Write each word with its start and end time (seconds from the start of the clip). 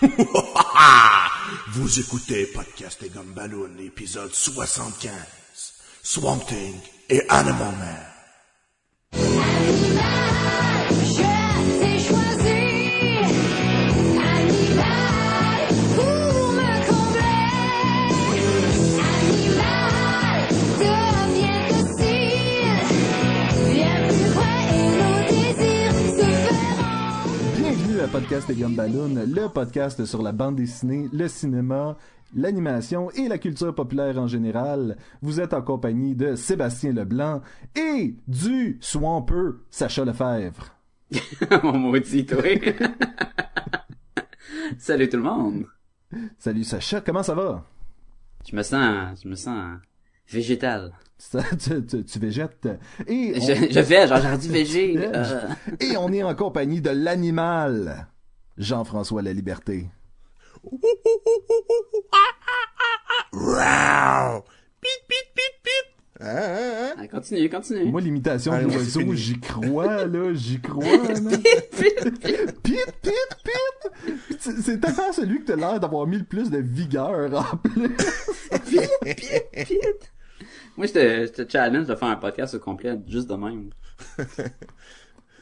Vous 1.68 1.98
écoutez 1.98 2.46
Podcast 2.46 3.02
et 3.02 3.08
Gumballoon, 3.08 3.78
épisode 3.80 4.32
75. 4.32 5.12
Swamp 6.02 6.38
Thing 6.46 6.76
et 7.08 7.22
Animal 7.28 7.74
Man. 7.78 8.17
Podcast 28.18 28.50
et 28.50 28.56
Gumballoon, 28.56 29.14
le 29.14 29.48
podcast 29.48 30.04
sur 30.04 30.22
la 30.22 30.32
bande 30.32 30.56
dessinée, 30.56 31.08
le 31.12 31.28
cinéma, 31.28 31.96
l'animation 32.34 33.12
et 33.12 33.28
la 33.28 33.38
culture 33.38 33.72
populaire 33.72 34.18
en 34.18 34.26
général. 34.26 34.96
Vous 35.22 35.40
êtes 35.40 35.54
en 35.54 35.62
compagnie 35.62 36.16
de 36.16 36.34
Sébastien 36.34 36.92
Leblanc 36.92 37.42
et 37.76 38.16
du 38.26 38.76
swampeux 38.80 39.60
Sacha 39.70 40.04
Lefebvre. 40.04 40.74
Mon 41.62 41.78
maudit, 41.78 42.26
toi. 42.26 42.42
Salut 44.78 45.08
tout 45.08 45.18
le 45.18 45.22
monde. 45.22 45.66
Salut 46.40 46.64
Sacha, 46.64 47.00
comment 47.00 47.22
ça 47.22 47.36
va? 47.36 47.64
Je 48.50 48.56
me 48.56 48.64
sens, 48.64 49.20
je 49.22 49.28
me 49.28 49.36
sens 49.36 49.78
végétal. 50.28 50.92
Ça, 51.18 51.42
tu, 51.58 51.84
tu- 51.84 52.04
tu 52.04 52.18
végètes. 52.18 52.68
Et 53.08 53.32
on, 53.36 53.40
Je, 53.40 53.72
je 53.72 53.80
vais, 53.80 54.38
dit 54.38 54.48
végé. 54.48 54.94
euh. 55.14 55.48
et 55.80 55.96
on 55.96 56.12
est 56.12 56.22
en 56.22 56.34
compagnie 56.34 56.80
de 56.80 56.90
l'animal, 56.90 58.06
Jean-François 58.56 59.20
La 59.22 59.32
Liberté. 59.32 59.86
Wow! 63.32 64.42
Pit, 64.80 64.90
pit, 65.08 65.26
pit, 65.34 65.54
pit! 65.62 65.86
Hein? 66.20 66.94
Ah, 66.98 67.06
Continue, 67.08 67.48
continue. 67.48 67.84
Moi, 67.90 68.00
l'imitation 68.00 68.52
Allez, 68.52 68.66
de 68.66 68.72
l'oiseau, 68.72 69.14
j'y 69.14 69.38
crois, 69.40 70.04
là, 70.06 70.32
j'y 70.34 70.60
crois, 70.60 70.84
là. 70.84 71.14
Pit, 71.14 72.20
pit, 72.20 72.52
pit! 72.62 74.36
C'est 74.40 74.56
c'est 74.62 74.78
tellement 74.80 75.12
celui 75.12 75.40
que 75.40 75.46
t'as 75.46 75.56
l'air 75.56 75.78
d'avoir 75.80 76.06
mis 76.06 76.18
le 76.18 76.24
plus 76.24 76.50
de 76.50 76.58
vigueur 76.58 77.32
en 77.52 77.56
plus. 77.56 77.88
Moi, 77.88 77.88
je 79.56 80.17
te, 80.86 81.26
je 81.26 81.42
te 81.42 81.50
challenge 81.50 81.86
de 81.86 81.94
faire 81.94 82.08
un 82.08 82.16
podcast 82.16 82.54
au 82.54 82.58
complet, 82.58 82.98
juste 83.08 83.28
de 83.28 83.34
même. 83.34 83.70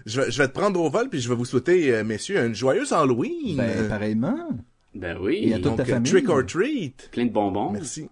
Je 0.07 0.21
vais, 0.21 0.31
je 0.31 0.39
vais 0.41 0.47
te 0.47 0.53
prendre 0.53 0.81
au 0.81 0.89
vol 0.89 1.09
puis 1.09 1.19
je 1.21 1.29
vais 1.29 1.35
vous 1.35 1.45
souhaiter, 1.45 1.93
euh, 1.93 2.05
messieurs, 2.05 2.39
une 2.47 2.55
joyeuse 2.55 2.93
Halloween. 2.93 3.57
Ben, 3.57 3.89
pareillement. 3.89 4.51
Ben 4.95 5.19
oui. 5.21 5.49
Et 5.49 5.55
à 5.55 5.57
toute 5.57 5.65
donc, 5.65 5.79
ta 5.79 5.85
famille. 5.85 6.09
trick 6.09 6.29
or 6.29 6.47
treat. 6.47 7.09
Plein 7.11 7.25
de 7.27 7.33
bonbons. 7.33 7.73
Merci. 7.73 8.09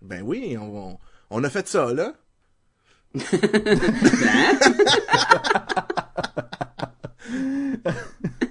Ben 0.00 0.22
oui, 0.24 0.56
on, 0.58 0.92
on, 0.92 0.98
on 1.28 1.44
a 1.44 1.50
fait 1.50 1.68
ça, 1.68 1.92
là. 1.92 2.14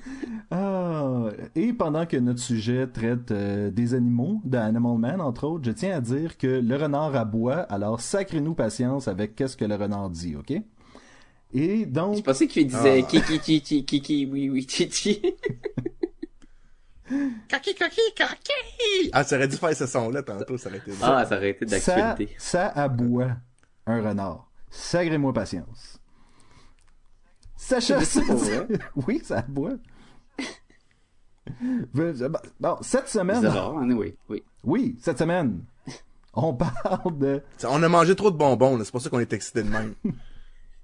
Ah, 0.57 1.31
et 1.55 1.73
pendant 1.73 2.05
que 2.05 2.15
notre 2.17 2.39
sujet 2.39 2.87
traite 2.87 3.31
euh, 3.31 3.71
des 3.71 3.93
animaux, 3.93 4.39
de 4.45 4.57
Animal 4.57 4.97
Man 4.97 5.19
entre 5.21 5.45
autres, 5.47 5.65
je 5.65 5.71
tiens 5.71 5.97
à 5.97 5.99
dire 6.01 6.37
que 6.37 6.47
le 6.47 6.75
renard 6.77 7.13
aboie, 7.15 7.57
alors 7.63 7.99
sacrez-nous 7.99 8.53
patience 8.53 9.09
avec 9.09 9.35
qu'est-ce 9.35 9.57
que 9.57 9.65
le 9.65 9.75
renard 9.75 10.09
dit, 10.09 10.35
ok? 10.37 10.51
Et 11.53 11.79
Je 11.81 11.85
donc, 11.85 12.23
pensais 12.23 12.47
qu'il 12.47 12.67
disait 12.67 13.01
Ah. 13.03 13.07
kiki 13.07 13.39
kiki 13.39 13.85
kiki 13.85 14.25
oui 14.31 14.49
oui 14.49 14.65
titi. 14.65 15.21
Kaki, 17.47 17.75
kaki, 17.75 18.01
kaki! 18.15 19.09
Ah, 19.13 19.23
ça 19.23 19.35
aurait 19.35 19.47
dû 19.47 19.57
faire 19.57 19.75
ce 19.75 19.85
son-là 19.85 20.23
tantôt, 20.23 20.57
ça 20.57 20.69
aurait 20.69 20.79
été. 20.79 20.91
Ah, 21.03 21.23
ça 21.27 21.37
aurait 21.37 21.51
été 21.51 21.65
d'actualité. 21.65 22.29
ça 22.39 22.67
aboie 22.69 23.35
un 23.85 24.01
renard. 24.01 24.49
Sacrez-moi 24.71 25.31
patience. 25.33 25.99
Sacha, 27.57 27.99
oui, 29.07 29.21
ça 29.23 29.39
aboie. 29.39 29.73
Bon, 32.59 32.77
cette 32.81 33.07
semaine, 33.07 33.41
Bizarre, 33.41 33.77
hein, 33.77 33.89
oui, 33.91 34.15
oui. 34.29 34.43
oui, 34.63 34.95
cette 34.99 35.19
semaine, 35.19 35.59
on 36.33 36.53
parle 36.53 37.17
de 37.17 37.41
On 37.69 37.81
a 37.83 37.89
mangé 37.89 38.15
trop 38.15 38.31
de 38.31 38.37
bonbons, 38.37 38.79
c'est 38.83 38.91
pour 38.91 39.01
ça 39.01 39.09
qu'on 39.09 39.19
est 39.19 39.31
excité 39.33 39.63
de 39.63 39.69
même. 39.69 39.93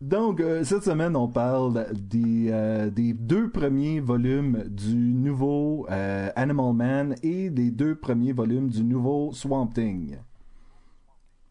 Donc, 0.01 0.39
euh, 0.39 0.63
cette 0.63 0.83
semaine, 0.83 1.15
on 1.15 1.27
parle 1.27 1.85
des, 1.93 2.47
euh, 2.49 2.89
des 2.89 3.13
deux 3.13 3.51
premiers 3.51 3.99
volumes 3.99 4.63
du 4.67 4.95
nouveau 4.95 5.85
euh, 5.91 6.29
Animal 6.35 6.73
Man 6.73 7.15
et 7.21 7.51
des 7.51 7.69
deux 7.69 7.93
premiers 7.93 8.33
volumes 8.33 8.67
du 8.67 8.83
nouveau 8.83 9.31
Swamp 9.31 9.67
Thing. 9.67 10.17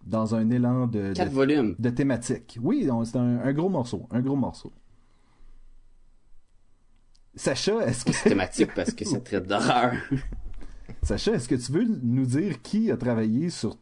Dans 0.04 0.34
un 0.34 0.50
élan 0.50 0.88
de, 0.88 1.12
Quatre 1.12 1.28
de, 1.30 1.34
volumes. 1.34 1.76
de 1.78 1.90
thématique. 1.90 2.58
Oui, 2.60 2.88
c'est 3.04 3.18
un, 3.18 3.38
un 3.38 3.52
gros 3.52 3.68
morceau. 3.68 4.08
Un 4.10 4.20
gros 4.20 4.34
morceau. 4.34 4.72
Sacha, 7.40 7.86
est-ce 7.86 8.04
que, 8.04 8.12
C'est 8.12 8.28
thématique 8.28 8.74
parce 8.74 8.92
que 8.92 9.02
ça 9.06 9.18
traite 9.18 9.46
d'horreur. 9.46 9.94
Sacha, 11.02 11.32
est-ce 11.32 11.48
que 11.48 11.54
tu 11.54 11.72
veux 11.72 11.86
nous 12.02 12.26
dire 12.26 12.60
qui 12.60 12.90
a 12.90 12.98
travaillé 12.98 13.48
sur 13.48 13.78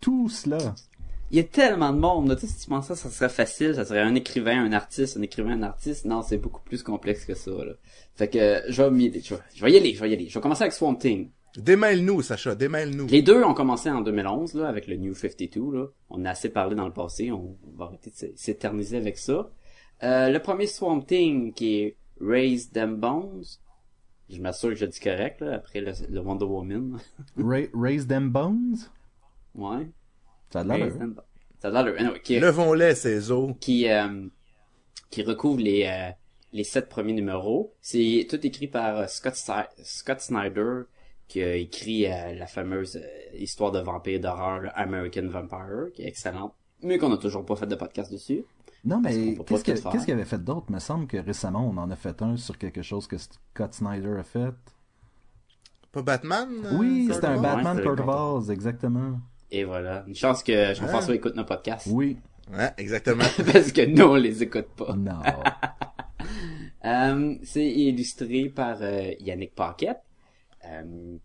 tout 0.00 0.28
cela? 0.28 0.74
Il 1.30 1.36
y 1.36 1.40
a 1.40 1.44
tellement 1.44 1.92
de 1.92 1.98
monde. 2.00 2.34
Tu 2.34 2.48
sais, 2.48 2.52
si 2.52 2.64
tu 2.64 2.68
pensais 2.68 2.94
que 2.94 2.98
ça 2.98 3.08
serait 3.08 3.28
facile, 3.28 3.76
ça 3.76 3.84
serait 3.84 4.00
un 4.00 4.16
écrivain, 4.16 4.64
un 4.64 4.72
artiste, 4.72 5.16
un 5.16 5.22
écrivain, 5.22 5.52
un 5.52 5.62
artiste. 5.62 6.06
Non, 6.06 6.22
c'est 6.22 6.38
beaucoup 6.38 6.60
plus 6.64 6.82
complexe 6.82 7.24
que 7.24 7.36
ça, 7.36 7.52
là. 7.52 7.74
Fait 8.16 8.26
que, 8.26 8.38
euh, 8.38 8.62
je 8.68 8.82
vais 8.82 8.90
m'y 8.90 9.06
aller, 9.06 9.20
je 9.20 9.34
vais, 9.36 9.40
je 9.54 9.64
vais 9.64 9.70
y 9.70 9.76
aller, 9.76 9.94
je 9.94 10.00
vais 10.00 10.10
y 10.10 10.14
aller. 10.14 10.28
Je 10.28 10.34
vais 10.34 10.42
commencer 10.42 10.62
avec 10.62 10.72
Swamp 10.72 10.96
Thing. 10.96 11.30
Démêle-nous, 11.56 12.22
Sacha, 12.22 12.56
démêle-nous. 12.56 13.06
Les 13.06 13.22
deux 13.22 13.44
ont 13.44 13.54
commencé 13.54 13.88
en 13.90 14.00
2011, 14.00 14.54
là, 14.54 14.66
avec 14.66 14.88
le 14.88 14.96
New 14.96 15.14
52, 15.14 15.60
là. 15.72 15.86
On 16.10 16.24
a 16.24 16.30
assez 16.30 16.48
parlé 16.48 16.74
dans 16.74 16.86
le 16.86 16.92
passé, 16.92 17.30
on 17.30 17.56
va 17.76 17.84
arrêter 17.84 18.10
de 18.10 18.32
s'éterniser 18.34 18.96
avec 18.96 19.18
ça. 19.18 19.52
Euh, 20.02 20.30
le 20.30 20.38
premier 20.40 20.66
Swamp 20.66 21.02
Thing, 21.02 21.52
qui 21.52 21.76
est 21.76 21.96
Raise 22.20 22.70
Them 22.70 22.96
Bones. 22.96 23.44
Je 24.30 24.40
m'assure 24.40 24.70
que 24.70 24.74
je 24.76 24.86
dis 24.86 25.00
correct, 25.00 25.40
là, 25.40 25.54
après 25.54 25.80
le, 25.80 25.92
le 26.10 26.20
Wonder 26.20 26.44
Woman. 26.44 26.98
Ra- 27.36 27.68
Raise 27.74 28.06
Them 28.06 28.30
Bones? 28.30 28.76
ouais. 29.54 29.88
Ça 30.50 30.60
a 30.60 30.64
de 30.64 30.68
l'allure. 30.68 30.94
Ça 31.60 31.68
a 31.68 31.70
l'air 31.70 31.84
de- 31.84 31.98
anyway, 31.98 32.20
qui 32.22 32.34
est- 32.34 32.40
Levons-les, 32.40 32.94
ces 32.94 33.30
os. 33.30 33.54
qui 33.60 33.88
euh, 33.88 34.26
qui 35.10 35.22
recouvre 35.22 35.60
les 35.60 35.84
euh, 35.86 36.10
les 36.52 36.64
sept 36.64 36.88
premiers 36.88 37.12
numéros. 37.12 37.74
C'est 37.80 38.26
tout 38.30 38.44
écrit 38.46 38.68
par 38.68 38.96
euh, 38.98 39.06
Scott 39.06 39.34
Scott 39.82 40.20
Snyder 40.20 40.82
qui 41.26 41.42
a 41.42 41.54
écrit 41.56 42.06
euh, 42.06 42.34
la 42.34 42.46
fameuse 42.46 42.96
euh, 42.96 43.36
histoire 43.36 43.70
de 43.72 43.80
vampire 43.80 44.20
d'horreur 44.20 44.70
American 44.74 45.26
Vampire 45.28 45.92
qui 45.94 46.02
est 46.02 46.08
excellente. 46.08 46.54
Mais 46.82 46.96
qu'on 46.96 47.12
a 47.12 47.18
toujours 47.18 47.44
pas 47.44 47.56
fait 47.56 47.66
de 47.66 47.74
podcast 47.74 48.10
dessus. 48.12 48.44
Non, 48.84 49.00
mais 49.00 49.36
qu'est-ce 49.46 50.04
qu'il 50.04 50.14
avait 50.14 50.24
fait 50.24 50.42
d'autre? 50.42 50.66
Il 50.68 50.74
me 50.74 50.78
semble 50.78 51.06
que 51.06 51.16
récemment, 51.16 51.66
on 51.68 51.76
en 51.76 51.90
a 51.90 51.96
fait 51.96 52.22
un 52.22 52.36
sur 52.36 52.56
quelque 52.58 52.82
chose 52.82 53.06
que 53.06 53.16
Scott 53.18 53.74
Snyder 53.74 54.16
a 54.18 54.22
fait. 54.22 54.54
Pas 55.92 56.02
Batman? 56.02 56.48
euh, 56.64 56.76
Oui, 56.78 57.08
c'était 57.12 57.26
un? 57.26 57.40
Batman 57.40 57.82
Court 57.82 57.96
le 57.96 58.02
of 58.02 58.08
Oz, 58.08 58.50
exactement. 58.50 59.20
Et 59.50 59.64
voilà. 59.64 60.04
Une 60.06 60.14
chance 60.14 60.42
que 60.42 60.74
Jean-François 60.74 61.14
écoute 61.14 61.34
nos 61.34 61.44
podcasts. 61.44 61.88
Oui. 61.90 62.18
Ouais, 62.52 62.70
exactement. 62.78 63.24
Parce 63.52 63.72
que 63.72 63.84
nous, 63.86 64.04
on 64.04 64.14
les 64.14 64.42
écoute 64.42 64.68
pas. 64.76 64.94
Non. 64.94 65.20
Euh, 66.84 67.34
c'est 67.42 67.66
illustré 67.66 68.48
par 68.48 68.78
euh, 68.82 69.10
Yannick 69.18 69.52
Paquette, 69.54 70.00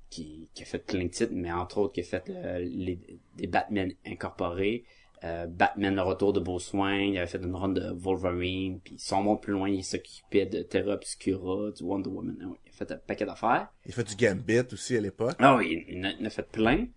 qui, 0.10 0.50
qui 0.54 0.64
a 0.64 0.66
fait 0.66 0.80
plein 0.80 1.04
de 1.04 1.10
titres, 1.10 1.32
mais 1.36 1.52
entre 1.52 1.78
autres 1.78 1.94
qui 1.94 2.02
a 2.02 2.04
fait 2.04 2.24
euh, 2.30 2.60
les, 2.60 3.00
des 3.38 3.48
Batman 3.48 3.92
incorporés, 4.06 4.84
euh, 5.24 5.48
Batman 5.48 5.96
le 5.96 6.02
retour 6.02 6.34
de 6.34 6.40
Beau 6.40 6.60
Soin, 6.60 6.96
il 6.96 7.18
avait 7.18 7.28
fait 7.28 7.38
une 7.42 7.56
run 7.56 7.70
de 7.70 7.92
Wolverine, 7.96 8.80
puis 8.84 8.96
son 9.00 9.24
monde 9.24 9.42
plus 9.42 9.54
loin, 9.54 9.70
il 9.70 9.84
s'occupait 9.84 10.46
de 10.46 10.62
Terra 10.64 10.94
Obscura, 10.94 11.72
du 11.72 11.84
Wonder 11.84 12.10
Woman, 12.10 12.38
Ah 12.42 12.46
oui, 12.50 12.58
il 12.66 12.70
a 12.70 12.74
fait 12.74 12.92
un 12.92 12.98
paquet 12.98 13.26
d'affaires. 13.26 13.68
Il 13.86 13.94
fait 13.94 14.04
du 14.04 14.16
Gambit 14.16 14.74
aussi 14.74 14.98
à 14.98 15.02
l'époque. 15.02 15.36
Ah 15.40 15.56
oui, 15.56 15.86
il 15.88 16.00
en 16.00 16.10
a, 16.10 16.12
il 16.12 16.24
en 16.24 16.26
a 16.26 16.30
fait 16.30 16.48
plein. 16.52 16.88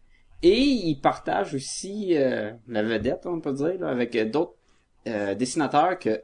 Et 0.42 0.58
il 0.60 1.00
partage 1.00 1.54
aussi 1.54 2.16
euh, 2.16 2.52
la 2.68 2.82
vedette, 2.82 3.26
on 3.26 3.40
peut 3.40 3.52
dire, 3.54 3.78
là, 3.80 3.88
avec 3.88 4.14
euh, 4.16 4.24
d'autres 4.24 4.54
euh, 5.06 5.34
dessinateurs 5.34 5.98
que 5.98 6.20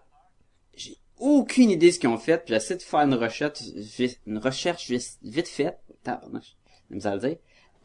j'ai 0.74 0.96
aucune 1.18 1.70
idée 1.70 1.86
de 1.88 1.92
ce 1.92 1.98
qu'ils 1.98 2.08
ont 2.10 2.18
fait. 2.18 2.44
Puis 2.44 2.52
j'essaie 2.52 2.76
de 2.76 2.82
faire 2.82 3.00
une 3.00 3.14
recherche, 3.14 3.60
une 4.26 4.38
recherche 4.38 4.90
vis- 4.90 5.18
vite 5.22 5.48
faite. 5.48 5.78
Misère 6.90 7.12
à 7.12 7.14
le 7.14 7.20
dire. 7.20 7.36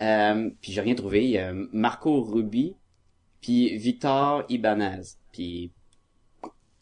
Euh, 0.02 0.50
puis 0.62 0.72
j'ai 0.74 0.82
rien 0.82 0.96
trouvé. 0.96 1.24
Il 1.24 1.32
y 1.32 1.38
a 1.38 1.54
Marco 1.72 2.22
Ruby, 2.24 2.76
puis 3.48 3.78
Victor 3.78 4.44
Ibanez. 4.50 5.04
Puis 5.32 5.72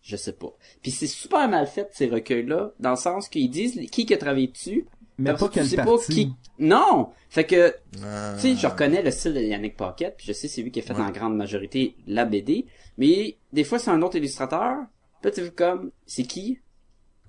je 0.01 0.15
sais 0.15 0.33
pas. 0.33 0.51
Puis 0.81 0.89
c'est 0.89 1.05
super 1.05 1.47
mal 1.47 1.67
fait 1.67 1.87
ces 1.91 2.07
recueils-là, 2.07 2.71
dans 2.79 2.89
le 2.91 2.95
sens 2.95 3.29
qu'ils 3.29 3.51
disent 3.51 3.79
qui 3.91 4.07
qui 4.07 4.13
a 4.15 4.17
travaillé 4.17 4.47
dessus. 4.47 4.87
Mais 5.19 5.33
pas 5.33 5.47
tu 5.47 5.53
quelle 5.53 5.67
sais 5.67 5.75
partie. 5.77 6.11
qui. 6.11 6.33
Non! 6.57 7.09
Fait 7.29 7.43
que 7.45 7.75
Ah. 8.03 8.33
tu 8.35 8.41
sais, 8.41 8.55
je 8.55 8.65
reconnais 8.65 9.03
le 9.03 9.11
style 9.11 9.33
de 9.35 9.41
Yannick 9.41 9.77
Paquette, 9.77 10.15
puis 10.17 10.25
je 10.25 10.33
sais 10.33 10.47
c'est 10.47 10.63
lui 10.63 10.71
qui 10.71 10.79
a 10.79 10.81
fait 10.83 10.93
Ouais. 10.93 11.01
en 11.01 11.11
grande 11.11 11.37
majorité 11.37 11.95
la 12.07 12.25
BD, 12.25 12.65
mais 12.97 13.37
des 13.53 13.63
fois 13.63 13.77
c'est 13.77 13.91
un 13.91 14.01
autre 14.01 14.17
illustrateur, 14.17 14.77
puis 15.21 15.31
tu 15.31 15.51
comme, 15.51 15.91
c'est 16.07 16.23
qui? 16.23 16.57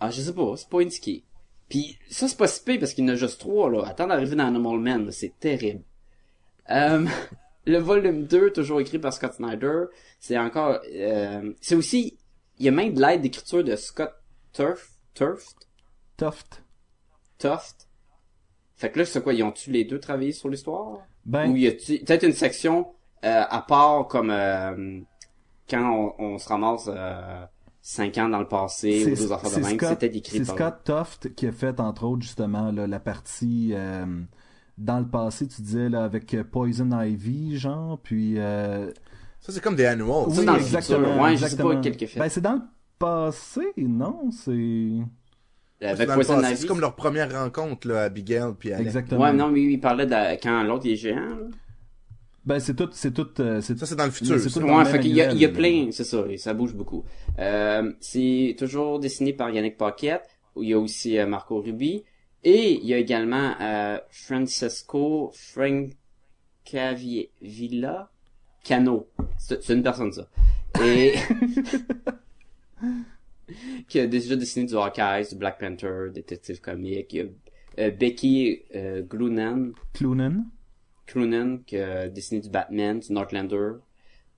Ah, 0.01 0.11
je 0.11 0.21
sais 0.23 0.33
pas, 0.33 0.55
c'est 0.57 0.69
pas 0.71 0.81
indiqué. 0.81 1.25
Puis 1.69 1.99
ça, 2.09 2.27
c'est 2.29 2.39
pas 2.39 2.47
si 2.47 2.63
pire 2.63 2.79
parce 2.79 2.95
qu'il 2.95 3.05
y 3.05 3.11
en 3.11 3.13
a 3.13 3.17
juste 3.17 3.39
trois, 3.41 3.69
là. 3.71 3.85
Attends 3.87 4.07
d'arriver 4.07 4.37
dans 4.37 4.47
Animal 4.47 4.79
Man, 4.79 5.05
là, 5.07 5.13
c'est 5.13 5.33
terrible. 5.39 5.83
Euh, 6.71 7.05
le 7.67 7.79
volume 7.79 8.25
2, 8.25 8.53
toujours 8.53 8.81
écrit 8.81 8.99
par 8.99 9.13
Scott 9.13 9.35
Snyder, 9.35 9.85
c'est 10.19 10.39
encore... 10.39 10.81
euh, 10.95 11.53
c'est 11.61 11.75
aussi... 11.75 12.19
Il 12.59 12.65
y 12.65 12.69
a 12.69 12.73
même 12.73 12.95
de 12.95 13.01
l'aide 13.01 13.21
d'écriture 13.21 13.63
de 13.63 13.77
Scott 13.77 14.15
Turf, 14.53 14.93
Turft, 15.15 15.69
Tuft. 16.17 16.63
Tuft. 17.39 17.87
Fait 18.77 18.91
que 18.91 19.01
là, 19.01 19.05
c'est 19.05 19.23
quoi, 19.23 19.35
ils 19.35 19.43
ont-tu 19.43 19.71
les 19.71 19.85
deux 19.85 20.01
travaillé 20.01 20.33
sur 20.33 20.49
l'histoire? 20.49 20.99
Ben, 21.27 21.51
Ou 21.51 21.57
y 21.57 21.67
a-tu 21.67 21.99
peut-être 21.99 22.23
une 22.25 22.33
section 22.33 22.87
euh, 23.25 23.43
à 23.49 23.61
part 23.61 24.07
comme 24.09 24.31
euh, 24.31 25.01
quand 25.69 26.15
on, 26.19 26.25
on 26.25 26.39
se 26.39 26.49
ramasse 26.49 26.89
euh, 26.89 27.45
cinq 27.83 28.17
ans 28.19 28.29
dans 28.29 28.41
le 28.41 28.49
passé 28.49 29.05
ou 29.05 29.15
deux 29.17 29.33
affaires 29.33 29.51
de 29.51 29.61
même, 29.61 29.79
c'était 29.79 30.07
écrit 30.17 30.39
C'est 30.39 30.45
Scott 30.45 30.85
Toft 30.85 31.35
qui 31.35 31.47
a 31.47 31.53
fait, 31.53 31.79
entre 31.81 32.05
autres, 32.05 32.23
justement, 32.23 32.71
là, 32.71 32.87
la 32.87 33.01
partie 33.01 33.73
euh, 33.75 34.07
dans 34.79 34.99
le 34.99 35.07
passé, 35.07 35.47
tu 35.49 35.63
disais, 35.63 35.89
là, 35.89 36.05
avec 36.05 36.37
Poison 36.51 36.91
Ivy, 37.01 37.57
genre, 37.59 37.99
puis... 38.03 38.35
euh, 38.39 38.91
Ça, 39.41 39.53
c'est 39.53 39.63
comme 39.63 39.77
des 39.77 39.87
annuals. 39.87 40.31
Ça, 40.33 40.45
dans 40.45 40.55
le 40.55 40.59
futur, 40.61 41.21
ouais, 41.21 41.37
je 41.37 41.47
sais 41.47 41.57
pas 41.57 41.77
quel 41.77 41.97
qu'il 41.97 42.07
a 42.07 42.11
fait. 42.11 42.21
Ben, 42.21 42.29
c'est 42.29 42.41
dans 42.41 42.55
le 42.55 42.63
passé, 42.99 43.63
non? 43.79 44.31
C'est... 44.31 44.91
C'est 45.81 45.87
avec 45.89 46.09
le 46.09 46.15
Poison. 46.15 46.41
Ivy. 46.43 46.57
C'est 46.57 46.67
comme 46.67 46.81
leur 46.81 46.95
première 46.97 47.31
rencontre, 47.33 47.87
là, 47.89 48.05
Abigail 48.05 48.53
puis 48.59 48.73
Alex. 48.73 48.87
Exactement. 48.87 49.21
Ouais, 49.23 49.33
non, 49.33 49.49
mais 49.49 49.61
oui, 49.61 49.75
il 49.75 49.81
parlait 49.81 50.07
de 50.07 50.41
quand 50.43 50.63
l'autre 50.63 50.87
est 50.89 50.97
géant. 50.97 51.17
Là. 51.21 51.47
Ben, 52.47 52.59
c'est 52.61 52.75
tout... 52.75 52.89
C'est 52.93 53.13
tout... 53.13 53.29
euh, 53.41 53.61
c'est- 53.61 53.79
Ça, 53.79 53.87
c'est 53.87 53.97
dans 53.97 54.05
le 54.07 54.11
futur. 54.11 54.39
c'est 54.39 54.49
ça. 54.49 54.61
tout 54.61 54.67
dans 54.67 54.73
Ouais, 54.73 54.85
le 54.85 54.85
fait 54.87 54.93
même 54.95 55.03
qu'il 55.03 55.15
y 55.17 55.21
a, 55.21 55.33
il 55.33 55.39
y 55.39 55.45
a 55.45 55.49
plein, 55.51 55.89
c'est 55.91 56.05
ça, 56.05 56.25
et 56.31 56.37
ça 56.39 56.55
bouge 56.55 56.75
beaucoup. 56.75 57.05
Euh, 57.39 57.93
c'est 58.01 58.55
toujours 58.59 59.01
dessiné 59.01 59.33
par 59.33 59.51
Yannick 59.51 59.77
Paquette, 59.77 60.29
où 60.55 60.63
il 60.63 60.71
y 60.71 60.73
a 60.73 60.79
aussi 60.79 61.19
euh, 61.19 61.27
Marco 61.27 61.61
Ruby, 61.61 62.05
et 62.47 62.73
il 62.75 62.87
y 62.87 62.95
a 62.95 62.99
également 62.99 63.55
euh, 63.61 63.99
Francesco 64.09 65.33
Francavilla 65.35 65.99
Cano. 68.63 69.09
C'est 69.37 69.61
c'est 69.65 69.75
une 69.75 69.83
personne, 69.83 70.13
ça. 70.13 70.29
Et... 70.81 71.15
qui 73.89 73.99
a 73.99 74.07
déjà 74.07 74.37
dessiné 74.37 74.67
du 74.67 74.77
Hawkeye, 74.77 75.27
du 75.29 75.35
Black 75.35 75.59
Panther, 75.59 76.11
Détective 76.15 76.61
Comics. 76.61 77.13
Il 77.13 77.17
y 77.17 77.21
a 77.21 77.25
euh, 77.81 77.91
Becky 77.91 78.63
euh, 78.77 79.03
Glunan, 79.03 79.73
Cloonan. 79.93 80.45
Croonan 81.07 81.59
qui 81.67 81.79
a 81.79 82.09
dessiné 82.09 82.41
du 82.41 82.49
Batman, 82.49 83.01
du 83.01 83.13
Northlander. 83.13 83.73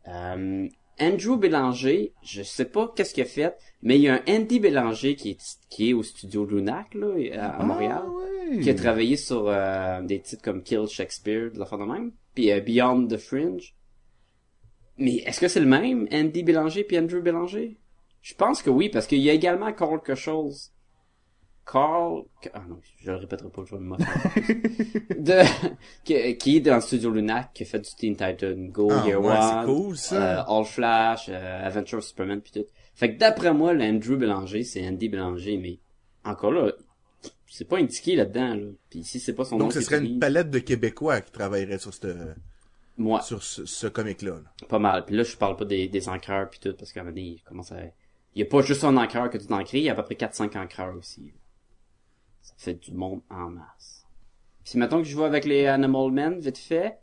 Euh, 0.07 0.69
Andrew 1.01 1.37
Bélanger, 1.37 2.13
je 2.23 2.43
sais 2.43 2.65
pas 2.65 2.93
qu'est-ce 2.97 3.15
qu'il 3.15 3.23
a 3.23 3.27
fait, 3.27 3.55
mais 3.83 3.97
il 3.97 4.03
y 4.03 4.09
a 4.09 4.15
un 4.15 4.23
Andy 4.29 4.61
Bélanger 4.61 5.15
qui 5.17 5.31
est, 5.31 5.59
qui 5.71 5.91
est 5.91 5.93
au 5.93 6.03
studio 6.03 6.45
Lunac, 6.45 6.95
là, 6.95 7.15
à, 7.41 7.61
à 7.61 7.65
Montréal, 7.65 8.03
Ah, 8.05 8.11
ouais. 8.51 8.61
qui 8.61 8.71
a 8.71 8.75
travaillé 8.75 9.17
sur 9.17 9.49
euh, 9.49 10.03
des 10.03 10.21
titres 10.21 10.43
comme 10.43 10.63
Kill 10.63 10.87
Shakespeare, 10.89 11.51
de 11.53 11.59
la 11.59 11.67
fin 11.67 11.79
de 11.79 11.85
même, 11.85 12.13
puis 12.35 12.51
euh, 12.53 12.61
Beyond 12.61 13.07
the 13.07 13.17
Fringe. 13.17 13.75
Mais 14.97 15.17
est-ce 15.19 15.41
que 15.41 15.49
c'est 15.49 15.61
le 15.61 15.67
même, 15.67 16.09
Andy 16.13 16.43
Bélanger 16.43 16.85
puis 16.85 16.99
Andrew 16.99 17.21
Bélanger? 17.21 17.79
Je 18.21 18.35
pense 18.35 18.63
que 18.63 18.71
oui, 18.71 18.89
parce 18.89 19.07
qu'il 19.07 19.21
y 19.21 19.31
a 19.31 19.33
également 19.33 19.73
quelque 19.73 20.15
chose. 20.17 20.73
Carl, 21.71 22.23
ah 22.55 22.63
non, 22.69 22.79
je 23.01 23.11
le 23.11 23.17
répéterai 23.17 23.51
pas, 23.51 23.63
je 23.67 23.75
vais 23.75 23.81
me 23.81 23.97
de, 25.19 25.43
qui, 26.05 26.37
qui 26.39 26.57
est 26.57 26.61
dans 26.61 26.77
le 26.77 26.81
studio 26.81 27.11
Lunac, 27.11 27.53
qui 27.53 27.65
a 27.65 27.67
fait 27.67 27.81
du 27.81 27.91
Teen 27.95 28.17
Titan 28.17 28.55
Go, 28.71 28.89
Ah, 28.91 29.05
Year 29.07 29.21
ouais, 29.21 29.37
One, 29.37 29.67
cool, 29.67 29.97
ça. 29.97 30.41
euh, 30.41 30.45
All 30.61 30.65
Flash, 30.65 31.27
euh, 31.29 31.67
Adventure 31.67 31.99
of 31.99 32.05
Superman 32.05 32.41
puis 32.41 32.53
tout. 32.53 32.67
Fait 32.95 33.13
que 33.15 33.19
d'après 33.19 33.53
moi, 33.53 33.75
l'Andrew 33.75 34.17
Bélanger, 34.17 34.65
c'est 34.65 34.87
Andy 34.89 35.09
Bélanger, 35.09 35.59
mais 35.59 35.79
encore 36.25 36.53
là, 36.53 36.73
c'est 37.47 37.67
pas 37.69 37.79
indiqué 37.79 38.17
là-dedans, 38.17 38.55
là. 38.55 38.67
Puis 38.91 39.05
si 39.05 39.21
c'est 39.21 39.35
pas 39.35 39.45
son 39.45 39.59
nom 39.59 39.65
Donc, 39.67 39.73
ce 39.75 39.81
serait 39.81 39.99
une 39.99 40.19
palette 40.19 40.51
de 40.51 40.59
Québécois 40.61 41.21
qui 41.21 41.33
travaillerait 41.33 41.79
sur, 41.79 41.93
cette, 41.93 42.09
moi, 42.97 43.21
sur 43.23 43.43
ce, 43.43 43.67
ce 43.67 43.87
comic-là. 43.87 44.33
là. 44.37 44.67
pas 44.69 44.79
mal. 44.79 45.05
Puis 45.05 45.17
là, 45.17 45.23
je 45.23 45.37
parle 45.37 45.57
pas 45.57 45.65
des, 45.65 45.89
des 45.89 46.09
encreurs 46.09 46.49
puis 46.49 46.61
tout, 46.61 46.75
parce 46.79 46.93
qu'à 46.93 47.01
un 47.01 47.05
moment 47.05 47.15
donné, 47.15 47.27
il 47.29 47.43
commence 47.43 47.73
à... 47.73 47.77
Il 48.35 48.41
y 48.41 48.43
a 48.43 48.47
pas 48.47 48.63
juste 48.63 48.85
un 48.85 48.97
encreur 48.97 49.31
que 49.31 49.39
tu 49.39 49.47
t'encris, 49.47 49.79
il 49.79 49.85
y 49.85 49.89
a 49.89 49.93
à 49.93 49.95
peu 49.97 50.03
près 50.05 50.15
4-5 50.15 50.57
encreurs 50.59 50.97
aussi. 50.97 51.33
Fait 52.57 52.75
du 52.75 52.93
monde 52.93 53.23
en 53.31 53.51
masse. 53.51 54.07
Puis 54.65 54.79
mettons 54.79 54.99
que 54.99 55.09
je 55.09 55.15
vois 55.17 55.27
avec 55.27 55.45
les 55.45 55.67
Animal 55.67 56.11
Men, 56.11 56.41
vite 56.41 56.59
fait. 56.59 56.99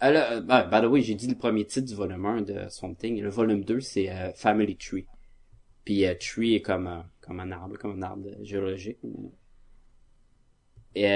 Ah 0.00 0.10
là, 0.10 0.32
euh, 0.32 0.40
bah, 0.40 0.64
by 0.64 0.80
the 0.84 0.90
way, 0.90 1.00
j'ai 1.02 1.14
dit 1.14 1.28
le 1.28 1.36
premier 1.36 1.64
titre 1.64 1.86
du 1.86 1.94
volume 1.94 2.26
1 2.26 2.42
de 2.42 2.68
Swamp. 2.68 2.96
Le 3.02 3.28
volume 3.28 3.64
2, 3.64 3.80
c'est 3.80 4.10
euh, 4.10 4.32
Family 4.34 4.76
Tree. 4.76 5.06
Puis 5.84 6.04
euh, 6.06 6.14
Tree 6.18 6.54
est 6.54 6.62
comme, 6.62 7.04
comme 7.20 7.38
un 7.38 7.52
arbre, 7.52 7.78
comme 7.78 7.98
un 7.98 8.02
arbre 8.02 8.30
géologique. 8.42 8.98
Et 10.94 11.06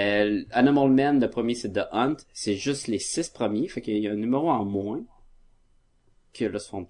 Animal 0.53 0.91
Man, 0.91 1.21
le 1.21 1.29
premier, 1.29 1.55
c'est 1.55 1.73
The 1.73 1.89
Hunt. 1.93 2.17
C'est 2.33 2.55
juste 2.55 2.87
les 2.87 2.99
six 2.99 3.29
premiers, 3.29 3.69
fait 3.69 3.81
qu'il 3.83 3.99
y 3.99 4.07
a 4.07 4.13
un 4.13 4.17
numéro 4.17 4.51
en 4.51 4.65
moins 4.65 5.05
que 6.33 6.45
le 6.45 6.59
Swamp. 6.59 6.89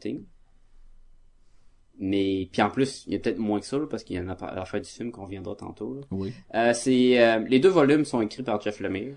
Mais 1.98 2.48
puis 2.52 2.60
en 2.62 2.70
plus, 2.70 3.04
il 3.06 3.14
y 3.14 3.16
a 3.16 3.18
peut-être 3.18 3.38
moins 3.38 3.58
que 3.60 3.66
ça 3.66 3.78
là, 3.78 3.86
parce 3.86 4.04
qu'il 4.04 4.16
y 4.16 4.20
en 4.20 4.28
a 4.28 4.32
à 4.34 4.54
la 4.54 4.64
fin 4.66 4.78
du 4.80 4.88
film 4.88 5.10
qu'on 5.10 5.24
viendra 5.26 5.54
tantôt. 5.56 5.94
là. 5.94 6.00
Oui. 6.10 6.32
Euh, 6.54 6.72
c'est 6.74 7.22
euh, 7.22 7.38
les 7.48 7.58
deux 7.58 7.70
volumes 7.70 8.04
sont 8.04 8.20
écrits 8.20 8.42
par 8.42 8.60
Jeff 8.60 8.80
Lemire, 8.80 9.16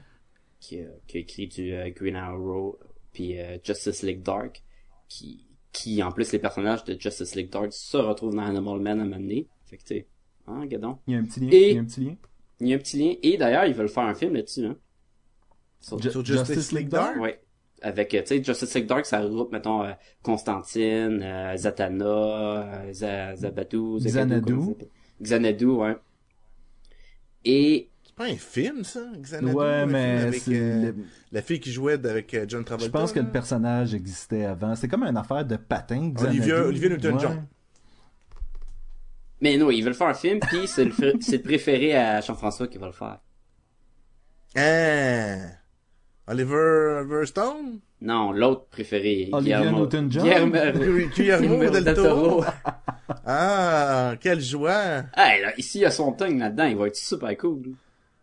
qui, 0.59 0.79
euh, 0.79 0.87
qui 1.07 1.17
a 1.17 1.19
écrit 1.19 1.47
du 1.47 1.73
euh, 1.73 1.89
Green 1.89 2.15
Arrow 2.15 2.79
puis 3.11 3.39
euh, 3.39 3.57
Justice 3.63 4.03
League 4.03 4.21
Dark, 4.23 4.63
qui 5.07 5.45
qui 5.71 6.01
en 6.01 6.11
plus 6.11 6.31
les 6.31 6.39
personnages 6.39 6.83
de 6.85 6.99
Justice 6.99 7.35
League 7.35 7.49
Dark 7.51 7.71
se 7.73 7.97
retrouvent 7.97 8.33
dans 8.35 8.43
Animal 8.43 8.79
Man 8.79 9.01
à 9.01 9.17
donné. 9.17 9.47
Fait 9.65 9.77
que 9.77 9.81
tu 9.83 9.87
sais, 9.95 10.07
hein, 10.47 10.65
gadon? 10.65 10.97
Il 11.07 11.13
y 11.13 11.17
a 11.17 11.19
un 11.19 11.23
petit 11.25 11.39
lien. 11.41 11.49
Et- 11.51 11.69
Il 11.71 11.75
y 11.75 11.77
a 11.77 11.81
un 11.81 11.85
petit 11.85 12.01
lien. 12.01 12.15
Il 12.61 12.67
y 12.67 12.73
a 12.73 12.75
un 12.75 12.79
petit 12.79 12.97
lien 12.97 13.13
et 13.21 13.37
d'ailleurs 13.37 13.65
ils 13.65 13.73
veulent 13.73 13.89
faire 13.89 14.03
un 14.03 14.15
film 14.15 14.33
là-dessus 14.35 14.65
hein. 14.65 14.77
Sur- 15.81 16.01
Ju- 16.01 16.11
Sur 16.11 16.25
Justice 16.25 16.71
League 16.71 16.87
Dark? 16.89 17.17
Ouais. 17.19 17.39
Avec, 17.81 18.13
euh, 18.13 18.21
tu 18.21 18.27
sais, 18.27 18.43
Justice 18.43 18.73
League 18.75 18.87
Dark, 18.87 19.05
ça 19.05 19.19
regroupe, 19.21 19.51
mettons, 19.51 19.83
euh, 19.83 19.91
Constantine, 20.21 21.21
euh, 21.23 21.55
Zatanna, 21.57 22.05
euh, 22.05 22.93
Za- 22.93 23.35
Zabatu, 23.35 23.99
Zagadou, 23.99 24.39
Xanadu. 24.45 24.75
Xanadu, 25.21 25.65
ouais. 25.65 25.95
Et, 27.45 27.89
C'est 28.03 28.15
pas 28.15 28.25
un 28.25 28.35
film, 28.35 28.83
ça, 28.83 28.99
Xanadu? 29.21 29.55
Ouais, 29.55 29.85
mais 29.85 30.31
c'est 30.33 30.59
euh, 30.59 30.81
le- 30.91 30.95
la 31.31 31.41
fille 31.41 31.59
qui 31.61 31.71
jouait 31.71 31.93
avec 31.93 32.35
John 32.49 32.65
Travolta. 32.65 32.85
je 32.87 32.91
pense 32.91 33.13
que 33.13 33.19
le 33.19 33.29
personnage 33.31 33.93
existait 33.93 34.43
avant. 34.45 34.75
C'est 34.75 34.87
comme 34.89 35.03
une 35.03 35.15
affaire 35.17 35.45
de 35.45 35.55
patin. 35.55 36.11
Olivia- 36.17 36.55
Xanadu. 36.55 36.67
Olivia 36.67 36.89
Newton-John. 36.89 37.45
mais 39.41 39.55
non, 39.57 39.71
ils 39.71 39.81
veulent 39.83 39.93
faire 39.93 40.07
un 40.07 40.13
film, 40.13 40.39
puis 40.41 40.67
c'est 40.67 40.83
le, 40.85 40.91
le 41.31 41.37
préféré 41.41 41.95
à 41.95 42.19
Jean-François 42.19 42.67
qui 42.67 42.77
va 42.77 42.87
le 42.87 42.91
faire. 42.93 43.19
Ah! 44.57 45.55
Oliver, 46.29 46.99
Oliver 47.01 47.25
Stone? 47.25 47.80
Non, 48.01 48.31
l'autre 48.31 48.65
préféré. 48.69 49.30
Olivia 49.31 49.59
Guillermo- 49.61 49.80
Newton-John? 49.80 50.23
Guillermo- 50.23 51.09
Guillermo 51.15 51.69
del 51.69 51.94
Toro? 51.95 52.45
Ah, 53.25 54.13
quelle 54.21 54.39
joie! 54.42 55.04
hey, 55.18 55.42
là, 55.42 55.51
ici, 55.57 55.80
il 55.80 55.81
y 55.81 55.85
a 55.85 55.92
son 55.92 56.11
tongue 56.13 56.37
là-dedans, 56.39 56.65
il 56.65 56.77
va 56.77 56.87
être 56.87 56.95
super 56.95 57.35
cool. 57.37 57.71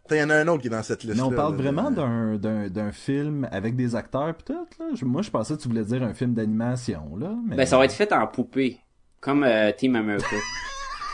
Il 0.09 0.17
y 0.19 0.23
en 0.23 0.31
a 0.31 0.37
un 0.37 0.47
autre 0.47 0.61
qui 0.63 0.69
est 0.69 0.71
dans 0.71 0.85
cette 0.85 1.03
liste 1.03 1.17
Mais 1.17 1.23
on 1.23 1.33
parle 1.33 1.57
vraiment 1.57 1.91
d'un, 1.91 2.37
d'un, 2.37 2.69
d'un 2.69 2.93
film 2.93 3.49
avec 3.51 3.75
des 3.75 3.97
acteurs 3.97 4.33
pis 4.37 4.45
tout, 4.45 4.67
là. 4.79 4.87
Je- 4.95 5.05
moi, 5.05 5.23
je 5.23 5.31
pensais 5.31 5.57
que 5.57 5.61
tu 5.63 5.69
voulais 5.69 5.85
dire 5.85 6.03
un 6.05 6.15
film 6.15 6.33
d'animation, 6.33 7.17
là. 7.19 7.35
Mais... 7.45 7.57
Ben, 7.57 7.67
ça 7.67 7.77
va 7.77 7.87
être 7.87 7.93
fait 7.93 8.13
en 8.13 8.25
poupée. 8.29 8.79
Comme 9.21 9.43
euh, 9.43 9.73
Team 9.77 9.97
America. 9.97 10.37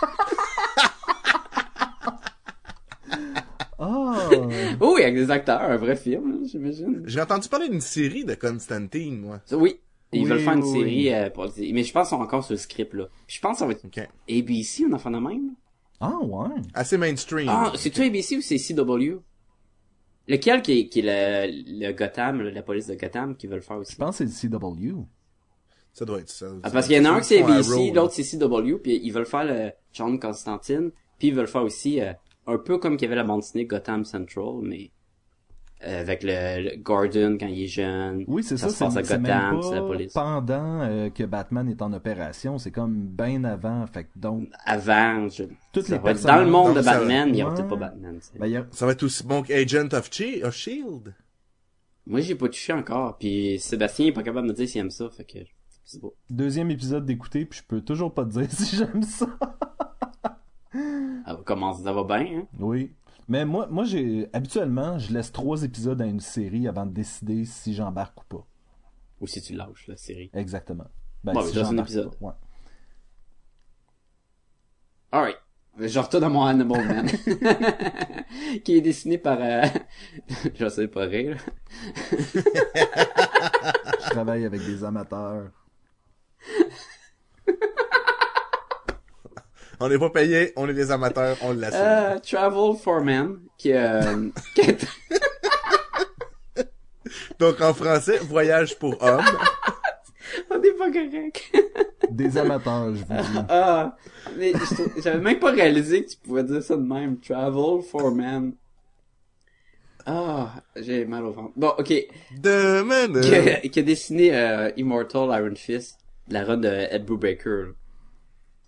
Ah! 3.84 4.28
oh, 4.80 4.94
oui, 4.94 5.02
avec 5.02 5.14
des 5.16 5.30
acteurs, 5.30 5.60
un 5.60 5.76
vrai 5.76 5.96
film, 5.96 6.30
là, 6.30 6.46
j'imagine. 6.46 7.02
J'ai 7.04 7.20
entendu 7.20 7.48
parler 7.48 7.68
d'une 7.68 7.80
série 7.80 8.24
de 8.24 8.34
Constantine, 8.34 9.18
moi. 9.20 9.40
Ça, 9.44 9.56
oui. 9.56 9.80
Ils 10.12 10.22
Oui, 10.22 10.28
veulent 10.28 10.40
faire 10.40 10.52
une 10.52 10.62
oui, 10.62 10.72
série, 10.72 10.84
oui. 11.08 11.12
euh, 11.14 11.30
pour 11.30 11.46
mais 11.58 11.82
je 11.84 11.92
pense 11.92 12.08
qu'ils 12.08 12.16
sont 12.18 12.22
encore 12.22 12.44
sur 12.44 12.52
le 12.52 12.58
script, 12.58 12.92
là. 12.94 13.06
Puis 13.26 13.36
je 13.36 13.40
pense 13.40 13.54
que 13.54 13.58
ça 13.60 13.66
va 13.66 13.72
être 13.72 13.84
OK. 13.86 13.98
ABC, 14.30 14.84
on 14.88 14.92
en 14.92 14.98
fait 14.98 15.10
de 15.10 15.16
même. 15.16 15.54
ah, 16.00 16.18
ouais. 16.22 16.48
Assez 16.74 16.96
mainstream. 16.98 17.48
Ah, 17.48 17.72
c'est-tu 17.76 18.02
ABC 18.02 18.36
ou 18.36 18.40
c'est 18.42 18.58
CW? 18.58 19.20
Lequel 20.28 20.62
qui 20.62 20.78
est, 20.80 20.88
qui 20.88 21.00
est 21.00 21.46
le, 21.50 21.86
le 21.88 21.92
Gotham, 21.92 22.42
là, 22.42 22.50
la 22.50 22.62
police 22.62 22.86
de 22.86 22.94
Gotham, 22.94 23.36
qui 23.36 23.46
veut 23.46 23.56
le 23.56 23.60
faire 23.62 23.78
aussi? 23.78 23.92
Je 23.92 23.98
pense 23.98 24.18
que 24.18 24.26
c'est 24.26 24.48
le 24.48 24.58
CW. 24.58 24.98
Ça 25.94 26.04
doit 26.04 26.20
être 26.20 26.30
ça. 26.30 26.46
Ah, 26.62 26.70
parce 26.70 26.86
qu'il 26.86 26.96
y 26.96 27.00
en 27.00 27.04
a 27.06 27.10
un 27.16 27.20
qui 27.20 27.26
c'est 27.26 27.42
ABC, 27.42 27.90
l'autre 27.92 28.14
c'est 28.14 28.22
CW, 28.22 28.76
puis 28.82 29.00
ils 29.02 29.10
veulent 29.12 29.26
faire 29.26 29.44
le 29.44 29.72
John 29.92 30.18
Constantine, 30.20 30.90
puis 31.18 31.28
ils 31.28 31.34
veulent 31.34 31.48
faire 31.48 31.64
aussi 31.64 32.00
euh, 32.00 32.12
un 32.46 32.58
peu 32.58 32.78
comme 32.78 32.96
qu'il 32.96 33.06
y 33.06 33.08
avait 33.08 33.16
la 33.16 33.24
bande 33.24 33.40
dessinée 33.40 33.64
Gotham 33.66 34.04
Central, 34.04 34.60
mais 34.62 34.90
euh, 35.86 36.00
avec 36.00 36.22
le, 36.22 36.70
le 36.70 36.76
Gordon 36.80 37.36
quand 37.40 37.46
il 37.46 37.64
est 37.64 37.66
jeune. 37.66 38.24
Oui, 38.28 38.44
c'est 38.44 38.56
ça. 38.56 38.68
se 38.68 38.78
passe 38.78 38.96
à 38.96 39.02
Gotham, 39.02 39.60
c'est 39.62 39.74
la 39.74 39.80
pas 39.80 39.86
police. 39.86 40.12
pendant 40.12 40.80
euh, 40.82 41.10
que 41.10 41.24
Batman 41.24 41.68
est 41.68 41.82
en 41.82 41.92
opération. 41.92 42.58
C'est 42.58 42.70
comme 42.70 43.06
bien 43.08 43.42
avant. 43.44 43.84
Fait 43.88 44.04
que 44.04 44.10
donc, 44.16 44.48
Avant, 44.64 45.28
je... 45.28 45.44
Toutes 45.72 45.86
ça 45.86 46.00
les 46.04 46.20
dans 46.22 46.40
le 46.40 46.46
monde 46.50 46.76
de 46.76 46.82
ça- 46.82 46.98
Batman, 46.98 47.34
il 47.34 47.42
a 47.42 47.48
Ouais. 47.48 47.54
peut-être 47.54 47.68
pas 47.68 47.76
Batman. 47.76 48.20
ben, 48.38 48.56
a- 48.56 48.66
Ça 48.70 48.86
va 48.86 48.92
être 48.92 49.02
aussi 49.02 49.24
bon 49.26 49.42
qu'Agent 49.42 49.88
of, 49.92 50.08
of 50.44 50.54
Shield. 50.54 51.14
Moi, 52.06 52.20
j'ai 52.20 52.34
pas 52.34 52.48
touché 52.48 52.72
encore, 52.72 53.16
puis 53.18 53.58
Sébastien 53.60 54.06
est 54.06 54.12
pas 54.12 54.22
capable 54.24 54.46
de 54.48 54.52
me 54.52 54.56
dire 54.56 54.68
s'il 54.68 54.80
aime 54.80 54.90
ça, 54.90 55.08
fait 55.10 55.24
que 55.24 55.38
c'est 55.84 56.00
beau. 56.00 56.14
deuxième 56.30 56.70
épisode 56.70 57.04
d'écouter, 57.06 57.44
puis 57.44 57.60
je 57.60 57.64
peux 57.66 57.80
toujours 57.80 58.12
pas 58.14 58.24
te 58.24 58.30
dire 58.30 58.46
si 58.50 58.76
j'aime 58.76 59.02
ça. 59.02 59.26
Ça 61.24 61.34
va 61.34 61.42
commencer, 61.42 61.82
ça 61.82 61.92
va 61.92 62.04
bien, 62.04 62.40
hein? 62.40 62.46
Oui. 62.58 62.92
Mais 63.28 63.44
moi, 63.44 63.66
moi 63.68 63.84
j'ai 63.84 64.28
habituellement, 64.32 64.98
je 64.98 65.12
laisse 65.12 65.32
trois 65.32 65.62
épisodes 65.62 66.00
à 66.02 66.06
une 66.06 66.20
série 66.20 66.66
avant 66.68 66.86
de 66.86 66.92
décider 66.92 67.44
si 67.44 67.74
j'embarque 67.74 68.20
ou 68.20 68.24
pas. 68.24 68.46
Ou 69.20 69.26
si 69.26 69.40
tu 69.40 69.54
lâches 69.54 69.86
la 69.88 69.96
série. 69.96 70.30
Exactement. 70.34 70.86
Ben, 71.22 71.32
Bon, 71.32 71.42
si 71.42 71.58
un 71.58 71.78
épisode. 71.78 72.16
pas, 72.18 72.26
ouais. 72.26 72.32
Alright. 75.12 75.36
Je 75.78 75.98
retourne 75.98 76.24
à 76.24 76.28
mon 76.28 76.44
Animal 76.44 76.86
Man. 76.86 77.06
qui 78.64 78.76
est 78.76 78.80
dessiné 78.80 79.16
par... 79.18 79.38
Euh... 79.40 79.62
je 80.54 80.68
sais 80.68 80.88
pas 80.88 81.04
rire. 81.06 81.38
Je 84.04 84.10
travaille 84.10 84.44
avec 84.44 84.60
des 84.64 84.84
amateurs. 84.84 85.50
On 89.84 89.88
n'est 89.88 89.98
pas 89.98 90.10
payé, 90.10 90.52
on 90.54 90.68
est 90.68 90.74
des 90.74 90.92
amateurs, 90.92 91.36
on 91.42 91.54
l'assume. 91.54 91.80
Euh, 91.82 92.18
Travel 92.20 92.76
for 92.80 93.02
Men, 93.02 93.40
qui, 93.58 93.72
euh, 93.72 94.28
qui 94.54 94.60
est... 94.60 94.86
Donc 97.40 97.60
en 97.60 97.74
français, 97.74 98.18
voyage 98.18 98.78
pour 98.78 99.02
hommes. 99.02 99.24
On 100.52 100.62
est 100.62 100.70
pas 100.78 100.88
correct. 100.92 101.52
Des 102.08 102.38
amateurs, 102.38 102.94
je 102.94 103.02
vous 103.02 103.22
dis. 103.32 103.38
Ah, 103.48 103.96
mais 104.38 104.52
j'avais 105.02 105.18
même 105.18 105.40
pas 105.40 105.50
réalisé 105.50 106.04
que 106.04 106.10
tu 106.10 106.16
pouvais 106.18 106.44
dire 106.44 106.62
ça 106.62 106.76
de 106.76 106.82
même. 106.82 107.18
Travel 107.18 107.82
for 107.82 108.14
Men. 108.14 108.52
Ah, 110.06 110.62
j'ai 110.76 111.04
mal 111.06 111.24
au 111.24 111.32
ventre. 111.32 111.52
Bon, 111.56 111.72
ok. 111.76 111.92
Demain. 112.38 113.20
Qui 113.20 113.34
a, 113.34 113.56
qui 113.56 113.80
a 113.80 113.82
dessiné 113.82 114.32
euh, 114.32 114.70
Immortal 114.76 115.28
Iron 115.40 115.56
Fist, 115.56 115.98
la 116.28 116.44
run 116.44 116.58
de 116.58 116.68
Ed 116.68 117.04
Brubaker. 117.04 117.72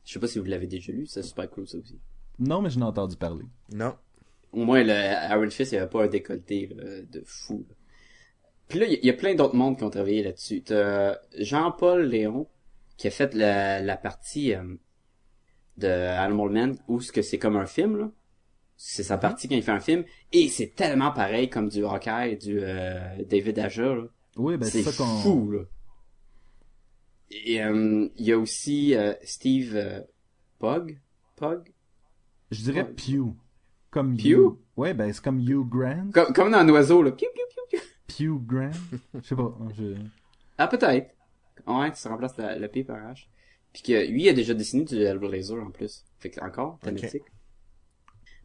Je 0.05 0.13
sais 0.13 0.21
pas 0.21 0.27
si 0.27 0.39
vous 0.39 0.45
l'avez 0.45 0.67
déjà 0.67 0.93
lu, 0.93 1.07
c'est 1.07 1.23
super 1.23 1.49
cool 1.51 1.67
ça 1.67 1.79
aussi. 1.79 1.99
Non, 2.39 2.61
mais 2.61 2.71
je 2.71 2.79
n'ai 2.79 2.85
entendu 2.85 3.17
parler. 3.17 3.45
Non. 3.73 3.95
Au 4.53 4.65
moins, 4.65 4.83
le 4.83 4.93
Iron 4.93 5.51
Fist, 5.51 5.73
il 5.73 5.77
y 5.77 5.79
avait 5.79 5.91
pas 5.91 6.05
un 6.05 6.09
décolleté 6.09 6.71
là, 6.75 7.03
de 7.03 7.23
fou. 7.25 7.65
là. 7.69 7.75
Puis 8.69 8.79
là, 8.79 8.87
il 8.87 9.05
y, 9.05 9.11
a 9.11 9.15
plein 9.15 9.35
d'autres 9.35 9.57
mondes 9.57 9.77
qui 9.77 9.85
ont 9.85 9.91
travaillé 9.91 10.23
là-dessus. 10.23 10.63
T'as 10.63 11.19
Jean-Paul 11.39 12.07
Léon, 12.07 12.47
qui 12.97 13.09
a 13.09 13.11
fait 13.11 13.35
la, 13.35 13.81
la 13.81 13.97
partie 13.97 14.55
euh, 14.55 14.63
de 15.77 15.89
Animal 15.89 16.51
Man, 16.51 16.79
où 16.89 17.01
ce 17.01 17.13
que 17.13 17.23
c'est 17.23 17.39
comme 17.39 17.57
un 17.57 17.67
film, 17.67 17.99
là. 17.99 18.11
C'est 18.77 19.05
sa 19.05 19.19
partie 19.19 19.49
quand 19.49 19.55
il 19.55 19.63
fait 19.63 19.71
un 19.71 19.81
film. 19.81 20.05
Et 20.33 20.49
c'est 20.49 20.75
tellement 20.75 21.13
pareil 21.13 21.49
comme 21.49 21.69
du 21.69 21.85
Hawkeye, 21.85 22.37
du 22.37 22.59
euh, 22.61 23.23
David 23.29 23.59
Aja, 23.59 23.95
là. 23.95 24.05
Oui, 24.37 24.57
ben 24.57 24.67
c'est 24.67 24.83
c'est 24.83 24.91
ça 24.91 25.05
qu'on... 25.05 25.19
fou, 25.19 25.51
là. 25.53 25.61
Et 27.31 27.63
euh, 27.63 28.09
il 28.17 28.27
y 28.27 28.33
a 28.33 28.39
aussi 28.39 28.95
euh, 28.95 29.15
Steve 29.23 29.75
euh, 29.77 30.01
Pug. 30.59 31.01
Pug? 31.37 31.73
Je 32.51 32.63
dirais. 32.63 32.85
Pew. 32.85 33.35
Comme 33.91 34.17
Pew? 34.17 34.27
Hugh. 34.27 34.57
Ouais, 34.77 34.95
ben 34.95 35.13
c'est 35.13 35.23
comme 35.23 35.39
Hugh 35.41 35.69
Grant. 35.69 36.11
Comme, 36.13 36.33
comme 36.33 36.51
dans 36.51 36.59
un 36.59 36.69
oiseau, 36.69 37.03
là. 37.03 37.13
Piou, 37.13 37.29
piou, 37.35 37.45
piou. 37.71 37.81
Pew 38.07 38.45
Grant. 38.47 38.71
Je 39.15 39.21
sais 39.21 39.37
pas. 39.37 39.57
je- 39.77 39.95
Ah, 40.59 40.69
peut-être. 40.69 41.11
Ouais, 41.67 41.91
ça 41.95 42.11
remplace 42.11 42.37
la, 42.37 42.59
le 42.59 42.69
P 42.69 42.85
par 42.85 42.97
H. 42.99 43.27
Puis 43.73 43.83
que 43.83 44.07
lui, 44.09 44.25
il 44.25 44.29
a 44.29 44.33
déjà 44.33 44.55
dessiné 44.55 44.85
du 44.85 44.97
Hellblazer 45.01 45.57
en 45.63 45.71
plus. 45.71 46.05
Fait 46.19 46.31
que 46.31 46.41
encore, 46.41 46.79
thématique. 46.81 47.23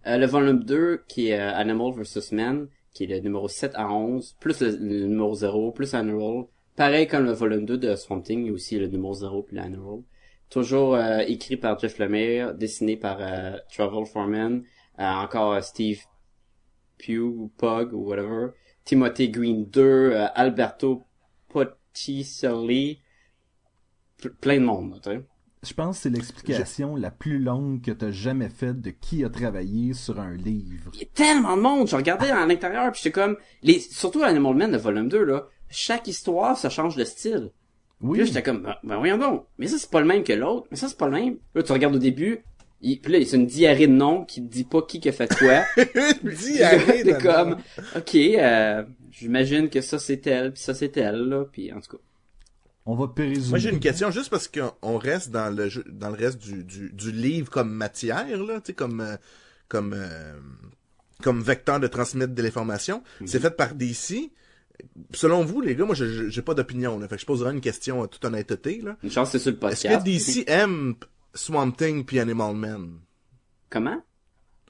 Euh, 0.08 0.18
le 0.18 0.26
volume 0.26 0.64
2, 0.64 1.04
qui 1.08 1.28
est 1.30 1.40
euh, 1.40 1.54
Animal 1.54 1.92
vs. 1.94 2.32
Man, 2.32 2.68
qui 2.94 3.04
est 3.04 3.08
le 3.08 3.20
numéro 3.20 3.48
7 3.48 3.74
à 3.76 3.92
11, 3.92 4.38
plus 4.40 4.62
le, 4.62 4.70
le 4.72 5.06
numéro 5.08 5.36
0, 5.36 5.72
plus 5.72 5.94
Animal. 5.94 6.46
Pareil 6.80 7.08
comme 7.10 7.26
le 7.26 7.34
volume 7.34 7.66
2 7.66 7.78
de 7.78 7.96
Swamp 7.98 8.22
Thing, 8.22 8.40
il 8.40 8.48
y 8.48 8.50
a 8.52 8.54
aussi 8.54 8.80
le 8.80 8.88
numéro 8.88 9.14
0 9.14 9.44
puis 9.44 9.58
l'Animal. 9.58 10.00
Toujours 10.50 10.96
euh, 10.96 11.18
écrit 11.28 11.58
par 11.58 11.78
Jeff 11.78 12.00
Lemire, 12.00 12.54
dessiné 12.54 12.96
par 12.96 13.18
euh, 13.20 13.58
Travel 13.70 14.06
Foreman, 14.06 14.64
euh, 14.98 15.04
encore 15.04 15.56
euh, 15.56 15.60
Steve 15.60 16.00
Pugh 16.98 17.52
Pug 17.58 17.92
ou 17.92 18.08
whatever. 18.08 18.52
Timothy 18.86 19.28
Green 19.30 19.66
2, 19.66 19.82
euh, 19.82 20.28
Alberto 20.36 21.04
Botticelli, 21.54 23.02
P- 24.22 24.30
plein 24.40 24.62
de 24.62 24.66
monde, 24.66 25.02
tu 25.04 25.10
sais. 25.10 25.22
Je 25.62 25.74
pense 25.74 25.98
que 25.98 26.04
c'est 26.04 26.10
l'explication 26.12 26.96
la 26.96 27.12
plus 27.12 27.40
longue 27.40 27.82
que 27.82 27.92
t'as 27.92 28.12
jamais 28.12 28.48
faite 28.48 28.80
de 28.80 28.92
qui 28.92 29.26
a 29.26 29.30
travaillé 29.30 29.94
sur 29.94 30.18
un 30.22 30.34
livre. 30.34 30.92
Il 30.94 31.02
y 31.02 31.04
a 31.04 31.08
tellement 31.14 31.58
de 31.58 31.62
monde, 31.62 31.90
je 31.90 31.98
regardais 31.98 32.32
à 32.32 32.46
l'intérieur 32.46 32.90
puis 32.94 33.02
j'étais 33.04 33.20
comme, 33.20 33.36
les, 33.64 33.82
surtout 33.82 34.24
Animal 34.24 34.56
Man 34.56 34.72
de 34.72 34.78
volume 34.78 35.10
2 35.10 35.26
là, 35.26 35.46
chaque 35.70 36.08
histoire 36.08 36.58
ça 36.58 36.70
change 36.70 36.96
de 36.96 37.04
style. 37.04 37.52
Puis 38.00 38.08
là 38.08 38.24
Oui, 38.24 38.26
j'étais 38.26 38.44
comme, 38.44 38.62
ben, 38.64 38.76
ben 38.84 38.98
voyons 38.98 39.18
donc, 39.18 39.46
mais 39.58 39.68
ça 39.68 39.78
c'est 39.78 39.90
pas 39.90 40.00
le 40.00 40.08
même 40.08 40.24
que 40.24 40.34
l'autre, 40.34 40.68
mais 40.72 40.78
ça 40.78 40.88
c'est 40.88 40.98
pas 40.98 41.08
le 41.08 41.14
même. 41.14 41.38
Là 41.56 41.64
tu 41.64 41.72
regardes 41.72 41.96
au 41.96 42.00
début, 42.00 42.44
il, 42.82 43.00
puis 43.02 43.12
là 43.14 43.20
c'est 43.26 43.36
une 43.36 43.46
diarrhée 43.46 43.88
de 43.88 43.94
noms 43.94 44.24
qui 44.26 44.42
te 44.42 44.48
dit 44.52 44.64
pas 44.64 44.82
qui 44.82 45.08
a 45.08 45.12
fait 45.12 45.28
quoi. 45.38 45.64
Diarrhée 46.24 47.04
T'es 47.04 47.14
de 47.14 47.22
comme, 47.22 47.50
nom. 47.52 47.58
ok, 47.96 48.16
euh, 48.16 48.84
j'imagine 49.12 49.70
que 49.70 49.82
ça 49.82 50.00
c'est 50.00 50.26
elle, 50.28 50.54
puis 50.54 50.62
ça 50.62 50.74
c'est 50.74 50.96
elle 50.98 51.18
là, 51.28 51.46
puis 51.52 51.74
en 51.74 51.82
tout 51.82 51.98
cas. 51.98 52.04
on 52.86 52.96
va 52.96 53.08
pérésumer. 53.10 53.50
Moi 53.50 53.58
j'ai 53.60 53.70
une 53.70 53.80
question 53.82 54.12
juste 54.12 54.30
parce 54.30 54.48
qu'on 54.48 54.98
reste 54.98 55.32
dans 55.32 55.54
le 55.54 55.68
jeu, 55.68 55.84
dans 55.90 56.10
le 56.10 56.16
reste 56.16 56.40
du, 56.40 56.64
du, 56.64 56.92
du 56.94 57.12
livre 57.12 57.50
comme 57.50 57.70
matière 57.72 58.26
là, 58.38 58.62
tu 58.62 58.68
sais 58.68 58.74
comme 58.74 59.02
euh, 59.02 59.18
comme 59.68 59.94
euh, 59.94 60.34
comme 61.22 61.42
vecteur 61.42 61.82
de 61.82 61.88
transmettre 61.88 62.34
de 62.34 62.42
l'information. 62.42 63.04
C'est 63.26 63.42
fait 63.42 63.52
par 63.52 63.76
DC. 63.76 64.32
Selon 65.14 65.44
vous 65.44 65.62
les 65.62 65.76
gars, 65.76 65.86
moi 65.86 65.96
j'ai 65.96 66.42
pas 66.42 66.54
d'opinion 66.54 67.00
là, 67.00 67.08
fait 67.08 67.16
que 67.16 67.22
je 67.22 67.26
poserai 67.26 67.52
une 67.54 67.62
question 67.62 68.04
à 68.04 68.08
toute 68.08 68.24
honnêteté 68.26 68.82
là. 68.84 68.96
Une 69.04 69.12
chance 69.12 69.32
c'est 69.32 69.40
sur 69.40 69.52
le 69.52 69.58
Est-ce 69.58 69.88
podcast. 69.88 70.06
que 70.06 70.10
DC 70.10 70.44
aime 70.48 70.96
Swamp 71.34 71.72
Thing 71.72 72.06
puis 72.06 72.20
Animal 72.20 72.56
Man? 72.56 73.00
Comment? 73.70 74.02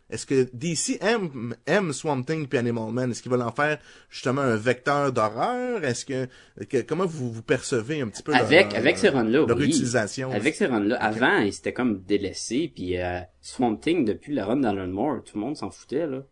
Est-ce 0.10 0.26
que 0.26 0.50
DC 0.54 0.98
aime, 1.02 1.56
aime 1.68 1.94
Swamp 1.94 2.24
Thing 2.24 2.48
puis 2.48 2.58
Animal 2.58 2.92
Man? 2.92 3.12
Est-ce 3.12 3.22
qu'ils 3.22 3.32
veulent 3.32 3.44
en 3.44 3.52
faire 3.52 3.78
justement 4.10 4.42
un 4.42 4.56
vecteur 4.56 5.14
d'horreur? 5.14 5.84
Est-ce 5.84 6.04
que, 6.04 6.28
que- 6.68 6.82
comment 6.82 7.06
vous 7.06 7.32
vous 7.32 7.44
percevez 7.44 8.02
un 8.02 8.08
petit 8.08 8.24
peu 8.24 8.34
Avec, 8.34 8.72
leur, 8.72 8.80
avec 8.80 8.98
ces 8.98 9.10
runs-là, 9.10 9.46
leur 9.46 9.56
oui. 9.58 9.66
utilisation? 9.68 10.32
Avec 10.32 10.56
ces 10.56 10.66
runs-là. 10.66 10.96
Avant, 10.96 11.38
ils 11.38 11.54
s'étaient 11.54 11.74
comme 11.74 12.02
délaissés, 12.02 12.72
puis 12.74 12.98
euh, 13.00 13.20
Swamp 13.42 13.76
Thing, 13.76 14.04
depuis 14.04 14.34
la 14.34 14.48
run 14.48 14.58
d'Alan 14.58 14.88
Moore, 14.88 15.24
tout 15.24 15.38
le 15.38 15.42
monde 15.42 15.56
s'en 15.58 15.70
foutait, 15.70 16.08
là. 16.08 16.24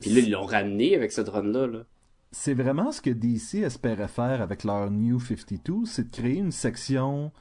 Puis 0.00 0.08
là, 0.12 0.20
ils 0.20 0.30
l'ont 0.30 0.46
ramené 0.46 0.96
avec 0.96 1.12
cette 1.12 1.28
run-là, 1.28 1.66
là. 1.66 1.84
C'est 2.32 2.54
vraiment 2.54 2.92
ce 2.92 3.00
que 3.00 3.10
DC 3.10 3.56
espérait 3.64 4.08
faire 4.08 4.40
avec 4.40 4.62
leur 4.64 4.90
New 4.90 5.18
52, 5.18 5.84
c'est 5.84 6.04
de 6.04 6.16
créer 6.16 6.36
une 6.36 6.52
section 6.52 7.32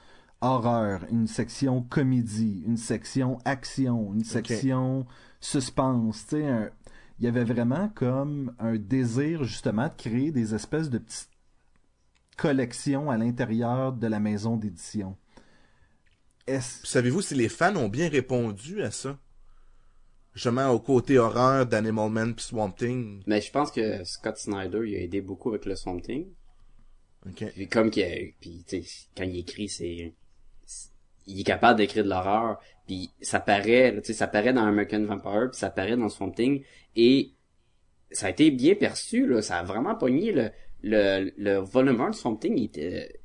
horreur, 0.42 1.02
une 1.12 1.28
section 1.28 1.84
comédie, 1.84 2.64
une 2.66 2.78
section 2.78 3.38
action, 3.46 4.14
une 4.14 4.24
section 4.24 5.06
suspense. 5.40 6.26
Tu 6.28 6.38
sais, 6.38 6.72
il 7.20 7.26
y 7.26 7.28
avait 7.28 7.44
vraiment 7.44 7.90
comme 7.90 8.56
un 8.58 8.78
désir 8.78 9.44
justement 9.44 9.90
de 9.90 9.94
créer 9.96 10.32
des 10.32 10.56
espèces 10.56 10.90
de 10.90 10.98
petites 10.98 11.30
collections 12.38 13.12
à 13.12 13.18
l'intérieur 13.18 13.94
de 13.94 14.08
la 14.08 14.20
maison 14.20 14.58
d'édition. 14.58 15.18
Savez-vous 16.48 17.22
si 17.22 17.36
les 17.36 17.50
fans 17.50 17.76
ont 17.76 17.90
bien 17.90 18.10
répondu 18.10 18.82
à 18.82 18.90
ça? 18.90 19.20
Justement, 20.34 20.70
au 20.70 20.80
côté 20.80 21.18
horreur 21.18 21.66
d'Animal 21.66 22.10
Man 22.10 22.36
puis 22.36 22.46
Swamp 22.46 22.72
Thing. 22.72 23.24
Mais 23.26 23.42
je 23.42 23.52
pense 23.52 23.72
que 23.72 24.04
Scott 24.04 24.38
Snyder, 24.38 24.82
il 24.86 24.96
a 24.96 25.00
aidé 25.00 25.22
beaucoup 25.22 25.50
avec 25.50 25.66
le 25.66 25.76
Swamp 25.76 26.00
Thing. 26.00 26.28
Ok. 27.28 27.46
Puis 27.54 27.68
comme 27.68 27.90
qu'il 27.90 28.04
a- 28.04 28.32
puis 28.40 28.64
tu 28.68 28.84
sais, 28.84 29.08
quand 29.18 29.24
il 29.24 29.40
écrit, 29.40 29.68
c'est... 29.68 30.14
Il 31.28 31.42
est 31.42 31.44
capable 31.44 31.78
d'écrire 31.78 32.04
de 32.04 32.10
l'horreur, 32.10 32.58
puis 32.88 33.12
ça 33.22 33.40
paraît, 33.40 33.94
tu 33.98 34.06
sais, 34.08 34.14
ça 34.14 34.28
paraît 34.28 34.54
dans 34.54 34.64
American 34.66 35.04
Vampire, 35.04 35.50
puis 35.52 35.60
ça 35.60 35.70
paraît 35.70 35.96
dans 35.98 36.10
Swamp 36.10 36.32
Thing, 36.32 36.64
et 36.96 37.34
ça 38.12 38.28
a 38.28 38.30
été 38.32 38.50
bien 38.50 38.74
perçu, 38.74 39.28
là, 39.28 39.44
ça 39.44 39.60
a 39.60 39.64
vraiment 39.64 39.94
pogné 39.96 40.32
le, 40.32 40.50
le, 40.82 41.32
le 41.38 41.58
volume 41.58 42.02
1 42.02 42.10
de 42.12 42.16
Swamp 42.16 42.38
Thing, 42.38 42.58
il 42.58 42.64
était, 42.66 43.20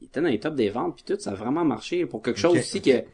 il 0.00 0.06
était 0.08 0.20
dans 0.20 0.28
les 0.28 0.38
tops 0.38 0.54
des 0.56 0.68
ventes, 0.68 0.96
puis 0.96 1.04
tout, 1.04 1.18
ça 1.18 1.30
a 1.30 1.34
vraiment 1.34 1.64
marché, 1.64 2.04
pour 2.04 2.20
quelque 2.20 2.38
chose 2.40 2.58
aussi 2.58 2.82
que 2.82 3.04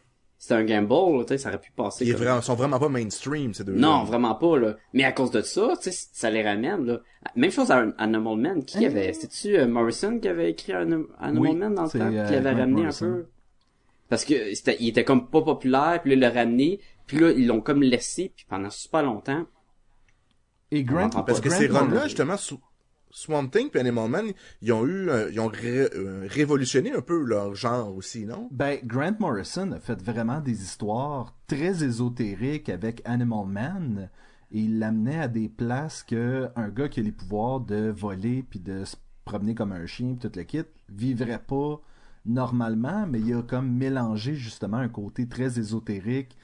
c'était 0.42 0.54
un 0.54 0.64
gamble, 0.64 0.88
là, 1.18 1.22
tu 1.22 1.28
sais, 1.28 1.38
ça 1.38 1.50
aurait 1.50 1.60
pu 1.60 1.70
passer. 1.70 2.04
Ils 2.04 2.16
vraiment- 2.16 2.42
sont 2.42 2.56
vraiment 2.56 2.80
pas 2.80 2.88
mainstream, 2.88 3.54
ces 3.54 3.62
deux 3.62 3.74
non, 3.74 4.02
vraiment 4.02 4.34
pas, 4.34 4.58
là. 4.58 4.74
Mais 4.92 5.04
à 5.04 5.12
cause 5.12 5.30
de 5.30 5.40
ça, 5.40 5.74
tu 5.80 5.92
sais, 5.92 6.08
ça 6.12 6.30
les 6.30 6.42
ramène, 6.42 6.84
là. 6.84 6.98
Même 7.36 7.52
chose 7.52 7.70
à 7.70 7.86
Animal 7.96 8.36
Man. 8.38 8.64
Qui 8.64 8.84
avait, 8.84 9.12
c'était-tu 9.12 9.56
euh, 9.56 9.68
Morrison 9.68 10.18
qui 10.18 10.26
avait 10.26 10.50
écrit 10.50 10.72
Anim- 10.72 11.06
Animal 11.20 11.40
Oui, 11.52 11.56
Man 11.56 11.74
dans 11.76 11.84
le 11.84 11.88
temps? 11.90 12.00
euh, 12.00 12.26
qui 12.26 12.32
l'avait 12.32 12.50
ramené 12.50 12.82
Morrison. 12.82 13.06
un 13.06 13.12
peu? 13.18 13.26
Parce 14.08 14.24
que 14.24 14.52
c'était, 14.54 14.76
il 14.80 14.88
était 14.88 15.04
comme 15.04 15.28
pas 15.30 15.42
populaire, 15.42 16.00
puis 16.02 16.10
là, 16.10 16.16
il 16.16 16.20
l'a 16.20 16.30
ramené, 16.40 16.80
puis 17.06 17.18
là, 17.20 17.30
ils 17.30 17.46
l'ont 17.46 17.60
comme 17.60 17.82
laissé, 17.84 18.32
puis 18.34 18.44
pendant 18.48 18.68
super 18.70 19.04
longtemps. 19.04 19.44
Et 20.72 20.82
Grant. 20.82 21.08
Parce 21.10 21.40
que 21.40 21.48
Grant 21.50 21.58
ces 21.58 21.66
runs-là, 21.68 22.04
justement, 22.08 22.34
Sw- 22.34 22.58
Swamp 23.12 23.48
Thing 23.48 23.68
puis 23.70 23.78
Animal 23.78 24.08
Man, 24.08 24.32
ils 24.62 24.72
ont 24.72 24.86
eu, 24.86 25.08
euh, 25.08 26.26
révolutionné 26.28 26.92
un 26.92 27.02
peu 27.02 27.22
leur 27.22 27.54
genre 27.54 27.94
aussi, 27.94 28.24
non? 28.24 28.48
Ben, 28.50 28.78
Grant 28.82 29.16
Morrison 29.20 29.70
a 29.72 29.80
fait 29.80 30.02
vraiment 30.02 30.40
des 30.40 30.62
histoires 30.62 31.36
très 31.46 31.84
ésotériques 31.84 32.70
avec 32.70 33.02
Animal 33.04 33.46
Man 33.46 34.10
et 34.50 34.60
il 34.60 34.78
l'amenait 34.78 35.20
à 35.20 35.28
des 35.28 35.48
places 35.48 36.02
que 36.02 36.48
un 36.56 36.68
gars 36.70 36.88
qui 36.88 37.00
a 37.00 37.02
les 37.02 37.12
pouvoirs 37.12 37.60
de 37.60 37.90
voler 37.90 38.44
puis 38.48 38.60
de 38.60 38.84
se 38.84 38.96
promener 39.24 39.54
comme 39.54 39.72
un 39.72 39.86
chien 39.86 40.16
puis 40.18 40.28
tout 40.28 40.38
le 40.38 40.44
kit 40.44 40.64
vivrait 40.88 41.42
pas 41.46 41.80
normalement, 42.24 43.06
mais 43.06 43.20
il 43.20 43.34
a 43.34 43.42
comme 43.42 43.70
mélangé 43.70 44.34
justement 44.34 44.78
un 44.78 44.88
côté 44.88 45.28
très 45.28 45.58
ésotérique, 45.58 46.36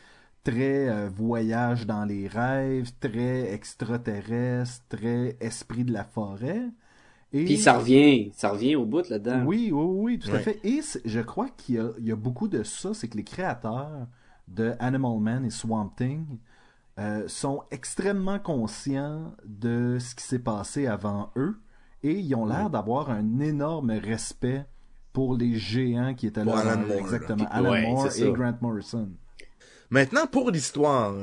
très 0.49 0.89
euh, 0.89 1.09
voyage 1.15 1.87
dans 1.87 2.05
les 2.05 2.27
rêves, 2.27 2.91
très 3.01 3.53
extraterrestre, 3.53 4.83
très 4.89 5.37
esprit 5.41 5.85
de 5.85 5.93
la 5.93 6.05
forêt. 6.05 6.63
Et... 7.33 7.45
Puis 7.45 7.59
ça 7.59 7.75
revient, 7.79 8.31
ça 8.35 8.51
revient 8.51 8.77
au 8.77 8.87
bout 8.87 9.07
là-dedans. 9.09 9.45
Oui, 9.45 9.71
oui, 9.73 9.85
oui, 9.85 10.19
tout 10.19 10.31
à 10.35 10.39
fait. 10.39 10.59
Et 10.65 10.81
je 11.05 11.21
crois 11.21 11.51
qu'il 11.51 11.75
y 11.75 11.79
a, 11.79 11.91
il 11.99 12.07
y 12.07 12.13
a 12.13 12.17
beaucoup 12.17 12.49
de 12.49 12.63
ça, 12.63 12.95
c'est 12.95 13.09
que 13.09 13.17
les 13.19 13.25
créateurs 13.25 14.07
de 14.49 14.73
Animal 14.79 15.19
Man 15.21 15.45
et 15.45 15.51
Swamp 15.51 15.93
Thing 15.97 16.25
euh, 16.99 17.29
sont 17.29 17.63
extrêmement 17.71 18.39
conscients 18.39 19.35
de 19.45 19.99
ce 20.01 20.15
qui 20.15 20.25
s'est 20.25 20.39
passé 20.39 20.87
avant 20.87 21.31
eux 21.37 21.61
et 22.03 22.13
ils 22.19 22.35
ont 22.35 22.47
l'air 22.47 22.71
d'avoir 22.71 23.11
un 23.11 23.41
énorme 23.41 23.91
respect 23.91 24.65
pour 25.13 25.37
les 25.37 25.57
géants 25.57 26.15
qui 26.15 26.27
étaient 26.29 26.43
Pour 26.43 26.55
là. 26.55 26.61
Alan. 26.61 26.87
Moore, 26.87 26.93
Exactement. 26.99 27.45
là. 27.45 27.51
Alan 27.51 27.71
Ouais, 27.71 27.91
Moore 27.91 28.09
et. 28.17 28.33
Grant 28.33 28.55
Morrison. 28.63 29.11
Maintenant, 29.91 30.27
pour 30.27 30.51
l'histoire. 30.51 31.15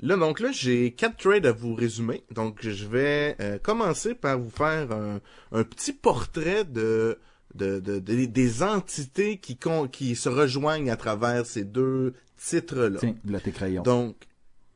Là, 0.00 0.16
donc 0.16 0.40
là, 0.40 0.50
j'ai 0.52 0.92
quatre 0.92 1.16
trades 1.16 1.46
à 1.46 1.52
vous 1.52 1.74
résumer. 1.74 2.24
Donc, 2.32 2.58
je 2.60 2.86
vais 2.86 3.36
euh, 3.40 3.58
commencer 3.58 4.14
par 4.14 4.38
vous 4.38 4.50
faire 4.50 4.90
un, 4.90 5.20
un 5.52 5.62
petit 5.64 5.92
portrait 5.92 6.64
de, 6.64 7.18
de, 7.54 7.78
de- 7.78 8.00
de- 8.00 8.24
des 8.24 8.62
entités 8.64 9.38
qui, 9.38 9.56
con- 9.56 9.86
qui 9.88 10.16
se 10.16 10.28
rejoignent 10.28 10.90
à 10.90 10.96
travers 10.96 11.46
ces 11.46 11.64
deux 11.64 12.14
titres-là. 12.36 12.98
Tiens, 12.98 13.14
là 13.28 13.38
tes 13.38 13.52
crayons. 13.52 13.82
Donc, 13.82 14.16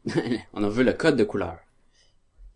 On 0.53 0.63
a 0.63 0.69
vu 0.69 0.85
le 0.85 0.93
code 0.93 1.17
de 1.17 1.25
couleur. 1.25 1.59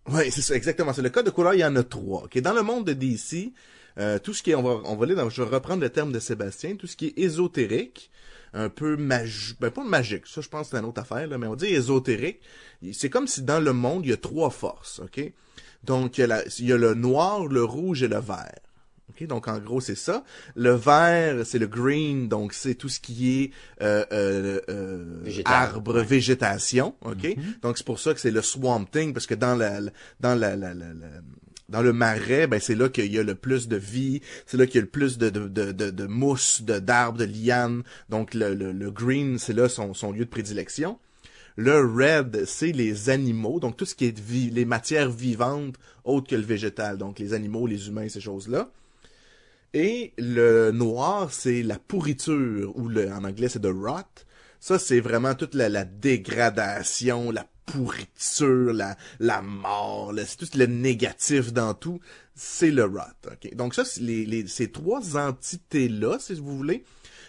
Oui, 0.09 0.31
c'est 0.31 0.41
ça, 0.43 0.55
exactement. 0.55 0.93
C'est 0.93 1.03
le 1.03 1.11
code 1.11 1.27
de 1.27 1.31
couleur, 1.31 1.55
il 1.55 1.61
y 1.61 1.65
en 1.65 1.75
a 1.75 1.83
trois. 1.83 2.23
Ok, 2.25 2.39
Dans 2.39 2.55
le 2.55 2.63
monde 2.63 2.87
de 2.87 2.93
DC, 2.93 3.53
euh, 3.99 4.21
tout 4.21 4.33
ce 4.33 4.43
qui 4.45 4.53
est, 4.53 4.55
on 4.55 4.63
va, 4.63 4.81
on 4.89 4.95
va 4.97 5.05
aller 5.05 5.17
dans, 5.17 5.29
je 5.29 5.43
vais 5.43 5.51
reprendre 5.57 5.83
le 5.83 5.91
terme 5.91 6.13
de 6.13 6.21
Sébastien, 6.21 6.77
tout 6.77 6.87
ce 6.87 6.97
qui 6.97 7.09
est 7.09 7.19
ésotérique, 7.19 8.11
un 8.53 8.69
peu 8.69 8.97
magique, 8.97 9.57
ben 9.61 9.71
pas 9.71 9.85
magique, 9.85 10.27
ça 10.27 10.41
je 10.41 10.49
pense 10.49 10.69
que 10.69 10.77
c'est 10.77 10.81
une 10.83 10.89
autre 10.89 11.01
affaire, 11.01 11.27
là, 11.27 11.39
mais 11.39 11.47
on 11.47 11.55
dit 11.57 11.67
ésotérique. 11.67 12.41
C'est 12.93 13.11
comme 13.11 13.27
si 13.27 13.43
dans 13.43 13.61
le 13.61 13.73
monde, 13.73 14.05
il 14.07 14.11
y 14.11 14.13
a 14.13 14.17
trois 14.17 14.51
forces, 14.51 15.01
ok? 15.01 15.33
Donc, 15.85 16.19
il 16.19 16.23
y 16.23 16.25
a, 16.25 16.27
la- 16.27 16.45
il 16.59 16.67
y 16.67 16.73
a 16.73 16.77
le 16.77 16.95
noir, 16.95 17.47
le 17.47 17.65
rouge 17.65 18.03
et 18.03 18.09
le 18.09 18.19
vert. 18.21 18.59
Ok, 19.11 19.27
donc 19.27 19.49
en 19.49 19.59
gros 19.59 19.81
c'est 19.81 19.97
ça. 19.97 20.23
Le 20.55 20.71
vert 20.73 21.45
c'est 21.45 21.59
le 21.59 21.67
green, 21.67 22.29
donc 22.29 22.53
c'est 22.53 22.77
tout 22.77 22.89
ce 22.89 23.01
qui 23.01 23.43
est 23.43 23.51
euh, 23.83 24.05
euh, 24.13 24.61
euh, 24.69 25.19
Végétal, 25.25 25.53
arbre, 25.53 25.97
ouais. 25.97 26.05
végétation. 26.05 26.95
Ok, 27.05 27.37
donc 27.61 27.77
c'est 27.77 27.85
pour 27.87 27.99
ça 27.99 28.15
que 28.15 28.21
c'est 28.21 28.31
le 28.31 28.41
swamp 28.41 28.85
thing 28.85 29.13
parce 29.13 29.27
que 29.27 29.35
dans 29.35 29.57
la 29.57 29.81
la- 29.81 29.91
dans 30.21 30.37
la, 30.39 30.55
la, 30.55 30.75
la- 30.75 30.95
la- 30.95 31.07
dans 31.71 31.83
le 31.83 31.93
marais, 31.93 32.47
ben 32.47 32.61
c'est 32.61 32.75
là 32.75 32.89
qu'il 32.89 33.13
y 33.13 33.19
a 33.19 33.23
le 33.23 33.35
plus 33.35 33.69
de 33.69 33.77
vie, 33.77 34.21
c'est 34.47 34.57
là 34.57 34.67
qu'il 34.67 34.77
y 34.77 34.79
a 34.79 34.83
le 34.83 34.89
plus 34.89 35.17
de 35.17 35.31
de, 35.31 35.49
de, 35.49 35.73
de, 35.73 35.91
de 35.91 36.07
mousse, 36.07 36.63
de 36.63 36.79
d'arbres, 36.79 37.19
de 37.19 37.25
lianes. 37.25 37.83
Donc 38.09 38.35
le, 38.35 38.55
le, 38.55 38.73
le 38.73 38.91
green 38.91 39.39
c'est 39.39 39.55
là 39.55 39.69
son, 39.69 39.95
son 39.95 40.13
lieu 40.13 40.25
de 40.27 40.31
prédilection. 40.31 40.99
Le 41.57 41.79
red, 41.81 42.45
c'est 42.47 42.73
les 42.73 43.11
animaux, 43.11 43.61
donc 43.61 43.77
tout 43.77 43.85
ce 43.85 43.95
qui 43.95 44.07
est 44.07 44.19
vi- 44.19 44.51
les 44.51 44.65
matières 44.65 45.11
vivantes 45.11 45.75
autres 46.05 46.29
que 46.29 46.37
le 46.37 46.43
végétal, 46.43 46.97
donc 46.97 47.19
les 47.19 47.35
animaux, 47.35 47.67
les 47.67 47.89
humains, 47.89 48.09
ces 48.09 48.21
choses-là. 48.21 48.71
Et 49.75 50.13
le 50.17 50.71
noir, 50.71 51.33
c'est 51.33 51.63
la 51.63 51.79
pourriture, 51.79 52.73
ou 52.77 52.89
le, 52.89 53.13
en 53.13 53.25
anglais, 53.25 53.49
c'est 53.49 53.61
the 53.61 53.67
rot. 53.67 54.25
Ça, 54.59 54.79
c'est 54.79 55.01
vraiment 55.01 55.35
toute 55.35 55.55
la, 55.55 55.69
la 55.69 55.85
dégradation, 55.85 57.31
la 57.31 57.47
pourriture, 57.71 58.73
la, 58.73 58.97
la 59.19 59.43
mort, 59.43 60.13
c'est 60.27 60.37
tout 60.37 60.59
le 60.59 60.67
négatif 60.67 61.53
dans 61.53 61.75
tout. 61.75 62.01
C'est 62.35 62.71
le 62.71 62.85
rot. 62.85 63.01
ok? 63.27 63.55
Donc 63.55 63.75
ça, 63.75 63.85
ces 63.85 64.71
trois 64.73 65.17
entités-là, 65.17 66.19
si 66.19 66.35
vous 66.35 66.57
voulez, 66.57 66.85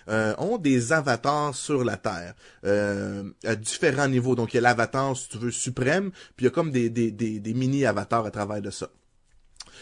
euh, 0.10 0.34
ont 0.38 0.58
des 0.58 0.94
avatars 0.94 1.56
sur 1.56 1.84
la 1.84 1.98
Terre 1.98 2.34
euh, 2.66 3.30
à 3.44 3.56
différents 3.56 4.08
niveaux. 4.08 4.36
Donc 4.36 4.54
il 4.54 4.58
y 4.58 4.60
a 4.60 4.62
l'avatar, 4.62 5.16
si 5.16 5.30
tu 5.30 5.38
veux, 5.38 5.52
suprême, 5.52 6.12
puis 6.36 6.44
il 6.44 6.44
y 6.46 6.48
a 6.48 6.52
comme 6.52 6.72
des, 6.72 6.90
des, 6.90 7.12
des, 7.12 7.40
des 7.40 7.54
mini-avatars 7.54 8.26
à 8.26 8.32
travers 8.32 8.62
de 8.62 8.72
ça. 8.72 8.90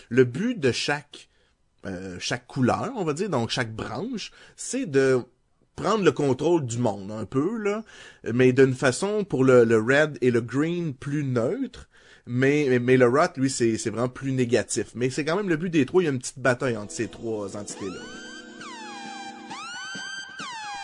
Le 0.10 0.24
but 0.24 0.60
de 0.60 0.72
chaque 0.72 1.30
euh, 1.86 2.18
chaque 2.20 2.46
couleur, 2.46 2.92
on 2.96 3.06
va 3.06 3.14
dire, 3.14 3.30
donc 3.30 3.50
chaque 3.50 3.74
branche, 3.74 4.32
c'est 4.58 4.86
de 4.86 5.24
prendre 5.80 6.04
le 6.04 6.12
contrôle 6.12 6.66
du 6.66 6.78
monde 6.78 7.12
un 7.12 7.26
peu 7.26 7.58
là, 7.58 7.84
mais 8.34 8.52
d'une 8.52 8.74
façon 8.74 9.24
pour 9.24 9.44
le, 9.44 9.64
le 9.64 9.78
red 9.78 10.18
et 10.22 10.32
le 10.32 10.42
green 10.42 10.94
plus 10.94 11.24
neutre. 11.24 11.88
Mais, 12.28 12.80
mais 12.80 12.98
le 12.98 13.08
rot, 13.08 13.32
lui, 13.38 13.50
c'est 13.50 13.78
c'est 13.78 13.90
vraiment 13.90 14.10
plus 14.10 14.34
négatif. 14.34 14.88
Mais 14.94 15.10
c'est 15.10 15.26
quand 15.26 15.36
même 15.36 15.50
le 15.50 15.58
but 15.58 15.70
des 15.70 15.86
trois. 15.86 16.04
Il 16.04 16.06
y 16.06 16.10
a 16.10 16.12
une 16.12 16.20
petite 16.20 16.40
bataille 16.40 16.78
entre 16.78 16.92
ces 16.92 17.08
trois 17.08 17.58
entités-là. 17.58 18.02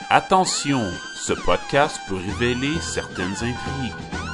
Attention, 0.10 0.82
ce 1.16 1.34
podcast 1.34 2.00
peut 2.08 2.16
révéler 2.16 2.74
certaines 2.82 3.34
intrigues. 3.34 4.25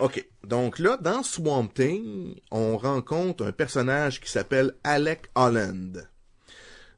OK. 0.00 0.24
Donc 0.46 0.78
là, 0.78 0.96
dans 0.96 1.22
Swamp 1.22 1.68
Thing, 1.74 2.36
on 2.50 2.76
rencontre 2.76 3.44
un 3.44 3.52
personnage 3.52 4.20
qui 4.20 4.30
s'appelle 4.30 4.74
Alec 4.84 5.28
Holland. 5.34 6.08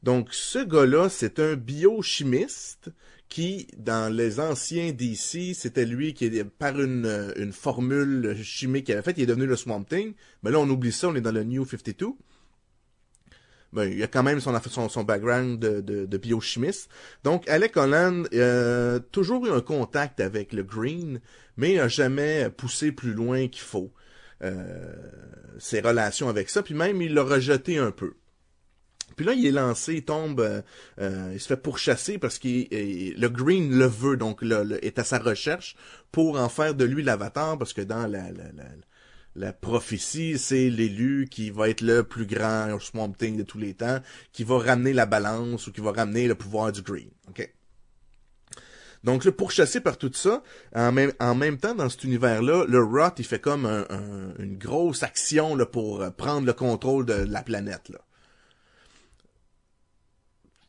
Donc 0.03 0.29
ce 0.33 0.59
gars-là, 0.59 1.09
c'est 1.09 1.39
un 1.41 1.55
biochimiste 1.57 2.91
qui, 3.29 3.69
dans 3.77 4.15
les 4.15 4.41
anciens 4.41 4.93
DC, 4.93 5.55
c'était 5.55 5.87
lui 5.87 6.15
qui, 6.15 6.31
par 6.59 6.79
une, 6.81 7.33
une 7.37 7.53
formule 7.53 8.37
chimique 8.43 8.87
qu'il 8.87 8.95
avait 8.95 9.03
faite, 9.03 9.19
il 9.19 9.23
est 9.23 9.27
devenu 9.27 9.47
le 9.47 9.57
Swamp 9.57 9.85
Thing. 9.85 10.15
Mais 10.43 10.51
là, 10.51 10.59
on 10.59 10.69
oublie 10.69 10.93
ça, 10.93 11.09
on 11.09 11.15
est 11.15 11.21
dans 11.21 11.33
le 11.33 11.45
New 11.45 11.65
52. 11.65 12.09
Ben, 13.73 13.85
il 13.85 14.03
a 14.03 14.09
quand 14.09 14.25
même 14.25 14.41
son, 14.41 15.05
background 15.05 15.59
de, 15.61 16.17
biochimiste. 16.17 16.91
Donc, 17.23 17.49
Alec 17.49 17.77
Holland 17.77 18.27
a 18.35 18.99
toujours 19.13 19.47
eu 19.47 19.51
un 19.51 19.61
contact 19.61 20.21
avec 20.21 20.53
le 20.53 20.65
Green, 20.65 21.21
mais 21.57 21.79
a 21.79 21.87
jamais 21.89 22.51
poussé 22.51 22.91
plus 22.91 23.13
loin 23.13 23.47
qu'il 23.47 23.63
faut 23.63 23.93
euh, 24.43 24.95
ses 25.59 25.81
relations 25.81 26.29
avec 26.29 26.49
ça. 26.49 26.63
Puis 26.63 26.75
même, 26.75 27.01
il 27.03 27.15
l'a 27.15 27.23
rejeté 27.23 27.79
un 27.79 27.91
peu. 27.91 28.15
Puis 29.17 29.27
là, 29.27 29.35
il 29.35 29.45
est 29.45 29.51
lancé, 29.51 29.95
il 29.95 30.05
tombe, 30.05 30.41
euh, 30.41 30.63
euh, 31.01 31.31
il 31.35 31.41
se 31.41 31.49
fait 31.49 31.57
pourchasser 31.57 32.17
parce 32.17 32.39
que 32.39 32.49
le 32.49 33.29
Green 33.29 33.77
le 33.77 33.85
veut, 33.87 34.17
donc 34.17 34.41
le, 34.41 34.83
est 34.85 34.99
à 34.99 35.05
sa 35.05 35.19
recherche 35.19 35.77
pour 36.11 36.41
en 36.41 36.49
faire 36.49 36.75
de 36.75 36.85
lui 36.85 37.03
l'avatar, 37.03 37.59
parce 37.59 37.75
que 37.75 37.83
dans 37.83 38.07
la, 38.07 38.23
la 39.41 39.53
prophétie, 39.53 40.39
c'est 40.39 40.69
l'élu 40.69 41.27
qui 41.31 41.51
va 41.51 41.69
être 41.69 41.81
le 41.81 42.03
plus 42.03 42.27
grand 42.27 42.79
Swamp 42.79 43.13
Thing 43.13 43.37
de 43.37 43.43
tous 43.43 43.59
les 43.59 43.75
temps, 43.75 44.01
qui 44.33 44.45
va 44.45 44.59
ramener 44.59 44.93
la 44.93 45.07
balance 45.07 45.67
ou 45.67 45.73
qui 45.73 45.81
va 45.81 45.93
ramener 45.93 46.29
le 46.29 46.35
pouvoir 46.35 46.73
du 46.73 46.83
Green. 46.83 47.11
OK? 47.29 47.53
Donc 49.03 49.25
là, 49.25 49.33
pourchassé 49.33 49.81
par 49.81 49.97
tout 49.97 50.13
ça, 50.13 50.43
en 50.75 50.93
même, 50.93 51.57
temps, 51.59 51.75
dans 51.75 51.89
cet 51.89 52.05
univers-là, 52.05 52.67
le 52.69 52.83
Rot, 52.83 53.15
il 53.17 53.25
fait 53.25 53.41
comme 53.41 53.65
un- 53.65 53.87
un- 53.89 54.35
une 54.39 54.59
grosse 54.59 55.03
action 55.03 55.57
pour 55.65 56.03
euh, 56.03 56.11
prendre 56.11 56.47
le 56.47 56.53
contrôle 56.53 57.07
de 57.07 57.15
la 57.15 57.43
planète. 57.43 57.89
Là. 57.89 57.99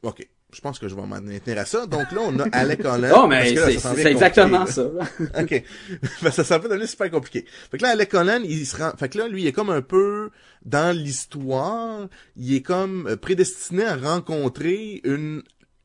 OK. 0.03 0.27
Je 0.53 0.59
pense 0.61 0.79
que 0.79 0.87
je 0.87 0.95
vais 0.95 1.05
m'en 1.05 1.19
tenir 1.19 1.57
à 1.57 1.65
ça. 1.65 1.85
Donc 1.85 2.11
là, 2.11 2.21
on 2.21 2.37
a 2.39 2.43
Alec 2.51 2.83
Holland. 2.83 3.13
Oh, 3.15 3.27
mais 3.27 3.55
c'est 3.55 3.79
ça 3.79 4.09
exactement 4.09 4.65
ça. 4.65 4.83
OK. 5.39 5.63
ben, 6.21 6.31
ça, 6.31 6.43
ça 6.43 6.59
peut 6.59 6.67
devenir 6.67 6.87
super 6.87 7.09
compliqué. 7.09 7.45
Fait 7.69 7.77
que 7.77 7.83
là, 7.83 7.91
Alec 7.91 8.13
Holland, 8.13 8.41
il 8.43 8.65
se 8.65 8.75
rend... 8.75 8.91
Fait 8.97 9.09
que 9.09 9.17
là, 9.17 9.27
lui, 9.27 9.43
il 9.43 9.47
est 9.47 9.51
comme 9.53 9.69
un 9.69 9.81
peu 9.81 10.29
dans 10.65 10.95
l'histoire, 10.95 12.07
il 12.35 12.55
est 12.55 12.61
comme 12.61 13.07
euh, 13.07 13.15
prédestiné 13.15 13.85
à 13.85 13.95
rencontrer 13.95 15.01
une... 15.03 15.41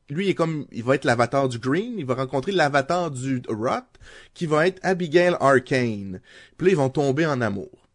Lui, 0.09 0.27
il 0.27 0.29
est 0.29 0.35
comme... 0.35 0.65
Il 0.71 0.83
va 0.83 0.95
être 0.95 1.05
l'avatar 1.05 1.49
du 1.49 1.59
Green, 1.59 1.95
il 1.97 2.05
va 2.05 2.15
rencontrer 2.15 2.51
l'avatar 2.51 3.11
du 3.11 3.41
Rot, 3.49 3.69
qui 4.33 4.45
va 4.45 4.67
être 4.67 4.79
Abigail 4.83 5.35
Arcane. 5.39 6.19
Puis 6.57 6.67
là, 6.67 6.71
ils 6.71 6.77
vont 6.77 6.89
tomber 6.89 7.25
en 7.25 7.41
amour. 7.41 7.87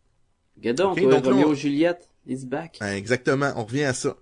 Gadon, 0.59 0.93
Ok, 0.93 1.01
toi, 1.01 1.11
donc 1.11 1.25
Romeo 1.25 1.51
on- 1.51 1.55
Juliette, 1.55 2.09
is 2.27 2.45
back. 2.47 2.77
Ben, 2.81 2.95
exactement, 2.95 3.53
on 3.57 3.65
revient 3.65 3.85
à 3.85 3.95
ça. 3.95 4.17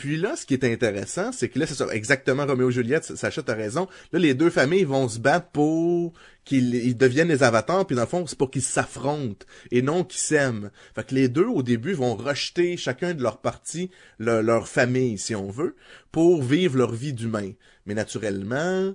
Puis 0.00 0.16
là, 0.16 0.34
ce 0.34 0.46
qui 0.46 0.54
est 0.54 0.64
intéressant, 0.64 1.30
c'est 1.30 1.50
que 1.50 1.58
là, 1.58 1.66
c'est 1.66 1.74
ça, 1.74 1.86
exactement, 1.92 2.46
Roméo 2.46 2.70
et 2.70 2.72
Juliette, 2.72 3.04
Sacha, 3.04 3.42
t'as 3.42 3.54
raison. 3.54 3.86
Là, 4.14 4.18
les 4.18 4.32
deux 4.32 4.48
familles 4.48 4.84
vont 4.84 5.10
se 5.10 5.18
battre 5.18 5.48
pour 5.50 6.14
qu'ils 6.46 6.74
ils 6.74 6.96
deviennent 6.96 7.28
les 7.28 7.42
avatars, 7.42 7.86
puis 7.86 7.94
dans 7.94 8.00
le 8.00 8.08
fond, 8.08 8.26
c'est 8.26 8.38
pour 8.38 8.50
qu'ils 8.50 8.62
s'affrontent, 8.62 9.44
et 9.70 9.82
non 9.82 10.02
qu'ils 10.02 10.22
s'aiment. 10.22 10.70
Fait 10.94 11.06
que 11.06 11.14
les 11.14 11.28
deux, 11.28 11.44
au 11.44 11.62
début, 11.62 11.92
vont 11.92 12.16
rejeter 12.16 12.78
chacun 12.78 13.12
de 13.12 13.22
leur 13.22 13.42
partie, 13.42 13.90
le- 14.16 14.40
leur 14.40 14.68
famille, 14.68 15.18
si 15.18 15.34
on 15.34 15.50
veut, 15.50 15.76
pour 16.12 16.42
vivre 16.42 16.78
leur 16.78 16.94
vie 16.94 17.12
d'humain. 17.12 17.52
Mais 17.84 17.92
naturellement, 17.92 18.94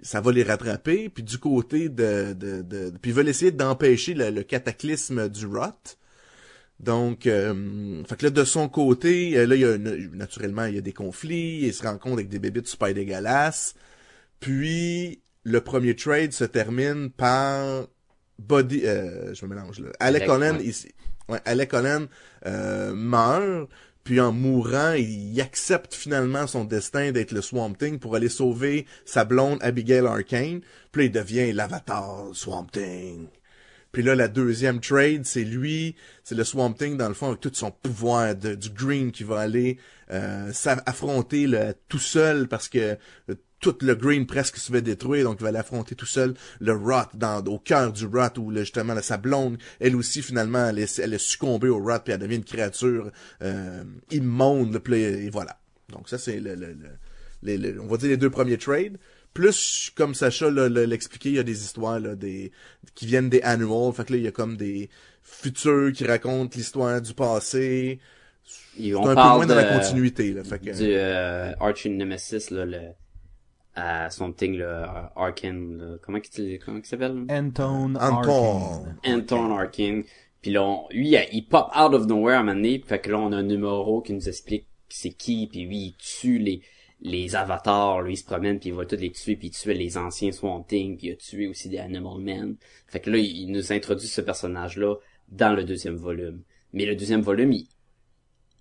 ça 0.00 0.22
va 0.22 0.32
les 0.32 0.44
rattraper, 0.44 1.10
puis 1.10 1.24
du 1.24 1.36
côté 1.36 1.90
de... 1.90 2.32
de, 2.32 2.62
de, 2.62 2.90
puis 3.02 3.10
ils 3.10 3.14
veulent 3.14 3.28
essayer 3.28 3.50
d'empêcher 3.50 4.14
le, 4.14 4.30
le 4.30 4.44
cataclysme 4.44 5.28
du 5.28 5.44
rot. 5.44 5.97
Donc, 6.80 7.26
euh, 7.26 8.04
fait 8.04 8.16
que 8.16 8.26
là, 8.26 8.30
de 8.30 8.44
son 8.44 8.68
côté, 8.68 9.36
euh, 9.36 9.46
là, 9.46 9.54
il 9.56 9.60
y 9.60 9.64
a 9.64 9.74
une- 9.74 10.14
naturellement, 10.14 10.64
il 10.66 10.76
y 10.76 10.78
a 10.78 10.80
des 10.80 10.92
conflits, 10.92 11.60
il 11.62 11.74
se 11.74 11.82
rencontre 11.82 12.14
avec 12.14 12.28
des 12.28 12.38
bébés 12.38 12.62
super 12.64 12.94
dégueulasses. 12.94 13.74
Puis, 14.38 15.20
le 15.42 15.60
premier 15.60 15.96
trade 15.96 16.32
se 16.32 16.44
termine 16.44 17.10
par 17.10 17.86
Body... 18.38 18.82
Euh, 18.84 19.34
je 19.34 19.44
me 19.44 19.54
mélange 19.54 19.80
là. 19.80 19.88
Alec 19.98 20.22
Alec, 20.22 20.30
Holland, 20.30 20.60
ouais. 20.60 20.72
ouais, 21.28 21.40
Alec 21.44 21.74
Holland 21.74 22.06
euh, 22.46 22.94
meurt, 22.94 23.68
Puis 24.04 24.20
en 24.20 24.32
mourant, 24.32 24.92
il 24.92 25.38
accepte 25.42 25.92
finalement 25.94 26.46
son 26.46 26.64
destin 26.64 27.12
d'être 27.12 27.32
le 27.32 27.42
Swamp 27.42 27.74
Thing 27.74 27.98
pour 27.98 28.16
aller 28.16 28.30
sauver 28.30 28.86
sa 29.04 29.26
blonde 29.26 29.58
Abigail 29.60 30.06
Arcane. 30.06 30.60
Puis 30.92 31.02
là, 31.02 31.04
il 31.06 31.12
devient 31.12 31.52
l'avatar 31.52 32.28
Swamp 32.32 32.68
Thing. 32.72 33.26
Puis 33.92 34.02
là, 34.02 34.14
la 34.14 34.28
deuxième 34.28 34.80
trade, 34.80 35.24
c'est 35.24 35.44
lui, 35.44 35.96
c'est 36.22 36.34
le 36.34 36.44
Swamp 36.44 36.74
Thing, 36.74 36.96
dans 36.96 37.08
le 37.08 37.14
fond, 37.14 37.28
avec 37.28 37.40
tout 37.40 37.50
son 37.54 37.70
pouvoir 37.70 38.34
de- 38.34 38.54
du 38.54 38.68
Green 38.70 39.10
qui 39.12 39.24
va 39.24 39.40
aller 39.40 39.78
euh, 40.10 40.52
le, 40.52 41.72
tout 41.88 41.98
seul 41.98 42.48
parce 42.48 42.68
que 42.68 42.96
euh, 43.30 43.34
tout 43.60 43.76
le 43.80 43.94
Green 43.94 44.26
presque 44.26 44.56
se 44.58 44.70
fait 44.70 44.82
détruire, 44.82 45.24
donc 45.24 45.38
il 45.40 45.42
va 45.42 45.48
aller 45.48 45.58
affronter 45.58 45.94
tout 45.94 46.06
seul 46.06 46.34
le 46.60 46.72
Rot 46.72 47.08
dans, 47.14 47.42
au 47.46 47.58
cœur 47.58 47.92
du 47.92 48.06
Rot 48.06 48.38
où 48.38 48.54
justement 48.56 48.94
là, 48.94 49.02
sa 49.02 49.16
blonde, 49.16 49.58
elle 49.80 49.96
aussi 49.96 50.22
finalement, 50.22 50.68
elle 50.68 50.78
est, 50.78 50.98
elle 50.98 51.14
est 51.14 51.18
succombée 51.18 51.68
au 51.68 51.78
Rot 51.78 51.98
puis 52.04 52.12
elle 52.12 52.20
devient 52.20 52.36
une 52.36 52.44
créature 52.44 53.10
euh, 53.42 53.82
immonde, 54.10 54.80
et 54.92 55.30
voilà. 55.30 55.58
Donc 55.88 56.08
ça, 56.08 56.18
c'est 56.18 56.38
le, 56.40 56.54
le, 56.54 56.76
le- 57.42 57.80
on 57.80 57.86
va 57.86 57.96
dire 57.96 58.10
les 58.10 58.16
deux 58.16 58.30
premiers 58.30 58.58
trades. 58.58 58.98
Plus, 59.38 59.92
comme 59.94 60.14
Sacha 60.14 60.50
l'a- 60.50 60.68
l'a- 60.68 60.84
l'expliqué, 60.84 61.28
il 61.28 61.34
y 61.36 61.38
a 61.38 61.44
des 61.44 61.62
histoires 61.62 62.00
là, 62.00 62.16
des, 62.16 62.50
qui 62.96 63.06
viennent 63.06 63.28
des 63.30 63.40
annuals. 63.42 63.92
Fait 63.92 64.04
que 64.04 64.12
là, 64.14 64.18
il 64.18 64.24
y 64.24 64.26
a 64.26 64.32
comme 64.32 64.56
des 64.56 64.90
futurs 65.22 65.92
qui 65.92 66.04
racontent 66.04 66.50
l'histoire 66.56 67.00
du 67.00 67.14
passé. 67.14 68.00
C'est 68.44 68.94
on 68.96 69.04
un 69.04 69.08
peu 69.10 69.14
parle 69.14 69.36
moins 69.36 69.46
dans 69.46 69.54
la 69.54 69.62
de- 69.70 69.78
continuité. 69.78 70.32
Là, 70.32 70.42
fait 70.42 70.58
que, 70.58 70.64
du 70.76 70.92
euh, 70.92 71.52
Arch 71.60 71.86
Nemesis, 71.86 72.50
là, 72.50 72.64
le, 72.66 72.80
à 73.76 74.10
son 74.10 74.32
thing, 74.32 74.56
le 74.56 74.66
Arkin, 75.14 75.76
là. 75.78 75.96
comment 76.02 76.18
qu'il 76.18 76.58
s'appelle? 76.82 77.24
Anton 77.30 77.94
Anton. 77.94 77.96
Arkin. 77.96 78.96
Anton 79.04 79.56
Arkin. 79.56 80.02
Puis 80.42 80.50
là, 80.50 80.64
on- 80.64 80.88
lui, 80.90 81.10
il, 81.10 81.28
il 81.32 81.42
pop 81.46 81.68
out 81.78 81.94
of 81.94 82.06
nowhere 82.06 82.38
à 82.38 82.40
un 82.40 82.42
moment 82.42 82.54
donné, 82.56 82.82
fait 82.84 82.98
que 82.98 83.10
là, 83.12 83.18
on 83.18 83.30
a 83.30 83.36
un 83.36 83.42
numéro 83.44 84.00
qui 84.02 84.14
nous 84.14 84.28
explique 84.28 84.66
c'est 84.88 85.10
qui, 85.10 85.46
puis 85.46 85.64
lui, 85.66 85.76
il 85.76 85.96
tue 85.98 86.38
les 86.38 86.62
les 87.00 87.36
avatars, 87.36 88.02
lui, 88.02 88.14
il 88.14 88.16
se 88.16 88.24
promène, 88.24 88.58
puis 88.58 88.70
il 88.70 88.74
va 88.74 88.84
tous 88.84 88.96
les 88.96 89.12
tuer, 89.12 89.36
puis 89.36 89.48
il 89.48 89.50
tuait 89.52 89.74
les 89.74 89.96
anciens 89.96 90.32
Swamp 90.32 90.62
Thing, 90.64 90.96
puis 90.96 91.08
il 91.08 91.12
a 91.12 91.16
tué 91.16 91.46
aussi 91.46 91.68
des 91.68 91.78
Animal 91.78 92.18
Men. 92.20 92.56
Fait 92.86 93.00
que 93.00 93.10
là, 93.10 93.18
il, 93.18 93.50
nous 93.52 93.72
introduit 93.72 94.08
ce 94.08 94.20
personnage-là 94.20 94.96
dans 95.28 95.54
le 95.54 95.64
deuxième 95.64 95.96
volume. 95.96 96.42
Mais 96.72 96.86
le 96.86 96.96
deuxième 96.96 97.22
volume, 97.22 97.52
il- 97.52 97.68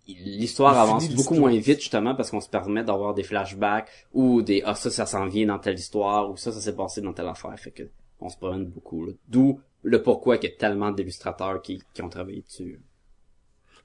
l'histoire 0.07 0.77
avance 0.77 1.09
beaucoup 1.09 1.33
moins 1.33 1.57
vite, 1.57 1.81
justement, 1.81 2.15
parce 2.15 2.31
qu'on 2.31 2.39
se 2.41 2.49
permet 2.49 2.83
d'avoir 2.83 3.13
des 3.13 3.23
flashbacks, 3.23 3.89
ou 4.13 4.41
des 4.41 4.61
«Ah, 4.65 4.75
ça, 4.75 4.89
ça 4.89 5.05
s'en 5.05 5.25
vient 5.25 5.47
dans 5.47 5.59
telle 5.59 5.77
histoire», 5.77 6.29
ou 6.31 6.37
«Ça, 6.37 6.51
ça 6.51 6.61
s'est 6.61 6.75
passé 6.75 7.01
dans 7.01 7.13
telle 7.13 7.27
affaire», 7.27 7.57
fait 7.59 7.71
que 7.71 7.83
on 8.19 8.29
se 8.29 8.37
promène 8.37 8.65
beaucoup, 8.65 9.05
là. 9.05 9.13
D'où 9.27 9.59
le 9.83 10.01
pourquoi 10.01 10.37
qu'il 10.37 10.49
y 10.49 10.53
a 10.53 10.55
tellement 10.57 10.91
d'illustrateurs 10.91 11.61
qui, 11.61 11.81
qui 11.93 12.01
ont 12.01 12.09
travaillé 12.09 12.41
dessus. 12.41 12.79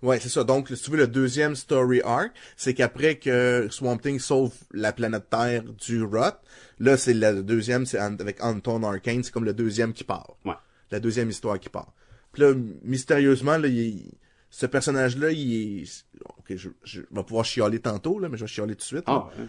Ouais, 0.02 0.18
c'est 0.20 0.28
ça. 0.28 0.42
Donc, 0.44 0.68
si 0.68 0.76
tu 0.82 0.90
veux, 0.90 0.96
le 0.96 1.06
deuxième 1.06 1.54
story 1.54 2.00
arc, 2.02 2.32
c'est 2.56 2.74
qu'après 2.74 3.16
que 3.16 3.68
Swamp 3.70 3.98
Thing 3.98 4.18
sauve 4.18 4.52
la 4.72 4.92
planète 4.92 5.30
Terre 5.30 5.62
du 5.64 6.02
Rot, 6.02 6.34
là, 6.80 6.96
c'est 6.96 7.14
le 7.14 7.42
deuxième, 7.42 7.86
c'est 7.86 7.98
avec 7.98 8.42
Anton 8.42 8.82
Arcane, 8.82 9.22
c'est 9.22 9.32
comme 9.32 9.44
le 9.44 9.54
deuxième 9.54 9.92
qui 9.92 10.02
part. 10.04 10.36
Ouais. 10.44 10.54
La 10.90 10.98
deuxième 11.00 11.30
histoire 11.30 11.58
qui 11.60 11.68
part. 11.68 11.92
Puis 12.32 12.42
là, 12.42 12.52
mystérieusement, 12.82 13.56
là, 13.58 13.68
il 13.68 14.10
ce 14.50 14.66
personnage-là, 14.66 15.30
il 15.30 15.80
est... 15.82 16.04
Ok, 16.38 16.56
je, 16.56 16.68
je 16.84 17.00
vais 17.10 17.22
pouvoir 17.22 17.44
chialer 17.46 17.78
tantôt, 17.78 18.18
là, 18.18 18.28
mais 18.28 18.36
je 18.36 18.42
vais 18.44 18.48
chialer 18.48 18.74
tout 18.74 18.80
de 18.80 18.82
suite. 18.82 19.08
ouais. 19.08 19.46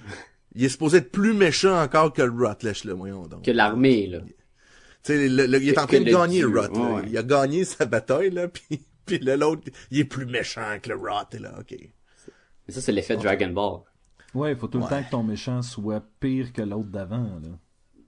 Il 0.55 0.63
est 0.63 0.69
supposé 0.69 0.99
être 0.99 1.11
plus 1.11 1.33
méchant 1.33 1.81
encore 1.81 2.13
que 2.13 2.21
le 2.21 2.31
Rot, 2.31 2.53
lèche 2.61 2.85
là, 2.85 2.93
voyons 2.93 3.27
donc. 3.27 3.43
que 3.43 3.51
l'armée, 3.51 4.07
là. 4.07 4.19
Tu 4.21 4.27
sais, 5.03 5.27
le- 5.27 5.45
le- 5.47 5.61
il 5.61 5.69
est 5.69 5.77
en 5.79 5.87
train 5.87 5.99
de 5.99 6.05
gagner 6.05 6.41
le 6.41 6.47
Rot. 6.47 6.73
là. 6.73 6.93
ouais. 6.95 7.01
Il 7.09 7.17
a 7.17 7.23
gagné 7.23 7.65
sa 7.65 7.85
bataille, 7.85 8.29
là, 8.29 8.47
puis, 8.47 8.85
puis 9.05 9.19
le- 9.19 9.35
l'autre, 9.35 9.63
il 9.91 9.99
est 9.99 10.05
plus 10.05 10.25
méchant 10.25 10.77
que 10.81 10.89
le 10.89 10.95
Rot, 10.95 11.27
et 11.33 11.39
là, 11.39 11.53
ok. 11.59 11.75
Mais 12.67 12.73
ça, 12.73 12.81
c'est 12.81 12.91
l'effet 12.91 13.17
Dragon 13.17 13.49
Ball. 13.49 13.79
Ouais, 14.33 14.53
il 14.53 14.57
faut 14.57 14.67
tout 14.67 14.77
le 14.79 14.85
Ouais. 14.85 14.89
temps 14.89 15.03
que 15.03 15.09
ton 15.11 15.23
méchant 15.23 15.61
soit 15.61 16.03
pire 16.19 16.53
que 16.53 16.61
l'autre 16.61 16.89
d'avant. 16.89 17.39
là. 17.41 17.49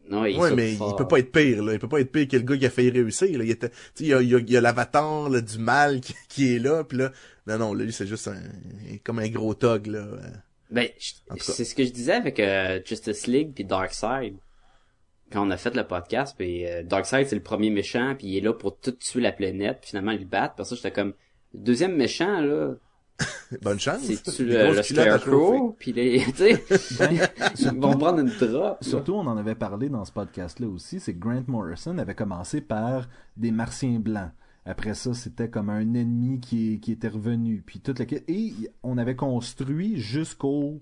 Non, 0.09 0.23
il 0.25 0.35
est 0.35 0.39
Ouais, 0.39 0.53
mais 0.55 0.75
fort. 0.75 0.91
il 0.93 0.95
peut 0.97 1.07
pas 1.07 1.17
être 1.19 1.31
pire, 1.31 1.63
là. 1.63 1.73
Il 1.73 1.79
peut 1.79 1.87
pas 1.89 1.99
être 1.99 2.11
pire 2.11 2.27
que 2.27 2.37
le 2.37 2.43
gars 2.43 2.57
qui 2.57 2.65
a 2.65 2.69
failli 2.69 2.91
réussir, 2.91 3.37
là. 3.37 3.43
Il 3.43 3.49
était, 3.51 3.69
tu 3.69 3.75
sais, 3.95 4.03
il 4.03 4.07
y 4.07 4.13
a, 4.13 4.21
il 4.21 4.29
y 4.29 4.35
a, 4.35 4.39
il 4.39 4.49
y 4.51 4.57
a 4.57 4.61
l'avatar, 4.61 5.29
là, 5.29 5.41
du 5.41 5.57
mal 5.59 5.99
qui, 5.99 6.13
qui 6.29 6.55
est 6.55 6.59
là, 6.59 6.83
puis 6.83 6.97
là, 6.99 7.11
non, 7.47 7.57
non, 7.57 7.73
lui, 7.73 7.91
c'est 7.91 8.07
juste 8.07 8.27
un, 8.27 8.39
comme 9.03 9.19
un 9.19 9.27
gros 9.29 9.53
tog, 9.55 9.87
là. 9.87 10.05
Ben, 10.71 10.87
c'est 11.37 11.63
ce 11.65 11.75
que 11.75 11.83
je 11.83 11.91
disais 11.91 12.13
avec 12.13 12.39
euh, 12.39 12.79
Justice 12.85 13.27
League 13.27 13.51
puis 13.53 13.65
Darkseid. 13.65 14.35
Quand 15.31 15.47
on 15.47 15.51
a 15.51 15.57
fait 15.57 15.75
le 15.75 15.85
podcast, 15.85 16.35
puis 16.37 16.65
euh, 16.67 16.83
Darkseid 16.83 17.27
c'est 17.27 17.35
le 17.35 17.41
premier 17.41 17.69
méchant, 17.69 18.15
puis 18.17 18.27
il 18.27 18.37
est 18.37 18.41
là 18.41 18.53
pour 18.53 18.79
tout 18.79 18.91
tuer 18.91 19.21
la 19.21 19.31
planète, 19.31 19.79
puis 19.81 19.89
finalement 19.89 20.11
il 20.11 20.19
le 20.19 20.25
bat. 20.25 20.53
Parce 20.55 20.69
que 20.69 20.75
j'étais 20.75 20.91
comme 20.91 21.13
le 21.53 21.59
deuxième 21.59 21.95
méchant 21.95 22.41
là, 22.41 22.75
Bonne 23.61 23.79
chance. 23.79 24.01
c'est 24.03 24.39
le. 24.39 24.81
Scarecrow, 24.83 25.75
puis 25.79 25.93
les, 25.93 26.19
tu 26.25 26.33
sais, 26.33 26.63
ils 27.59 27.79
vont 27.79 27.97
prendre 27.97 28.19
une 28.19 28.29
drop. 28.29 28.51
là. 28.51 28.77
Surtout, 28.81 29.13
on 29.13 29.25
en 29.27 29.37
avait 29.37 29.55
parlé 29.55 29.89
dans 29.89 30.03
ce 30.03 30.11
podcast-là 30.11 30.67
aussi, 30.67 30.99
c'est 30.99 31.13
que 31.13 31.19
Grant 31.19 31.43
Morrison 31.47 31.97
avait 31.97 32.15
commencé 32.15 32.61
par 32.61 33.07
des 33.37 33.51
martiens 33.51 33.99
blancs. 33.99 34.31
Après 34.65 34.95
ça, 34.95 35.13
c'était 35.13 35.49
comme 35.49 35.69
un 35.69 35.93
ennemi 35.93 36.39
qui, 36.39 36.79
qui 36.79 36.91
était 36.91 37.07
revenu. 37.07 37.63
Puis 37.65 37.79
toute 37.79 37.99
la... 37.99 38.05
Et 38.27 38.53
on 38.81 38.97
avait 38.97 39.15
construit 39.15 39.97
jusqu'au 39.97 40.81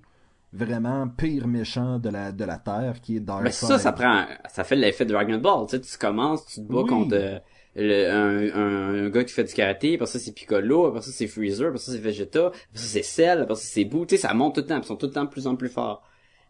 vraiment 0.54 1.08
pire 1.08 1.48
méchant 1.48 1.98
de 2.00 2.10
la, 2.10 2.32
de 2.32 2.46
la 2.46 2.58
Terre, 2.58 3.02
qui 3.02 3.18
est 3.18 3.20
Darkseid. 3.20 3.46
Ben 3.46 3.52
ça, 3.52 3.80
ça 3.80 3.92
prend, 3.92 4.26
ça 4.50 4.64
fait 4.64 4.76
l'effet 4.76 5.06
Dragon 5.06 5.38
Ball. 5.40 5.66
Tu 5.68 5.72
sais, 5.78 5.82
tu 5.82 5.98
commences, 5.98 6.46
tu 6.46 6.62
te 6.62 6.72
bats 6.72 6.82
Oui. 6.84 6.90
contre 6.90 7.16
euh, 7.16 7.40
le- 7.76 8.10
un, 8.10 8.56
un, 8.56 9.06
un 9.06 9.10
gars 9.10 9.24
qui 9.24 9.34
fait 9.34 9.44
du 9.44 9.54
karaté, 9.54 9.96
après 9.96 10.06
ça 10.06 10.20
c'est 10.20 10.32
Piccolo, 10.34 10.86
après 10.86 11.02
ça 11.02 11.12
c'est 11.12 11.28
Freezer, 11.28 11.68
après 11.70 11.80
ça 11.80 11.92
c'est 11.92 11.98
Vegeta, 11.98 12.48
après 12.48 12.60
ça 12.74 12.86
c'est 12.86 13.02
Cell, 13.04 13.42
après 13.42 13.56
ça 13.56 13.64
c'est 13.66 13.86
Boo. 13.86 14.06
Tu 14.06 14.16
sais, 14.16 14.22
ça 14.22 14.34
monte 14.36 14.56
tout 14.56 14.62
le 14.62 14.68
temps, 14.68 14.76
puis 14.76 14.86
ils 14.86 14.88
sont 14.90 14.96
tout 14.96 15.08
le 15.08 15.12
temps 15.12 15.24
de 15.26 15.30
plus 15.30 15.48
en 15.48 15.56
plus 15.56 15.70
forts. 15.70 16.04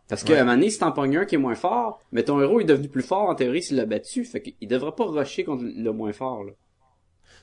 Parce 0.09 0.25
qu'à 0.25 0.35
un 0.35 0.39
moment 0.43 0.55
donné, 0.55 0.69
si 0.69 0.79
t'en 0.79 0.91
pognes 0.91 1.15
un 1.15 1.25
qui 1.25 1.35
est 1.35 1.37
moins 1.37 1.55
fort, 1.55 2.01
mais 2.11 2.23
ton 2.23 2.41
héros 2.41 2.59
est 2.59 2.65
devenu 2.65 2.89
plus 2.89 3.01
fort 3.03 3.29
en 3.29 3.35
théorie 3.35 3.63
s'il 3.63 3.77
l'a 3.77 3.85
battu, 3.85 4.25
fait 4.25 4.41
qu'il 4.41 4.67
devrait 4.67 4.91
pas 4.91 5.05
rusher 5.05 5.45
contre 5.45 5.63
le 5.63 5.91
moins 5.93 6.11
fort. 6.11 6.43
Là. 6.43 6.51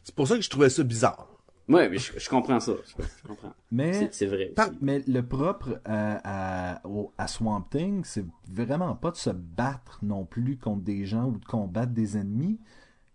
C'est 0.04 0.14
pour 0.14 0.28
ça 0.28 0.36
que 0.36 0.42
je 0.42 0.50
trouvais 0.50 0.68
ça 0.68 0.82
bizarre. 0.82 1.26
Ouais, 1.68 1.88
mais 1.88 1.98
je, 1.98 2.18
je 2.18 2.28
comprends 2.28 2.58
ça. 2.58 2.72
Je, 2.84 3.02
je 3.22 3.28
comprends. 3.28 3.52
Mais 3.70 4.10
C'est, 4.12 4.26
vrai. 4.26 4.46
Par-. 4.56 4.70
Mais 4.80 5.02
le 5.06 5.22
propre 5.26 5.80
à, 5.84 6.74
à, 6.78 6.86
au- 6.86 7.12
à 7.16 7.28
Swamp 7.28 7.62
Thing, 7.70 8.02
c'est 8.04 8.24
vraiment 8.48 8.96
pas 8.96 9.10
de 9.12 9.16
se 9.16 9.30
battre 9.30 10.00
non 10.02 10.24
plus 10.24 10.56
contre 10.58 10.82
des 10.82 11.04
gens 11.04 11.26
ou 11.26 11.38
de 11.38 11.44
combattre 11.44 11.92
des 11.92 12.16
ennemis. 12.16 12.58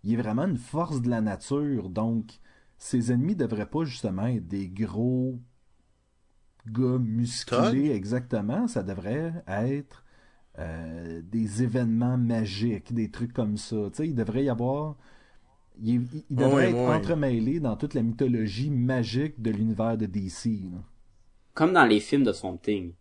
Il 0.03 0.13
est 0.13 0.21
vraiment 0.21 0.45
une 0.45 0.58
force 0.58 1.01
de 1.01 1.10
la 1.10 1.19
nature. 1.21 1.89
Donc, 1.89 2.39
ses 2.77 3.12
ennemis 3.12 3.36
devraient 3.36 3.69
pas 3.69 3.84
justement 3.84 4.27
être 4.27 4.47
des 4.47 4.69
gros 4.69 5.39
gars 6.67 6.97
musclés 6.99 7.91
exactement. 7.91 8.67
Ça 8.67 8.84
devrait 8.84 9.34
être 9.47 10.03
euh, 10.60 11.21
des 11.23 11.63
événements 11.63 12.17
magiques, 12.17 12.93
des 12.93 13.12
trucs 13.12 13.34
comme 13.34 13.58
ça. 13.58 13.75
Tu 13.91 13.95
sais, 13.97 14.08
il 14.08 14.15
devrait 14.15 14.45
y 14.45 14.49
avoir. 14.49 14.95
Il, 15.81 15.89
il- 16.13 16.23
il 16.29 16.35
devrait 16.35 16.69
être 16.69 16.77
entremêlé 16.77 17.59
dans 17.59 17.75
toute 17.75 17.93
la 17.93 18.01
mythologie 18.01 18.69
magique 18.69 19.41
de 19.41 19.51
l'univers 19.51 19.97
de 19.97 20.05
DC. 20.05 20.45
là. 20.71 20.79
Comme 21.53 21.73
dans 21.73 21.85
les 21.85 21.99
films 21.99 22.23
de 22.23 22.31
Swamp 22.33 22.57
Thing. 22.57 22.93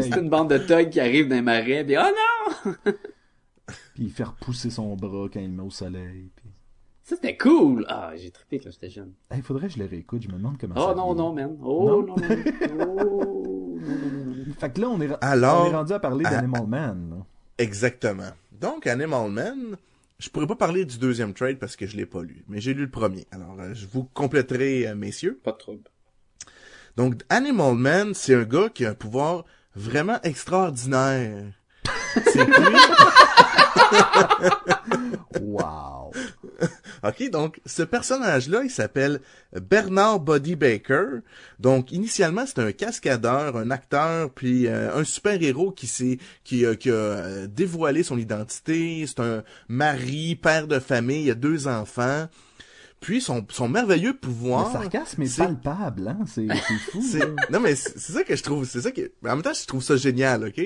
C'est 0.00 0.16
une 0.18 0.30
bande 0.30 0.50
de 0.50 0.58
thugs 0.58 0.88
qui 0.90 1.00
arrivent 1.00 1.28
dans 1.28 1.36
les 1.36 1.42
marais, 1.42 1.84
pis 1.84 1.96
oh 1.98 2.02
non! 2.74 2.92
Puis 3.94 4.08
faire 4.08 4.32
pousser 4.34 4.70
son 4.70 4.94
bras 4.96 5.28
quand 5.32 5.40
il 5.40 5.50
le 5.50 5.52
met 5.56 5.62
au 5.62 5.70
soleil. 5.70 6.30
Puis... 6.36 6.46
Ça 7.02 7.16
c'était 7.16 7.36
cool! 7.36 7.84
Ah, 7.88 8.12
j'ai 8.16 8.30
trippé 8.30 8.58
quand 8.60 8.70
j'étais 8.70 8.88
jeune. 8.90 9.12
Il 9.34 9.42
faudrait 9.42 9.68
que 9.68 9.74
je 9.74 9.78
le 9.78 9.84
réécoute. 9.86 10.22
Je 10.22 10.28
me 10.28 10.34
demande 10.34 10.56
comment 10.58 10.74
Oh 10.76 10.88
ça 10.88 10.94
non, 10.94 11.14
non, 11.14 11.32
man. 11.34 11.56
Oh 11.62 12.02
Non? 12.06 12.06
non, 12.06 12.16
non. 12.16 12.26
Oh, 13.06 13.78
non, 13.78 13.94
non, 13.94 14.24
non, 14.24 14.24
non. 14.46 14.54
Fait 14.58 14.72
que 14.72 14.80
là, 14.80 14.88
on 14.88 15.00
est, 15.00 15.08
Alors- 15.22 15.66
on 15.66 15.70
est 15.70 15.74
rendu 15.74 15.92
à 15.92 15.98
parler 15.98 16.24
Ah. 16.26 16.30
d'Animal 16.30 16.66
Man. 16.66 17.10
là. 17.10 17.26
Exactement. 17.58 18.30
Donc, 18.60 18.86
Animal 18.86 19.30
Man, 19.30 19.76
je 20.18 20.28
pourrais 20.30 20.46
pas 20.46 20.56
parler 20.56 20.84
du 20.84 20.98
deuxième 20.98 21.32
trade 21.32 21.58
parce 21.58 21.76
que 21.76 21.86
je 21.86 21.96
l'ai 21.96 22.06
pas 22.06 22.22
lu, 22.22 22.44
mais 22.48 22.60
j'ai 22.60 22.74
lu 22.74 22.82
le 22.82 22.90
premier. 22.90 23.26
Alors, 23.30 23.56
euh, 23.60 23.72
je 23.74 23.86
vous 23.86 24.04
compléterai, 24.04 24.88
euh, 24.88 24.94
messieurs. 24.94 25.40
Pas 25.44 25.52
de 25.52 25.58
trouble. 25.58 25.84
Donc, 26.96 27.22
Animal 27.28 27.74
Man, 27.74 28.14
c'est 28.14 28.34
un 28.34 28.42
gars 28.42 28.68
qui 28.68 28.84
a 28.84 28.90
un 28.90 28.94
pouvoir 28.94 29.44
vraiment 29.76 30.20
extraordinaire. 30.22 31.52
C'est 32.24 32.44
lui... 32.46 32.76
Wow. 35.40 35.97
OK, 37.04 37.30
donc 37.30 37.60
ce 37.66 37.82
personnage-là, 37.82 38.62
il 38.64 38.70
s'appelle 38.70 39.20
Bernard 39.70 40.20
Buddy 40.20 40.56
Baker. 40.56 41.20
Donc 41.60 41.92
initialement, 41.92 42.44
c'est 42.46 42.58
un 42.58 42.72
cascadeur, 42.72 43.56
un 43.56 43.70
acteur, 43.70 44.30
puis 44.30 44.66
euh, 44.66 44.94
un 44.96 45.04
super-héros 45.04 45.70
qui 45.70 45.86
s'est 45.86 46.18
qui, 46.44 46.66
a- 46.66 46.74
qui 46.74 46.90
a 46.90 46.94
euh, 46.94 47.46
dévoilé 47.46 48.02
son 48.02 48.18
identité. 48.18 49.04
C'est 49.06 49.20
un 49.20 49.44
mari, 49.68 50.34
père 50.36 50.66
de 50.66 50.78
famille, 50.80 51.24
il 51.26 51.30
a 51.30 51.34
deux 51.34 51.68
enfants. 51.68 52.26
Puis 53.00 53.20
son, 53.20 53.46
son 53.48 53.68
merveilleux 53.68 54.14
pouvoir. 54.14 54.66
le 54.66 54.72
sarcasme 54.72 55.22
est, 55.22 55.38
palpable, 55.38 56.08
hein? 56.08 56.18
C'est 56.26 56.48
fou. 56.90 57.00
non 57.50 57.60
mais 57.60 57.76
c'est 57.76 57.96
ça 58.12 58.24
que 58.24 58.34
je 58.34 58.42
trouve 58.42 58.64
c'est 58.64 58.80
ça 58.80 58.90
que 58.90 59.12
en 59.24 59.28
même 59.36 59.42
temps 59.42 59.52
je 59.54 59.64
trouve 59.66 59.84
ça 59.84 59.94
génial 59.96 60.44
ok? 60.48 60.60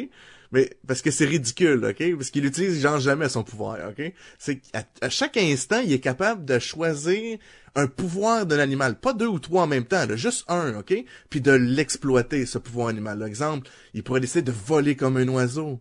Mais 0.52 0.70
parce 0.86 1.00
que 1.00 1.10
c'est 1.10 1.24
ridicule, 1.24 1.84
ok? 1.84 2.16
Parce 2.16 2.30
qu'il 2.30 2.44
utilise 2.44 2.80
genre 2.80 3.00
jamais 3.00 3.28
son 3.28 3.42
pouvoir, 3.42 3.78
ok? 3.88 4.12
C'est 4.38 4.56
qu'à 4.56 4.84
à 5.00 5.08
chaque 5.08 5.38
instant, 5.38 5.80
il 5.84 5.92
est 5.92 6.00
capable 6.00 6.44
de 6.44 6.58
choisir 6.58 7.38
un 7.74 7.86
pouvoir 7.86 8.44
d'un 8.44 8.58
animal, 8.58 9.00
pas 9.00 9.14
deux 9.14 9.26
ou 9.26 9.38
trois 9.38 9.62
en 9.62 9.66
même 9.66 9.86
temps, 9.86 10.04
là, 10.06 10.14
juste 10.14 10.44
un, 10.48 10.78
ok? 10.78 10.94
Puis 11.30 11.40
de 11.40 11.52
l'exploiter 11.52 12.44
ce 12.44 12.58
pouvoir 12.58 12.88
animal. 12.88 13.22
Exemple, 13.22 13.70
il 13.94 14.02
pourrait 14.02 14.20
décider 14.20 14.42
de 14.42 14.52
voler 14.52 14.94
comme 14.94 15.16
un 15.16 15.28
oiseau. 15.28 15.80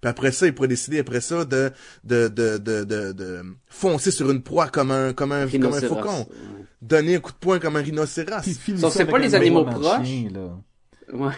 Puis 0.00 0.08
après 0.08 0.32
ça, 0.32 0.46
il 0.46 0.54
pourrait 0.54 0.68
décider 0.68 0.98
après 0.98 1.20
ça 1.20 1.44
de 1.44 1.70
de 2.04 2.28
de 2.28 2.58
de 2.58 2.84
de, 2.84 3.12
de 3.12 3.42
foncer 3.66 4.10
sur 4.10 4.30
une 4.30 4.42
proie 4.42 4.68
comme 4.68 4.90
un 4.90 5.12
comme 5.12 5.32
un 5.32 5.48
comme 5.48 5.74
un 5.74 5.80
faucon, 5.80 6.28
donner 6.82 7.16
un 7.16 7.20
coup 7.20 7.32
de 7.32 7.36
poing 7.36 7.58
comme 7.58 7.76
un 7.76 7.82
rhinocéros. 7.82 8.42
Ça 8.76 8.90
c'est 8.90 9.06
pas 9.06 9.18
les 9.18 9.34
animaux 9.34 9.64
de 9.64 9.70
proches? 9.70 10.06
chien, 10.06 10.30
là. 10.32 10.58
Ouais. 11.12 11.34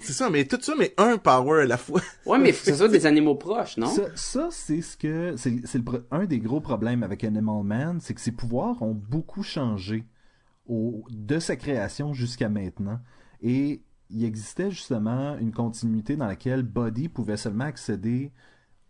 C'est 0.00 0.12
ça, 0.12 0.30
mais 0.30 0.44
tout 0.44 0.60
ça, 0.60 0.74
mais 0.78 0.94
un 0.96 1.18
power 1.18 1.62
à 1.62 1.66
la 1.66 1.76
fois. 1.76 2.00
Ouais, 2.24 2.38
mais 2.38 2.52
faut 2.52 2.66
que 2.66 2.70
ce 2.72 2.78
soit 2.78 2.88
des 2.88 3.04
animaux 3.06 3.34
proches, 3.34 3.76
non? 3.76 3.88
Ça, 3.88 4.04
ça, 4.14 4.48
c'est 4.50 4.80
ce 4.80 4.96
que 4.96 5.34
c'est 5.36 5.60
c'est 5.64 5.82
un 6.10 6.24
des 6.24 6.38
gros 6.38 6.60
problèmes 6.60 7.02
avec 7.02 7.24
Animal 7.24 7.64
Man, 7.64 7.98
c'est 8.00 8.14
que 8.14 8.20
ses 8.20 8.32
pouvoirs 8.32 8.80
ont 8.82 8.94
beaucoup 8.94 9.42
changé 9.42 10.04
au, 10.68 11.04
de 11.10 11.38
sa 11.40 11.56
création 11.56 12.14
jusqu'à 12.14 12.48
maintenant. 12.48 13.00
Et 13.42 13.82
il 14.10 14.24
existait 14.24 14.70
justement 14.70 15.36
une 15.38 15.52
continuité 15.52 16.16
dans 16.16 16.26
laquelle 16.26 16.62
Buddy 16.62 17.08
pouvait 17.08 17.36
seulement 17.36 17.64
accéder 17.64 18.32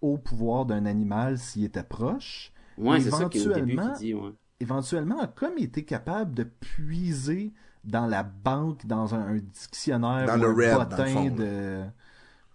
au 0.01 0.18
pouvoir 0.18 0.66
d'un 0.66 0.87
animal 0.87 1.38
s'il 1.38 1.64
était 1.64 1.83
proche. 1.83 2.53
Ouais, 2.77 3.01
c'est 3.01 3.11
ça 3.11 3.29
qu'il 3.29 3.51
dit, 3.99 4.14
ouais. 4.14 4.31
Éventuellement, 4.61 5.27
comme 5.35 5.55
il 5.57 5.64
était 5.64 5.85
capable 5.85 6.35
de 6.35 6.44
puiser 6.44 7.53
dans 7.84 8.06
la 8.06 8.22
banque, 8.22 8.86
dans 8.86 9.14
un, 9.14 9.36
un 9.36 9.38
dictionnaire 9.38 10.26
Dans 10.26 10.38
ou 10.38 10.54
le 10.54 10.66
un 10.66 10.76
Red, 10.86 11.12
fond, 11.12 11.30
de 11.30 11.82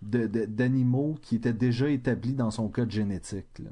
d'animaux 0.01 1.15
qui 1.21 1.37
étaient 1.37 1.53
déjà 1.53 1.89
établis 1.89 2.33
dans 2.33 2.51
son 2.51 2.67
code 2.67 2.91
génétique. 2.91 3.59
Là. 3.59 3.69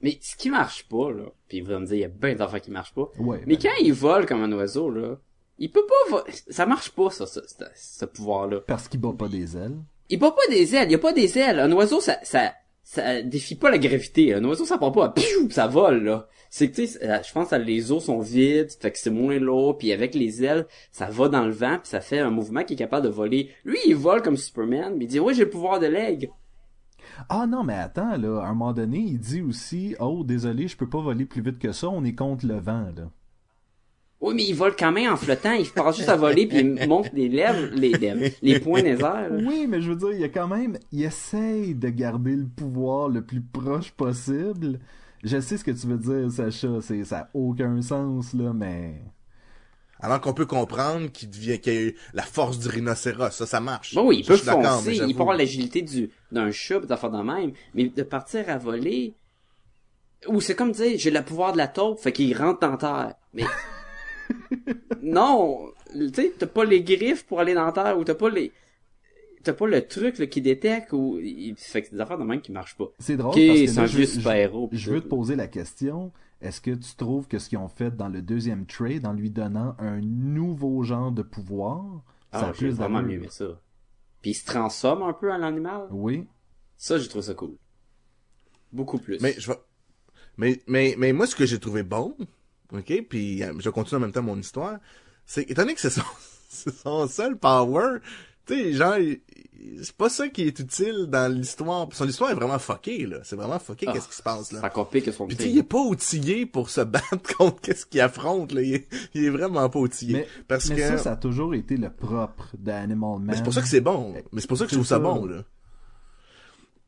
Mais 0.00 0.18
ce 0.20 0.36
qui 0.36 0.50
marche 0.50 0.88
pas, 0.88 1.10
là, 1.10 1.24
puis 1.48 1.60
vous 1.60 1.70
allez 1.70 1.80
me 1.80 1.86
dire, 1.86 1.96
il 1.96 2.00
y 2.00 2.04
a 2.04 2.08
bien 2.08 2.34
d'enfants 2.34 2.58
qui 2.60 2.70
marchent 2.70 2.94
pas. 2.94 3.10
Ouais, 3.18 3.42
Mais 3.46 3.56
ben, 3.56 3.62
quand 3.64 3.82
il 3.82 3.92
vole 3.92 4.26
comme 4.26 4.42
un 4.42 4.52
oiseau, 4.52 4.90
là, 4.90 5.16
il 5.58 5.70
peut 5.70 5.84
pas 6.10 6.24
Ça 6.48 6.66
marche 6.66 6.90
pas, 6.90 7.10
ça, 7.10 7.26
ce, 7.26 7.40
ce, 7.46 7.64
ce 7.74 8.04
pouvoir-là. 8.06 8.60
parce 8.66 8.88
qu'il 8.88 9.00
bat 9.00 9.12
pas 9.16 9.28
des 9.28 9.56
ailes. 9.56 9.76
Il 10.10 10.18
bat 10.18 10.30
pas 10.30 10.46
des 10.50 10.74
ailes, 10.74 10.88
il 10.88 10.92
y 10.92 10.96
a 10.96 10.98
pas 10.98 11.12
des 11.12 11.38
ailes. 11.38 11.60
Un 11.60 11.72
oiseau, 11.72 12.00
ça, 12.00 12.18
ça, 12.22 12.52
ça 12.82 13.22
défie 13.22 13.54
pas 13.54 13.70
la 13.70 13.78
gravité. 13.78 14.34
Un 14.34 14.44
oiseau, 14.44 14.64
ça 14.64 14.78
prend 14.78 14.90
pas, 14.90 15.10
piou, 15.10 15.50
ça 15.50 15.66
vole, 15.66 16.04
là. 16.04 16.28
C'est 16.56 16.70
que, 16.70 16.76
tu 16.76 16.86
sais, 16.86 17.04
euh, 17.04 17.18
je 17.20 17.32
pense 17.32 17.48
que 17.48 17.56
les 17.56 17.90
os 17.90 18.04
sont 18.04 18.20
vides, 18.20 18.70
fait 18.80 18.92
que 18.92 18.98
c'est 19.00 19.10
moins 19.10 19.40
lourd, 19.40 19.76
puis 19.76 19.90
avec 19.90 20.14
les 20.14 20.44
ailes, 20.44 20.68
ça 20.92 21.06
va 21.06 21.28
dans 21.28 21.46
le 21.46 21.50
vent, 21.50 21.78
puis 21.82 21.88
ça 21.88 22.00
fait 22.00 22.20
un 22.20 22.30
mouvement 22.30 22.62
qui 22.62 22.74
est 22.74 22.76
capable 22.76 23.06
de 23.06 23.10
voler. 23.10 23.50
Lui, 23.64 23.78
il 23.88 23.96
vole 23.96 24.22
comme 24.22 24.36
Superman, 24.36 24.94
mais 24.96 25.06
il 25.06 25.08
dit, 25.08 25.18
ouais, 25.18 25.34
j'ai 25.34 25.42
le 25.42 25.50
pouvoir 25.50 25.80
de 25.80 25.86
l'aigle. 25.86 26.28
Ah 27.28 27.48
non, 27.48 27.64
mais 27.64 27.74
attends, 27.74 28.16
là, 28.16 28.38
à 28.40 28.46
un 28.46 28.54
moment 28.54 28.72
donné, 28.72 28.98
il 28.98 29.18
dit 29.18 29.42
aussi 29.42 29.96
Oh, 29.98 30.22
désolé, 30.22 30.68
je 30.68 30.76
peux 30.76 30.88
pas 30.88 31.00
voler 31.00 31.24
plus 31.24 31.42
vite 31.42 31.58
que 31.58 31.72
ça, 31.72 31.88
on 31.88 32.04
est 32.04 32.14
contre 32.14 32.46
le 32.46 32.60
vent, 32.60 32.86
là. 32.96 33.10
Oui, 34.20 34.34
mais 34.36 34.44
il 34.44 34.54
vole 34.54 34.76
quand 34.78 34.92
même 34.92 35.12
en 35.12 35.16
flottant, 35.16 35.54
il 35.54 35.68
passe 35.68 35.96
juste 35.96 36.08
à 36.08 36.14
voler, 36.14 36.46
puis 36.46 36.60
il 36.60 36.88
monte 36.88 37.12
les 37.14 37.28
lèvres, 37.28 37.74
les 37.74 37.94
lèvres, 37.94 38.32
les 38.42 38.60
poings 38.60 38.82
des 38.82 39.00
airs. 39.00 39.32
Oui, 39.32 39.66
mais 39.68 39.80
je 39.80 39.90
veux 39.90 39.96
dire, 39.96 40.12
il 40.12 40.20
y 40.20 40.24
a 40.24 40.28
quand 40.28 40.46
même. 40.46 40.78
Il 40.92 41.02
essaye 41.02 41.74
de 41.74 41.88
garder 41.88 42.36
le 42.36 42.46
pouvoir 42.46 43.08
le 43.08 43.22
plus 43.22 43.42
proche 43.42 43.90
possible. 43.90 44.78
Je 45.24 45.40
sais 45.40 45.56
ce 45.56 45.64
que 45.64 45.70
tu 45.70 45.86
veux 45.86 45.96
dire, 45.96 46.30
Sacha, 46.30 46.68
c'est, 46.82 47.02
ça 47.04 47.18
a 47.20 47.28
aucun 47.32 47.80
sens, 47.80 48.34
là, 48.34 48.52
mais. 48.52 49.00
Alors 49.98 50.20
qu'on 50.20 50.34
peut 50.34 50.44
comprendre 50.44 51.10
qu'il 51.10 51.30
devient 51.30 51.58
qu'il 51.60 51.72
y 51.72 51.76
a 51.76 51.80
eu 51.80 51.96
la 52.12 52.22
force 52.22 52.58
du 52.58 52.68
rhinocéros, 52.68 53.30
ça, 53.30 53.46
ça 53.46 53.60
marche. 53.60 53.94
Bon, 53.94 54.08
oui, 54.08 54.18
il 54.18 54.24
Ça, 54.36 54.54
peut 54.54 54.62
foncer, 54.62 54.96
il 54.96 55.14
peut 55.14 55.22
avoir 55.22 55.36
l'agilité 55.36 55.80
du, 55.80 56.10
d'un 56.30 56.50
chat, 56.50 56.78
pis 56.80 56.86
d'affaires 56.86 57.10
de 57.10 57.22
même, 57.22 57.52
mais 57.74 57.88
de 57.88 58.02
partir 58.02 58.50
à 58.50 58.58
voler, 58.58 59.14
ou 60.26 60.42
c'est 60.42 60.54
comme 60.54 60.72
dire, 60.72 60.98
j'ai 60.98 61.10
le 61.10 61.22
pouvoir 61.22 61.52
de 61.52 61.58
la 61.58 61.68
taupe, 61.68 62.00
fait 62.00 62.12
qu'il 62.12 62.36
rentre 62.36 62.60
dans 62.60 62.76
terre. 62.76 63.14
Mais, 63.32 63.44
non, 65.02 65.70
tu 65.94 66.10
sais, 66.12 66.34
t'as 66.38 66.46
pas 66.46 66.64
les 66.66 66.82
griffes 66.82 67.24
pour 67.24 67.40
aller 67.40 67.54
dans 67.54 67.72
terre, 67.72 67.96
ou 67.98 68.04
t'as 68.04 68.14
pas 68.14 68.28
les, 68.28 68.52
t'as 69.44 69.52
pas 69.52 69.66
le 69.66 69.86
truc, 69.86 70.18
là, 70.18 70.26
qui 70.26 70.40
détecte, 70.42 70.92
ou, 70.92 71.18
il 71.20 71.54
fait 71.56 71.82
que 71.82 71.88
c'est 71.88 71.94
des 71.94 72.00
affaires 72.00 72.18
de 72.18 72.24
même 72.24 72.40
qui 72.40 72.52
marchent 72.52 72.76
pas. 72.76 72.86
C'est 72.98 73.16
drôle 73.16 73.34
Ok, 73.38 73.46
parce 73.46 73.62
que 73.62 73.70
c'est 73.70 73.78
là, 73.78 73.82
un 73.82 73.86
je, 73.86 73.96
vieux 73.96 74.06
je- 74.06 74.10
super-héros, 74.12 74.68
pis 74.68 74.78
je 74.78 74.90
veux 74.90 75.00
te 75.00 75.06
poser 75.08 75.36
la 75.36 75.48
question. 75.48 76.12
Est-ce 76.40 76.60
que 76.60 76.72
tu 76.72 76.94
trouves 76.96 77.26
que 77.28 77.38
ce 77.38 77.48
qu'ils 77.48 77.58
ont 77.58 77.68
fait 77.68 77.96
dans 77.96 78.08
le 78.08 78.20
deuxième 78.22 78.66
trade, 78.66 79.06
en 79.06 79.12
lui 79.12 79.30
donnant 79.30 79.76
un 79.78 80.00
nouveau 80.00 80.82
genre 80.82 81.12
de 81.12 81.22
pouvoir, 81.22 82.02
ça 82.32 82.46
Ah, 82.46 82.48
a 82.48 82.52
j'ai 82.52 82.66
plus 82.66 82.70
vraiment 82.70 83.02
mieux 83.02 83.14
aimé 83.14 83.28
ça. 83.30 83.60
Puis 84.22 84.32
il 84.32 84.34
se 84.34 84.44
transforme 84.46 85.02
un 85.02 85.12
peu 85.12 85.32
en 85.32 85.42
animal? 85.42 85.88
Oui. 85.90 86.26
Ça, 86.76 86.98
j'ai 86.98 87.08
trouvé 87.08 87.22
ça 87.24 87.34
cool. 87.34 87.56
Beaucoup 88.72 88.98
plus. 88.98 89.20
Mais 89.20 89.34
je 89.38 89.48
vais... 89.48 89.58
mais, 90.36 90.62
mais, 90.66 90.94
mais 90.98 91.12
moi, 91.12 91.26
ce 91.26 91.36
que 91.36 91.46
j'ai 91.46 91.58
trouvé 91.60 91.82
bon, 91.82 92.16
ok, 92.72 93.02
puis 93.08 93.42
euh, 93.42 93.54
je 93.58 93.70
continue 93.70 93.98
en 93.98 94.00
même 94.00 94.12
temps 94.12 94.22
mon 94.22 94.38
histoire, 94.38 94.78
c'est, 95.26 95.48
étant 95.50 95.62
donné 95.62 95.74
que 95.74 95.80
c'est 95.80 95.90
son, 95.90 96.02
c'est 96.48 96.74
son 96.74 97.06
seul 97.06 97.38
power, 97.38 97.98
tu 98.46 98.54
sais, 98.54 98.72
genre, 98.72 98.94
c'est 99.82 99.96
pas 99.96 100.08
ça 100.10 100.28
qui 100.28 100.42
est 100.42 100.58
utile 100.58 101.06
dans 101.08 101.32
l'histoire. 101.32 101.88
Son 101.92 102.06
histoire 102.06 102.30
est 102.30 102.34
vraiment 102.34 102.58
fuckée, 102.58 103.06
là. 103.06 103.18
C'est 103.22 103.36
vraiment 103.36 103.58
fucké, 103.58 103.86
Ah, 103.88 103.92
qu'est-ce 103.92 104.08
qui 104.08 104.16
se 104.16 104.22
passe, 104.22 104.48
C'est 104.50 104.56
là. 104.56 104.66
encore 104.66 104.88
pire 104.90 105.02
que 105.04 105.10
son 105.12 105.26
Puis 105.26 105.36
tu 105.36 105.44
sais, 105.44 105.50
il 105.50 105.58
est 105.58 105.62
pas 105.62 105.78
outillé 105.80 106.44
pour 106.46 106.68
se 106.70 106.80
battre 106.82 107.36
contre 107.36 107.60
qu'est-ce 107.62 107.86
qu'il 107.86 108.00
affronte, 108.00 108.52
là. 108.52 108.60
Il 108.62 108.74
est, 108.74 108.88
il 109.14 109.24
est 109.24 109.30
vraiment 109.30 109.68
pas 109.70 109.78
outillé. 109.78 110.12
Mais, 110.14 110.28
parce 110.48 110.68
mais 110.68 110.76
que... 110.76 110.82
ça, 110.82 110.98
ça 110.98 111.12
a 111.12 111.16
toujours 111.16 111.54
été 111.54 111.76
le 111.78 111.90
propre 111.90 112.48
d'Animal 112.58 113.18
Man. 113.18 113.22
Mais 113.26 113.36
c'est 113.36 113.42
pour 113.42 113.54
ça 113.54 113.62
que 113.62 113.68
c'est 113.68 113.80
bon. 113.80 114.14
Mais 114.32 114.40
c'est 114.40 114.46
pour 114.48 114.58
ça 114.58 114.64
que 114.64 114.70
je 114.70 114.76
trouve 114.76 114.86
ça 114.86 114.96
ça. 114.96 115.00
bon, 115.00 115.24
là. 115.24 115.42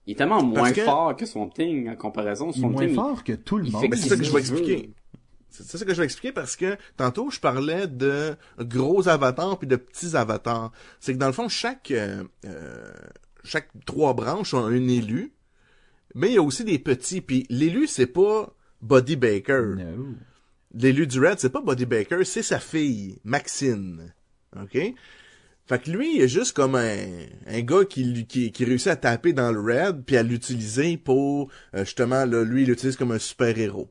Il 0.09 0.12
est 0.12 0.16
tellement 0.16 0.42
moins 0.42 0.71
que- 0.71 0.85
fort 0.85 1.16
que 1.16 1.27
son 1.27 1.49
thing 1.49 1.88
en 1.88 1.97
comparaison. 1.97 2.51
Il 2.53 2.59
est 2.59 2.61
Son 2.61 2.69
moins 2.69 2.87
thing, 2.87 2.95
fort 2.95 3.25
que 3.25 3.33
tout 3.33 3.59
le 3.59 3.64
monde. 3.71 3.87
Mais 3.90 3.97
c'est 3.97 4.09
ça 4.11 4.16
que 4.16 4.23
je 4.23 4.31
vais 4.31 4.35
veut. 4.35 4.40
expliquer. 4.40 4.90
C'est 5.51 5.79
ça 5.79 5.85
que 5.85 5.95
je 5.95 5.99
vais 5.99 6.05
expliquer 6.05 6.33
parce 6.33 6.57
que 6.57 6.77
tantôt 6.97 7.31
je 7.31 7.41
parlais 7.41 7.87
de 7.87 8.37
gros 8.59 9.09
avatars 9.09 9.59
puis 9.59 9.67
de 9.67 9.77
petits 9.77 10.17
avatars. 10.17 10.73
C'est 11.01 11.15
que 11.15 11.19
dans 11.19 11.27
le 11.27 11.33
fond 11.33 11.49
chaque 11.49 11.91
euh, 11.91 12.25
euh, 12.45 12.93
chaque 13.45 13.69
trois 13.87 14.15
branches 14.15 14.53
ont 14.55 14.65
un 14.65 14.89
élu, 14.89 15.33
mais 16.15 16.29
il 16.29 16.35
y 16.35 16.39
a 16.39 16.43
aussi 16.43 16.65
des 16.65 16.79
petits. 16.79 17.21
Puis 17.21 17.47
l'élu 17.49 17.87
c'est 17.87 18.07
pas 18.07 18.55
Buddy 18.83 19.17
Baker. 19.17 19.77
No. 19.77 20.15
L'élu 20.75 21.07
du 21.07 21.21
Red 21.25 21.39
c'est 21.39 21.51
pas 21.51 21.63
Buddy 21.63 21.87
Baker, 21.87 22.25
c'est 22.25 22.43
sa 22.43 22.59
fille 22.59 23.19
Maxine. 23.25 24.13
Ok? 24.61 24.79
Fait 25.67 25.83
que 25.83 25.91
lui, 25.91 26.17
il 26.17 26.23
est 26.23 26.29
juste 26.29 26.55
comme 26.55 26.77
un, 26.77 27.27
un 27.47 27.61
gars 27.63 27.85
qui, 27.85 28.25
qui, 28.27 28.53
qui 28.53 28.65
réussit 28.65 28.87
à 28.87 28.97
taper 28.97 29.33
dans 29.33 29.51
le 29.51 29.61
Red 29.61 30.05
puis 30.05 30.17
à 30.17 30.23
l'utiliser 30.23 30.97
pour, 30.97 31.51
euh, 31.75 31.85
justement, 31.85 32.25
là, 32.25 32.45
lui, 32.45 32.63
il 32.63 32.69
l'utilise 32.69 32.97
comme 32.97 33.11
un 33.11 33.19
super-héros. 33.19 33.91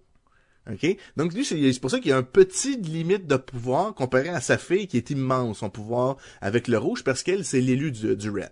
OK? 0.71 0.97
Donc, 1.17 1.33
lui, 1.33 1.45
c'est 1.45 1.71
c'est 1.73 1.79
pour 1.79 1.91
ça 1.91 1.99
qu'il 1.99 2.09
y 2.09 2.13
a 2.13 2.17
un 2.17 2.23
petit 2.23 2.77
limite 2.77 3.27
de 3.27 3.35
pouvoir 3.37 3.93
comparé 3.93 4.29
à 4.29 4.41
sa 4.41 4.57
fille 4.57 4.87
qui 4.87 4.97
est 4.97 5.09
immense, 5.11 5.59
son 5.59 5.69
pouvoir 5.69 6.17
avec 6.41 6.67
le 6.67 6.77
rouge, 6.77 7.03
parce 7.03 7.21
qu'elle, 7.23 7.45
c'est 7.45 7.61
l'élu 7.61 7.91
du, 7.91 8.15
du 8.15 8.29
Red. 8.29 8.49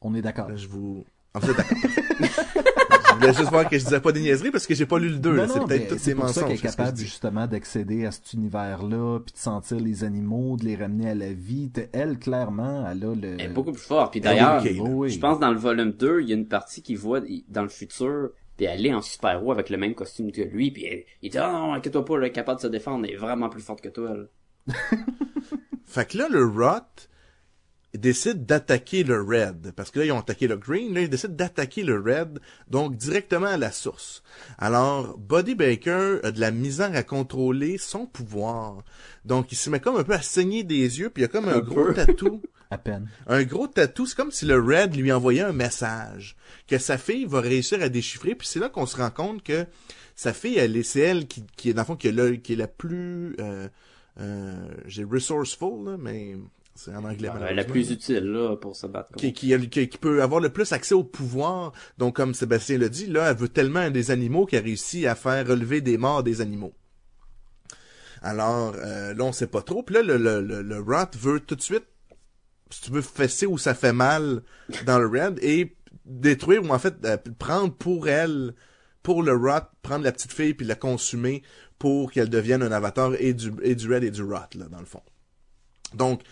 On 0.00 0.14
est 0.14 0.22
d'accord. 0.22 0.48
Là, 0.48 0.56
je 0.56 0.66
vous... 0.66 1.04
En 1.34 1.40
fait, 1.40 1.52
d'accord. 1.54 1.76
je 2.20 3.14
voulais 3.14 3.34
juste 3.34 3.50
voir 3.50 3.68
que 3.68 3.78
je 3.78 3.84
disais 3.84 4.00
pas 4.00 4.10
des 4.12 4.20
niaiseries 4.20 4.50
parce 4.50 4.66
que 4.66 4.74
j'ai 4.74 4.86
pas 4.86 4.98
lu 4.98 5.10
le 5.10 5.18
2. 5.18 5.36
Non, 5.36 5.46
C'est 5.46 5.58
non, 5.60 5.66
peut-être 5.66 5.82
mais 5.82 5.86
tous 5.88 5.98
c'est 5.98 6.10
des 6.14 6.14
pour 6.20 6.28
ça 6.30 6.40
mensonges. 6.40 6.44
qu'elle 6.44 6.52
est 6.66 6.70
c'est 6.70 6.76
capable 6.76 6.98
justement 6.98 7.46
d'accéder 7.46 8.06
à 8.06 8.10
cet 8.10 8.32
univers-là, 8.32 9.20
puis 9.20 9.32
de 9.34 9.38
sentir 9.38 9.78
les 9.78 10.02
animaux, 10.02 10.56
de 10.56 10.64
les 10.64 10.74
ramener 10.74 11.10
à 11.10 11.14
la 11.14 11.32
vie. 11.32 11.70
Elle, 11.92 12.18
clairement, 12.18 12.84
elle 12.90 13.04
a 13.04 13.14
le... 13.14 13.34
Elle 13.34 13.40
est 13.42 13.48
beaucoup 13.48 13.72
plus 13.72 13.82
fort. 13.82 14.10
Puis 14.10 14.20
d'ailleurs, 14.20 14.64
je 14.64 15.18
pense 15.18 15.38
dans 15.38 15.52
le 15.52 15.58
volume 15.58 15.92
2, 15.92 16.22
il 16.22 16.28
y 16.30 16.32
a 16.32 16.36
une 16.36 16.48
partie 16.48 16.82
qui 16.82 16.96
voit 16.96 17.20
dans 17.48 17.62
le 17.62 17.68
futur, 17.68 18.30
puis 18.60 18.66
elle 18.66 18.84
est 18.84 18.92
en 18.92 19.00
super-héros 19.00 19.52
avec 19.52 19.70
le 19.70 19.78
même 19.78 19.94
costume 19.94 20.30
que 20.32 20.42
lui, 20.42 20.70
puis 20.70 20.84
elle- 20.84 21.04
il 21.22 21.30
dit 21.30 21.38
«Ah 21.40 21.50
non, 21.50 21.72
inquiète-toi 21.72 22.04
pas, 22.04 22.16
elle 22.18 22.24
est 22.24 22.30
capable 22.32 22.58
de 22.58 22.62
se 22.64 22.66
défendre, 22.68 23.06
elle 23.06 23.14
est 23.14 23.16
vraiment 23.16 23.48
plus 23.48 23.62
forte 23.62 23.80
que 23.80 23.88
toi. 23.88 24.14
Fait 25.86 26.06
que 26.06 26.18
là, 26.18 26.28
le 26.28 26.44
Rot 26.44 27.08
décide 27.94 28.44
d'attaquer 28.44 29.02
le 29.02 29.22
Red. 29.22 29.72
Parce 29.74 29.90
que 29.90 29.98
là, 30.00 30.04
ils 30.04 30.12
ont 30.12 30.18
attaqué 30.18 30.46
le 30.46 30.58
Green. 30.58 30.92
Là, 30.94 31.00
ils 31.00 31.08
décident 31.08 31.34
d'attaquer 31.34 31.82
le 31.82 31.98
Red, 31.98 32.38
donc 32.68 32.96
directement 32.96 33.46
à 33.46 33.56
la 33.56 33.72
source. 33.72 34.22
Alors, 34.58 35.16
Buddy 35.18 35.54
Baker 35.54 36.18
a 36.22 36.30
de 36.32 36.38
la 36.40 36.50
misère 36.50 36.94
à 36.94 37.02
contrôler 37.02 37.78
son 37.78 38.04
pouvoir. 38.04 38.84
Donc, 39.24 39.52
il 39.52 39.56
se 39.56 39.70
met 39.70 39.80
comme 39.80 39.96
un 39.96 40.04
peu 40.04 40.12
à 40.12 40.20
saigner 40.22 40.64
des 40.64 41.00
yeux, 41.00 41.08
puis 41.08 41.22
il 41.22 41.24
y 41.24 41.24
a 41.24 41.28
comme 41.28 41.48
un, 41.48 41.54
Un 41.56 41.60
gros 41.60 41.92
tatou. 41.94 42.42
À 42.70 42.78
peine. 42.78 43.08
Un 43.26 43.42
gros 43.42 43.66
tatou, 43.66 44.06
c'est 44.06 44.14
comme 44.16 44.30
si 44.30 44.46
le 44.46 44.56
Red 44.60 44.94
lui 44.94 45.10
envoyait 45.10 45.40
un 45.42 45.52
message 45.52 46.36
que 46.68 46.78
sa 46.78 46.98
fille 46.98 47.24
va 47.24 47.40
réussir 47.40 47.82
à 47.82 47.88
déchiffrer. 47.88 48.34
Puis 48.36 48.46
c'est 48.46 48.60
là 48.60 48.68
qu'on 48.68 48.86
se 48.86 48.96
rend 48.96 49.10
compte 49.10 49.42
que 49.42 49.66
sa 50.14 50.32
fille, 50.32 50.56
elle 50.58 50.76
est, 50.76 50.82
c'est 50.84 51.00
elle 51.00 51.26
qui, 51.26 51.44
qui 51.56 51.70
est 51.70 51.74
dans 51.74 51.82
le 51.82 51.86
fond 51.86 51.96
qui 51.96 52.06
est, 52.08 52.12
la, 52.12 52.36
qui 52.36 52.52
est 52.52 52.56
la 52.56 52.68
plus, 52.68 53.34
euh, 53.40 53.68
euh, 54.20 54.68
j'ai 54.86 55.02
resourceful 55.02 55.84
là, 55.84 55.96
mais 55.98 56.36
c'est 56.76 56.94
en 56.94 57.04
anglais. 57.04 57.28
La 57.54 57.64
plus 57.64 57.90
utile 57.90 58.24
là 58.24 58.54
pour 58.56 58.76
se 58.76 58.86
battre. 58.86 59.10
qui, 59.16 59.32
contre. 59.32 59.40
qui, 59.40 59.68
qui- 59.68 59.88
qui 59.88 59.98
peut 59.98 60.22
avoir 60.22 60.40
le 60.40 60.50
plus 60.50 60.70
accès 60.72 60.94
au 60.94 61.02
pouvoir. 61.02 61.72
Donc, 61.98 62.14
comme 62.16 62.34
Sébastien 62.34 62.78
l'a 62.78 62.88
dit, 62.88 63.06
là, 63.06 63.30
elle 63.30 63.36
veut 63.36 63.48
tellement 63.48 63.90
des 63.90 64.12
animaux 64.12 64.46
qu'elle 64.46 64.62
réussit 64.64 65.06
à 65.06 65.16
faire 65.16 65.46
relever 65.46 65.80
des 65.80 65.98
morts 65.98 66.22
des 66.22 66.40
animaux. 66.40 66.72
Alors, 68.22 68.74
euh, 68.76 69.14
là, 69.14 69.24
on 69.24 69.32
sait 69.32 69.46
pas 69.46 69.62
trop. 69.62 69.82
Puis 69.82 69.94
là, 69.96 70.02
le, 70.02 70.16
le, 70.18 70.40
le, 70.40 70.62
le 70.62 70.78
Rot 70.80 71.10
veut 71.18 71.40
tout 71.40 71.56
de 71.56 71.62
suite 71.62 71.84
si 72.70 72.82
tu 72.82 72.90
veux, 72.90 73.02
fesser 73.02 73.46
où 73.46 73.58
ça 73.58 73.74
fait 73.74 73.92
mal 73.92 74.42
dans 74.86 74.98
le 74.98 75.06
Red 75.06 75.38
et 75.42 75.76
détruire 76.04 76.62
ou 76.62 76.68
en 76.68 76.78
fait 76.78 76.94
euh, 77.04 77.16
prendre 77.38 77.74
pour 77.74 78.08
elle, 78.08 78.54
pour 79.02 79.22
le 79.22 79.32
Rot, 79.34 79.66
prendre 79.82 80.04
la 80.04 80.12
petite 80.12 80.32
fille 80.32 80.54
puis 80.54 80.66
la 80.66 80.74
consumer 80.74 81.42
pour 81.78 82.12
qu'elle 82.12 82.28
devienne 82.28 82.62
un 82.62 82.72
avatar 82.72 83.12
et 83.18 83.34
du, 83.34 83.52
et 83.62 83.74
du 83.74 83.92
Red 83.92 84.04
et 84.04 84.10
du 84.10 84.22
Rot, 84.22 84.54
là, 84.54 84.66
dans 84.70 84.80
le 84.80 84.86
fond. 84.86 85.02
Donc, 85.94 86.22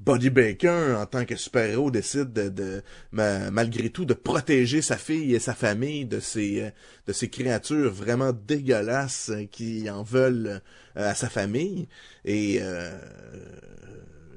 Buddy 0.00 0.30
Baker, 0.30 0.94
en 0.96 1.06
tant 1.06 1.24
que 1.24 1.34
super-héros, 1.34 1.90
décide 1.90 2.32
de, 2.32 2.48
de 2.48 2.82
ma- 3.10 3.50
malgré 3.50 3.90
tout, 3.90 4.04
de 4.04 4.14
protéger 4.14 4.80
sa 4.80 4.96
fille 4.96 5.34
et 5.34 5.40
sa 5.40 5.54
famille 5.54 6.04
de 6.04 6.20
ces, 6.20 6.62
euh, 6.62 6.70
de 7.06 7.12
ces 7.12 7.28
créatures 7.28 7.92
vraiment 7.92 8.32
dégueulasses 8.32 9.32
qui 9.50 9.90
en 9.90 10.04
veulent 10.04 10.60
euh, 10.96 11.10
à 11.10 11.14
sa 11.14 11.28
famille. 11.28 11.88
Et 12.24 12.58
euh, 12.60 12.96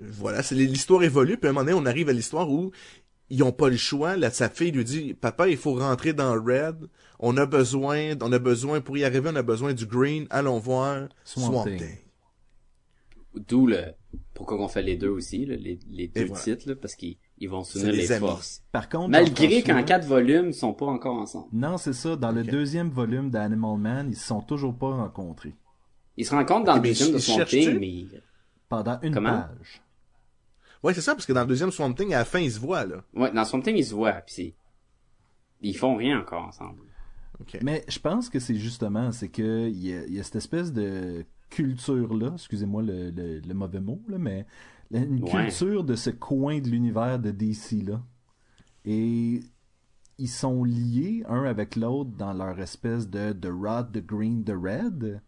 voilà, 0.10 0.44
c'est 0.44 0.56
l'histoire 0.56 1.04
évolue. 1.04 1.38
Puis 1.38 1.48
à 1.48 1.52
un 1.52 1.54
moment 1.54 1.66
donné, 1.66 1.78
on 1.80 1.86
arrive 1.86 2.10
à 2.10 2.14
l'histoire 2.14 2.50
où 2.50 2.72
ils 3.30 3.44
ont 3.44 3.52
pas 3.52 3.70
le 3.70 3.78
choix. 3.78 4.18
Là, 4.18 4.30
sa 4.32 4.50
fille 4.50 4.72
lui 4.72 4.84
dit, 4.84 5.14
papa, 5.14 5.48
il 5.48 5.58
faut 5.58 5.74
rentrer 5.76 6.14
dans 6.14 6.34
Red. 6.34 6.88
On 7.20 7.38
a 7.38 7.46
besoin, 7.46 8.14
on 8.22 8.32
a 8.34 8.40
besoin 8.40 8.82
pour 8.82 8.98
y 8.98 9.04
arriver, 9.04 9.30
on 9.32 9.36
a 9.36 9.44
besoin 9.44 9.74
du 9.74 9.86
Green. 9.86 10.26
Allons 10.30 10.60
voir 10.60 11.08
Swamp. 11.24 11.66
D'où 13.48 13.66
le 13.66 13.94
pourquoi 14.34 14.60
on 14.60 14.68
fait 14.68 14.82
les 14.82 14.98
deux 14.98 15.08
aussi, 15.10 15.46
là, 15.46 15.56
les, 15.56 15.80
les 15.90 16.08
deux 16.08 16.26
voilà. 16.26 16.44
titres, 16.44 16.68
là, 16.68 16.76
parce 16.76 16.96
qu'ils 16.96 17.16
ils 17.38 17.48
vont 17.48 17.64
s'unir 17.64 17.92
des 17.92 17.98
les 17.98 18.12
amis. 18.12 18.26
forces. 18.28 18.62
Par 18.72 18.90
contre, 18.90 19.10
Malgré 19.10 19.62
qu'en 19.62 19.84
quatre 19.84 20.06
volumes, 20.06 20.48
ils 20.48 20.54
sont 20.54 20.74
pas 20.74 20.88
encore 20.88 21.16
ensemble. 21.16 21.48
Non, 21.54 21.78
c'est 21.78 21.94
ça. 21.94 22.16
Dans 22.18 22.32
le 22.32 22.44
deuxième 22.44 22.90
volume 22.90 23.30
d'Animal 23.30 23.78
Man, 23.78 24.08
ils 24.10 24.18
se 24.18 24.28
sont 24.28 24.42
toujours 24.42 24.76
pas 24.78 24.90
rencontrés. 24.96 25.54
Ils 26.18 26.26
se 26.26 26.32
rencontrent 26.32 26.66
dans 26.66 26.76
le 26.76 26.82
Mais 26.82 26.90
deuxième 26.90 27.14
de 27.14 27.20
Swamp? 27.20 27.46
Thing, 27.46 27.80
mais 27.80 28.06
Pendant 28.68 29.00
une 29.02 29.14
Comment? 29.14 29.44
page. 29.44 29.82
Ouais, 30.84 30.94
c'est 30.94 31.02
ça, 31.02 31.14
parce 31.14 31.26
que 31.26 31.34
dans 31.34 31.42
le 31.42 31.48
deuxième 31.48 31.72
Swamp 31.72 31.94
Thing, 31.94 32.14
à 32.14 32.20
la 32.20 32.26
fin, 32.26 32.40
ils 32.40 32.52
se 32.52 32.60
voient, 32.60 32.86
là. 32.86 33.04
ouais, 33.14 33.32
dans 33.32 33.46
Swamp 33.46 33.62
Thing, 33.62 33.76
ils 33.78 33.86
se 33.86 33.94
voient, 33.94 34.14
puis 34.14 34.34
c'est... 34.36 34.56
Ils 35.62 35.78
font 35.78 35.96
rien 35.96 36.20
encore 36.20 36.44
ensemble. 36.46 36.82
Mais 37.62 37.84
je 37.88 38.00
pense 38.00 38.30
que 38.30 38.40
c'est 38.40 38.56
justement, 38.56 39.12
c'est 39.12 39.30
que 39.30 39.68
il 39.70 39.78
y, 39.88 39.94
a- 39.94 40.06
il 40.06 40.14
y 40.14 40.20
a 40.20 40.24
cette 40.24 40.36
espèce 40.38 40.72
de 40.74 41.24
culture-là, 41.50 42.32
excusez-moi 42.34 42.82
le, 42.84 43.10
le- 43.12 43.40
le 43.40 43.54
mauvais 43.54 43.80
mot, 43.80 44.02
là, 44.08 44.18
mais 44.20 44.46
une 44.92 45.24
Ouais. 45.24 45.30
culture 45.46 45.84
de 45.84 45.96
ce 45.96 46.10
coin 46.12 46.60
de 46.60 46.68
l'univers 46.68 47.18
de 47.20 47.32
DC-là. 47.32 48.02
Et 48.86 49.42
ils 50.18 50.28
sont 50.30 50.64
liés 50.64 51.24
un 51.28 51.44
avec 51.46 51.76
l'autre 51.76 52.12
dans 52.12 52.34
leur 52.34 52.60
espèce 52.60 53.08
de 53.10 53.34
The 53.34 53.50
Rod, 53.52 53.92
The 53.92 54.06
Green, 54.06 54.44
The 54.44 54.54
Red. 54.56 55.22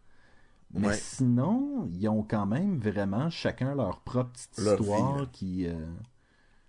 Mais 0.73 0.87
Ouais. 0.87 0.93
sinon, 0.95 1.87
ils 1.93 2.07
ont 2.09 2.23
quand 2.23 2.45
même 2.47 2.77
vraiment 2.79 3.29
chacun 3.29 3.75
leur 3.75 3.99
propre 4.01 4.31
petite 4.31 4.57
Leur 4.57 4.79
histoire 4.81 5.31
qui... 5.31 5.67
euh, 5.67 5.73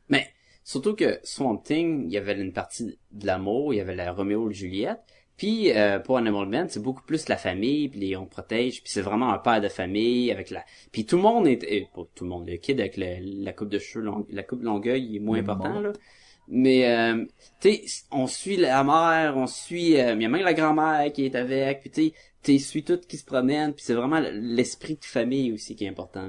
Mais, 0.09 0.29
surtout 0.63 0.95
que 0.95 1.19
Swamp 1.25 1.59
Thing, 1.59 2.05
il 2.07 2.13
y 2.13 2.19
avait 2.19 2.39
une 2.41 2.53
partie 2.53 2.99
de 3.13 3.27
l'amour, 3.27 3.73
il 3.73 3.79
y 3.79 3.81
avait 3.81 3.95
la 3.95 4.13
Roméo 4.13 4.51
et 4.51 4.55
Juliette, 4.55 5.01
puis 5.37 5.73
euh, 5.73 5.99
pour 5.99 6.19
Animal 6.19 6.47
Man, 6.49 6.67
c'est 6.69 6.83
beaucoup 6.83 7.03
plus 7.03 7.29
la 7.29 7.37
famille, 7.37 7.89
puis 7.89 8.01
les- 8.01 8.17
on 8.17 8.27
protège, 8.27 8.83
puis 8.83 8.93
c'est 8.93 9.01
vraiment 9.01 9.33
un 9.33 9.39
père 9.39 9.61
de 9.61 9.69
famille 9.69 10.31
avec 10.31 10.51
la... 10.51 10.65
Puis 10.93 11.07
tout 11.07 11.17
le 11.17 11.23
monde 11.23 11.47
est... 11.47 11.65
euh, 11.65 11.85
pas 11.95 12.03
tout 12.15 12.25
le 12.25 12.31
monde, 12.31 12.47
le 12.47 12.57
kid 12.57 12.79
avec 12.81 12.97
le- 12.99 13.43
la 13.43 13.53
coupe 13.55 13.71
de 13.71 13.79
cheveux, 13.79 14.05
long- 14.05 14.27
la 14.31 14.43
coupe 14.43 14.63
longueuil, 14.63 15.03
il 15.07 15.17
est 15.17 15.21
moins 15.21 15.39
important, 15.39 15.81
là. 15.81 15.93
Mais, 16.47 16.95
euh, 16.95 17.25
tu 17.59 17.71
sais, 17.87 18.05
on 18.11 18.27
suit 18.27 18.59
la 18.59 18.85
mère, 18.85 19.35
on 19.39 19.47
suit... 19.47 19.99
euh, 19.99 20.13
il 20.15 20.21
y 20.23 20.27
a 20.27 20.29
même 20.29 20.43
la 20.43 20.53
grand-mère 20.53 21.11
qui 21.11 21.25
est 21.25 21.35
avec, 21.37 21.81
puis 21.81 21.91
tu 21.91 22.03
sais, 22.09 22.15
tu 22.45 22.59
suis 22.59 22.85
tout 22.85 23.01
qui 23.09 23.17
se 23.17 23.25
promène, 23.25 23.73
puis 23.73 23.85
c'est 23.85 23.95
vraiment 23.95 24.21
l'esprit 24.21 24.95
de 24.95 25.05
famille 25.05 25.53
aussi 25.53 25.75
qui 25.75 25.85
est 25.85 25.89
important. 25.89 26.27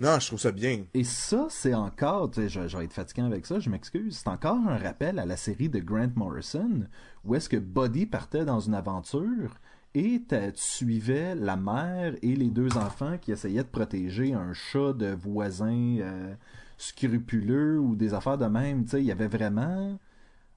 Non, 0.00 0.18
je 0.18 0.26
trouve 0.26 0.40
ça 0.40 0.50
bien. 0.52 0.84
Et 0.94 1.04
ça, 1.04 1.46
c'est 1.48 1.74
encore, 1.74 2.30
tu 2.30 2.40
sais, 2.40 2.48
je, 2.48 2.66
je 2.66 2.76
vais 2.76 2.84
être 2.84 2.92
fatiguant 2.92 3.26
avec 3.26 3.46
ça, 3.46 3.60
je 3.60 3.70
m'excuse, 3.70 4.16
c'est 4.18 4.28
encore 4.28 4.56
un 4.56 4.76
rappel 4.76 5.18
à 5.18 5.26
la 5.26 5.36
série 5.36 5.68
de 5.68 5.78
Grant 5.78 6.10
Morrison, 6.16 6.86
où 7.24 7.34
est-ce 7.34 7.48
que 7.48 7.56
Buddy 7.56 8.06
partait 8.06 8.44
dans 8.44 8.58
une 8.58 8.74
aventure 8.74 9.54
et 9.94 10.22
t'as- 10.26 10.50
tu 10.52 10.62
suivais 10.62 11.34
la 11.34 11.56
mère 11.56 12.14
et 12.22 12.34
les 12.34 12.50
deux 12.50 12.76
enfants 12.78 13.18
qui 13.18 13.30
essayaient 13.30 13.62
de 13.62 13.68
protéger 13.68 14.32
un 14.32 14.54
chat 14.54 14.94
de 14.94 15.12
voisins 15.14 15.98
euh, 16.00 16.34
scrupuleux 16.78 17.78
ou 17.78 17.94
des 17.94 18.14
affaires 18.14 18.38
de 18.38 18.46
même, 18.46 18.84
tu 18.84 18.92
sais, 18.92 19.00
il 19.00 19.06
y 19.06 19.12
avait 19.12 19.28
vraiment... 19.28 19.98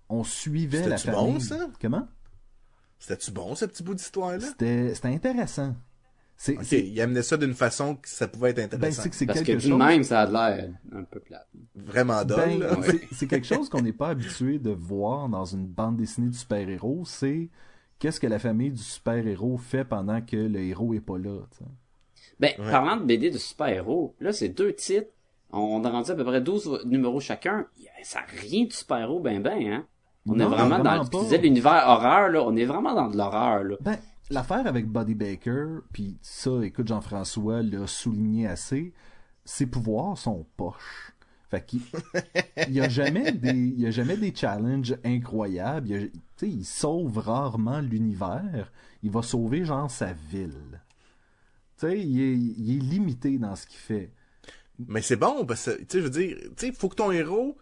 On 0.08 0.24
suivait 0.24 0.88
la 0.88 0.98
famille. 0.98 1.34
bon, 1.34 1.40
ça? 1.40 1.68
Comment? 1.82 2.08
C'était-tu 3.08 3.32
bon, 3.32 3.54
ce 3.54 3.66
petit 3.66 3.84
bout 3.84 3.94
d'histoire-là? 3.94 4.40
C'était 4.40 4.96
c'était 4.96 5.10
intéressant. 5.10 5.76
C'est 6.38 6.58
il 6.72 7.00
amenait 7.02 7.22
ça 7.22 7.38
d'une 7.38 7.54
façon 7.54 7.96
que 7.96 8.10
ça 8.10 8.28
pouvait 8.28 8.50
être 8.50 8.58
ben, 8.58 8.66
intéressant. 8.66 9.04
c'est 9.04 9.10
que 9.10 9.16
c'est 9.16 9.26
Parce 9.28 9.42
que 9.44 9.60
chose... 9.60 9.78
même, 9.78 10.04
ça 10.04 10.22
a 10.24 10.26
l'air 10.26 10.70
un 10.92 11.04
peu 11.04 11.20
plate. 11.20 11.48
Vraiment 11.76 12.26
dole, 12.26 12.38
Ben, 12.40 12.60
là. 12.60 12.78
c'est- 12.82 13.02
c'est 13.14 13.28
quelque 13.28 13.46
chose 13.46 13.70
qu'on 13.70 13.82
n'est 13.84 13.94
pas 13.94 14.10
habitué 14.10 14.58
de 14.58 14.72
voir 14.72 15.30
dans 15.30 15.46
une 15.46 15.68
bande 15.68 15.98
dessinée 15.98 16.30
de 16.30 16.34
super-héros, 16.36 17.04
c'est 17.06 17.50
qu'est-ce 18.00 18.20
que 18.20 18.28
la 18.28 18.40
famille 18.40 18.72
du 18.72 18.82
super-héros 18.82 19.58
fait 19.58 19.86
pendant 19.86 20.20
que 20.22 20.36
le 20.36 20.60
héros 20.62 20.94
est 20.96 21.00
pas 21.00 21.18
là. 21.20 21.42
Ben, 22.40 22.52
Ouais. 22.60 22.72
parlant 22.72 22.98
de 22.98 23.04
BD 23.06 23.30
de 23.30 23.38
super-héros, 23.38 24.16
là, 24.20 24.34
c'est 24.34 24.50
deux 24.50 24.74
titres. 24.74 25.12
On 25.52 25.86
a 25.86 25.90
rendu 25.92 26.10
à 26.12 26.16
peu 26.16 26.26
près 26.26 26.42
12 26.42 26.82
numéros 26.86 27.20
chacun. 27.22 27.68
Ça 28.04 28.20
a 28.20 28.24
rien 28.42 28.66
de 28.66 28.74
super-héros 28.74 29.20
ben 29.22 29.42
ben, 29.42 29.62
hein. 29.72 29.86
On 30.28 30.34
Non, 30.36 30.46
est 30.46 30.56
vraiment 30.56 30.80
dans, 30.80 31.06
tu 31.06 31.18
disais 31.20 31.38
l'univers 31.38 31.84
horreur, 31.88 32.30
là. 32.30 32.42
On 32.44 32.56
est 32.56 32.66
vraiment 32.66 32.94
dans 32.96 33.08
de 33.10 33.18
l'horreur, 33.18 33.64
là. 33.64 33.76
Ben, 33.82 33.98
l'affaire 34.32 34.66
avec 34.66 34.88
Buddy 34.88 35.14
Baker, 35.14 35.66
puis 35.94 36.18
ça, 36.22 36.52
écoute, 36.64 36.88
Jean-François 36.88 37.62
l'a 37.62 37.86
souligné 37.88 38.48
assez, 38.48 38.94
ses 39.44 39.68
pouvoirs 39.68 40.18
sont 40.18 40.46
poches. 40.58 41.12
Fait 41.52 41.64
qu'il 41.64 41.82
il 42.68 42.74
y 42.74 42.82
a 42.82 42.90
jamais 42.90 43.32
des 43.32 43.52
il 43.52 43.80
y 43.80 43.86
a 43.86 43.92
jamais 43.92 44.18
des 44.18 44.34
challenges 44.36 44.98
incroyables, 45.06 45.88
Il 45.90 45.96
a- 45.96 46.08
tu 46.08 46.12
sais, 46.38 46.50
il 46.50 46.66
sauve 46.66 47.20
rarement 47.20 47.80
l'univers, 47.82 48.72
il 49.04 49.12
va 49.12 49.22
sauver 49.22 49.64
genre 49.64 49.92
sa 49.92 50.12
ville. 50.14 50.82
Tu 51.78 51.88
sais, 51.88 52.00
il 52.00 52.20
est, 52.20 52.34
il 52.36 52.76
est 52.78 52.80
limité 52.82 53.38
dans 53.38 53.56
ce 53.56 53.68
qu'il 53.68 53.78
fait. 53.80 54.12
Mais 54.88 55.02
c'est 55.04 55.18
bon, 55.18 55.46
parce 55.46 55.66
que, 55.66 55.78
tu 55.82 55.86
sais, 55.88 56.00
je 56.00 56.04
veux 56.04 56.10
dire, 56.10 56.36
tu 56.58 56.66
sais, 56.66 56.72
faut 56.72 56.90
que 56.90 56.96
ton 56.96 57.12
héros, 57.12 57.58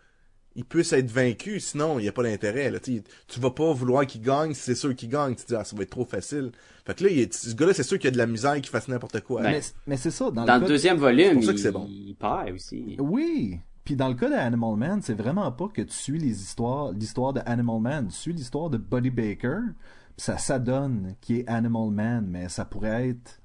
il 0.56 0.66
puisse 0.66 0.94
être 0.94 1.10
vaincu, 1.10 1.60
sinon, 1.60 1.98
il 2.00 2.04
n'y 2.04 2.08
a 2.08 2.12
pas 2.12 2.24
d'intérêt, 2.24 2.70
là. 2.70 2.80
Tu 2.80 3.02
vas 3.40 3.52
pas 3.52 3.74
vouloir 3.74 4.06
qu'il 4.06 4.22
gagne 4.22 4.54
si 4.54 4.62
c'est 4.62 4.76
sûr 4.76 4.96
qu'il 4.96 5.10
gagne. 5.10 5.36
Tu 5.36 5.44
te 5.44 5.48
dis, 5.50 5.56
ah, 5.56 5.64
ça 5.64 5.76
va 5.76 5.84
être 5.84 5.90
trop 5.90 6.06
facile. 6.06 6.52
Fait 6.86 6.94
que 6.96 7.04
là, 7.06 7.10
il 7.10 7.20
est- 7.20 7.34
ce 7.34 7.56
gars-là, 7.56 7.74
c'est 7.74 7.84
sûr 7.84 7.98
qu'il 7.98 8.06
y 8.06 8.08
a 8.10 8.12
de 8.12 8.18
la 8.18 8.28
misère 8.28 8.56
qu'il 8.56 8.68
fasse 8.68 8.88
n'importe 8.88 9.22
quoi. 9.22 9.42
Ben, 9.42 9.52
mais 9.52 9.62
mais 9.88 9.98
c'est 9.98 10.12
ça 10.12 10.30
dans, 10.32 10.46
Dans 10.46 10.58
le 10.62 10.68
deuxième 10.68 10.98
volume, 10.98 11.34
pour 11.36 11.44
ça 11.46 11.54
que 11.54 11.58
il, 11.58 11.62
c'est 11.62 11.72
bon. 11.72 11.88
il 11.90 12.16
perd 12.16 12.52
aussi. 12.54 12.96
Oui. 13.00 13.60
Puis 13.84 13.96
dans 13.96 14.08
le 14.08 14.14
cas 14.14 14.30
d'Animal 14.30 14.76
Man, 14.78 15.00
c'est 15.02 15.14
vraiment 15.14 15.52
pas 15.52 15.68
que 15.74 15.82
tu 15.82 15.94
suis 15.94 16.18
les 16.20 16.42
histoires, 16.42 16.92
l'histoire 16.94 17.34
de 17.34 17.42
Animal 17.46 17.82
Man, 17.82 18.08
tu 18.10 18.16
suis 18.16 18.34
l'histoire 18.34 18.70
de 18.70 18.78
Buddy 18.78 19.10
Baker. 19.10 19.58
Ça 20.16 20.38
s'adonne 20.38 21.16
qui 21.22 21.40
est 21.40 21.48
Animal 21.50 21.90
Man, 21.90 22.26
mais 22.30 22.48
ça 22.48 22.64
pourrait 22.66 23.10
être 23.10 23.42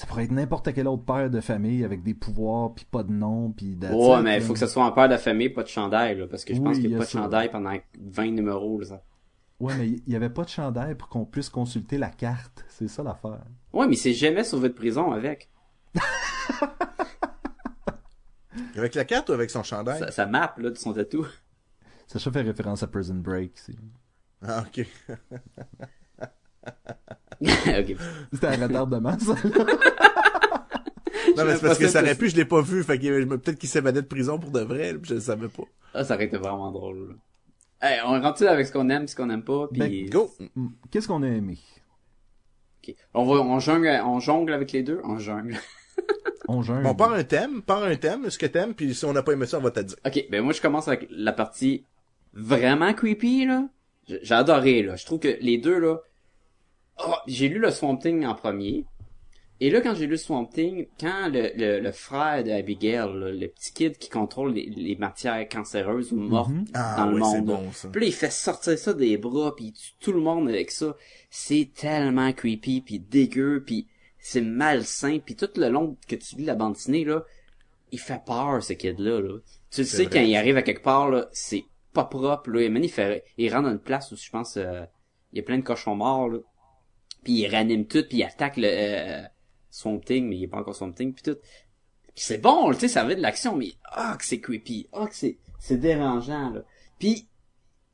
ça 0.00 0.06
pourrait 0.06 0.24
être 0.24 0.30
n'importe 0.30 0.72
quel 0.72 0.88
autre 0.88 1.04
père 1.04 1.28
de 1.28 1.40
famille 1.42 1.84
avec 1.84 2.02
des 2.02 2.14
pouvoirs 2.14 2.74
puis 2.74 2.86
pas 2.90 3.02
de 3.02 3.12
nom 3.12 3.52
puis 3.52 3.76
that's 3.76 3.92
Ouais, 3.92 4.22
mais 4.22 4.36
il 4.38 4.42
faut 4.42 4.54
que 4.54 4.58
ce 4.58 4.66
soit 4.66 4.82
un 4.86 4.92
père 4.92 5.10
de 5.10 5.16
famille, 5.18 5.50
pas 5.50 5.62
de 5.62 5.68
chandail, 5.68 6.16
là. 6.18 6.26
Parce 6.26 6.44
que 6.46 6.54
je 6.54 6.58
Oui, 6.58 6.64
pense 6.64 6.76
qu'il 6.76 6.86
il 6.86 6.88
n'y 6.88 6.92
y 6.92 6.96
a 6.96 6.98
a 6.98 7.00
pas 7.00 7.04
de 7.04 7.10
ça. 7.10 7.18
chandail 7.18 7.50
pendant 7.50 7.74
20 8.00 8.30
numéros, 8.30 8.78
là. 8.80 8.86
ça. 8.86 9.02
Ouais, 9.60 9.74
mais 9.76 9.88
il 9.88 10.02
y 10.10 10.16
avait 10.16 10.30
pas 10.30 10.44
de 10.44 10.48
chandail 10.48 10.94
pour 10.94 11.08
qu'on 11.10 11.26
puisse 11.26 11.50
consulter 11.50 11.98
la 11.98 12.08
carte, 12.08 12.64
c'est 12.68 12.88
ça 12.88 13.02
l'affaire. 13.02 13.42
Ouais, 13.74 13.86
mais 13.86 13.94
c'est 13.96 14.14
jamais 14.14 14.42
sauvé 14.42 14.70
de 14.70 14.74
prison 14.74 15.12
avec. 15.12 15.50
Avec 18.76 18.94
la 18.94 19.04
carte 19.04 19.28
ou 19.28 19.32
avec 19.32 19.50
son 19.50 19.62
chandail? 19.62 19.98
Ça, 19.98 20.10
ça 20.10 20.26
map, 20.26 20.54
là, 20.58 20.70
de 20.70 20.76
son 20.78 20.92
tatou. 20.94 21.26
Ça 22.06 22.18
fait 22.18 22.40
référence 22.40 22.82
à 22.82 22.86
Prison 22.86 23.14
Break. 23.16 23.52
c'est- 23.58 23.76
Ah, 24.42 24.64
ok. 24.66 24.86
ok. 27.42 27.96
C'était 28.32 28.46
un 28.46 28.66
retardement, 28.66 29.18
ça. 29.18 29.34
là. 29.34 29.64
Non, 31.36 31.44
mais 31.44 31.54
c'est 31.54 31.62
parce 31.66 31.78
que 31.78 31.88
ça 31.88 32.02
aurait 32.02 32.14
pu, 32.14 32.28
je 32.28 32.36
l'ai 32.36 32.44
pas 32.44 32.60
vu. 32.60 32.82
Fait 32.82 32.98
que 32.98 33.06
euh, 33.06 33.26
peut-être 33.26 33.58
qu'il 33.58 33.68
s'évadait 33.68 34.02
de 34.02 34.06
prison 34.06 34.38
pour 34.38 34.50
de 34.50 34.60
vrai, 34.60 34.94
je 35.02 35.14
le 35.14 35.20
savais 35.20 35.48
pas. 35.48 35.62
Ah, 35.94 36.04
ça 36.04 36.14
aurait 36.14 36.24
été 36.26 36.36
vraiment 36.36 36.70
drôle, 36.70 37.08
là. 37.10 37.14
Hey, 37.82 38.00
on 38.04 38.20
rentre 38.20 38.44
avec 38.46 38.66
ce 38.66 38.72
qu'on 38.72 38.90
aime, 38.90 39.08
ce 39.08 39.16
qu'on 39.16 39.30
aime 39.30 39.42
pas, 39.42 39.66
puis... 39.68 39.80
Ben, 39.80 40.10
Go! 40.10 40.30
Mm, 40.54 40.66
Qu'est-ce 40.90 41.08
qu'on 41.08 41.22
a 41.22 41.28
aimé? 41.28 41.56
Ok. 42.82 42.94
On 43.14 43.24
va, 43.24 43.40
on 43.40 43.58
jongle, 43.58 43.88
on 44.04 44.20
jongle 44.20 44.52
avec 44.52 44.72
les 44.72 44.82
deux? 44.82 45.00
On 45.04 45.18
jongle. 45.18 45.56
On 46.46 46.60
jungle. 46.62 46.82
Bon, 46.82 46.94
par 46.94 47.12
un 47.12 47.24
thème, 47.24 47.62
par 47.62 47.82
un 47.84 47.96
thème, 47.96 48.28
ce 48.28 48.38
que 48.38 48.46
t'aimes, 48.46 48.74
puis 48.74 48.94
si 48.94 49.04
on 49.06 49.12
n'a 49.14 49.22
pas 49.22 49.32
aimé 49.32 49.46
ça, 49.46 49.58
on 49.58 49.62
va 49.62 49.70
te 49.70 49.80
dire. 49.80 49.96
Ok, 50.04 50.26
ben 50.30 50.42
moi 50.42 50.52
je 50.52 50.60
commence 50.60 50.88
avec 50.88 51.06
la 51.10 51.32
partie 51.32 51.84
vraiment 52.34 52.92
creepy, 52.92 53.46
là. 53.46 53.66
J'ai 54.06 54.34
adoré, 54.34 54.82
là. 54.82 54.96
Je 54.96 55.06
trouve 55.06 55.20
que 55.20 55.36
les 55.40 55.56
deux, 55.58 55.78
là... 55.78 56.00
Oh, 57.06 57.14
j'ai 57.26 57.48
lu 57.48 57.58
le 57.58 57.70
Swamp 57.70 57.96
Thing 57.96 58.24
en 58.26 58.34
premier. 58.34 58.84
Et 59.62 59.68
là, 59.68 59.82
quand 59.82 59.94
j'ai 59.94 60.06
lu 60.06 60.16
Swamp 60.16 60.46
Thing, 60.46 60.86
quand 60.98 61.28
le, 61.28 61.50
le, 61.54 61.80
le 61.80 61.92
frère 61.92 62.42
de 62.42 62.50
Abigail, 62.50 62.94
là, 63.12 63.30
le 63.30 63.46
petit 63.48 63.72
kid 63.74 63.98
qui 63.98 64.08
contrôle 64.08 64.54
les, 64.54 64.66
les 64.74 64.96
matières 64.96 65.46
cancéreuses 65.48 66.12
ou 66.12 66.16
mortes 66.16 66.50
Mhm. 66.50 66.64
Ah, 66.72 66.94
dans 66.96 67.10
le 67.10 67.18
monde, 67.18 67.44
bon, 67.44 67.72
ça. 67.72 67.88
Puis 67.90 68.00
là, 68.00 68.06
il 68.06 68.12
fait 68.14 68.32
sortir 68.32 68.78
ça 68.78 68.94
des 68.94 69.18
bras, 69.18 69.54
puis 69.54 69.66
il 69.66 69.72
tue 69.72 69.92
tout 70.00 70.12
le 70.12 70.20
monde 70.20 70.48
avec 70.48 70.70
ça. 70.70 70.96
C'est 71.28 71.70
tellement 71.74 72.32
creepy, 72.32 72.80
puis 72.80 73.00
dégueu, 73.00 73.62
puis 73.66 73.86
c'est 74.18 74.40
malsain, 74.40 75.18
puis 75.18 75.36
tout 75.36 75.50
le 75.56 75.68
long 75.68 75.96
que 76.08 76.16
tu 76.16 76.36
lis 76.36 76.44
la 76.46 76.54
bande 76.54 76.72
dessinée, 76.72 77.04
là, 77.04 77.24
il 77.92 77.98
fait 77.98 78.22
peur, 78.24 78.62
ce 78.62 78.72
kid-là, 78.72 79.20
là. 79.20 79.38
Tu 79.70 79.82
le 79.82 79.86
sais, 79.86 80.04
vrai. 80.04 80.12
quand 80.12 80.20
il 80.20 80.36
arrive 80.36 80.56
à 80.56 80.62
quelque 80.62 80.82
part, 80.82 81.10
là, 81.10 81.28
c'est 81.32 81.64
pas 81.92 82.04
propre, 82.04 82.48
là. 82.50 82.62
Il, 82.62 82.74
il, 82.82 82.88
fait, 82.90 83.24
il 83.36 83.52
rentre 83.52 83.64
dans 83.64 83.72
une 83.72 83.78
place 83.78 84.10
où, 84.12 84.16
je 84.16 84.30
pense, 84.30 84.56
euh, 84.56 84.84
il 85.32 85.36
y 85.36 85.40
a 85.40 85.42
plein 85.42 85.58
de 85.58 85.64
cochons 85.64 85.96
morts, 85.96 86.28
là. 86.30 86.38
Puis 87.22 87.32
il 87.34 87.46
réanime 87.46 87.86
tout, 87.86 88.02
puis 88.08 88.18
il 88.18 88.24
attaque 88.24 88.56
le 88.56 88.68
euh, 88.68 89.22
Swamp 89.70 90.00
Thing, 90.00 90.28
mais 90.28 90.36
il 90.36 90.44
est 90.44 90.48
pas 90.48 90.58
encore 90.58 90.74
Swamp 90.74 90.92
Thing, 90.92 91.12
puis 91.12 91.22
tout. 91.22 91.38
Puis 92.14 92.24
c'est 92.24 92.38
bon, 92.38 92.72
tu 92.72 92.80
sais, 92.80 92.88
ça 92.88 93.02
avait 93.02 93.16
de 93.16 93.22
l'action, 93.22 93.56
mais 93.56 93.72
ah, 93.92 94.16
que 94.18 94.24
c'est 94.24 94.40
creepy. 94.40 94.88
Ah, 94.92 95.06
que 95.06 95.14
c'est, 95.14 95.38
c'est 95.58 95.76
dérangeant, 95.78 96.50
là. 96.50 96.62
Puis, 96.98 97.28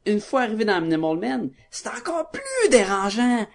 une 0.07 0.21
fois 0.21 0.43
arrivé 0.43 0.65
dans 0.65 0.75
Animal 0.77 1.19
Man, 1.19 1.51
c'est 1.71 1.89
encore 1.89 2.31
plus 2.31 2.71
dérangeant. 2.71 3.47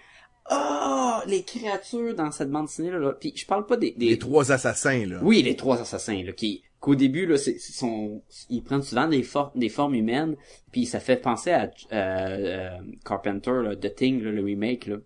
Ah, 0.46 1.22
les 1.26 1.42
créatures 1.44 2.14
dans 2.14 2.30
cette 2.30 2.50
bande 2.50 2.66
dessinée, 2.66 2.90
là. 2.90 2.98
là. 2.98 3.12
Puis 3.12 3.32
je 3.36 3.46
parle 3.46 3.64
pas 3.66 3.76
des... 3.76 3.92
des... 3.92 4.10
Les 4.10 4.18
trois 4.18 4.52
assassins, 4.52 5.06
là. 5.06 5.20
Oui, 5.22 5.42
les 5.42 5.56
trois 5.56 5.80
assassins, 5.80 6.22
là, 6.22 6.32
qui, 6.32 6.62
qu'au 6.80 6.94
début, 6.94 7.26
là, 7.26 7.38
c'est, 7.38 7.56
ils 8.50 8.62
prennent 8.62 8.82
souvent 8.82 9.06
des, 9.08 9.22
for- 9.22 9.52
des 9.54 9.68
formes 9.68 9.94
humaines, 9.94 10.36
puis 10.72 10.84
ça 10.84 11.00
fait 11.00 11.16
penser 11.16 11.52
à 11.52 11.64
euh, 11.64 11.70
euh, 11.92 12.78
Carpenter, 13.04 13.62
là, 13.62 13.76
The 13.76 13.94
Thing, 13.94 14.22
là, 14.22 14.32
le 14.32 14.42
remake, 14.42 14.86
là, 14.86 14.96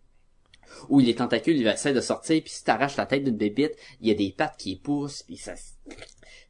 où 0.88 0.98
les 0.98 1.14
tentacules, 1.14 1.56
ils 1.56 1.66
essaient 1.66 1.94
de 1.94 2.00
sortir, 2.00 2.40
puis 2.42 2.52
si 2.52 2.64
t'arraches 2.64 2.96
la 2.96 3.06
tête 3.06 3.24
d'une 3.24 3.36
bébite, 3.36 3.72
il 4.00 4.08
y 4.08 4.10
a 4.10 4.14
des 4.14 4.34
pattes 4.36 4.56
qui 4.58 4.76
poussent, 4.76 5.22
puis 5.22 5.36
ça, 5.36 5.52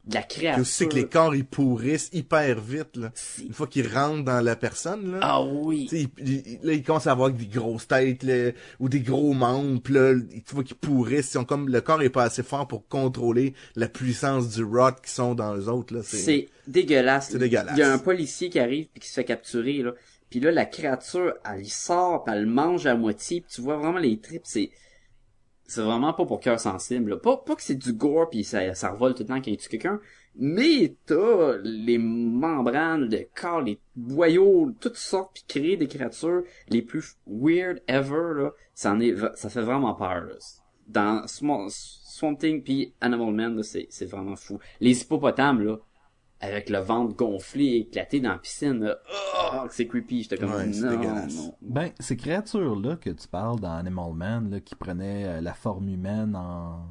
de 0.05 0.13
la 0.15 0.23
créature. 0.23 0.61
aussi 0.61 0.87
que 0.87 0.95
les 0.95 1.05
corps, 1.07 1.35
ils 1.35 1.43
pourrissent 1.45 2.09
hyper 2.13 2.61
vite, 2.61 2.95
là. 2.95 3.11
Une 3.45 3.51
fois 3.51 3.67
qu'ils 3.67 3.87
rentrent 3.93 4.23
dans 4.23 4.39
la 4.39 4.55
personne, 4.55 5.11
là. 5.11 5.19
Ah 5.21 5.43
oui. 5.43 5.87
Tu 5.89 5.97
sais, 6.03 6.07
il- 6.19 6.29
il- 6.47 6.59
là, 6.63 6.73
ils 6.73 6.81
commencent 6.83 7.07
à 7.07 7.11
avoir 7.11 7.29
des 7.29 7.45
grosses 7.45 7.87
têtes, 7.89 8.23
là, 8.23 8.51
ou 8.79 8.87
des 8.87 9.01
gros 9.01 9.33
membres, 9.33 9.81
pis 9.81 9.91
là, 9.91 10.13
tu 10.45 10.55
vois 10.55 10.63
qu'ils 10.63 10.77
pourrissent. 10.77 11.27
Ils 11.27 11.33
sont 11.33 11.43
comme, 11.45 11.67
le 11.67 11.81
corps 11.81 12.01
est 12.01 12.09
pas 12.09 12.23
assez 12.23 12.41
fort 12.43 12.67
pour 12.69 12.87
contrôler 12.87 13.53
la 13.75 13.89
puissance 13.89 14.47
du 14.55 14.63
rot 14.63 14.91
qui 15.03 15.11
sont 15.11 15.35
dans 15.35 15.57
eux 15.57 15.67
autres, 15.67 15.93
là. 15.93 16.01
C'est 16.03 16.47
dégueulasse. 16.67 17.27
C'est 17.31 17.37
dégueulasse. 17.37 17.75
Il 17.75 17.79
y 17.79 17.83
a 17.83 17.91
un 17.91 17.97
policier 17.97 18.49
qui 18.49 18.59
arrive 18.59 18.87
puis 18.93 19.01
qui 19.01 19.09
se 19.09 19.13
fait 19.15 19.25
capturer 19.25 19.83
là. 19.83 19.91
Puis 20.29 20.39
là 20.39 20.51
la 20.51 20.65
créature, 20.65 21.33
elle 21.45 21.65
sort, 21.65 22.23
puis 22.23 22.33
elle 22.33 22.43
le 22.43 22.49
mange 22.49 22.85
à 22.85 22.95
moitié, 22.95 23.41
puis 23.41 23.51
tu 23.53 23.61
vois 23.61 23.77
vraiment 23.77 23.99
les 23.99 24.19
tripes, 24.19 24.45
c'est 24.45 24.71
c'est 25.69 25.81
vraiment 25.81 26.13
pas 26.13 26.25
pour 26.25 26.39
cœur 26.39 26.59
sensible. 26.59 27.11
là. 27.11 27.17
Pas 27.17 27.37
pas 27.37 27.55
que 27.55 27.61
c'est 27.61 27.75
du 27.75 27.93
gore 27.93 28.29
puis 28.29 28.43
ça 28.43 28.73
ça 28.73 28.91
revole 28.91 29.13
tout 29.13 29.23
le 29.23 29.27
temps 29.27 29.35
quand 29.35 29.51
il 29.51 29.57
tue 29.57 29.69
quelqu'un, 29.69 29.99
mais 30.35 30.95
t'as 31.05 31.57
les 31.63 31.97
membranes, 31.97 33.09
le 33.09 33.27
corps, 33.35 33.61
les 33.61 33.79
boyaux, 33.95 34.71
toutes 34.79 34.97
sortes 34.97 35.31
puis 35.33 35.43
créer 35.47 35.77
des 35.77 35.87
créatures 35.87 36.43
les 36.69 36.81
plus 36.81 37.17
weird 37.27 37.81
ever 37.87 38.33
là. 38.35 38.51
Ça 38.73 38.91
en 38.93 38.99
est 38.99 39.15
ça 39.35 39.49
fait 39.49 39.61
vraiment 39.61 39.93
peur. 39.93 40.23
Là. 40.23 40.35
Dans 40.87 41.27
Swamp, 41.27 42.35
Thing 42.39 42.63
puis 42.63 42.93
Animal 43.01 43.33
Man 43.33 43.57
là, 43.57 43.63
c'est 43.63 44.05
vraiment 44.05 44.35
fou. 44.35 44.59
Les 44.79 45.01
hippopotames 45.01 45.61
là 45.61 45.77
avec 46.39 46.69
le 46.69 46.79
ventre 46.79 47.15
gonflé, 47.15 47.87
éclaté 47.87 48.19
dans 48.19 48.31
la 48.31 48.37
piscine. 48.37 48.95
Oh, 49.53 49.65
c'est 49.71 49.87
creepy. 49.87 50.23
J'étais 50.23 50.37
comme, 50.37 50.51
Ouais, 50.51 50.67
non. 50.67 51.55
Ben, 51.61 51.91
ces 51.99 52.15
créatures-là 52.15 52.95
que 52.97 53.09
tu 53.09 53.27
parles 53.27 53.59
dans 53.59 53.71
Animal 53.73 54.13
Man, 54.13 54.49
là, 54.51 54.59
qui 54.59 54.75
prenaient 54.75 55.25
euh, 55.25 55.41
la 55.41 55.53
forme 55.53 55.89
humaine 55.89 56.35
en... 56.35 56.85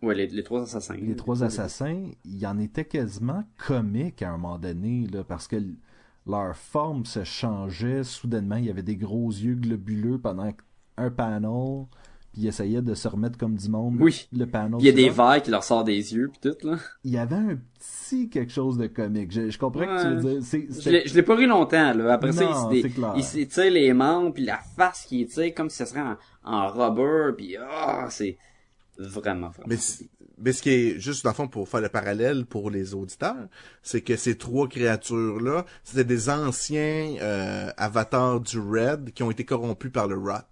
Ouais, 0.00 0.14
les, 0.14 0.26
les 0.26 0.42
trois 0.42 0.62
assassins. 0.62 0.96
Les 0.96 1.14
trois 1.14 1.44
assassins, 1.44 2.10
il 2.24 2.38
y 2.38 2.46
en 2.46 2.58
était 2.58 2.84
quasiment 2.84 3.44
comique 3.56 4.22
à 4.22 4.30
un 4.30 4.38
moment 4.38 4.58
donné, 4.58 5.06
là, 5.06 5.22
parce 5.22 5.46
que 5.46 5.56
leur 6.26 6.56
forme 6.56 7.04
se 7.04 7.24
changeait 7.24 8.02
soudainement. 8.04 8.56
Il 8.56 8.64
y 8.64 8.70
avait 8.70 8.82
des 8.82 8.96
gros 8.96 9.28
yeux 9.28 9.54
globuleux 9.54 10.18
pendant 10.18 10.50
un 10.96 11.10
panel, 11.10 11.86
puis 12.32 12.42
ils 12.42 12.48
essayaient 12.48 12.82
de 12.82 12.94
se 12.94 13.08
remettre 13.08 13.36
comme 13.36 13.56
du 13.56 13.68
monde. 13.68 13.96
Oui. 14.00 14.28
Le 14.32 14.46
panel. 14.46 14.76
Il 14.80 14.86
y 14.86 14.88
a 14.88 14.92
des 14.92 15.10
verres 15.10 15.42
qui 15.42 15.50
leur 15.50 15.64
sortent 15.64 15.86
des 15.86 16.14
yeux 16.14 16.30
pis 16.32 16.40
tout, 16.40 16.66
là. 16.66 16.76
Il 17.04 17.12
y 17.12 17.18
avait 17.18 17.36
un 17.36 17.58
petit 17.78 18.28
quelque 18.28 18.52
chose 18.52 18.78
de 18.78 18.86
comique. 18.86 19.32
Je, 19.32 19.50
je 19.50 19.58
comprends 19.58 19.84
que 19.84 20.02
tu 20.02 20.08
veux 20.08 20.32
dire. 20.32 20.42
C'est, 20.42 20.66
Je 20.80 20.90
l'ai, 20.90 21.06
je 21.06 21.14
l'ai 21.14 21.22
pas 21.22 21.36
ri 21.36 21.46
longtemps, 21.46 21.92
là. 21.94 22.14
Après 22.14 22.32
ça, 22.32 22.44
Non, 22.44 22.70
il 23.16 23.24
s'étire 23.24 23.70
les 23.70 23.92
membres 23.92 24.32
puis 24.32 24.44
la 24.44 24.58
face 24.76 25.04
qui 25.06 25.22
est, 25.22 25.52
comme 25.52 25.68
si 25.68 25.76
ce 25.78 25.84
serait 25.84 26.00
en, 26.00 26.16
en 26.44 26.68
rubber 26.68 27.32
puis 27.36 27.56
ah, 27.56 28.06
c'est 28.10 28.38
vraiment, 28.98 29.50
vraiment. 29.50 29.66
Mais, 29.68 29.76
mais 30.38 30.52
ce 30.52 30.62
qui 30.62 30.70
est 30.70 31.00
juste 31.00 31.24
dans 31.24 31.30
le 31.30 31.34
fond 31.34 31.48
pour 31.48 31.68
faire 31.68 31.80
le 31.80 31.88
parallèle 31.88 32.46
pour 32.46 32.70
les 32.70 32.94
auditeurs, 32.94 33.48
c'est 33.82 34.00
que 34.00 34.16
ces 34.16 34.36
trois 34.36 34.68
créatures-là, 34.68 35.64
c'était 35.84 36.04
des 36.04 36.30
anciens 36.30 37.16
euh, 37.20 37.70
avatars 37.76 38.40
du 38.40 38.58
Red 38.58 39.12
qui 39.12 39.22
ont 39.22 39.30
été 39.30 39.44
corrompus 39.44 39.92
par 39.92 40.08
le 40.08 40.16
Rot. 40.16 40.44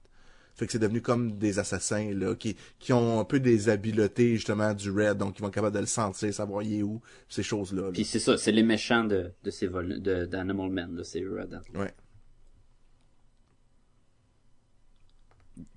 Fait 0.60 0.66
que 0.66 0.72
c'est 0.72 0.78
devenu 0.78 1.00
comme 1.00 1.38
des 1.38 1.58
assassins 1.58 2.12
là, 2.12 2.34
qui, 2.34 2.54
qui 2.78 2.92
ont 2.92 3.18
un 3.18 3.24
peu 3.24 3.40
des 3.40 3.70
habiletés 3.70 4.36
justement 4.36 4.74
du 4.74 4.90
Red, 4.90 5.16
donc 5.16 5.38
ils 5.38 5.40
vont 5.40 5.48
être 5.48 5.54
capables 5.54 5.74
de 5.74 5.80
le 5.80 5.86
sentir, 5.86 6.34
savoir 6.34 6.62
il 6.62 6.80
est 6.80 6.82
où, 6.82 7.00
ces 7.30 7.42
choses-là. 7.42 7.84
là. 7.84 7.92
Puis 7.92 8.04
c'est 8.04 8.18
ça, 8.18 8.36
c'est 8.36 8.52
les 8.52 8.62
méchants 8.62 9.04
de, 9.04 9.32
de 9.42 9.50
ces 9.50 9.68
vol 9.68 10.02
de, 10.02 10.26
d'Animal 10.26 10.68
Man, 10.68 11.00
c'est 11.02 11.22
là-dedans. 11.22 11.62
Ouais. 11.74 11.94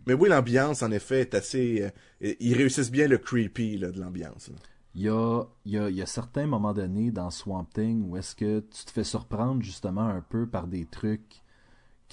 Mais 0.05 0.15
oui, 0.15 0.27
l'ambiance, 0.27 0.83
en 0.83 0.91
effet, 0.91 1.21
est 1.21 1.33
assez... 1.33 1.89
euh, 2.21 2.33
ils 2.41 2.53
réussissent 2.53 2.91
bien 2.91 3.07
le 3.07 3.17
creepy 3.17 3.77
là, 3.77 3.89
de 3.89 4.01
l'ambiance. 4.01 4.51
Il 4.95 5.03
y 5.03 5.07
a, 5.07 5.43
y, 5.65 5.77
a, 5.77 5.89
il 5.89 5.95
y 5.95 6.01
a 6.01 6.05
certains 6.05 6.45
moments 6.45 6.73
donnés 6.73 7.09
dans 7.11 7.31
Swamp 7.31 7.69
Thing 7.73 8.09
où 8.09 8.17
est-ce 8.17 8.35
que 8.35 8.59
tu 8.59 8.83
te 8.83 8.91
fais 8.91 9.05
surprendre 9.05 9.61
justement 9.63 10.09
un 10.09 10.19
peu 10.19 10.45
par 10.45 10.67
des 10.67 10.85
trucs 10.85 11.41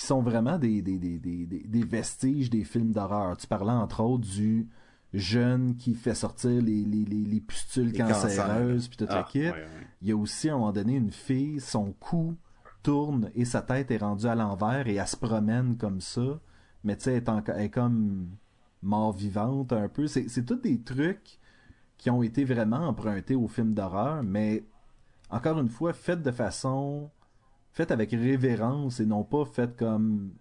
qui 0.01 0.07
sont 0.07 0.22
vraiment 0.22 0.59
des, 0.59 0.80
des, 0.80 0.98
des, 0.98 1.18
des, 1.18 1.44
des- 1.44 1.64
des 1.68 1.84
vestiges 1.84 2.48
des 2.48 2.64
films 2.64 2.90
d'horreur. 2.92 3.36
Tu 3.36 3.46
parlais 3.46 3.70
entre 3.70 4.01
autres 4.03 4.26
du 4.26 4.66
jeune 5.12 5.76
qui 5.76 5.94
fait 5.94 6.14
sortir 6.14 6.62
les, 6.62 6.84
les, 6.84 7.05
les, 7.05 7.24
les 7.24 7.40
pustules 7.40 7.90
Les 7.90 7.98
cancéreuses 7.98 8.88
puis 8.88 8.96
tout 8.96 9.05
Ah, 9.11 9.18
le 9.26 9.30
kit. 9.30 9.40
ouais, 9.40 9.51
ouais. 9.51 9.66
Il 10.01 10.09
y 10.09 10.12
a 10.12 10.16
aussi 10.16 10.48
à 10.48 10.55
un 10.55 10.57
moment 10.57 10.72
donné 10.72 10.94
une 10.96 11.11
fille, 11.11 11.61
son 11.61 11.92
cou 11.92 12.34
tourne 12.82 13.30
et 13.34 13.44
sa 13.44 13.61
tête 13.61 13.90
est 13.90 13.98
rendue 13.98 14.24
à 14.26 14.34
l'envers 14.34 14.86
et 14.88 14.94
elle 14.94 15.07
se 15.07 15.16
promène 15.16 15.76
comme 15.76 16.01
ça. 16.01 16.40
Mais 16.82 16.96
tu 16.96 17.05
sais, 17.05 17.11
elle, 17.16 17.22
est 17.24 17.28
en- 17.28 17.42
elle 17.48 17.61
est 17.64 17.68
comme 17.70 18.28
mort 18.82 19.12
vivante 19.12 19.74
un 19.74 19.88
peu. 19.90 20.07
C'est 20.07 20.30
c'est 20.30 20.46
tous 20.46 20.55
des 20.55 20.80
trucs 20.80 21.38
qui 21.98 22.09
ont 22.09 22.22
été 22.22 22.44
vraiment 22.46 22.88
empruntés 22.88 23.34
au 23.34 23.48
film 23.48 23.74
d'horreur, 23.74 24.22
mais 24.22 24.64
encore 25.28 25.61
une 25.61 25.68
fois, 25.68 25.92
faites 25.92 26.22
de 26.22 26.30
façon. 26.30 27.11
Faites 27.73 27.91
avec 27.91 28.11
révérence 28.11 29.01
et 29.01 29.07
non 29.07 29.25
pas 29.25 29.45
faites 29.45 29.77
comme. 29.77 30.33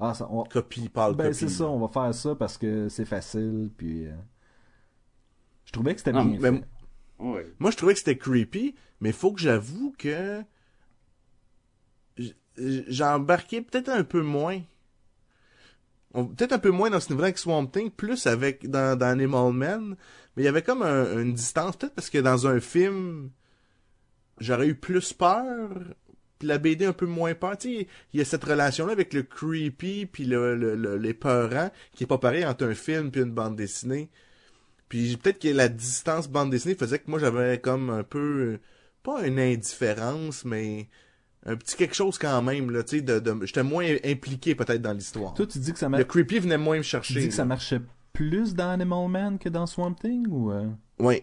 Ah, 0.00 0.14
ça, 0.14 0.26
on- 0.30 0.44
Copie, 0.44 0.88
parle 0.88 1.14
ben 1.16 1.24
copie. 1.26 1.36
c'est 1.36 1.48
ça, 1.48 1.66
on 1.68 1.78
va 1.78 1.88
faire 1.88 2.12
ça 2.14 2.34
parce 2.34 2.58
que 2.58 2.88
c'est 2.88 3.04
facile, 3.04 3.70
puis. 3.76 4.06
euh, 4.06 4.12
Je 5.64 5.72
trouvais 5.72 5.94
que 5.94 6.00
c'était 6.00 6.12
Non, 6.12 6.24
bien 6.24 6.38
mais- 6.50 6.58
fait. 6.58 6.64
Ouais. 7.20 7.54
Moi, 7.60 7.70
je 7.70 7.76
trouvais 7.76 7.92
que 7.92 8.00
c'était 8.00 8.18
creepy, 8.18 8.74
mais 9.00 9.12
faut 9.12 9.32
que 9.32 9.40
j'avoue 9.40 9.94
que 9.96 10.42
j'ai 12.56 13.04
embarqué 13.04 13.62
peut-être 13.62 13.88
un 13.88 14.04
peu 14.04 14.22
moins. 14.22 14.60
Peut-être 16.12 16.52
un 16.52 16.58
peu 16.58 16.70
moins 16.70 16.90
dans 16.90 17.00
ce 17.00 17.08
niveau-là 17.08 17.28
avec 17.28 17.38
Swamp 17.38 17.66
Thing, 17.68 17.90
plus 17.90 18.26
avec 18.26 18.68
dans, 18.68 18.98
dans 18.98 19.06
Animal 19.06 19.52
Man, 19.54 19.96
mais 20.36 20.42
il 20.42 20.44
y 20.44 20.48
avait 20.48 20.60
comme 20.62 20.82
un- 20.82 21.18
une 21.22 21.32
distance, 21.32 21.76
peut-être 21.76 21.94
parce 21.94 22.10
que 22.10 22.18
dans 22.18 22.46
un 22.46 22.60
film, 22.60 23.30
j'aurais 24.38 24.66
eu 24.68 24.74
plus 24.74 25.12
peur, 25.14 25.70
puis 26.42 26.48
la 26.48 26.58
BD 26.58 26.84
un 26.86 26.92
peu 26.92 27.06
moins 27.06 27.34
peur. 27.34 27.56
Tu 27.56 27.68
sais, 27.78 27.86
il 28.12 28.18
y 28.18 28.20
a 28.20 28.24
cette 28.24 28.42
relation-là 28.42 28.90
avec 28.92 29.14
le 29.14 29.22
creepy 29.22 30.06
puis 30.06 30.24
le, 30.24 30.56
le, 30.56 30.74
le- 30.74 30.96
l'épeurant, 30.96 31.70
qui 31.94 32.02
est 32.02 32.06
pas 32.08 32.18
pareil 32.18 32.44
entre 32.44 32.64
un 32.66 32.74
film 32.74 33.12
puis 33.12 33.20
une 33.20 33.30
bande 33.30 33.54
dessinée. 33.54 34.08
Puis 34.88 35.16
peut-être 35.16 35.38
que 35.38 35.48
la 35.48 35.68
distance 35.68 36.28
bande 36.28 36.50
dessinée 36.50 36.74
faisait 36.74 36.98
que 36.98 37.08
moi 37.08 37.18
j'avais 37.20 37.58
comme 37.58 37.90
un 37.90 38.02
peu 38.02 38.58
pas 39.04 39.24
une 39.26 39.38
indifférence 39.38 40.44
mais 40.44 40.88
un 41.46 41.56
petit 41.56 41.76
quelque 41.76 41.94
chose 41.94 42.18
quand 42.18 42.42
même 42.42 42.70
là, 42.70 42.82
tu 42.82 42.96
sais 42.96 43.02
de, 43.02 43.18
de 43.20 43.46
j'étais 43.46 43.62
moins 43.62 43.86
impliqué 44.04 44.54
peut-être 44.54 44.82
dans 44.82 44.92
l'histoire. 44.92 45.34
Toi, 45.34 45.46
tu 45.46 45.58
dis 45.60 45.72
que 45.72 45.78
ça 45.78 45.88
Le 45.88 46.04
creepy 46.04 46.40
venait 46.40 46.58
moins 46.58 46.76
me 46.78 46.82
Tu 46.82 46.88
chercher. 46.88 47.20
dis 47.20 47.28
que 47.28 47.34
ça 47.34 47.44
marchait 47.44 47.80
plus 48.12 48.54
dans 48.54 48.70
Animal 48.70 49.08
Man 49.08 49.38
que 49.38 49.48
dans 49.48 49.66
Swamp 49.66 49.94
Thing 49.94 50.26
ou 50.28 50.50
euh, 50.52 50.66
Oui, 50.98 51.22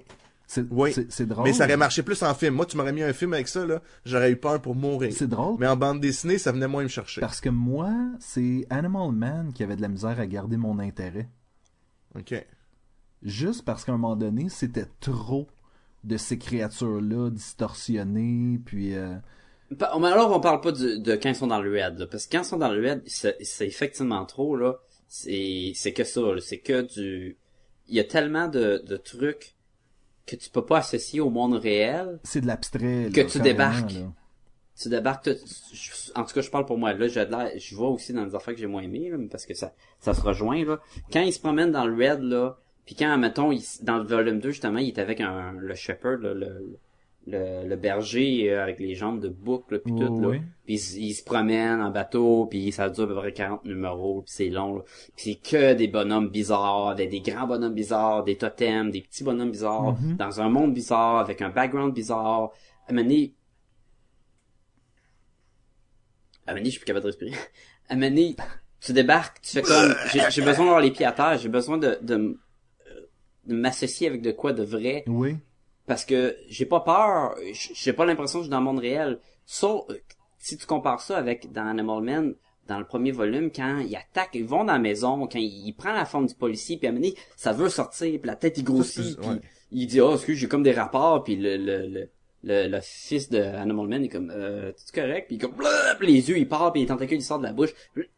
c'est 0.52 0.66
Oui. 0.72 0.92
c'est- 0.94 1.12
c'est 1.12 1.26
drôle. 1.28 1.44
mais 1.46 1.54
ça 1.54 1.66
aurait 1.66 1.78
marché 1.78 2.02
plus 2.02 2.22
en 2.24 2.34
film. 2.34 2.56
Moi 2.56 2.66
tu 2.66 2.76
m'aurais 2.76 2.92
mis 2.92 3.04
un 3.04 3.14
film 3.14 3.34
avec 3.34 3.48
ça 3.48 3.66
là, 3.66 3.82
j'aurais 4.04 4.32
eu 4.32 4.36
peur 4.36 4.60
pour 4.62 4.74
mourir. 4.76 5.14
C'est 5.14 5.28
drôle 5.28 5.58
Mais 5.60 5.68
en 5.68 5.76
bande 5.78 6.00
dessinée, 6.02 6.38
ça 6.40 6.52
venait 6.52 6.68
moins 6.68 6.84
me 6.84 6.88
chercher. 6.88 7.22
parce 7.22 7.40
que 7.40 7.50
moi, 7.50 7.92
c'est 8.20 8.66
Animal 8.72 9.12
Man 9.12 9.54
qui 9.54 9.62
avait 9.64 9.76
de 9.76 9.82
la 9.82 9.88
misère 9.90 10.20
à 10.20 10.26
garder 10.26 10.58
mon 10.58 10.80
intérêt. 10.80 11.30
OK. 12.16 12.34
Juste 13.22 13.64
parce 13.64 13.84
qu'à 13.86 13.92
un 13.92 13.98
moment 13.98 14.16
donné, 14.16 14.50
c'était 14.50 14.88
trop 15.00 15.48
de 16.04 16.18
ces 16.18 16.38
créatures-là 16.40 17.30
distorsionnées, 17.30 18.60
puis 18.66 18.96
euh, 18.96 19.16
Mais 19.70 20.08
alors, 20.08 20.32
on 20.36 20.40
parle 20.40 20.62
pas 20.62 20.72
de 20.72 21.16
quand 21.16 21.30
ils 21.30 21.36
sont 21.36 21.48
dans 21.48 21.62
le 21.62 21.70
red, 21.72 22.00
là, 22.00 22.08
parce 22.08 22.26
que 22.26 22.32
quand 22.38 22.42
ils 22.44 22.48
sont 22.48 22.58
dans 22.58 22.72
le 22.72 22.82
red, 22.90 23.04
c'est 23.06 23.36
c'est 23.42 23.68
effectivement 23.68 24.26
trop, 24.26 24.56
là. 24.56 24.80
C'est 25.08 25.74
c'est 25.76 25.94
que 25.94 26.04
ça, 26.04 26.22
là. 26.22 26.40
C'est 26.42 26.60
que 26.60 26.82
du... 26.82 27.38
Il 27.88 27.96
y 27.96 28.00
a 28.00 28.04
tellement 28.04 28.48
de, 28.48 28.82
de 28.88 28.98
trucs 28.98 29.56
que 30.30 30.36
tu 30.36 30.50
peux 30.50 30.64
pas 30.66 30.80
associer 30.80 31.20
au 31.22 31.30
monde 31.30 31.56
réel. 31.56 32.20
c'est 32.24 32.42
de 32.42 32.48
l'abstrait. 32.48 33.10
Que 33.14 33.22
là, 33.22 33.28
tu 33.28 33.40
débarques. 33.40 33.92
là. 33.94 34.12
Tu 34.82 34.88
débarques, 34.90 35.30
je- 35.74 36.12
en 36.16 36.24
tout 36.24 36.34
cas, 36.34 36.42
je 36.42 36.50
parle 36.50 36.66
pour 36.66 36.78
moi. 36.78 36.94
Là, 36.94 37.08
j'ai 37.10 37.26
de 37.26 37.32
l'air- 37.32 37.52
je 37.58 37.76
vois 37.76 37.90
aussi 37.90 38.14
dans 38.14 38.24
les 38.24 38.34
affaires 38.34 38.54
que 38.54 38.60
j'ai 38.62 38.68
moins 38.68 38.82
aimé, 38.82 39.10
là, 39.10 39.18
mais 39.18 39.28
parce 39.28 39.46
que 39.46 39.54
ça, 39.54 39.74
ça 40.00 40.14
se 40.14 40.22
rejoint, 40.22 40.64
là. 40.64 40.80
Quand 41.12 41.20
ils 41.22 41.34
se 41.34 41.40
promènent 41.40 41.72
dans 41.72 41.86
le 41.86 41.94
red, 41.94 42.22
là, 42.22 42.58
puis 42.86 42.96
quand, 42.96 43.18
mettons, 43.18 43.52
il- 43.52 43.62
dans 43.82 43.98
le 43.98 44.06
volume 44.06 44.40
2, 44.40 44.52
justement, 44.52 44.80
il 44.80 44.88
est 44.88 45.00
avec 45.00 45.20
un, 45.20 45.52
le 45.54 45.76
shepherd, 45.76 46.22
là, 46.22 46.34
le, 46.34 46.78
le, 47.28 47.68
le 47.68 47.76
berger 47.76 48.50
euh, 48.52 48.64
avec 48.64 48.80
les 48.80 48.96
jambes 48.96 49.20
de 49.20 49.30
boucle 49.30 49.80
puis 49.82 49.94
tout 49.94 50.20
là. 50.22 50.28
Oui. 50.30 50.42
Puis 50.66 50.76
il, 50.98 51.14
se 51.14 51.24
promène 51.24 51.82
en 51.82 51.92
bateau, 51.92 52.46
puis 52.48 52.72
ça 52.72 52.90
dure 52.90 53.04
à 53.04 53.08
peu 53.08 53.16
près 53.16 53.34
40 53.34 53.66
numéros, 53.66 54.22
puis 54.24 54.32
c'est 54.34 54.50
long. 54.50 54.78
là. 54.78 54.84
Puis 55.16 55.40
c'est 55.42 55.50
que 55.52 55.74
des 55.74 55.88
bonhommes 55.88 56.30
bizarres, 56.30 56.96
des, 56.96 57.08
des 57.08 57.22
grands 57.22 57.48
bonhommes 57.48 57.74
bizarres, 57.74 58.24
des 58.24 58.38
totems, 58.38 58.90
des 58.92 59.02
petits 59.02 59.24
bonhommes 59.24 59.52
bizarres, 59.52 59.96
Mhm. 60.02 60.16
dans 60.18 60.42
un 60.42 60.50
monde 60.50 60.74
bizarre, 60.74 61.18
avec 61.18 61.42
un 61.42 61.50
background 61.50 61.94
bizarre. 61.94 62.52
À 62.88 62.92
un 62.92 62.94
moment 62.94 63.04
donné... 63.08 63.34
À 66.48 66.52
un 66.52 66.54
moment 66.54 66.60
donné, 66.62 66.66
je 66.66 66.72
suis 66.72 66.80
plus 66.80 66.86
capable 66.86 67.04
de 67.04 67.08
respirer. 67.10 67.32
À 67.90 67.94
un 67.94 67.96
moment 67.96 68.10
donné, 68.10 68.36
tu 68.82 68.94
débarques, 68.94 69.42
tu 69.42 69.52
fais 69.52 69.62
comme... 69.62 69.94
J'ai 70.30 70.42
besoin 70.42 70.66
d'avoir 70.66 70.82
les 70.82 70.92
pieds 70.92 71.06
à 71.06 71.12
terre, 71.12 71.38
j'ai 71.38 71.50
besoin 71.50 71.78
de, 71.78 71.98
de, 72.02 72.16
euh, 72.16 73.02
de 73.46 73.56
m'associer 73.56 74.08
avec 74.08 74.22
de 74.22 74.32
quoi 74.32 74.54
de 74.54 74.64
vrai 74.64 75.04
Oui. 75.08 75.36
Parce 75.90 76.06
que 76.06 76.38
j'ai 76.48 76.68
pas 76.68 76.82
peur, 76.82 77.36
j'ai 77.52 77.94
pas 77.94 78.06
l'impression 78.06 78.40
que 78.40 78.44
je 78.44 78.48
suis 78.48 78.52
dans 78.52 78.60
le 78.60 78.64
monde 78.64 78.78
réel. 78.78 79.18
Sauf, 79.48 79.90
euh, 79.90 79.96
si 80.38 80.56
tu 80.56 80.68
compares 80.68 81.02
ça 81.02 81.18
avec 81.18 81.52
dans 81.52 81.66
Animal 81.66 82.04
Man, 82.04 82.36
dans 82.68 82.78
le 82.78 82.86
premier 82.86 83.12
volume, 83.12 83.50
quand 83.52 83.80
ils 83.80 83.96
attaquent, 83.96 84.36
ils 84.36 84.46
vont 84.46 84.64
dans 84.64 84.74
la 84.74 84.80
maison, 84.80 85.26
quand 85.26 85.40
il, 85.40 85.68
il 85.68 85.74
prend 85.74 85.92
la 85.92 86.06
forme 86.06 86.28
du 86.28 86.36
policier, 86.36 86.78
puis 86.78 86.88
à 86.88 86.94
ça 87.36 87.54
veut 87.54 87.70
sortir, 87.70 88.20
puis 88.20 88.28
la 88.28 88.36
tête 88.36 88.60
il 88.60 88.64
grossit, 88.64 89.20
puis 89.20 89.30
ouais. 89.30 89.42
il 89.72 89.88
dit 89.88 90.00
oh 90.00 90.14
excuse 90.14 90.38
j'ai 90.38 90.48
comme 90.48 90.62
des 90.62 90.74
rapports, 90.74 91.24
puis 91.24 91.36
le 91.36 91.58
le 91.58 91.88
le 91.88 92.10
le, 92.44 92.68
le 92.68 92.80
fils 92.82 93.32
de 93.32 93.42
Animal 93.42 93.88
Man 93.88 94.04
est 94.04 94.10
comme 94.10 94.32
euh, 94.32 94.72
c'est 94.78 94.94
correct, 94.94 95.26
puis 95.28 95.40
comme! 95.40 95.56
Puis 95.98 96.08
les 96.08 96.30
yeux 96.30 96.38
ils 96.38 96.48
partent, 96.48 96.74
puis 96.74 96.84
les 96.84 96.88
tentacules 96.88 97.18
ils 97.18 97.24
sortent 97.24 97.42
de 97.42 97.48
la 97.48 97.54
bouche. 97.54 97.74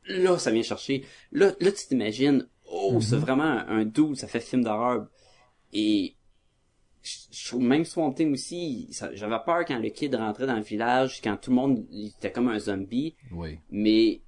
Là 0.10 0.38
ça 0.38 0.52
vient 0.52 0.62
chercher. 0.62 1.06
Là 1.32 1.54
là 1.62 1.72
tu 1.72 1.88
t'imagines 1.88 2.46
oh 2.70 3.00
c'est 3.00 3.16
vraiment 3.16 3.64
un 3.70 3.86
doux, 3.86 4.14
ça 4.16 4.28
fait 4.28 4.42
film 4.42 4.66
d'horreur 4.66 5.08
et 5.72 6.16
je 7.04 7.48
trouve 7.48 7.62
même 7.64 7.84
Swamp 7.86 8.14
Thing 8.14 8.34
aussi, 8.34 8.90
j'avais 9.14 9.38
peur 9.46 9.66
quand 9.66 9.80
le 9.80 9.90
kid 9.90 10.14
rentrait 10.16 10.46
dans 10.48 10.56
le 10.56 10.62
village, 10.62 11.20
quand 11.24 11.36
tout 11.38 11.50
le 11.50 11.56
monde 11.56 11.86
il 11.92 12.08
était 12.10 12.32
comme 12.32 12.48
un 12.50 12.60
zombie, 12.60 13.16
Oui. 13.32 13.58
mais 13.72 14.22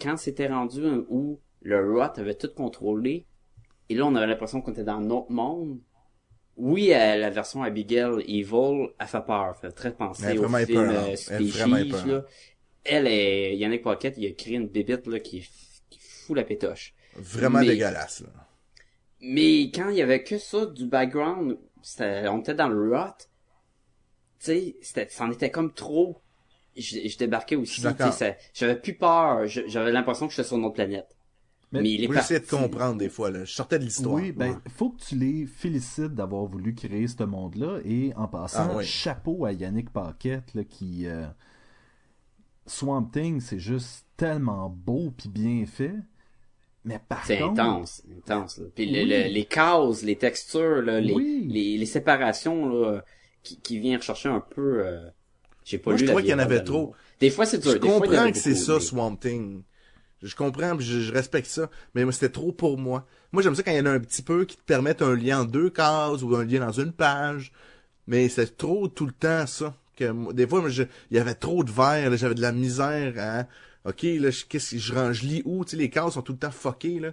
quand 0.00 0.16
c'était 0.16 0.48
rendu 0.48 0.82
où 1.08 1.38
le 1.62 1.92
Rot 1.92 2.18
avait 2.18 2.34
tout 2.34 2.50
contrôlé, 2.54 3.26
et 3.88 3.94
là 3.94 4.06
on 4.06 4.14
avait 4.16 4.26
l'impression 4.26 4.60
qu'on 4.60 4.72
était 4.72 4.84
dans 4.84 4.96
un 4.98 5.10
autre 5.10 5.30
monde. 5.30 5.78
Oui, 6.56 6.92
euh, 6.92 7.16
la 7.16 7.30
version 7.30 7.62
Abigail 7.62 8.20
Evil, 8.26 8.88
elle 8.98 9.06
fait 9.06 9.24
peur, 9.24 9.56
fait 9.56 9.70
très 9.70 9.94
penser 9.94 10.24
Elle 10.26 10.36
est 10.36 10.38
au 10.38 10.42
vraiment 10.48 10.66
film 10.66 10.82
épeurante. 10.82 11.06
euh, 11.06 11.10
Elle 11.10 11.16
Species, 11.18 11.60
épeurante. 11.60 12.06
là. 12.06 12.24
Elle 12.84 13.06
est, 13.06 13.56
Yannick 13.56 13.82
Pocket, 13.82 14.14
il 14.18 14.26
a 14.26 14.32
créé 14.32 14.56
une 14.56 14.66
bébite, 14.68 15.06
là, 15.06 15.20
qui, 15.20 15.48
qui 15.88 15.98
fout 16.00 16.36
la 16.36 16.44
pétoche. 16.44 16.92
Vraiment 17.16 17.60
Mais- 17.60 17.66
dégueulasse, 17.66 18.22
là. 18.22 18.28
Mais 19.22 19.70
quand 19.74 19.90
il 19.90 19.96
y 19.96 20.02
avait 20.02 20.22
que 20.22 20.38
ça 20.38 20.64
du 20.66 20.86
background, 20.86 21.58
on 22.00 22.40
était 22.40 22.54
dans 22.54 22.68
le 22.68 22.96
rot. 22.96 23.12
Tu 24.40 24.74
sais, 24.80 25.08
c'en 25.10 25.30
était 25.30 25.50
comme 25.50 25.72
trop. 25.72 26.20
Je, 26.76 27.08
je 27.08 27.18
débarquais 27.18 27.56
aussi. 27.56 27.82
J'avais 28.54 28.80
plus 28.80 28.94
peur. 28.96 29.46
J'avais 29.46 29.92
l'impression 29.92 30.26
que 30.28 30.32
j'étais 30.32 30.46
sur 30.48 30.56
une 30.56 30.64
autre 30.64 30.74
planète. 30.74 31.16
Mais- 31.72 31.82
Mais, 31.82 31.90
il 31.92 32.04
est 32.04 32.12
j'essayais 32.12 32.40
de 32.40 32.46
comprendre 32.46 32.96
des 32.96 33.08
fois, 33.08 33.30
là. 33.30 33.44
Je 33.44 33.52
sortais 33.52 33.78
de 33.78 33.84
l'histoire. 33.84 34.14
Oui, 34.16 34.32
ben, 34.32 34.60
faut 34.68 34.90
que 34.90 35.00
tu 35.02 35.14
les 35.14 35.46
félicites 35.46 36.14
d'avoir 36.16 36.44
voulu 36.46 36.74
créer 36.74 37.06
ce 37.06 37.22
monde-là. 37.22 37.78
Et 37.84 38.12
en 38.16 38.26
passant, 38.26 38.68
Ah, 38.70 38.76
oui. 38.76 38.84
chapeau 38.84 39.44
à 39.44 39.52
Yannick 39.52 39.90
Paquette, 39.90 40.54
là, 40.54 40.64
qui. 40.64 41.06
euh, 41.06 41.26
Swamp 42.66 43.04
Thing, 43.12 43.40
c'est 43.40 43.58
juste 43.58 44.06
tellement 44.16 44.68
beau 44.68 45.10
puis 45.16 45.28
bien 45.28 45.64
fait. 45.66 45.94
Mais 46.84 46.98
par 47.08 47.24
C'est 47.26 47.38
contre. 47.38 47.60
intense, 47.60 48.02
intense. 48.16 48.58
Là. 48.58 48.64
Puis 48.74 48.86
le- 48.86 49.00
Oui. 49.02 49.08
le- 49.08 49.32
les 49.34 49.44
cases, 49.44 50.02
les 50.02 50.16
textures, 50.16 50.82
là, 50.82 51.00
les, 51.00 51.12
Oui. 51.12 51.46
les, 51.48 51.76
les 51.76 51.86
séparations 51.86 52.68
là, 52.68 53.04
qui, 53.42 53.58
qui 53.60 53.78
viennent 53.78 53.98
rechercher 53.98 54.28
un 54.30 54.40
peu. 54.40 54.86
euh, 54.86 55.06
J'ai 55.64 55.78
pas 55.78 55.90
Moi, 55.90 55.98
lu 55.98 56.00
je 56.00 56.06
trouvais 56.06 56.22
qu'il 56.22 56.30
y 56.30 56.34
en 56.34 56.38
avait 56.38 56.64
trop. 56.64 56.94
Des 57.20 57.30
fois 57.30 57.44
c'est 57.46 57.58
dur. 57.58 57.72
Je 57.72 57.76
des 57.78 57.86
comprends 57.86 58.30
que 58.30 58.38
c'est 58.38 58.54
ça, 58.54 58.74
mais- 58.74 58.80
Swamp 58.80 59.16
Thing. 59.16 59.62
Je 60.22 60.34
comprends, 60.36 60.78
je, 60.78 61.00
je 61.00 61.12
respecte 61.12 61.46
ça, 61.46 61.70
mais 61.94 62.04
moi, 62.04 62.12
c'était 62.12 62.28
trop 62.28 62.52
pour 62.52 62.76
moi. 62.76 63.06
Moi, 63.32 63.42
j'aime 63.42 63.54
ça 63.54 63.62
quand 63.62 63.70
il 63.70 63.78
y 63.78 63.80
en 63.80 63.86
a 63.86 63.90
un 63.92 64.00
petit 64.00 64.20
peu 64.22 64.44
qui 64.44 64.56
te 64.56 64.62
permettent 64.62 65.00
un 65.00 65.14
lien 65.14 65.40
en 65.40 65.44
deux 65.44 65.70
cases 65.70 66.22
ou 66.22 66.34
un 66.36 66.44
lien 66.44 66.60
dans 66.60 66.72
une 66.72 66.92
page, 66.92 67.52
mais 68.06 68.28
c'est 68.28 68.56
trop 68.58 68.86
tout 68.88 69.06
le 69.06 69.12
temps 69.12 69.46
ça. 69.46 69.74
Que 69.96 70.10
moi- 70.10 70.32
des 70.34 70.46
fois, 70.46 70.60
moi, 70.60 70.68
je- 70.70 70.82
il 71.10 71.16
y 71.16 71.20
avait 71.20 71.34
trop 71.34 71.62
de 71.64 71.70
verre, 71.70 72.10
là, 72.10 72.16
j'avais 72.16 72.34
de 72.34 72.42
la 72.42 72.52
misère 72.52 73.14
à... 73.18 73.46
Ok, 73.84 74.02
là, 74.02 74.30
je, 74.30 74.44
qu'est-ce 74.44 74.72
que 74.72 74.78
je, 74.78 74.92
range- 74.94 75.20
je 75.22 75.26
lis 75.26 75.42
où? 75.44 75.64
Tu 75.64 75.70
sais, 75.72 75.76
les 75.76 75.90
cases 75.90 76.14
sont 76.14 76.22
tout 76.22 76.32
le 76.32 76.38
temps 76.38 76.50
fuckées, 76.50 77.00
là. 77.00 77.12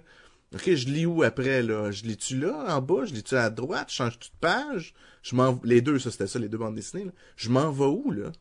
Ok, 0.54 0.74
je 0.74 0.86
lis 0.88 1.06
où 1.06 1.22
après, 1.22 1.62
là? 1.62 1.90
Je 1.90 2.04
lis-tu 2.04 2.38
là, 2.38 2.74
en 2.76 2.80
bas? 2.80 3.04
Je 3.04 3.12
lis-tu 3.14 3.34
à 3.36 3.50
droite? 3.50 3.90
Je 3.90 3.94
change-tu 3.96 4.28
de 4.30 4.34
page? 4.40 4.94
Je 5.22 5.34
m'en... 5.36 5.60
Les 5.64 5.80
deux, 5.80 5.98
ça, 5.98 6.10
c'était 6.10 6.26
ça, 6.26 6.38
les 6.38 6.48
deux 6.48 6.58
bandes 6.58 6.74
dessinées, 6.74 7.04
là. 7.04 7.12
Je 7.36 7.50
m'en 7.50 7.70
vais 7.70 7.84
où, 7.84 8.10
là? 8.10 8.32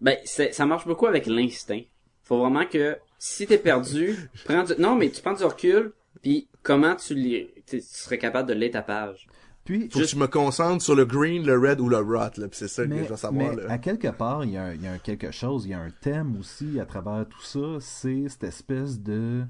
Ben, 0.00 0.16
c'est- 0.24 0.52
ça 0.52 0.66
marche 0.66 0.86
beaucoup 0.86 1.06
avec 1.06 1.26
l'instinct. 1.26 1.80
Faut 2.24 2.38
vraiment 2.38 2.66
que 2.66 2.96
si 3.18 3.46
t'es 3.46 3.58
perdu, 3.58 4.16
prends 4.44 4.64
du... 4.64 4.72
non 4.78 4.96
mais 4.96 5.10
tu 5.10 5.20
prends 5.20 5.32
du 5.34 5.44
recul, 5.44 5.92
puis 6.22 6.48
comment 6.62 6.96
tu 6.96 7.14
lis, 7.14 7.46
tu 7.66 7.80
tu 7.80 7.86
serais 7.86 8.18
capable 8.18 8.48
de 8.48 8.54
lire 8.54 8.72
ta 8.72 8.82
page. 8.82 9.26
Puis, 9.64 9.88
Faut 9.90 10.00
que 10.00 10.06
je 10.06 10.16
me 10.16 10.26
concentre 10.26 10.82
sur 10.82 10.96
le 10.96 11.04
green, 11.04 11.46
le 11.46 11.56
red 11.56 11.80
ou 11.80 11.88
le 11.88 11.98
rot, 11.98 12.30
là. 12.36 12.46
C'est 12.50 12.68
ça 12.68 12.84
que 12.84 12.96
je 12.96 13.04
veux 13.04 13.16
savoir, 13.16 13.54
mais 13.54 13.62
là. 13.62 13.70
à 13.70 13.78
quelque 13.78 14.08
part, 14.08 14.44
il 14.44 14.52
y, 14.52 14.56
a 14.56 14.64
un, 14.64 14.74
il 14.74 14.82
y 14.82 14.86
a 14.88 14.92
un 14.92 14.98
quelque 14.98 15.30
chose, 15.30 15.66
il 15.66 15.70
y 15.70 15.74
a 15.74 15.78
un 15.80 15.90
thème 15.90 16.36
aussi 16.38 16.80
à 16.80 16.86
travers 16.86 17.26
tout 17.28 17.42
ça. 17.42 17.78
C'est 17.80 18.28
cette 18.28 18.44
espèce 18.44 19.00
de, 19.00 19.44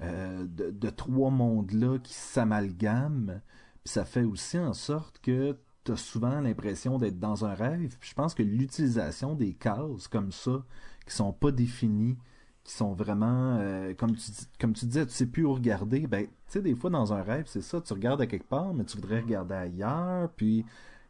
euh, 0.00 0.44
de, 0.48 0.70
de 0.70 0.90
trois 0.90 1.30
mondes-là 1.30 1.98
qui 2.02 2.14
s'amalgament. 2.14 3.40
Puis 3.84 3.92
ça 3.92 4.04
fait 4.04 4.24
aussi 4.24 4.58
en 4.58 4.74
sorte 4.74 5.20
que 5.20 5.56
tu 5.84 5.92
as 5.92 5.96
souvent 5.96 6.40
l'impression 6.40 6.98
d'être 6.98 7.20
dans 7.20 7.44
un 7.44 7.54
rêve. 7.54 7.96
Puis 8.00 8.10
je 8.10 8.14
pense 8.14 8.34
que 8.34 8.42
l'utilisation 8.42 9.34
des 9.34 9.54
cases 9.54 10.08
comme 10.08 10.32
ça, 10.32 10.64
qui 11.06 11.14
sont 11.14 11.32
pas 11.32 11.52
définies, 11.52 12.16
qui 12.64 12.72
sont 12.74 12.92
vraiment, 12.92 13.58
euh, 13.60 13.92
comme, 13.94 14.14
tu, 14.14 14.30
dis- 14.30 14.48
comme 14.60 14.72
tu 14.72 14.86
disais, 14.86 15.04
tu 15.06 15.12
sais 15.12 15.26
plus 15.26 15.44
où 15.44 15.52
regarder. 15.54 16.06
Ben, 16.06 16.26
tu 16.26 16.30
sais, 16.48 16.60
des 16.62 16.74
fois 16.74 16.90
dans 16.90 17.12
un 17.12 17.22
rêve, 17.22 17.44
c'est 17.46 17.62
ça, 17.62 17.80
tu 17.80 17.92
regardes 17.92 18.20
à 18.20 18.26
quelque 18.26 18.48
part, 18.48 18.72
mais 18.72 18.84
tu 18.84 18.96
voudrais 18.96 19.20
regarder 19.20 19.54
ailleurs. 19.54 20.30
Puis 20.36 20.64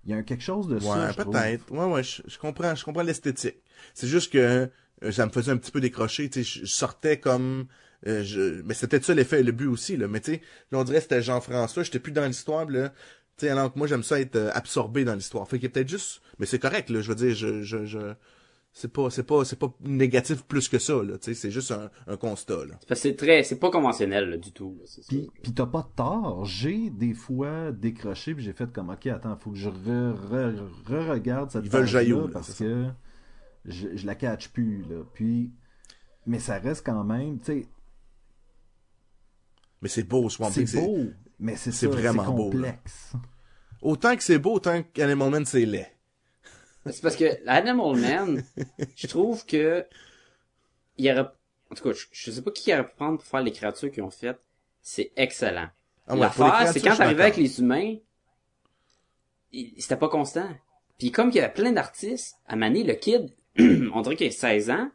il 0.05 0.11
y 0.11 0.15
a 0.15 0.23
quelque 0.23 0.43
chose 0.43 0.67
de 0.69 0.79
ça. 0.79 1.09
Ouais, 1.09 1.13
trouve. 1.13 1.33
peut-être. 1.35 1.71
Ouais, 1.71 1.85
ouais, 1.85 2.03
je, 2.03 2.23
je 2.27 2.39
comprends, 2.39 2.75
je 2.75 2.85
comprends 2.85 3.03
l'esthétique. 3.03 3.57
C'est 3.95 4.07
juste 4.07 4.33
que 4.33 4.71
euh, 5.05 5.13
ça 5.13 5.27
me 5.27 5.31
faisait 5.31 5.53
un 5.53 5.57
petit 5.59 5.71
peu 5.71 5.81
décrocher, 5.81 6.29
tu 6.31 6.43
sais, 6.43 6.61
je, 6.61 6.67
je 6.67 6.73
sortais 6.73 7.19
comme 7.19 7.67
euh, 8.07 8.23
je 8.25 8.63
mais 8.63 8.75
c'était 8.75 9.01
ça 9.01 9.15
l'effet 9.15 9.41
et 9.41 9.43
le 9.45 9.53
but 9.53 9.67
aussi 9.69 9.97
là, 9.97 10.09
mais 10.09 10.21
tu 10.21 10.33
sais, 10.33 10.43
là 10.71 10.79
on 10.79 10.85
dirait 10.85 10.99
que 10.99 11.05
c'était 11.05 11.23
Jean-François, 11.23 11.83
j'étais 11.83 11.99
plus 12.01 12.13
dans 12.13 12.27
l'histoire 12.27 12.65
là. 12.69 12.89
Tu 13.37 13.47
sais, 13.47 13.49
alors 13.51 13.73
que 13.73 13.79
moi 13.79 13.87
j'aime 13.87 14.03
ça 14.03 14.21
être 14.21 14.51
absorbé 14.55 15.05
dans 15.05 15.15
l'histoire. 15.15 15.47
Fait 15.49 15.59
qu'il 15.59 15.67
a 15.67 15.71
peut-être 15.71 15.89
juste 15.89 16.21
mais 16.39 16.47
c'est 16.47 16.59
correct 16.59 16.91
là, 16.91 17.01
je 17.01 17.09
veux 17.09 17.15
dire 17.15 17.35
je 17.35 17.63
je 17.63 17.85
je 17.85 18.15
c'est 18.75 18.91
pas 18.93 19.11
c'est 19.11 19.23
pas 19.25 19.45
c'est 19.45 19.59
pas 19.59 19.71
négatif 19.83 20.45
plus 20.45 20.69
que 20.69 20.79
ça 20.79 20.95
là, 21.03 21.19
tu 21.19 21.25
sais, 21.27 21.35
c'est 21.35 21.51
juste 21.51 21.71
un, 21.73 21.91
un 22.07 22.17
constat 22.17 22.65
là. 22.65 22.79
C'est 22.95 23.17
très, 23.17 23.43
c'est 23.43 23.59
pas 23.59 23.71
conventionnel 23.71 24.31
là, 24.31 24.37
du 24.39 24.51
tout. 24.53 24.79
là. 24.81 24.87
Puis, 25.09 25.31
puis 25.43 25.53
t'as 25.53 25.67
pas 25.67 25.87
tort. 25.95 26.45
J'ai 26.47 26.89
des 26.89 27.13
fois 27.13 27.71
décroché 27.73 28.35
puis 28.35 28.43
j'ai 28.43 28.55
fait 28.55 28.73
comme 28.73 28.89
ok 28.89 29.07
attends 29.09 29.37
faut 29.37 29.51
que 29.51 29.59
je 29.59 29.69
re, 29.69 29.73
re, 29.75 30.55
re- 30.89 31.11
regarde 31.11 31.51
cette 31.51 31.65
Ils 31.67 31.71
veulent 31.71 31.85
là, 32.25 32.29
parce 32.33 32.47
c'est 32.53 32.53
ça. 32.53 32.65
que 32.65 32.87
je, 33.67 33.89
je 33.95 34.07
la 34.07 34.15
catch 34.15 34.49
plus 34.49 34.83
là. 34.89 35.03
Puis 35.13 35.51
mais 36.25 36.39
ça 36.39 36.59
reste 36.59 36.87
quand 36.87 37.05
même 37.05 37.41
tu 37.41 37.45
sais 37.63 37.67
Mais 39.83 39.89
c'est 39.89 40.05
beau 40.05 40.29
Swamp 40.31 40.51
c'est 40.51 40.73
beau 40.75 40.99
mais 41.39 41.57
c'est 41.57 41.73
c'est 41.73 41.89
vraiment 41.89 42.25
beau, 42.33 42.51
là. 42.53 42.73
complexe. 42.73 43.13
autant 43.83 44.17
que 44.17 44.23
c'est 44.23 44.39
beau, 44.39 44.55
autant 44.55 44.83
qu'Animal 44.95 45.31
Man 45.31 45.45
c'est 45.45 45.67
laid. 45.67 45.89
C'est 46.87 47.03
parce 47.03 47.17
que 47.17 47.47
Animal 47.47 47.97
Man, 47.97 48.45
je 48.97 49.07
trouve 49.07 49.47
que 49.47 49.87
il 50.99 51.07
y 51.07 51.13
aurait, 51.13 51.29
en 51.71 51.75
tout 51.75 51.85
cas, 51.85 51.93
je, 51.93 52.07
je 52.11 52.31
sais 52.31 52.43
pas 52.43 52.51
qui 52.51 52.73
aurait 52.73 52.87
pu 52.87 52.95
prendre 52.97 53.19
pour 53.19 53.27
faire 53.27 53.43
les 53.43 53.53
créatures 53.53 53.91
qu'ils 53.91 54.03
ont 54.03 54.11
faites. 54.11 54.41
C'est 54.83 55.13
excellent. 55.17 55.69
Ah 56.07 56.15
ouais, 56.15 56.21
L'affaire, 56.21 56.69
c'est 56.73 56.81
quand 56.81 56.97
t'arrivais 56.97 57.23
avec 57.23 57.37
les 57.37 57.61
humains, 57.61 57.97
c'était 59.79 59.97
pas 59.97 60.09
constant. 60.09 60.49
Puis 60.99 61.11
comme 61.11 61.31
il 61.31 61.37
y 61.37 61.41
avait 61.41 61.53
plein 61.53 61.73
d'artistes, 61.73 62.37
à 62.47 62.57
Mané, 62.57 62.85
le 62.85 62.95
kid, 62.95 63.31
on 63.59 64.01
dirait 64.03 64.17
qu'il 64.17 64.27
a 64.27 64.31
16 64.31 64.71
ans. 64.71 64.91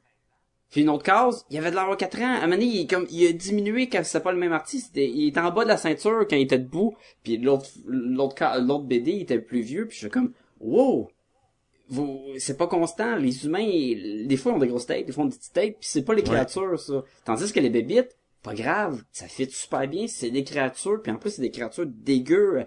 Puis 0.70 0.82
une 0.82 0.90
autre 0.90 1.04
case, 1.04 1.46
il 1.50 1.58
avait 1.58 1.72
de 1.72 1.76
l'avoir 1.76 1.96
4 1.96 2.22
ans. 2.22 2.42
À 2.42 2.48
Mané, 2.48 2.66
il, 2.66 2.82
est 2.82 2.90
comme, 2.90 3.08
il 3.10 3.26
a 3.26 3.32
diminué 3.32 3.88
quand 3.88 4.04
c'était 4.04 4.24
pas 4.24 4.34
le 4.34 4.38
même 4.38 4.52
artiste. 4.52 4.92
Il 4.96 5.28
était, 5.28 5.40
en 5.40 5.52
bas 5.52 5.64
de 5.64 5.70
la 5.70 5.78
ceinture 5.78 6.28
quand 6.30 6.36
il 6.36 6.42
était 6.42 6.60
debout. 6.60 6.98
Puis 7.24 7.38
l'autre, 7.38 7.70
l'autre 7.86 8.84
BD, 8.84 9.12
il 9.12 9.22
était 9.22 9.40
plus 9.40 9.62
vieux. 9.62 9.88
Puis 9.88 9.96
je 9.96 10.02
suis 10.02 10.10
comme, 10.10 10.34
wow! 10.60 11.10
Vous, 11.90 12.22
c'est 12.38 12.58
pas 12.58 12.68
constant. 12.68 13.16
Les 13.16 13.46
humains, 13.46 13.66
des 13.66 14.38
fois, 14.38 14.52
ils 14.52 14.56
ont 14.56 14.60
des 14.60 14.68
grosses 14.68 14.86
têtes, 14.86 15.06
des 15.06 15.12
fois, 15.14 15.24
ils 15.24 15.28
ont 15.28 15.30
des 15.30 15.38
petites 15.38 15.54
têtes. 15.54 15.78
Puis 15.80 15.90
c'est 15.90 16.04
pas 16.04 16.14
les 16.14 16.22
Ouais. 16.24 16.28
créatures, 16.28 16.80
ça. 16.80 17.04
Tandis 17.26 17.52
que 17.54 17.60
les 17.62 17.70
bébites, 17.70 18.16
pas 18.44 18.54
grave, 18.54 19.04
ça 19.12 19.28
fit 19.28 19.50
super 19.50 19.88
bien, 19.88 20.08
c'est 20.08 20.30
des 20.32 20.44
créatures, 20.44 21.02
puis 21.02 21.12
en 21.12 21.16
plus 21.18 21.32
c'est 21.32 21.42
des 21.42 21.52
créatures 21.52 21.86
dégueu, 21.88 22.66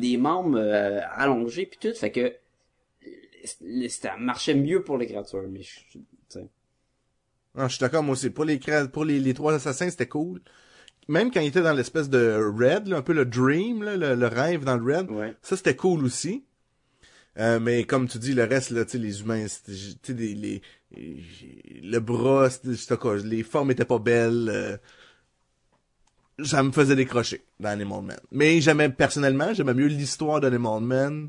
des 0.00 0.16
membres 0.16 0.58
euh, 0.58 1.00
allongés 1.14 1.66
puis 1.66 1.78
tout, 1.80 1.96
fait 1.96 2.10
que 2.10 2.32
ça 3.88 4.16
marchait 4.16 4.54
mieux 4.54 4.82
pour 4.82 4.98
les 4.98 5.06
créatures, 5.06 5.44
mais 5.48 5.62
je. 5.62 6.38
Ah, 7.56 7.68
je 7.68 7.74
suis 7.74 7.80
d'accord, 7.80 8.02
moi 8.02 8.14
aussi. 8.14 8.30
Pour 8.30 8.44
les, 8.44 8.58
pour 8.92 9.04
les, 9.04 9.20
les 9.20 9.34
trois 9.34 9.54
assassins, 9.54 9.88
c'était 9.88 10.08
cool. 10.08 10.40
Même 11.06 11.30
quand 11.30 11.40
il 11.40 11.48
était 11.48 11.62
dans 11.62 11.74
l'espèce 11.74 12.08
de 12.08 12.34
Red, 12.58 12.88
là, 12.88 12.96
un 12.96 13.02
peu 13.02 13.12
le 13.12 13.24
dream, 13.26 13.82
là, 13.84 13.96
le, 13.96 14.14
le 14.16 14.26
rêve 14.26 14.64
dans 14.64 14.76
le 14.76 14.96
Red, 14.96 15.10
Ouais. 15.10 15.34
ça 15.42 15.56
c'était 15.56 15.76
cool 15.76 16.04
aussi. 16.04 16.44
Euh, 17.38 17.58
mais 17.58 17.84
comme 17.84 18.06
tu 18.08 18.18
dis, 18.18 18.32
le 18.32 18.44
reste, 18.44 18.70
là, 18.70 18.84
tu 18.84 18.92
sais, 18.92 18.98
les 18.98 19.20
humains, 19.20 19.46
c'était, 19.48 19.72
tu 19.72 19.96
sais, 20.02 20.14
des- 20.14 20.34
les, 20.34 20.62
le 21.82 21.98
bras, 21.98 22.48
quoi, 23.00 23.16
les 23.16 23.42
formes 23.42 23.70
étaient 23.72 23.84
pas 23.84 23.98
belles. 23.98 24.48
euh, 24.48 24.76
ça 26.44 26.62
me 26.62 26.72
faisait 26.72 26.96
décrocher 26.96 27.44
dans 27.60 27.68
Animal 27.70 28.02
Man. 28.02 28.18
Mais 28.32 28.60
j'aimais, 28.60 28.88
personnellement, 28.88 29.52
j'aimais 29.54 29.74
mieux 29.74 29.86
l'histoire 29.86 30.40
d'Animal 30.40 30.80
Man 30.80 31.28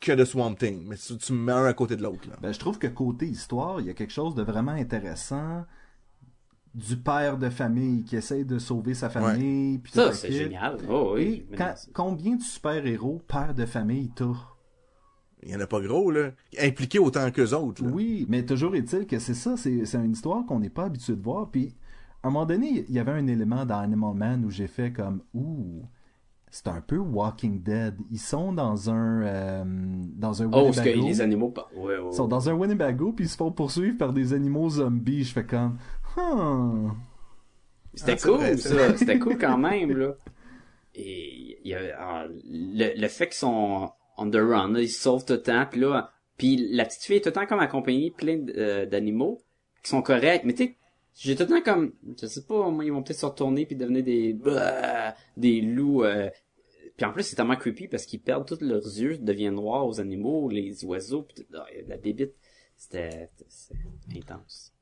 que 0.00 0.12
de 0.12 0.24
Swamp 0.24 0.54
Thing. 0.54 0.84
Mais 0.86 0.96
tu, 0.96 1.16
tu 1.18 1.32
me 1.32 1.38
mets 1.44 1.52
un 1.52 1.64
à 1.64 1.72
côté 1.74 1.96
de 1.96 2.02
l'autre, 2.02 2.28
là. 2.28 2.36
Ben, 2.40 2.52
je 2.52 2.58
trouve 2.58 2.78
que 2.78 2.86
côté 2.86 3.26
histoire, 3.26 3.80
il 3.80 3.86
y 3.86 3.90
a 3.90 3.94
quelque 3.94 4.12
chose 4.12 4.34
de 4.34 4.42
vraiment 4.42 4.72
intéressant 4.72 5.64
du 6.74 6.96
père 6.96 7.36
de 7.38 7.48
famille 7.50 8.04
qui 8.04 8.16
essaye 8.16 8.44
de 8.44 8.58
sauver 8.58 8.94
sa 8.94 9.10
famille. 9.10 9.78
puis 9.78 9.92
tout 9.92 9.98
Ça, 9.98 10.12
c'est 10.12 10.28
génial. 10.32 10.76
Oh, 10.88 11.12
oui. 11.16 11.46
Et 11.50 11.56
quand- 11.56 11.74
combien 11.92 12.36
de 12.36 12.42
super-héros 12.42 13.20
père 13.26 13.54
de 13.54 13.66
famille 13.66 14.10
t'as? 14.14 14.26
Il 15.44 15.50
y 15.50 15.56
en 15.56 15.60
a 15.60 15.66
pas 15.66 15.80
gros, 15.80 16.10
là. 16.10 16.30
Impliqués 16.60 16.98
autant 16.98 17.30
qu'eux 17.30 17.52
autres, 17.54 17.84
là. 17.84 17.90
Oui, 17.92 18.26
mais 18.28 18.44
toujours 18.44 18.74
est-il 18.74 19.06
que 19.06 19.18
c'est 19.18 19.34
ça, 19.34 19.56
c'est 19.56 19.84
c'est 19.84 19.98
une 19.98 20.12
histoire 20.12 20.44
qu'on 20.46 20.58
n'est 20.58 20.68
pas 20.70 20.84
habitué 20.84 21.14
de 21.14 21.22
voir. 21.22 21.48
Puis, 21.50 21.74
à 22.22 22.28
un 22.28 22.30
moment 22.30 22.44
donné, 22.46 22.84
il 22.88 22.94
y 22.94 22.98
avait 22.98 23.12
un 23.12 23.26
élément 23.26 23.64
dans 23.64 23.78
Animal 23.78 24.14
Man 24.14 24.44
où 24.44 24.50
j'ai 24.50 24.66
fait 24.66 24.92
comme 24.92 25.22
Ouh, 25.34 25.82
c'est 26.50 26.66
un 26.66 26.80
peu 26.80 26.96
Walking 26.98 27.62
Dead. 27.62 27.94
Ils 28.10 28.18
sont 28.18 28.52
dans 28.52 28.90
un 28.90 29.22
euh, 29.22 29.64
dans 30.16 30.42
un 30.42 30.50
Oh, 30.52 30.72
ce 30.72 30.80
que 30.80 30.86
Winnebago. 30.86 31.06
les 31.08 31.20
animaux... 31.20 31.48
par- 31.50 31.70
Ouais, 31.76 31.98
ouais, 31.98 32.08
Ils 32.10 32.16
sont 32.16 32.26
dans 32.26 32.48
un 32.48 32.54
Winnebago 32.54 33.12
puis 33.12 33.26
ils 33.26 33.28
se 33.28 33.36
font 33.36 33.52
poursuivre 33.52 33.96
par 33.96 34.12
des 34.12 34.32
animaux 34.32 34.68
zombies. 34.70 35.22
Je 35.24 35.32
fais 35.32 35.44
comme 35.44 35.76
Hmm. 36.16 36.88
C'était 37.94 38.12
Ah, 38.12 38.16
cool, 38.28 38.58
ça. 38.58 38.96
C'était 38.96 39.18
cool 39.18 39.38
quand 39.38 39.58
même, 39.58 39.92
là. 39.96 40.14
Et 40.94 41.58
il 41.64 41.70
y 41.70 41.74
a, 41.74 42.26
le, 42.26 43.00
le 43.00 43.08
fait 43.08 43.26
qu'ils 43.26 43.36
sont 43.36 43.90
on 44.18 44.28
the 44.30 44.36
run, 44.36 44.72
là, 44.72 44.80
ils 44.82 44.88
se 44.90 45.00
sauvent 45.00 45.24
tout 45.24 45.32
le 45.34 45.42
temps, 45.42 45.64
puis 45.70 45.80
là, 45.80 46.10
puis 46.36 46.68
la 46.70 46.84
petite 46.84 47.02
fille 47.02 47.16
est 47.16 47.20
tout 47.20 47.28
le 47.30 47.34
temps 47.34 47.46
comme 47.46 47.60
accompagnée 47.60 48.10
plein 48.10 48.44
euh, 48.56 48.84
d'animaux 48.86 49.40
qui 49.82 49.90
sont 49.90 50.02
corrects. 50.02 50.42
Mais 50.44 50.52
tu 50.54 50.64
sais, 50.64 50.76
j'ai 51.14 51.34
tout 51.34 51.44
le 51.44 51.48
temps 51.48 51.62
comme, 51.62 51.92
je 52.20 52.26
sais 52.26 52.44
pas, 52.44 52.68
moi, 52.70 52.84
ils 52.84 52.92
vont 52.92 53.02
peut-être 53.02 53.18
se 53.18 53.26
retourner 53.26 53.64
puis 53.66 53.74
devenir 53.76 54.04
des 54.04 54.34
bah, 54.34 55.14
des 55.36 55.60
loups. 55.60 56.04
euh, 56.04 56.28
puis 56.96 57.06
en 57.06 57.12
plus, 57.12 57.22
c'est 57.22 57.36
tellement 57.36 57.56
creepy 57.56 57.88
parce 57.88 58.06
qu'ils 58.06 58.20
perdent 58.20 58.46
tous 58.46 58.60
leurs 58.64 58.84
yeux, 58.84 59.18
deviennent 59.18 59.54
noirs 59.54 59.86
aux 59.86 60.00
animaux, 60.00 60.48
les 60.50 60.84
oiseaux, 60.84 61.22
puis 61.22 61.36
tout- 61.44 61.56
ah, 61.56 61.64
la 61.86 61.96
bébite. 61.96 62.34
C'était 62.76 63.28
intense. 64.16 64.72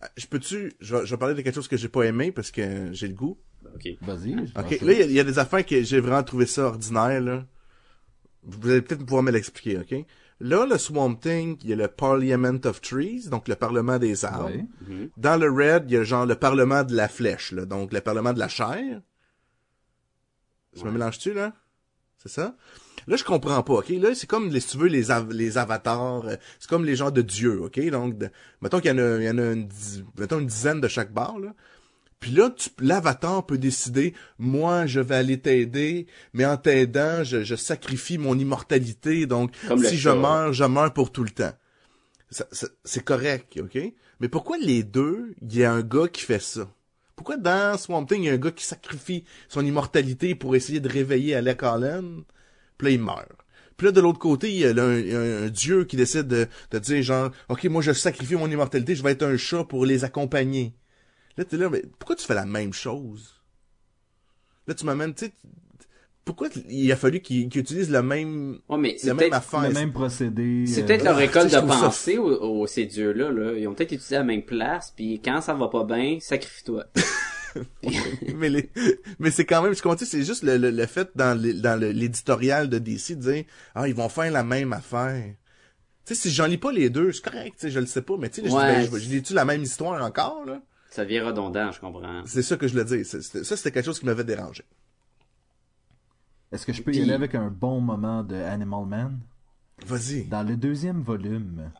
Ah, 0.00 0.08
Je 0.16 0.26
peux-tu, 0.26 0.72
je 0.80 0.96
vais, 0.96 1.04
je 1.06 1.14
vais 1.14 1.18
parler 1.18 1.34
de 1.34 1.42
quelque 1.42 1.54
chose 1.54 1.68
que 1.68 1.76
j'ai 1.76 1.88
pas 1.88 2.04
aimé 2.04 2.32
parce 2.32 2.50
que 2.50 2.92
j'ai 2.92 3.08
le 3.08 3.14
goût. 3.14 3.38
Ok. 3.74 3.88
Vas-y. 4.02 4.34
Ok, 4.56 4.80
là, 4.80 4.92
il 4.92 5.10
y 5.10 5.14
y, 5.14 5.20
a 5.20 5.24
des 5.24 5.38
affaires 5.38 5.64
que 5.64 5.82
j'ai 5.82 6.00
vraiment 6.00 6.22
trouvé 6.22 6.46
ça 6.46 6.64
ordinaire, 6.66 7.20
là. 7.20 7.46
Vous 8.46 8.70
allez 8.70 8.82
peut-être 8.82 9.04
pouvoir 9.04 9.22
me 9.22 9.30
l'expliquer, 9.30 9.78
ok? 9.78 10.04
Là, 10.40 10.66
le 10.66 10.76
Swamp 10.78 11.14
Thing, 11.14 11.56
il 11.62 11.70
y 11.70 11.72
a 11.72 11.76
le 11.76 11.88
Parliament 11.88 12.58
of 12.64 12.80
Trees, 12.80 13.28
donc 13.30 13.48
le 13.48 13.54
Parlement 13.54 13.98
des 13.98 14.24
arbres. 14.24 14.50
Ouais. 14.88 15.08
Dans 15.16 15.36
le 15.40 15.48
Red, 15.50 15.84
il 15.88 15.94
y 15.94 15.96
a 15.96 16.04
genre 16.04 16.26
le 16.26 16.34
Parlement 16.34 16.82
de 16.84 16.94
la 16.94 17.08
flèche, 17.08 17.52
là, 17.52 17.64
donc 17.64 17.92
le 17.92 18.00
Parlement 18.00 18.32
de 18.32 18.38
la 18.40 18.48
chair. 18.48 19.00
Je 20.74 20.84
me 20.84 20.90
mélange-tu, 20.90 21.32
là? 21.32 21.52
C'est 22.18 22.28
ça? 22.30 22.56
Là, 23.06 23.16
je 23.16 23.24
comprends 23.24 23.62
pas, 23.62 23.74
ok? 23.74 23.90
Là, 23.90 24.14
c'est 24.14 24.26
comme, 24.26 24.48
les- 24.48 24.60
si 24.60 24.68
tu 24.70 24.78
veux, 24.78 24.88
les, 24.88 25.10
av- 25.10 25.30
les 25.30 25.58
avatars, 25.58 26.26
euh, 26.26 26.36
c'est 26.58 26.68
comme 26.68 26.84
les 26.84 26.96
gens 26.96 27.10
de 27.10 27.22
Dieu, 27.22 27.60
ok? 27.62 27.78
Donc, 27.90 28.16
de- 28.18 28.30
mettons 28.62 28.80
qu'il 28.80 28.90
y 28.90 28.94
en 28.94 28.98
a, 28.98 29.18
il 29.18 29.24
y 29.24 29.30
en 29.30 29.38
a 29.38 29.52
une, 29.52 29.66
dix- 29.68 30.04
mettons 30.18 30.40
une 30.40 30.46
dizaine 30.46 30.80
de 30.80 30.88
chaque 30.88 31.12
bar, 31.12 31.38
là. 31.38 31.54
Puis 32.24 32.32
là, 32.32 32.48
tu- 32.48 32.70
l'avatar 32.80 33.44
peut 33.44 33.58
décider, 33.58 34.14
moi, 34.38 34.86
je 34.86 34.98
vais 34.98 35.14
aller 35.16 35.38
t'aider, 35.38 36.06
mais 36.32 36.46
en 36.46 36.56
t'aidant, 36.56 37.22
je, 37.22 37.44
je 37.44 37.54
sacrifie 37.54 38.16
mon 38.16 38.38
immortalité, 38.38 39.26
donc 39.26 39.52
Comme 39.68 39.80
si 39.90 39.98
je 39.98 40.08
meurs, 40.22 40.52
je 40.54 40.64
meurs 40.64 40.94
pour 40.94 41.12
tout 41.12 41.22
le 41.22 41.28
temps. 41.28 41.52
Ça- 42.30 42.46
ça- 42.50 42.68
C'est 42.82 43.04
correct, 43.04 43.60
ok? 43.62 43.78
Mais 44.20 44.30
pourquoi 44.30 44.56
les 44.56 44.84
deux, 44.84 45.34
il 45.42 45.54
y 45.54 45.64
a 45.64 45.72
un 45.74 45.82
gars 45.82 46.08
qui 46.08 46.22
fait 46.22 46.40
ça? 46.40 46.66
Pourquoi 47.14 47.36
dans 47.36 47.76
Swamp 47.76 48.06
Thing, 48.06 48.22
il 48.22 48.26
y 48.26 48.30
a 48.30 48.32
un 48.32 48.38
gars 48.38 48.52
qui 48.52 48.64
sacrifie 48.64 49.24
son 49.50 49.62
immortalité 49.62 50.34
pour 50.34 50.56
essayer 50.56 50.80
de 50.80 50.88
réveiller 50.88 51.34
Alec 51.34 51.62
Holland, 51.62 52.22
puis 52.78 52.86
là, 52.86 52.90
il 52.94 53.00
meurt. 53.02 53.28
Puis 53.76 53.84
là, 53.84 53.92
de 53.92 54.00
l'autre 54.00 54.18
côté, 54.18 54.50
il 54.50 54.56
y 54.60 54.64
a 54.64 54.70
un 54.82 55.48
dieu 55.50 55.84
qui 55.84 55.96
décide 55.96 56.26
de, 56.28 56.46
de 56.70 56.78
dire 56.78 57.02
genre, 57.02 57.30
OK, 57.50 57.64
moi, 57.64 57.82
je 57.82 57.92
sacrifie 57.92 58.36
mon 58.36 58.50
immortalité, 58.50 58.94
je 58.94 59.02
vais 59.02 59.12
être 59.12 59.24
un 59.26 59.36
chat 59.36 59.64
pour 59.64 59.84
les 59.84 60.04
accompagner. 60.04 60.72
Là, 61.36 61.44
t'es 61.44 61.56
là, 61.56 61.68
mais 61.70 61.82
pourquoi 61.98 62.16
tu 62.16 62.24
fais 62.26 62.34
la 62.34 62.46
même 62.46 62.72
chose? 62.72 63.42
Là, 64.66 64.74
tu 64.74 64.84
m'amènes, 64.86 65.14
tu 65.14 65.26
sais, 65.26 65.32
pourquoi 66.24 66.48
il 66.68 66.90
a 66.90 66.96
fallu 66.96 67.20
qu'il 67.20 67.48
qu'il 67.48 67.60
utilise 67.60 67.90
le 67.90 68.02
même, 68.02 68.60
Ouais, 68.68 68.78
mais 68.78 68.96
c'est 68.98 69.08
la 69.08 69.14
même 69.14 69.32
affaire? 69.32 69.62
Le 69.62 69.70
même 69.74 69.92
procédé. 69.92 70.64
C'est 70.66 70.82
euh, 70.82 70.86
peut-être 70.86 71.04
leur 71.04 71.18
Ah, 71.18 71.24
école 71.24 71.44
de 71.44 71.48
je 71.48 71.54
ça 71.54 71.62
pensée 71.62 72.16
aux, 72.18 72.30
aux- 72.40 72.66
ces 72.66 72.86
dieux-là. 72.86 73.30
Là. 73.30 73.52
Ils 73.58 73.66
ont 73.68 73.74
peut-être 73.74 73.92
utilisé 73.92 74.14
la 74.16 74.24
même 74.24 74.42
place, 74.44 74.92
puis 74.96 75.20
quand 75.22 75.40
ça 75.42 75.52
va 75.54 75.68
pas 75.68 75.84
bien, 75.84 76.18
sacrifie-toi. 76.20 76.86
mais 78.34 78.48
les, 78.48 78.70
mais 79.18 79.30
c'est 79.30 79.44
quand 79.44 79.62
même, 79.62 79.74
je 79.74 79.82
comprends, 79.82 79.96
tu 79.96 80.06
sais, 80.06 80.10
c'est 80.18 80.24
juste 80.24 80.42
le, 80.42 80.56
le, 80.56 80.70
le 80.70 80.86
fait 80.86 81.10
dans 81.14 81.38
le- 81.40 81.54
dans 81.54 81.78
le- 81.78 81.90
l'éditorial 81.90 82.68
de 82.68 82.78
DC 82.78 83.10
de 83.16 83.20
dire, 83.32 83.44
ah, 83.74 83.86
ils 83.86 83.94
vont 83.94 84.08
faire 84.08 84.30
la 84.32 84.42
même 84.42 84.72
affaire. 84.72 85.34
Tu 86.06 86.14
sais, 86.14 86.20
si 86.20 86.30
j'en 86.34 86.46
lis 86.46 86.58
pas 86.58 86.72
les 86.72 86.90
deux, 86.90 87.12
c'est 87.12 87.22
correct, 87.22 87.54
tu 87.58 87.66
sais, 87.66 87.70
je 87.70 87.78
le 87.80 87.86
sais 87.86 88.02
pas, 88.02 88.16
mais 88.18 88.28
tu 88.30 88.36
sais, 88.36 88.42
je 88.42 88.48
dis, 88.48 88.54
Ouais. 88.56 88.66
ben, 88.66 88.90
je, 88.92 88.98
je 88.98 89.08
lis-tu 89.10 89.34
la 89.34 89.44
même 89.44 89.62
histoire 89.62 90.02
encore, 90.02 90.44
là? 90.46 90.60
Ça 90.94 91.04
devient 91.04 91.22
redondant, 91.22 91.72
je 91.72 91.80
comprends. 91.80 92.22
C'est 92.24 92.44
ça 92.44 92.56
que 92.56 92.68
je 92.68 92.76
le 92.76 92.84
dis. 92.84 93.04
Ça, 93.04 93.20
c'était 93.20 93.72
quelque 93.72 93.84
chose 93.84 93.98
qui 93.98 94.06
m'avait 94.06 94.22
dérangé. 94.22 94.62
Est-ce 96.52 96.64
que 96.64 96.72
je 96.72 96.82
peux 96.82 96.94
y 96.94 97.02
aller 97.02 97.14
avec 97.14 97.34
un 97.34 97.50
bon 97.50 97.80
moment 97.80 98.22
de 98.22 98.36
Animal 98.36 98.86
Man? 98.86 99.18
Vas-y. 99.84 100.26
Dans 100.26 100.44
le 100.44 100.56
deuxième 100.56 101.02
volume, 101.02 101.72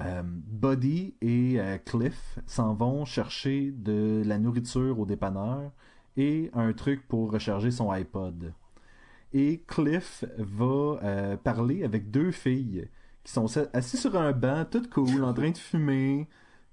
euh, 0.00 0.22
Buddy 0.24 1.12
et 1.20 1.60
euh, 1.60 1.76
Cliff 1.84 2.38
s'en 2.46 2.72
vont 2.72 3.04
chercher 3.04 3.72
de 3.76 4.22
la 4.24 4.38
nourriture 4.38 4.98
au 4.98 5.04
dépanneur 5.04 5.70
et 6.16 6.50
un 6.54 6.72
truc 6.72 7.06
pour 7.08 7.32
recharger 7.32 7.70
son 7.70 7.90
iPod. 7.90 8.54
Et 9.34 9.64
Cliff 9.66 10.24
va 10.38 10.98
euh, 11.02 11.36
parler 11.36 11.84
avec 11.84 12.10
deux 12.10 12.30
filles 12.30 12.88
qui 13.22 13.32
sont 13.32 13.54
assis 13.74 13.98
sur 13.98 14.16
un 14.16 14.32
banc, 14.32 14.64
toutes 14.64 14.88
cool, 14.88 15.24
en 15.24 15.34
train 15.34 15.50
de 15.50 15.58
fumer. 15.58 16.26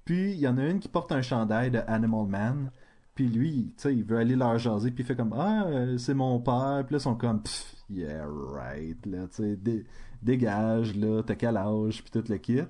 Puis 0.05 0.31
il 0.33 0.39
y 0.39 0.47
en 0.47 0.57
a 0.57 0.65
une 0.65 0.79
qui 0.79 0.87
porte 0.89 1.11
un 1.11 1.21
chandail 1.21 1.71
de 1.71 1.79
Animal 1.87 2.27
Man. 2.27 2.71
Puis 3.15 3.27
lui, 3.27 3.73
tu 3.77 3.83
sais, 3.83 3.95
il 3.95 4.03
veut 4.03 4.17
aller 4.17 4.35
leur 4.35 4.57
jaser, 4.57 4.89
puis 4.91 5.03
il 5.03 5.07
fait 5.07 5.15
comme 5.15 5.33
Ah, 5.37 5.65
euh, 5.67 5.97
c'est 5.97 6.13
mon 6.15 6.39
père. 6.39 6.83
Puis 6.85 6.93
là, 6.93 6.97
ils 6.97 7.01
sont 7.01 7.15
comme 7.15 7.41
Pff, 7.43 7.75
Yeah, 7.89 8.25
right. 8.27 9.05
Là, 9.05 9.27
tu 9.27 9.35
sais, 9.43 9.55
dé- 9.55 9.85
dégage, 10.21 10.95
là, 10.95 11.21
t'as 11.21 11.35
quel 11.35 11.57
âge, 11.57 12.03
puis 12.03 12.11
tout 12.11 12.23
le 12.27 12.37
kit. 12.37 12.61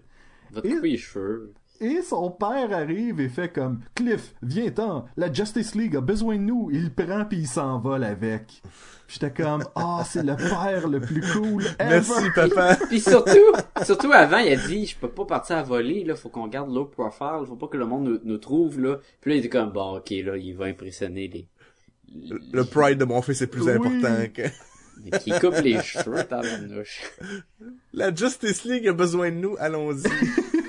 Va 0.52 0.62
te 0.62 0.68
couper 0.68 0.90
les 0.92 0.98
cheveux. 0.98 1.54
Et 1.84 2.02
son 2.02 2.32
père 2.32 2.72
arrive 2.72 3.20
et 3.20 3.28
fait 3.28 3.50
comme 3.50 3.82
Cliff, 3.94 4.34
viens-t'en, 4.42 5.04
la 5.18 5.32
Justice 5.32 5.76
League 5.76 5.98
a 5.98 6.02
besoin 6.02 6.38
de 6.38 6.44
nous. 6.44 6.70
Il 6.72 6.86
le 6.86 6.90
prend 6.90 7.26
puis 7.26 7.40
il 7.40 7.48
s'envole 7.48 8.06
avec. 8.06 8.62
J'étais 9.10 9.32
comme 9.32 9.66
Ah, 9.76 10.02
c'est 10.08 10.24
le 10.24 10.38
père 10.38 10.88
le 10.88 11.02
plus 11.02 11.20
cool 11.34 11.62
ever. 11.80 12.00
Merci, 12.08 12.30
papa. 12.34 12.78
Puis 12.90 13.02
surtout, 13.02 13.34
surtout 13.84 14.14
avant, 14.14 14.38
il 14.38 14.54
a 14.54 14.56
dit, 14.56 14.86
je 14.86 14.96
peux 14.96 15.10
pas 15.10 15.26
partir 15.26 15.58
à 15.58 15.64
voler, 15.64 16.06
là, 16.06 16.16
faut 16.16 16.30
qu'on 16.30 16.48
garde 16.48 16.74
low 16.74 16.86
profile, 16.86 17.46
faut 17.46 17.58
pas 17.58 17.68
que 17.68 17.76
le 17.76 17.86
monde 17.86 18.06
nous, 18.06 18.20
nous 18.24 18.38
trouve, 18.38 18.80
là. 18.80 19.00
Puis 19.20 19.32
là, 19.32 19.36
il 19.36 19.40
était 19.40 19.50
comme, 19.50 19.72
bon, 19.72 19.98
ok, 19.98 20.10
là, 20.10 20.38
il 20.38 20.56
va 20.56 20.66
impressionner 20.66 21.28
les... 21.28 21.48
Le 22.54 22.64
pride 22.64 22.98
de 22.98 23.06
mon 23.06 23.22
fils 23.22 23.42
est 23.42 23.48
plus 23.48 23.64
Oui. 23.64 23.72
important 23.72 24.24
que... 24.34 24.44
Qui 25.20 25.32
coupe 25.32 25.60
les 25.62 25.82
cheveux, 25.82 26.24
tabarnouche. 26.24 27.02
La 27.94 28.14
Justice 28.16 28.64
League 28.64 28.88
a 28.88 28.94
besoin 28.94 29.32
de 29.32 29.36
nous, 29.36 29.56
allons-y. 29.60 30.08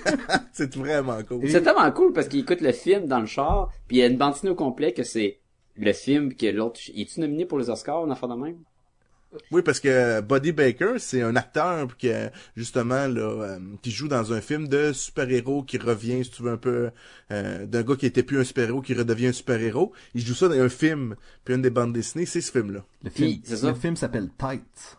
c'est 0.53 0.75
vraiment 0.77 1.23
cool. 1.23 1.49
C'est 1.49 1.63
tellement 1.63 1.91
cool 1.93 2.13
parce 2.13 2.29
qu'il 2.29 2.41
écoute 2.41 2.61
le 2.61 2.73
film 2.73 3.07
dans 3.07 3.21
le 3.21 3.27
char, 3.27 3.71
puis 3.89 3.99
il 3.99 4.01
y 4.01 4.03
a 4.03 4.07
une 4.07 4.17
bantine 4.17 4.51
au 4.51 4.55
complet 4.55 4.93
que 4.93 5.03
c'est 5.03 5.41
le 5.77 5.93
film 5.93 6.35
que 6.35 6.47
l'autre... 6.47 6.81
Il 6.93 7.03
est-tu 7.03 7.21
nominé 7.21 7.47
pour 7.47 7.59
les 7.59 7.71
Oscars, 7.71 8.05
une 8.05 8.13
affaire 8.13 8.29
de 8.29 8.35
même? 8.35 8.59
Oui, 9.51 9.63
parce 9.63 9.81
que 9.81 10.21
Buddy 10.21 10.53
Baker, 10.53 10.95
c'est 10.99 11.23
un 11.23 11.37
acteur 11.37 11.97
qui 11.97 12.11
justement 12.57 13.07
là, 13.07 13.21
euh, 13.21 13.59
qui 13.83 13.91
joue 13.91 14.09
dans 14.09 14.33
un 14.33 14.41
film 14.41 14.69
de 14.69 14.93
super-héros 14.93 15.63
qui 15.63 15.79
revient, 15.79 16.25
si 16.25 16.31
tu 16.31 16.43
veux 16.43 16.53
un 16.53 16.57
peu, 16.57 16.91
euh, 17.31 17.67
d'un 17.67 17.83
gars 17.83 17.97
qui 17.97 18.07
était 18.07 18.23
plus 18.23 18.39
un 18.39 18.45
super-héros 18.45 18.81
qui 18.81 18.95
redevient 18.95 19.29
un 19.29 19.33
super-héros. 19.33 19.93
Il 20.15 20.25
joue 20.25 20.35
ça 20.35 20.49
dans 20.49 20.61
un 20.61 20.69
film, 20.69 21.17
puis 21.45 21.55
une 21.55 21.63
des 21.63 21.71
bandes 21.71 21.93
dessinées, 21.93 22.27
c'est 22.27 22.41
ce 22.41 22.53
film-là. 22.53 22.85
Le 23.03 23.11
film, 23.11 23.41
ça. 23.45 23.69
le 23.69 23.75
film 23.75 23.97
s'appelle 23.97 24.31
Tight. 24.39 24.99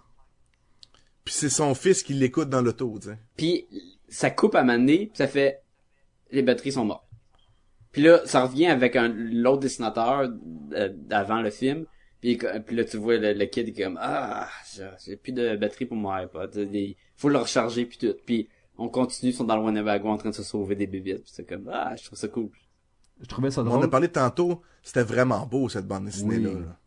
Puis 1.24 1.34
c'est 1.34 1.50
son 1.50 1.74
fils 1.74 2.04
qui 2.04 2.14
l'écoute 2.14 2.50
dans 2.50 2.62
l'auto, 2.62 2.98
tu 3.02 3.10
sais. 3.10 3.18
Puis 3.36 3.66
ça 4.08 4.30
coupe 4.32 4.56
à 4.56 4.64
maner, 4.64 5.08
puis 5.08 5.18
ça 5.18 5.28
fait 5.28 5.62
les 6.32 6.42
batteries 6.42 6.72
sont 6.74 6.86
mortes. 6.86 7.06
Puis 7.92 8.02
là, 8.02 8.20
ça 8.26 8.44
revient 8.46 8.68
avec 8.68 8.96
un 8.96 9.08
l'autre 9.08 9.60
dessinateur 9.62 10.30
euh, 10.74 10.90
d'avant 10.94 11.42
le 11.42 11.50
film. 11.50 11.86
Puis, 12.20 12.38
puis 12.66 12.76
là, 12.76 12.84
tu 12.84 12.98
vois 12.98 13.18
le, 13.18 13.34
le 13.34 13.46
kid 13.46 13.68
il 13.68 13.80
est 13.80 13.84
comme 13.84 13.98
ah, 14.02 14.50
j'ai- 15.06 15.16
plus 15.16 15.32
de 15.32 15.56
batterie 15.56 15.86
pour 15.86 15.96
mon 15.98 16.10
iPod. 16.12 16.54
Il 16.74 16.96
faut 17.16 17.30
le 17.30 17.38
recharger 17.38 17.86
puis 17.86 17.98
tout. 17.98 18.14
Puis 18.26 18.50
on 18.78 18.90
continue, 18.90 19.32
ils 19.32 19.36
sont 19.36 19.44
dans 19.46 19.56
le 19.56 19.64
Winnebago 19.64 20.10
en 20.10 20.18
train 20.18 20.32
de 20.32 20.36
se 20.36 20.44
sauver 20.44 20.76
des 20.76 20.88
bébites. 20.88 21.22
Puis 21.24 21.32
c'est 21.34 21.48
comme 21.48 21.70
ah, 21.72 21.96
je 21.96 22.04
trouve 22.06 22.18
ça 22.18 22.28
cool. 22.28 22.50
Je 23.22 23.28
trouvais 23.28 23.52
ça 23.52 23.62
On 23.62 23.66
drôle. 23.66 23.84
a 23.86 23.88
parlé 23.88 24.10
tantôt, 24.10 24.62
c'était 24.84 25.04
vraiment 25.04 25.46
beau 25.46 25.70
cette 25.70 25.88
bande 25.88 26.06
dessinée-là. 26.06 26.50
Oui. 26.50 26.60
là. 26.66 26.80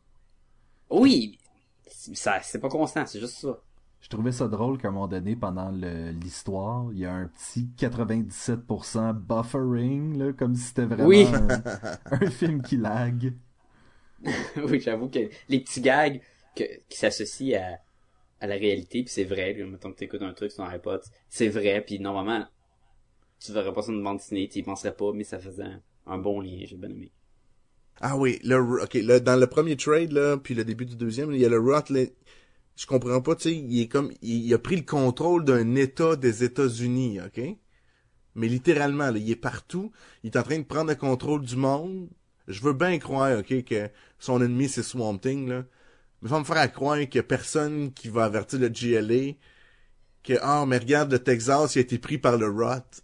Oui, 0.90 1.38
ça 1.86 2.40
c'est 2.42 2.58
pas 2.58 2.68
constant, 2.68 3.06
c'est 3.06 3.20
juste 3.20 3.38
ça. 3.38 3.58
Je 4.00 4.08
trouvais 4.08 4.32
ça 4.32 4.48
drôle 4.48 4.78
qu'à 4.78 4.88
un 4.88 4.90
moment 4.92 5.08
donné, 5.08 5.36
pendant 5.36 5.70
le- 5.70 6.10
l'histoire, 6.12 6.86
il 6.92 6.98
y 7.00 7.06
a 7.06 7.12
un 7.14 7.26
petit 7.28 7.68
97% 7.76 9.12
buffering, 9.14 10.16
là, 10.18 10.32
comme 10.32 10.54
si 10.54 10.62
c'était 10.62 10.84
vraiment 10.86 11.20
Oui. 11.20 11.30
un, 11.32 11.62
un 12.10 12.30
film 12.30 12.62
qui 12.62 12.76
lag. 12.76 13.34
oui, 14.56 14.80
j'avoue 14.80 15.08
que 15.08 15.20
les 15.48 15.60
petits 15.60 15.80
gags 15.80 16.20
que, 16.54 16.64
qui 16.88 16.98
s'associent 16.98 17.60
à, 17.60 17.78
à 18.44 18.46
la 18.46 18.56
réalité, 18.56 19.02
puis 19.04 19.12
c'est 19.12 19.24
vrai, 19.24 19.54
là, 19.54 19.66
mettons 19.66 19.92
que 19.92 19.98
t'écoutes 19.98 20.22
un 20.22 20.34
truc 20.34 20.52
sur 20.52 20.64
un 20.64 20.70
iPod, 20.70 21.02
c'est 21.28 21.48
vrai, 21.48 21.82
puis 21.84 22.00
normalement, 22.00 22.46
tu 23.40 23.52
verrais 23.52 23.74
pas 23.74 23.82
ça 23.82 23.92
une 23.92 24.04
bande 24.04 24.18
dessinée, 24.18 24.48
tu 24.48 24.60
y 24.60 24.64
penserais 24.64 24.96
pas, 24.96 25.12
mais 25.14 25.24
ça 25.24 25.38
faisait 25.40 25.64
un, 25.64 25.82
un 26.06 26.18
bon 26.18 26.40
lien, 26.40 26.60
j'ai 26.66 26.76
bien 26.76 26.90
aimé. 26.90 27.12
Ah 28.00 28.16
oui, 28.16 28.38
le, 28.44 28.56
ok, 28.82 28.94
le, 28.94 29.18
dans 29.20 29.36
le 29.38 29.46
premier 29.48 29.76
trade, 29.76 30.12
là, 30.12 30.36
puis 30.36 30.54
le 30.54 30.64
début 30.64 30.86
du 30.86 30.94
deuxième, 30.96 31.32
il 31.32 31.40
y 31.40 31.44
a 31.44 31.48
le 31.48 31.58
Rot, 31.58 31.82
je 32.78 32.86
comprends 32.86 33.20
pas, 33.20 33.34
tu 33.34 33.42
sais, 33.42 33.56
il 33.56 33.80
est 33.80 33.88
comme, 33.88 34.12
il, 34.22 34.54
a 34.54 34.58
pris 34.58 34.76
le 34.76 34.82
contrôle 34.82 35.44
d'un 35.44 35.74
État 35.74 36.14
des 36.14 36.44
États-Unis, 36.44 37.18
ok? 37.20 37.56
Mais 38.36 38.46
littéralement, 38.46 39.10
là, 39.10 39.18
il 39.18 39.28
est 39.28 39.36
partout, 39.36 39.90
il 40.22 40.30
est 40.30 40.38
en 40.38 40.44
train 40.44 40.58
de 40.58 40.64
prendre 40.64 40.90
le 40.90 40.94
contrôle 40.94 41.42
du 41.42 41.56
monde. 41.56 42.08
Je 42.46 42.62
veux 42.62 42.74
bien 42.74 42.96
croire, 43.00 43.40
ok, 43.40 43.64
que 43.64 43.90
son 44.20 44.40
ennemi 44.40 44.68
c'est 44.68 44.84
Swamp 44.84 45.18
Thing, 45.18 45.48
là. 45.48 45.64
Mais 46.22 46.28
faut 46.28 46.38
me 46.38 46.44
faire 46.44 46.72
croire 46.72 46.98
qu'il 47.00 47.16
y 47.16 47.18
a 47.18 47.24
personne 47.24 47.92
qui 47.92 48.08
va 48.08 48.24
avertir 48.24 48.60
le 48.60 48.68
GLA 48.68 49.34
que, 50.22 50.34
ah, 50.40 50.64
mais 50.66 50.78
regarde, 50.78 51.10
le 51.10 51.18
Texas, 51.18 51.74
il 51.74 51.78
a 51.78 51.82
été 51.82 51.98
pris 51.98 52.18
par 52.18 52.36
le 52.36 52.48
Rot. 52.48 53.02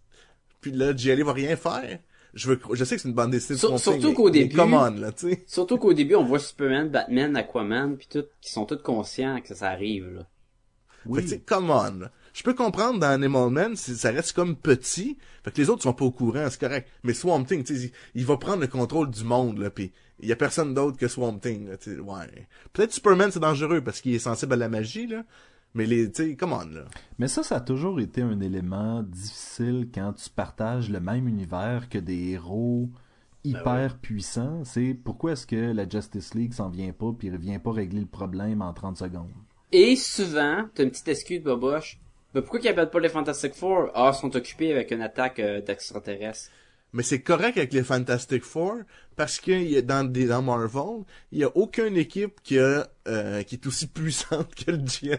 Puis 0.61 0.71
le 0.71 0.93
GLA 0.93 1.25
va 1.25 1.33
rien 1.33 1.57
faire. 1.57 1.99
Je 2.35 2.49
veux, 2.49 2.61
je 2.73 2.85
sais 2.85 2.97
que 2.97 3.03
c'est 3.03 3.09
une 3.09 3.15
bande 3.15 3.31
dessinée 3.31 3.55
de 3.57 3.61
Sur- 3.61 3.79
surtout 3.79 4.13
qu'au 4.13 4.29
début- 4.31 4.57
Come 4.57 4.75
on, 4.75 4.91
là, 4.91 5.13
tu 5.13 5.31
sais. 5.31 5.45
Surtout 5.47 5.79
qu'au 5.79 5.93
début, 5.95 6.17
on 6.17 6.25
voit 6.25 6.39
Superman, 6.41 6.89
Batman, 6.89 7.37
Aquaman, 7.37 7.97
puis 7.97 8.09
tout, 8.11 8.25
qui 8.41 8.51
sont 8.53 8.67
tous 8.67 8.79
conscients 8.83 9.41
que 9.41 9.55
ça 9.55 9.69
arrive, 9.71 10.09
là. 10.13 10.27
Fait 11.07 11.11
que, 11.21 11.21
tu 11.21 11.29
sais, 11.29 11.39
come 11.41 11.71
on. 11.71 11.99
là. 12.01 12.11
Je 12.33 12.43
peux 12.43 12.55
comprendre 12.55 12.99
dans 12.99 13.07
Animal 13.09 13.51
Man, 13.51 13.77
si 13.77 13.95
ça 13.95 14.11
reste 14.11 14.33
comme 14.33 14.57
petit. 14.57 15.19
Fait 15.45 15.53
que 15.53 15.59
les 15.59 15.71
autres 15.71 15.83
sont 15.83 15.93
pas 15.93 16.05
au 16.07 16.11
courant, 16.11 16.47
c'est 16.51 16.59
correct. 16.59 16.89
Mais 17.05 17.13
Swamp 17.13 17.45
Thing, 17.45 17.63
tu 17.63 17.77
sais, 17.77 17.93
il, 18.15 18.21
il 18.23 18.27
va 18.27 18.37
prendre 18.39 18.61
le 18.63 18.67
contrôle 18.67 19.11
du 19.11 19.23
monde, 19.23 19.59
là, 19.59 19.71
pis 19.71 19.93
il 20.21 20.29
y 20.29 20.33
a 20.33 20.37
personne 20.37 20.75
d'autre 20.75 20.97
que 20.97 21.07
Swamp 21.07 21.39
Thing, 21.39 21.69
là, 21.69 21.77
tu 21.77 21.95
sais, 21.95 22.01
ouais. 22.01 22.49
Peut-être 22.73 22.93
Superman, 22.93 23.31
c'est 23.31 23.39
dangereux 23.41 23.83
parce 23.83 24.01
qu'il 24.01 24.15
est 24.15 24.19
sensible 24.19 24.55
à 24.55 24.57
la 24.57 24.69
magie, 24.69 25.07
là. 25.07 25.25
Mais 25.75 25.87
les, 25.87 26.11
tu 26.11 26.31
sais, 26.31 26.37
come 26.37 26.53
on, 26.53 26.65
là. 26.67 26.85
Mais 27.19 27.27
ça, 27.27 27.43
ça 27.43 27.57
a 27.57 27.61
toujours 27.61 28.01
été 28.01 28.23
un 28.23 28.41
élément 28.41 29.03
difficile 29.03 29.89
quand 29.93 30.13
tu 30.13 30.31
partages 30.31 30.89
le 30.89 31.01
même 31.01 31.27
univers 31.27 31.89
que 31.89 31.99
des 31.99 32.31
héros 32.31 32.89
hyper 33.43 33.99
puissants. 33.99 34.65
C'est 34.65 34.95
pourquoi 34.95 35.33
est-ce 35.33 35.47
que 35.47 35.73
la 35.73 35.89
Justice 35.89 36.35
League 36.35 36.53
s'en 36.53 36.71
vient 36.71 36.93
pas 36.93 37.13
puis 37.19 37.31
revient 37.31 37.59
pas 37.59 37.73
régler 37.73 38.01
le 38.01 38.07
problème 38.07 38.63
en 38.63 38.73
30 38.73 38.97
secondes? 38.97 39.33
Et 39.73 39.97
souvent, 39.97 40.65
t'as 40.75 40.85
une 40.85 40.91
petite 40.91 41.09
excuse, 41.09 41.43
Boboche. 41.43 41.99
Ben, 42.33 42.41
pourquoi 42.41 42.61
qu'ils 42.61 42.71
appellent 42.71 42.91
pas 42.91 43.01
les 43.01 43.09
Fantastic 43.09 43.55
Four? 43.55 43.91
Ah, 43.95 44.13
ils 44.15 44.19
sont 44.19 44.35
occupés 44.35 44.73
avec 44.73 44.91
une 44.93 45.03
attaque 45.03 45.41
euh, 45.41 45.61
d'extraterrestres. 45.61 46.51
Mais 46.95 47.03
c'est 47.03 47.21
correct 47.21 47.59
avec 47.59 47.73
les 47.75 47.83
Fantastic 47.83 48.43
Four 48.45 48.77
parce 49.17 49.39
que 49.41 49.81
dans 49.81 50.05
des 50.11 50.27
dans 50.27 50.43
Marvel, 50.43 51.05
il 51.33 51.41
y 51.41 51.45
a 51.45 51.51
aucune 51.57 51.97
équipe 51.97 52.41
qui 52.43 52.59
a 52.59 52.87
euh, 53.09 53.43
qui 53.43 53.57
est 53.57 53.67
aussi 53.67 53.87
puissante 53.99 54.55
que 54.55 54.71
le 54.71 54.79
GLA. 54.79 55.19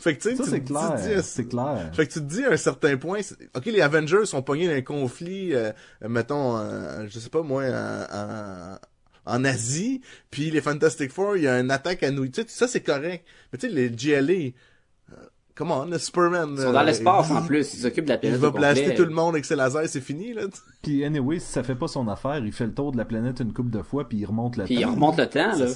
Fait 0.00 0.16
que 0.16 0.22
tu 0.22 0.30
sais, 0.30 0.36
Ça, 0.36 0.44
tu- 0.44 0.50
c'est 0.50 0.60
tu 0.60 0.72
clair. 0.72 0.94
dis, 0.96 1.22
C'est 1.22 1.48
clair. 1.48 1.90
Fait 1.92 2.06
que 2.06 2.12
tu 2.12 2.20
te 2.20 2.24
dis 2.24 2.44
à 2.44 2.52
un 2.52 2.56
certain 2.56 2.96
point, 2.96 3.18
ok, 3.54 3.66
les 3.66 3.80
Avengers 3.80 4.24
sont 4.26 4.42
pognés 4.42 4.68
dans 4.68 4.74
un 4.74 4.82
conflit, 4.82 5.54
euh, 5.54 5.72
mettons, 6.08 6.56
euh, 6.56 7.06
je 7.08 7.18
sais 7.18 7.28
pas 7.30 7.42
moi, 7.42 7.64
en, 7.64 8.78
en, 9.26 9.44
Asie, 9.44 10.00
puis 10.30 10.50
les 10.50 10.60
Fantastic 10.60 11.10
Four, 11.12 11.36
il 11.36 11.42
y 11.42 11.48
a 11.48 11.58
une 11.60 11.70
attaque 11.70 12.02
à 12.02 12.10
New 12.10 12.24
York, 12.24 12.32
Tu 12.34 12.42
sais, 12.42 12.48
ça 12.48 12.66
c'est 12.68 12.80
correct. 12.80 13.26
Mais 13.52 13.58
tu 13.58 13.68
sais, 13.68 13.72
les 13.74 13.90
GLA, 13.90 14.52
come 15.58 15.72
on, 15.72 15.84
le 15.86 15.98
Superman. 15.98 16.50
Ils 16.52 16.62
sont 16.62 16.72
dans 16.72 16.80
euh, 16.80 16.84
l'espace, 16.84 17.28
il- 17.30 17.36
en 17.36 17.44
plus. 17.46 17.74
Ils 17.74 17.78
s'occupent 17.80 18.04
de 18.04 18.10
la 18.10 18.14
Il 18.16 18.20
planète 18.20 18.40
va 18.40 18.48
au 18.48 18.52
complet. 18.52 18.72
blaster 18.74 18.94
tout 18.94 19.04
le 19.04 19.10
monde 19.14 19.34
avec 19.34 19.44
ses 19.44 19.56
lasers, 19.56 19.88
c'est 19.88 20.00
fini, 20.00 20.32
là. 20.32 20.42
Puis 20.82 21.04
anyway, 21.04 21.38
si 21.40 21.46
ça 21.52 21.62
fait 21.62 21.74
pas 21.74 21.88
son 21.88 22.06
affaire, 22.08 22.38
il 22.38 22.52
fait 22.52 22.66
le 22.66 22.74
tour 22.74 22.92
de 22.92 22.96
la 22.96 23.04
planète 23.04 23.40
une 23.40 23.52
couple 23.52 23.70
de 23.70 23.82
fois 23.82 24.08
puis 24.08 24.18
il 24.18 24.24
remonte 24.26 24.56
le 24.56 24.64
Puis 24.64 24.80
temps. 24.80 24.92
remontent 24.92 25.22
le 25.22 25.28
temps, 25.28 25.56
là. 25.58 25.66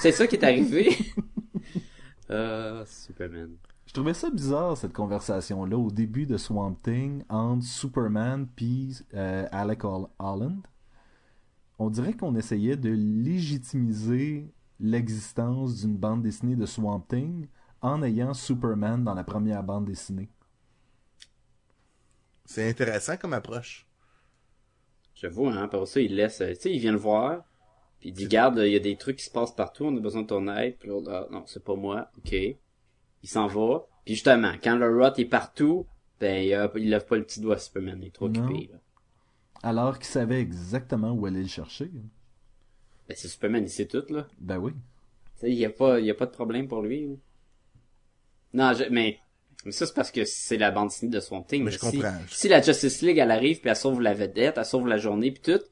C'est 0.00 0.12
ça. 0.12 0.26
Qui 0.26 0.36
est 0.36 0.44
arrivé. 0.44 0.96
euh, 2.30 2.84
Superman. 2.86 3.50
Je 3.86 3.92
trouvais 3.92 4.14
ça 4.14 4.30
bizarre 4.30 4.76
cette 4.76 4.92
conversation 4.92 5.64
là 5.64 5.78
au 5.78 5.90
début 5.90 6.26
de 6.26 6.36
Swamp 6.36 6.74
Thing 6.82 7.22
entre 7.28 7.64
Superman 7.64 8.46
puis 8.56 8.98
euh, 9.14 9.46
Alec 9.52 9.84
Hol- 9.84 10.08
Holland. 10.18 10.60
On 11.78 11.88
dirait 11.90 12.14
qu'on 12.14 12.34
essayait 12.34 12.76
de 12.76 12.88
légitimiser 12.90 14.50
l'existence 14.80 15.76
d'une 15.82 15.96
bande 15.96 16.22
dessinée 16.22 16.56
de 16.56 16.66
Swamp 16.66 17.00
Thing 17.08 17.46
en 17.82 18.02
ayant 18.02 18.34
Superman 18.34 19.04
dans 19.04 19.14
la 19.14 19.24
première 19.24 19.62
bande 19.62 19.86
dessinée. 19.86 20.28
C'est 22.44 22.68
intéressant 22.68 23.16
comme 23.18 23.34
approche. 23.34 23.86
J'avoue, 25.14 25.48
hein, 25.48 25.68
par 25.68 25.86
ça, 25.88 26.00
il 26.00 26.14
laisse, 26.14 26.40
euh, 26.40 26.50
tu 26.54 26.60
sais, 26.60 26.72
il 26.72 26.78
vient 26.78 26.92
le 26.92 26.98
voir, 26.98 27.44
puis 28.00 28.10
il 28.10 28.12
dit, 28.12 28.26
garde, 28.28 28.58
il 28.58 28.72
y 28.72 28.76
a 28.76 28.80
des 28.80 28.96
trucs 28.96 29.16
qui 29.16 29.24
se 29.24 29.30
passent 29.30 29.54
partout, 29.54 29.84
on 29.86 29.96
a 29.96 30.00
besoin 30.00 30.22
de 30.22 30.26
ton 30.28 30.46
aide, 30.54 30.76
puis 30.78 30.88
l'autre, 30.88 31.10
ah, 31.10 31.26
non, 31.30 31.44
c'est 31.46 31.64
pas 31.64 31.74
moi, 31.74 32.10
ok. 32.18 32.32
Il 32.32 33.28
s'en 33.28 33.46
va, 33.48 33.86
puis 34.04 34.14
justement, 34.14 34.54
quand 34.62 34.76
le 34.76 34.88
rot 35.02 35.14
est 35.16 35.24
partout, 35.26 35.86
ben, 36.20 36.42
il, 36.44 36.54
a- 36.54 36.70
il 36.76 36.90
lève 36.90 37.06
pas 37.06 37.16
le 37.16 37.24
petit 37.24 37.40
doigt 37.40 37.56
à 37.56 37.58
Superman, 37.58 37.98
il 38.02 38.08
est 38.08 38.10
trop 38.14 38.28
Non. 38.28 38.44
occupé, 38.46 38.68
là. 38.72 38.78
Alors 39.62 39.98
qu'il 39.98 40.06
savait 40.06 40.40
exactement 40.40 41.12
où 41.12 41.26
aller 41.26 41.42
le 41.42 41.48
chercher. 41.48 41.90
Ben, 43.08 43.16
c'est 43.16 43.28
Superman, 43.28 43.64
il 43.64 43.68
sait 43.70 43.86
tout, 43.88 44.04
là. 44.10 44.28
Ben 44.38 44.58
oui. 44.58 44.72
Tu 45.36 45.40
sais, 45.40 45.50
il 45.50 45.56
y 45.58 45.64
a 45.64 45.70
pas, 45.70 46.00
y 46.00 46.10
a 46.10 46.14
pas 46.14 46.26
de 46.26 46.30
problème 46.32 46.68
pour 46.68 46.82
lui, 46.82 47.06
là. 47.06 47.14
Non, 48.56 48.72
je- 48.72 48.90
mais, 48.90 49.18
mais 49.64 49.70
ça, 49.72 49.86
c'est 49.86 49.94
parce 49.94 50.10
que 50.10 50.24
c'est 50.24 50.56
la 50.56 50.70
bande 50.70 50.88
dessinée 50.88 51.10
de 51.12 51.20
Swamp 51.20 51.42
Thing. 51.42 51.62
Mais 51.62 51.70
je 51.70 51.78
si, 51.78 51.80
comprends. 51.98 52.14
Si 52.28 52.48
la 52.48 52.60
Justice 52.62 53.02
League, 53.02 53.18
elle 53.18 53.30
arrive, 53.30 53.60
puis 53.60 53.70
elle 53.70 53.76
sauve 53.76 54.00
la 54.00 54.14
vedette, 54.14 54.54
elle 54.56 54.64
sauve 54.64 54.88
la 54.88 54.96
journée, 54.98 55.30
puis 55.30 55.42
tout, 55.42 55.62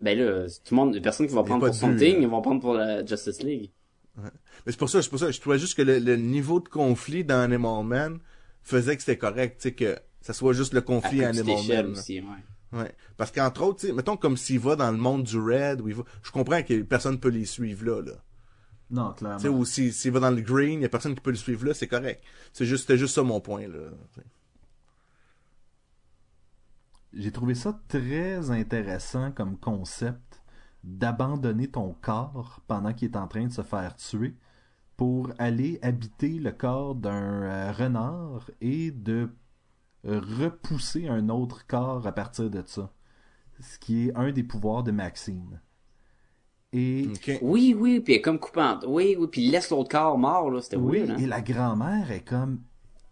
ben 0.00 0.18
là, 0.18 0.46
tout 0.64 0.74
le 0.74 0.76
monde, 0.76 0.94
les 0.94 1.00
personnes 1.00 1.26
qui 1.26 1.34
vont 1.34 1.42
prendre 1.44 1.66
pour 1.66 1.88
but, 1.88 1.96
Thing, 1.98 2.22
ils 2.22 2.28
vont 2.28 2.40
prendre 2.42 2.60
pour 2.60 2.74
la 2.74 3.04
Justice 3.04 3.42
League. 3.42 3.70
Mais 4.16 4.30
c'est 4.72 4.76
pour 4.78 4.90
ça, 4.90 5.02
c'est 5.02 5.08
pour 5.08 5.18
ça, 5.18 5.30
je 5.30 5.40
trouvais 5.40 5.58
juste 5.58 5.74
que 5.76 5.82
le, 5.82 5.98
le 5.98 6.16
niveau 6.16 6.60
de 6.60 6.68
conflit 6.68 7.24
dans 7.24 7.40
Animal 7.40 7.84
Man 7.84 8.18
faisait 8.62 8.94
que 8.96 9.02
c'était 9.02 9.18
correct, 9.18 9.56
tu 9.60 9.68
sais, 9.68 9.74
que 9.74 9.98
ça 10.20 10.32
soit 10.34 10.52
juste 10.52 10.74
le 10.74 10.82
conflit 10.82 11.24
à 11.24 11.28
Animal 11.28 11.56
Man. 11.66 11.86
aussi, 11.92 12.20
ouais. 12.20 12.78
Ouais. 12.78 12.92
Parce 13.16 13.30
qu'entre 13.32 13.62
autres, 13.62 13.80
tu 13.80 13.86
sais, 13.88 13.92
mettons 13.92 14.16
comme 14.16 14.36
s'il 14.36 14.60
va 14.60 14.76
dans 14.76 14.90
le 14.90 14.96
monde 14.98 15.24
du 15.24 15.38
Red, 15.38 15.80
où 15.80 15.88
il 15.88 15.94
va, 15.94 16.02
je 16.22 16.30
comprends 16.30 16.62
que 16.62 16.82
personne 16.82 17.18
peut 17.18 17.30
les 17.30 17.44
suivre 17.46 17.84
là, 17.84 18.02
là. 18.02 18.12
Non, 18.90 19.12
Tu 19.12 19.24
sais, 19.24 19.38
clairement. 19.40 19.58
ou 19.58 19.64
s'il 19.64 20.12
va 20.12 20.20
dans 20.20 20.30
le 20.30 20.42
Green, 20.42 20.80
il 20.80 20.82
y 20.82 20.84
a 20.84 20.88
personne 20.88 21.14
qui 21.14 21.20
peut 21.20 21.30
le 21.30 21.36
suivre 21.36 21.66
là, 21.66 21.74
c'est 21.74 21.86
correct. 21.88 22.22
C'est 22.52 22.66
juste, 22.66 22.82
c'était 22.82 22.98
juste 22.98 23.14
ça 23.14 23.22
mon 23.22 23.40
point, 23.40 23.68
là. 23.68 23.90
J'ai 27.12 27.32
trouvé 27.32 27.54
ça 27.54 27.80
très 27.88 28.50
intéressant 28.50 29.32
comme 29.32 29.58
concept 29.58 30.42
d'abandonner 30.84 31.68
ton 31.68 31.94
corps 32.00 32.60
pendant 32.66 32.92
qu'il 32.94 33.10
est 33.10 33.16
en 33.16 33.26
train 33.28 33.46
de 33.46 33.52
se 33.52 33.62
faire 33.62 33.96
tuer 33.96 34.36
pour 34.96 35.30
aller 35.38 35.78
habiter 35.82 36.38
le 36.38 36.52
corps 36.52 36.94
d'un 36.94 37.42
euh, 37.42 37.72
renard 37.72 38.50
et 38.60 38.90
de 38.90 39.30
repousser 40.04 41.08
un 41.08 41.28
autre 41.28 41.66
corps 41.66 42.06
à 42.06 42.12
partir 42.12 42.50
de 42.50 42.62
ça. 42.66 42.92
Ce 43.60 43.78
qui 43.78 44.08
est 44.08 44.16
un 44.16 44.32
des 44.32 44.42
pouvoirs 44.42 44.82
de 44.82 44.90
Maxine. 44.90 45.60
Et. 46.72 47.08
Oui, 47.42 47.74
oui, 47.76 48.00
puis 48.00 48.14
elle 48.14 48.18
est 48.20 48.22
comme 48.22 48.38
coupante. 48.38 48.84
Oui, 48.86 49.16
oui, 49.18 49.26
puis 49.30 49.42
il 49.44 49.50
laisse 49.50 49.70
l'autre 49.70 49.90
corps 49.90 50.16
mort, 50.18 50.50
là. 50.50 50.60
C'était 50.62 50.76
oui, 50.76 50.98
weird, 51.00 51.10
hein. 51.10 51.16
et 51.18 51.26
la 51.26 51.40
grand-mère 51.40 52.10
est 52.12 52.24
comme 52.24 52.60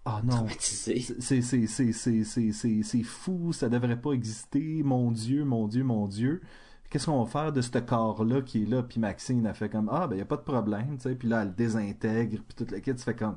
Ah 0.04 0.20
non, 0.24 0.36
Traumatisé. 0.36 1.00
c'est 1.00 1.42
c'est 1.42 1.66
c'est 1.66 1.92
c'est 1.92 2.24
c'est 2.24 2.52
c'est 2.52 2.82
c'est 2.82 3.02
fou, 3.02 3.52
ça 3.52 3.68
devrait 3.68 4.00
pas 4.00 4.12
exister, 4.12 4.82
mon 4.84 5.10
dieu, 5.10 5.44
mon 5.44 5.66
dieu, 5.66 5.82
mon 5.82 6.06
dieu. 6.06 6.40
Qu'est-ce 6.88 7.06
qu'on 7.06 7.22
va 7.22 7.28
faire 7.30 7.52
de 7.52 7.60
ce 7.60 7.76
corps-là 7.78 8.40
qui 8.42 8.62
est 8.62 8.66
là? 8.66 8.82
Puis 8.82 8.98
Maxine 9.00 9.46
a 9.46 9.54
fait 9.54 9.68
comme 9.68 9.90
Ah, 9.92 10.06
ben 10.06 10.16
y 10.16 10.20
a 10.20 10.24
pas 10.24 10.36
de 10.36 10.42
problème, 10.42 10.96
tu 10.96 11.02
sais. 11.08 11.14
Puis 11.16 11.28
là, 11.28 11.42
elle 11.42 11.48
le 11.48 11.54
désintègre, 11.54 12.38
puis 12.46 12.56
toute 12.56 12.70
la 12.70 12.80
kit 12.80 12.92
se 12.96 13.02
fait 13.04 13.14
comme 13.14 13.36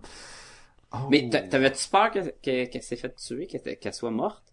Oh. 0.93 1.07
Mais 1.09 1.29
t'a- 1.29 1.41
t'avais-tu 1.47 1.89
peur 1.89 2.11
que- 2.11 2.19
que- 2.43 2.65
qu'elle 2.65 2.83
s'est 2.83 2.97
fait 2.97 3.15
tuer, 3.15 3.47
qu'elle 3.47 3.93
soit 3.93 4.11
morte? 4.11 4.43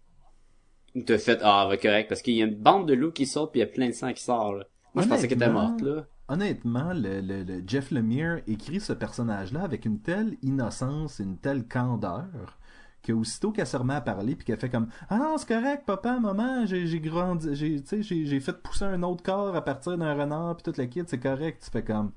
Ou 0.95 1.03
t'as 1.03 1.17
fait, 1.17 1.39
ah, 1.43 1.67
va 1.69 1.77
correct, 1.77 2.07
parce 2.09 2.21
qu'il 2.21 2.33
y 2.35 2.41
a 2.41 2.45
une 2.45 2.55
bande 2.55 2.87
de 2.87 2.93
loups 2.93 3.11
qui 3.11 3.25
saute 3.25 3.51
puis 3.51 3.59
il 3.59 3.63
y 3.63 3.65
a 3.65 3.67
plein 3.67 3.87
de 3.87 3.93
sang 3.93 4.11
qui 4.13 4.23
sort, 4.23 4.53
là. 4.55 4.65
Moi, 4.99 5.03
je 5.03 5.07
pensais 5.07 5.27
qu'elle 5.27 5.37
était 5.37 5.49
Honnêtement, 5.49 5.49
morte, 5.49 5.81
là. 5.81 6.05
Honnêtement, 6.27 6.93
le, 6.93 7.21
le- 7.21 7.43
le 7.43 7.63
Jeff 7.67 7.91
Lemire 7.91 8.41
écrit 8.47 8.79
ce 8.79 8.93
personnage-là 8.93 9.63
avec 9.63 9.85
une 9.85 9.99
telle 10.01 10.37
innocence 10.43 11.19
et 11.19 11.23
une 11.23 11.37
telle 11.39 11.67
candeur 11.67 12.59
que 13.03 13.13
aussitôt 13.13 13.51
qu'elle 13.51 13.67
se 13.67 13.77
remet 13.77 13.95
à 13.95 14.01
parler 14.01 14.35
puis 14.35 14.45
qu'elle 14.45 14.59
fait 14.59 14.69
comme 14.69 14.89
ah 15.09 15.17
non 15.17 15.37
c'est 15.37 15.47
correct 15.47 15.85
papa 15.85 16.19
maman 16.19 16.65
j'ai 16.65 16.85
j'ai 16.87 16.99
grandi 16.99 17.55
j'ai 17.55 17.81
tu 17.81 18.03
sais 18.03 18.25
j'ai 18.25 18.39
fait 18.41 18.61
pousser 18.61 18.85
un 18.85 19.03
autre 19.03 19.23
corps 19.23 19.55
à 19.55 19.63
partir 19.63 19.97
d'un 19.97 20.13
renard 20.15 20.55
puis 20.57 20.63
toute 20.63 20.77
la 20.77 20.85
kit 20.87 21.03
c'est 21.07 21.19
correct 21.19 21.63
tu 21.63 21.71
fais 21.71 21.83
comme 21.83 22.11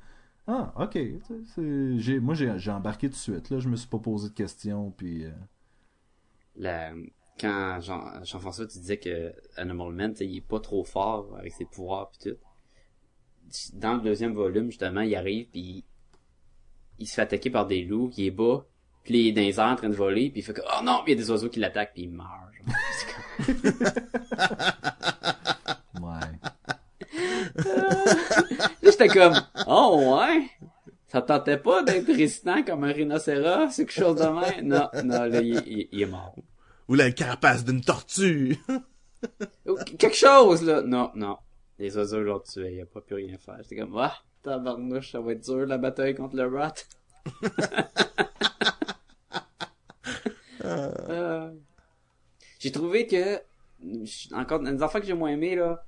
ah 0.48 0.72
ok 0.78 0.98
j'ai 1.98 2.20
moi 2.20 2.34
j'ai 2.34 2.58
j'ai 2.58 2.70
embarqué 2.72 3.08
tout 3.08 3.14
de 3.14 3.18
suite 3.18 3.50
là 3.50 3.60
je 3.60 3.68
me 3.68 3.76
suis 3.76 3.88
pas 3.88 3.98
posé 3.98 4.28
de 4.30 4.34
questions 4.34 4.90
puis 4.90 5.24
euh, 5.24 5.30
La... 6.56 6.92
Quand 7.38 7.80
Jean- 7.80 8.24
Jean-François, 8.24 8.66
tu 8.66 8.78
disais 8.78 8.98
que 8.98 9.34
Animal 9.56 9.92
Man, 9.92 10.14
il 10.20 10.36
est 10.36 10.40
pas 10.40 10.60
trop 10.60 10.82
fort 10.84 11.36
avec 11.36 11.52
ses 11.52 11.64
pouvoirs 11.66 12.10
pis 12.10 12.18
tout. 12.30 12.36
Dans 13.74 13.94
le 13.94 14.00
deuxième 14.00 14.34
volume, 14.34 14.66
justement, 14.70 15.00
il 15.02 15.14
arrive 15.16 15.46
puis 15.50 15.60
il, 15.60 15.84
il 17.00 17.06
se 17.06 17.14
fait 17.14 17.22
attaquer 17.22 17.50
par 17.50 17.66
des 17.66 17.82
loups, 17.84 18.10
il 18.16 18.26
est 18.26 18.30
bas, 18.30 18.64
puis 19.04 19.18
il 19.20 19.28
est 19.28 19.32
dans 19.32 19.40
les 19.40 19.58
airs 19.58 19.66
en 19.66 19.76
train 19.76 19.88
de 19.88 19.94
voler, 19.94 20.30
puis 20.30 20.40
il 20.40 20.42
fait 20.44 20.52
que 20.54 20.60
oh 20.62 20.82
non, 20.84 21.00
puis 21.04 21.12
il 21.12 21.16
y 21.18 21.20
a 21.20 21.24
des 21.24 21.30
oiseaux 21.30 21.48
qui 21.48 21.60
l'attaquent, 21.60 21.92
puis 21.94 22.04
il 22.04 22.10
meurt. 22.10 22.28
Ouais. 26.00 26.38
Là, 27.64 28.04
j'étais 28.82 29.08
comme 29.08 29.34
oh 29.66 30.16
ouais? 30.18 30.46
Ça 31.08 31.20
te 31.20 31.28
tentait 31.28 31.58
pas 31.58 31.82
d'être 31.82 32.06
résistant 32.06 32.62
comme 32.62 32.84
un 32.84 32.92
rhinocéros, 32.92 33.70
c'est 33.70 33.84
quelque 33.86 34.00
chose 34.00 34.16
de 34.16 34.26
même? 34.26 34.66
Non, 34.68 34.88
non, 35.04 35.24
là, 35.24 35.40
il, 35.42 35.62
il- 35.66 35.88
il 35.92 36.02
est 36.02 36.06
mort. 36.06 36.34
Ou 36.88 36.94
la 36.94 37.10
carapace 37.12 37.64
d'une 37.64 37.80
tortue. 37.82 38.58
Quelque 39.98 40.16
chose, 40.16 40.62
là. 40.64 40.82
Non, 40.82 41.10
non. 41.14 41.36
Les 41.82 41.96
oiseaux 41.96 42.20
l'ont 42.20 42.38
tué, 42.38 42.74
il 42.74 42.80
a 42.80 42.86
pas 42.86 43.00
pu 43.00 43.14
rien 43.14 43.36
faire. 43.38 43.56
J'étais 43.60 43.74
comme, 43.74 43.98
ah, 43.98 44.14
tabarnouche, 44.44 45.10
ça 45.10 45.20
va 45.20 45.32
être 45.32 45.42
dur, 45.42 45.66
la 45.66 45.78
bataille 45.78 46.14
contre 46.14 46.36
le 46.36 46.46
rat. 46.46 46.74
Euh, 50.64 51.50
J'ai 52.60 52.70
trouvé 52.70 53.08
que, 53.08 53.40
encore, 54.32 54.60
des 54.60 54.80
enfants 54.80 55.00
que 55.00 55.06
j'ai 55.06 55.12
moins 55.12 55.30
aimé, 55.30 55.56
là, 55.56 55.84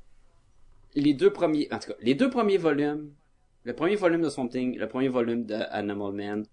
les 0.96 1.14
deux 1.14 1.32
premiers, 1.32 1.72
en 1.72 1.78
tout 1.78 1.92
cas, 1.92 1.96
les 2.00 2.16
deux 2.16 2.28
premiers 2.28 2.58
volumes, 2.58 3.14
le 3.62 3.72
premier 3.72 3.94
volume 3.94 4.22
de 4.22 4.28
Swamp 4.28 4.48
Thing, 4.48 4.76
le 4.76 4.88
premier 4.88 5.08
volume 5.08 5.44
de 5.46 5.54
Animal 5.70 6.12
Man, 6.12 6.44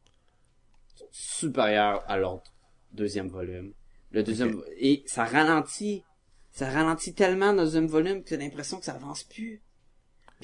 sont 0.95 1.07
supérieurs 1.11 2.03
à 2.07 2.17
l'autre 2.17 2.53
deuxième 2.91 3.27
volume. 3.27 3.73
Le 4.11 4.21
deuxième, 4.21 4.61
et 4.77 5.01
ça 5.07 5.25
ralentit, 5.25 6.03
ça 6.51 6.69
ralentit 6.69 7.13
tellement 7.13 7.47
dans 7.53 7.61
le 7.61 7.67
deuxième 7.67 7.87
volume 7.87 8.23
que 8.23 8.29
t'as 8.29 8.37
l'impression 8.37 8.77
que 8.79 8.85
ça 8.85 8.93
avance 8.93 9.23
plus. 9.23 9.61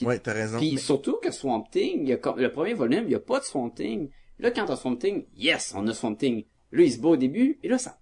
Ouais, 0.01 0.20
t'as 0.20 0.34
raison. 0.34 0.58
Puis 0.60 0.78
surtout 0.78 1.18
que 1.22 1.32
Swamp 1.32 1.64
Thing, 1.72 2.01
il 2.03 2.10
y 2.10 2.14
a 2.14 2.18
comme, 2.18 2.39
le 2.39 2.51
premier 2.51 2.74
volume, 2.74 3.03
il 3.05 3.12
y 3.12 3.16
a 3.16 3.20
pas 3.20 3.39
de 3.39 3.45
Swamp 3.45 3.72
Thing. 3.72 4.10
Là, 4.39 4.51
quand 4.51 4.66
t'as 4.66 4.76
Swamp 4.76 4.97
Thing, 4.97 5.26
yes, 5.36 5.74
on 5.76 5.88
a 5.88 5.93
Swamp 5.93 6.16
Thing. 6.16 6.43
Là, 6.72 6.84
il 6.84 6.91
se 6.91 6.99
bat 6.99 7.10
au 7.10 7.18
début, 7.18 7.58
et 7.64 7.68
là, 7.68 7.78
ça, 7.80 7.97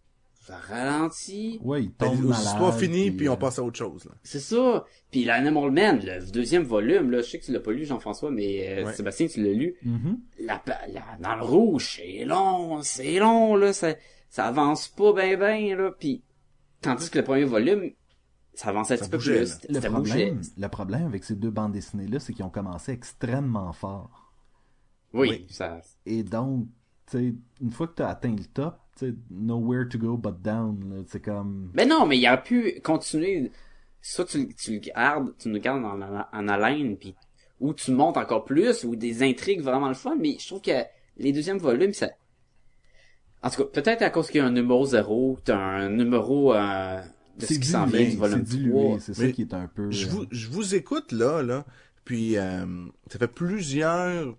ça 0.46 0.58
ralentit. 0.58 1.60
Ouais, 1.64 1.84
il 1.84 1.90
Ben, 1.98 2.08
tombe 2.10 2.20
malade. 2.26 2.40
L'histoire 2.44 2.78
finie, 2.78 3.12
puis 3.12 3.28
euh, 3.28 3.32
on 3.32 3.38
passe 3.38 3.60
à 3.60 3.64
autre 3.64 3.78
chose. 3.78 4.04
Là. 4.06 4.12
C'est 4.24 4.40
ça. 4.42 4.86
Puis 5.10 5.24
l'Animal 5.24 5.72
Man, 5.72 6.02
le 6.04 6.30
deuxième 6.32 6.64
volume, 6.64 7.12
là, 7.12 7.22
je 7.22 7.30
sais 7.30 7.40
que 7.40 7.46
tu 7.46 7.54
l'as 7.54 7.60
pas 7.62 7.72
lu, 7.72 7.86
Jean-François, 7.86 8.30
mais 8.32 8.68
euh, 8.82 8.86
Ouais. 8.86 8.94
Sébastien, 8.94 9.28
tu 9.28 9.42
l'as 9.42 9.54
lu. 9.54 9.76
La, 10.40 10.58
pa- 10.60 10.82
la- 10.92 11.18
dans 11.22 11.36
le 11.38 11.44
rouge, 11.44 11.96
c'est 11.98 12.26
long, 12.26 12.82
c'est 12.82 13.20
long, 13.20 13.56
là, 13.56 13.72
ça, 13.72 13.96
ça 14.30 14.46
avance 14.48 14.90
pas 14.90 15.14
ben 15.14 15.40
ben, 15.40 15.78
là. 15.78 15.92
Puis, 15.98 16.22
tandis 16.86 17.10
que 17.10 17.18
le 17.20 17.24
premier 17.24 17.44
volume, 17.46 17.92
ça 18.54 18.70
avançait 18.70 18.94
un 18.96 18.98
Ça 18.98 19.06
petit 19.06 19.12
peu 19.12 19.18
plus. 19.20 19.58
Le 19.70 19.82
Ça 19.82 19.90
bougeait. 19.90 20.32
problème, 20.32 20.42
le 20.58 20.68
problème 20.68 21.06
avec 21.08 21.24
ces 21.24 21.36
deux 21.36 21.52
bandes 21.52 21.74
dessinées-là, 21.74 22.20
c'est 22.20 22.34
qu'ils 22.34 22.46
ont 22.46 22.50
commencé 22.50 22.92
extrêmement 22.94 23.74
fort. 23.74 24.32
Oui, 25.14 25.30
Oui. 25.30 25.48
ça, 25.50 25.82
Et 26.06 26.24
donc, 26.24 26.68
une 27.14 27.72
fois 27.72 27.88
que 27.88 27.96
tu 27.96 28.02
as 28.04 28.10
atteint 28.10 28.36
le 28.36 28.46
top, 28.46 28.80
nowhere 29.30 29.88
to 29.90 29.98
go 29.98 30.18
but 30.18 30.42
down. 30.42 31.04
C'est 31.08 31.22
comme. 31.22 31.72
Mais 31.74 31.86
non, 31.86 32.06
mais 32.06 32.18
il 32.18 32.26
aurait 32.28 32.42
pu 32.44 32.80
continuer. 32.84 33.52
Soit 34.02 34.26
tu, 34.26 34.48
tu 34.56 34.74
le 34.74 34.80
gardes, 34.80 35.34
tu 35.38 35.50
nous 35.50 35.60
gardes 35.60 35.84
en, 35.84 36.02
en, 36.02 36.26
en 36.32 36.48
haleine, 36.48 36.96
puis 36.98 37.16
ou 37.60 37.74
tu 37.74 37.92
montes 37.92 38.18
encore 38.18 38.44
plus, 38.46 38.84
ou 38.84 38.96
des 38.96 39.24
intrigues 39.24 39.62
vraiment 39.62 39.88
le 39.88 39.94
fun. 39.96 40.16
Mais 40.20 40.38
je 40.40 40.48
trouve 40.48 40.62
que 40.62 40.84
les 41.18 41.32
deuxièmes 41.32 41.58
volumes, 41.58 41.94
ça. 41.94 42.10
En 43.46 43.50
tout 43.52 43.64
cas, 43.64 43.82
peut-être 43.82 44.02
à 44.02 44.10
cause 44.10 44.28
qu'il 44.28 44.38
y 44.40 44.44
a 44.44 44.46
un 44.48 44.52
numéro 44.52 44.86
zéro, 44.86 45.38
t'as 45.44 45.56
un 45.58 45.90
numéro 45.90 46.54
euh, 46.56 47.00
de 47.38 47.46
ce 47.46 47.54
C'est 47.54 47.60
qui 47.60 47.68
s'en 47.68 47.86
vient 47.86 48.00
dilué, 48.00 48.12
du 48.12 48.18
volume 48.18 48.38
c'est 48.46 48.58
dilué, 48.58 48.72
3. 48.72 49.00
c'est 49.00 49.14
ça 49.14 49.28
qui 49.32 49.42
est 49.44 49.54
un 49.54 49.68
peu. 49.68 49.92
Je 49.92 50.08
euh, 50.08 50.10
vous, 50.10 50.26
je 50.32 50.50
vous 50.50 50.74
écoute 50.76 51.12
là, 51.12 51.44
là, 51.44 51.64
puis 52.06 52.38
euh, 52.38 52.66
ça 53.12 53.20
fait 53.20 53.28
plusieurs 53.28 54.36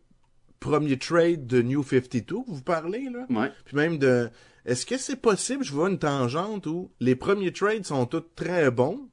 premiers 0.58 0.98
trades 0.98 1.46
de 1.46 1.62
New 1.62 1.82
52 1.84 2.20
que 2.20 2.50
vous 2.50 2.62
parlez, 2.62 3.08
là. 3.10 3.26
Ouais. 3.30 3.50
Puis 3.64 3.76
même 3.76 3.98
de... 3.98 4.28
Est-ce 4.64 4.84
que 4.84 4.98
c'est 4.98 5.20
possible, 5.20 5.62
je 5.62 5.72
vois 5.72 5.88
une 5.88 5.98
tangente 6.00 6.66
où 6.66 6.90
les 6.98 7.14
premiers 7.14 7.52
trades 7.52 7.84
sont 7.86 8.06
tous 8.06 8.24
très 8.34 8.72
bons, 8.72 9.08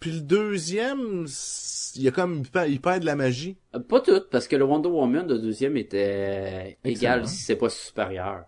puis 0.00 0.10
le 0.10 0.20
deuxième, 0.20 1.24
il 1.94 2.02
y 2.02 2.08
a 2.08 2.10
comme... 2.10 2.42
il 2.68 2.80
perd- 2.82 3.00
de 3.00 3.06
la 3.06 3.16
magie. 3.16 3.56
Euh, 3.74 3.78
Pas 3.80 4.00
tout, 4.00 4.20
parce 4.30 4.46
que 4.46 4.56
le 4.56 4.64
Wonder 4.64 4.90
Woman 4.90 5.26
de 5.26 5.38
deuxième 5.38 5.78
était 5.78 6.76
égal 6.84 7.20
Excellent. 7.20 7.26
si 7.26 7.42
c'est 7.44 7.56
pas 7.56 7.70
supérieur. 7.70 8.44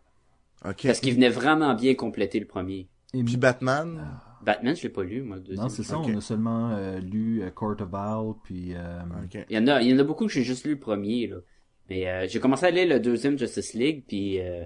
Parce 0.82 1.00
qu'il 1.00 1.14
venait 1.14 1.28
vraiment 1.28 1.74
bien 1.74 1.94
compléter 1.94 2.40
le 2.40 2.46
premier. 2.46 2.88
et- 3.14 3.22
Puis 3.24 3.36
Batman, 3.36 4.18
Batman, 4.42 4.76
je 4.76 4.82
l'ai 4.84 4.88
pas 4.88 5.02
lu, 5.02 5.22
moi, 5.22 5.36
le 5.36 5.42
deuxième. 5.42 5.64
Non, 5.64 5.68
c'est 5.68 5.82
ça, 5.82 5.98
Ok. 5.98 6.06
on 6.12 6.16
a 6.18 6.20
seulement 6.20 6.70
euh, 6.72 6.98
lu 7.00 7.42
euh, 7.42 7.50
Court 7.50 7.76
of 7.80 7.92
Owls, 7.92 8.36
puis. 8.44 8.74
euh, 8.74 9.00
OK. 9.24 9.44
Il 9.50 9.56
y 9.56 9.58
en 9.58 9.66
a, 9.68 9.82
il 9.82 9.88
y 9.90 9.94
en 9.94 9.98
a 9.98 10.04
beaucoup 10.04 10.26
que 10.26 10.32
j'ai 10.32 10.42
juste 10.44 10.64
lu 10.64 10.72
le 10.72 10.78
premier, 10.80 11.26
là. 11.26 11.36
Mais 11.88 12.08
euh, 12.08 12.26
j'ai 12.28 12.40
commencé 12.40 12.66
à 12.66 12.70
lire 12.70 12.88
le 12.88 12.98
deuxième 13.00 13.38
Justice 13.38 13.74
League, 13.74 14.04
puis 14.08 14.40
euh, 14.40 14.64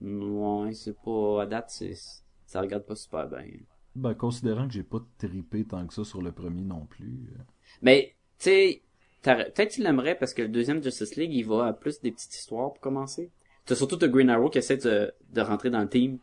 ouais, 0.00 0.72
c'est 0.74 0.96
pas 1.00 1.42
à 1.42 1.46
date, 1.46 1.66
c'est 1.70 1.94
ça 2.46 2.60
regarde 2.60 2.84
pas 2.84 2.94
super 2.96 3.28
bien. 3.28 3.44
Ben, 3.96 4.14
considérant 4.14 4.66
que 4.66 4.74
j'ai 4.74 4.82
pas 4.82 4.98
trippé 5.18 5.64
tant 5.64 5.86
que 5.86 5.94
ça 5.94 6.04
sur 6.04 6.20
le 6.22 6.32
premier 6.32 6.62
non 6.64 6.86
plus. 6.86 7.28
euh, 7.38 7.42
Mais 7.82 8.14
tu 8.38 8.44
sais, 8.50 8.82
peut-être 9.22 9.70
tu 9.72 9.82
l'aimerais 9.82 10.16
parce 10.16 10.34
que 10.34 10.42
le 10.42 10.48
deuxième 10.48 10.82
Justice 10.82 11.16
League, 11.16 11.32
il 11.32 11.44
va 11.46 11.66
à 11.66 11.72
plus 11.72 12.00
des 12.00 12.10
petites 12.12 12.34
histoires 12.34 12.72
pour 12.72 12.80
commencer. 12.80 13.30
T'as 13.66 13.74
surtout 13.74 13.96
The 13.96 14.06
Green 14.06 14.28
Arrow 14.30 14.50
qui 14.50 14.58
essaie 14.58 14.76
de, 14.76 15.12
de 15.32 15.40
rentrer 15.40 15.70
dans 15.70 15.80
le 15.80 15.88
team. 15.88 16.18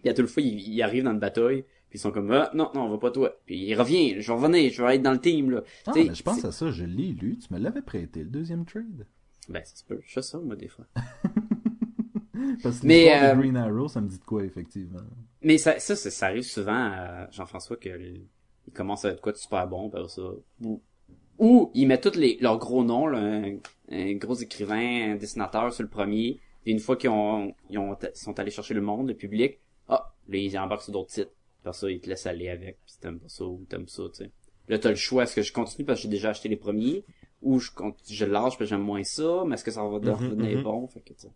Puis 0.00 0.08
à 0.10 0.14
toute 0.14 0.26
fois, 0.26 0.42
il, 0.42 0.60
il 0.60 0.82
arrive 0.82 1.04
dans 1.04 1.12
une 1.12 1.18
bataille, 1.18 1.62
puis 1.88 1.98
ils 1.98 2.00
sont 2.00 2.12
comme 2.12 2.30
ah, 2.30 2.50
non 2.54 2.70
non, 2.74 2.82
on 2.82 2.90
va 2.90 2.98
pas 2.98 3.10
toi. 3.10 3.32
Puis 3.46 3.58
il 3.58 3.74
revient, 3.74 4.20
je 4.20 4.26
vais 4.32 4.38
revenir, 4.38 4.72
je 4.72 4.82
vais 4.82 4.96
être 4.96 5.02
dans 5.02 5.12
le 5.12 5.20
team 5.20 5.50
là. 5.50 5.62
Ah, 5.86 5.92
Tu 5.94 6.04
mais 6.04 6.14
je 6.14 6.22
pense 6.22 6.44
à 6.44 6.52
ça, 6.52 6.70
je 6.70 6.84
l'ai 6.84 7.08
lu, 7.12 7.38
tu 7.38 7.52
me 7.52 7.58
l'avais 7.58 7.82
prêté, 7.82 8.20
le 8.22 8.30
deuxième 8.30 8.64
trade. 8.64 9.06
Ben 9.48 9.62
ça 9.64 9.76
se 9.76 9.84
peut, 9.84 10.00
je 10.04 10.12
fais 10.12 10.22
ça 10.22 10.38
moi 10.38 10.54
des 10.56 10.68
fois. 10.68 10.86
Parce 12.62 12.80
que 12.80 12.86
Mais, 12.86 13.12
euh, 13.22 13.34
de 13.34 13.40
Green 13.40 13.56
Arrow, 13.56 13.88
ça 13.88 14.00
me 14.00 14.08
dit 14.08 14.18
de 14.18 14.24
quoi, 14.24 14.44
effectivement. 14.44 15.00
Mais 15.42 15.58
ça, 15.58 15.78
ça, 15.78 15.96
ça, 15.96 16.10
ça 16.10 16.26
arrive 16.26 16.42
souvent 16.42 16.90
à 16.92 17.28
Jean-François 17.30 17.76
que 17.76 17.88
le- 17.88 18.20
il 18.68 18.72
commence 18.72 19.04
à 19.04 19.10
être 19.10 19.20
quoi 19.20 19.32
de 19.32 19.36
super 19.36 19.66
bon, 19.68 19.88
par 19.88 20.10
ça. 20.10 20.22
Ou, 20.62 20.82
ou 21.38 21.70
il 21.74 21.86
met 21.86 22.00
tous 22.00 22.16
les, 22.16 22.36
leurs 22.40 22.58
gros 22.58 22.84
noms, 22.84 23.06
là, 23.06 23.18
un, 23.18 23.56
un 23.90 24.14
gros 24.14 24.34
écrivain, 24.34 25.12
un 25.12 25.16
dessinateur 25.16 25.72
sur 25.72 25.82
le 25.82 25.88
premier. 25.88 26.40
Et 26.66 26.72
une 26.72 26.80
fois 26.80 26.96
qu'ils 26.96 27.10
ont, 27.10 27.54
ils 27.70 27.78
ont, 27.78 27.96
sont 28.14 28.38
allés 28.38 28.50
chercher 28.50 28.74
le 28.74 28.80
monde, 28.80 29.08
le 29.08 29.14
public, 29.14 29.60
ah, 29.88 30.12
là, 30.28 30.36
ils 30.36 30.58
embarquent 30.58 30.82
sur 30.82 30.92
d'autres 30.92 31.12
titres. 31.12 31.32
Par 31.62 31.74
ça, 31.74 31.90
ils 31.90 32.00
te 32.00 32.08
laissent 32.08 32.26
aller 32.26 32.48
avec, 32.48 32.78
puis 32.84 32.94
t'aimes 33.00 33.18
pas 33.18 33.28
ça 33.28 33.44
ou 33.44 33.64
t'aimes 33.68 33.88
ça, 33.88 34.02
tu 34.08 34.24
sais. 34.24 34.30
Là, 34.68 34.78
t'as 34.78 34.90
le 34.90 34.96
choix, 34.96 35.22
est-ce 35.22 35.34
que 35.34 35.42
je 35.42 35.52
continue 35.52 35.84
parce 35.84 36.00
que 36.00 36.02
j'ai 36.02 36.08
déjà 36.08 36.30
acheté 36.30 36.48
les 36.48 36.56
premiers, 36.56 37.04
ou 37.40 37.60
je, 37.60 37.70
je 38.08 38.24
lâche 38.24 38.42
parce 38.42 38.56
que 38.56 38.64
j'aime 38.64 38.82
moins 38.82 39.04
ça, 39.04 39.44
mais 39.46 39.54
est-ce 39.54 39.64
que 39.64 39.70
ça 39.70 39.86
va 39.86 39.98
devenir 40.00 40.58
mhm. 40.58 40.62
bon, 40.62 40.86
fait 40.88 41.00
que, 41.00 41.14
tu 41.14 41.20
sais. 41.20 41.32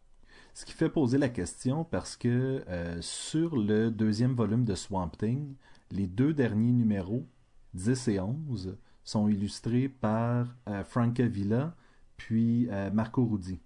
Ce 0.52 0.64
qui 0.64 0.72
fait 0.72 0.88
poser 0.88 1.18
la 1.18 1.28
question 1.28 1.84
parce 1.84 2.16
que 2.16 2.64
euh, 2.68 3.00
sur 3.00 3.56
le 3.56 3.90
deuxième 3.90 4.34
volume 4.34 4.64
de 4.64 4.74
Swamp 4.74 5.10
Thing, 5.10 5.54
les 5.92 6.08
deux 6.08 6.34
derniers 6.34 6.72
numéros, 6.72 7.26
10 7.74 8.08
et 8.08 8.20
11, 8.20 8.76
sont 9.04 9.28
illustrés 9.28 9.88
par 9.88 10.56
euh, 10.68 10.82
Frank 10.84 11.20
Villa 11.20 11.76
puis 12.16 12.68
euh, 12.70 12.90
Marco 12.90 13.24
Rudi. 13.24 13.60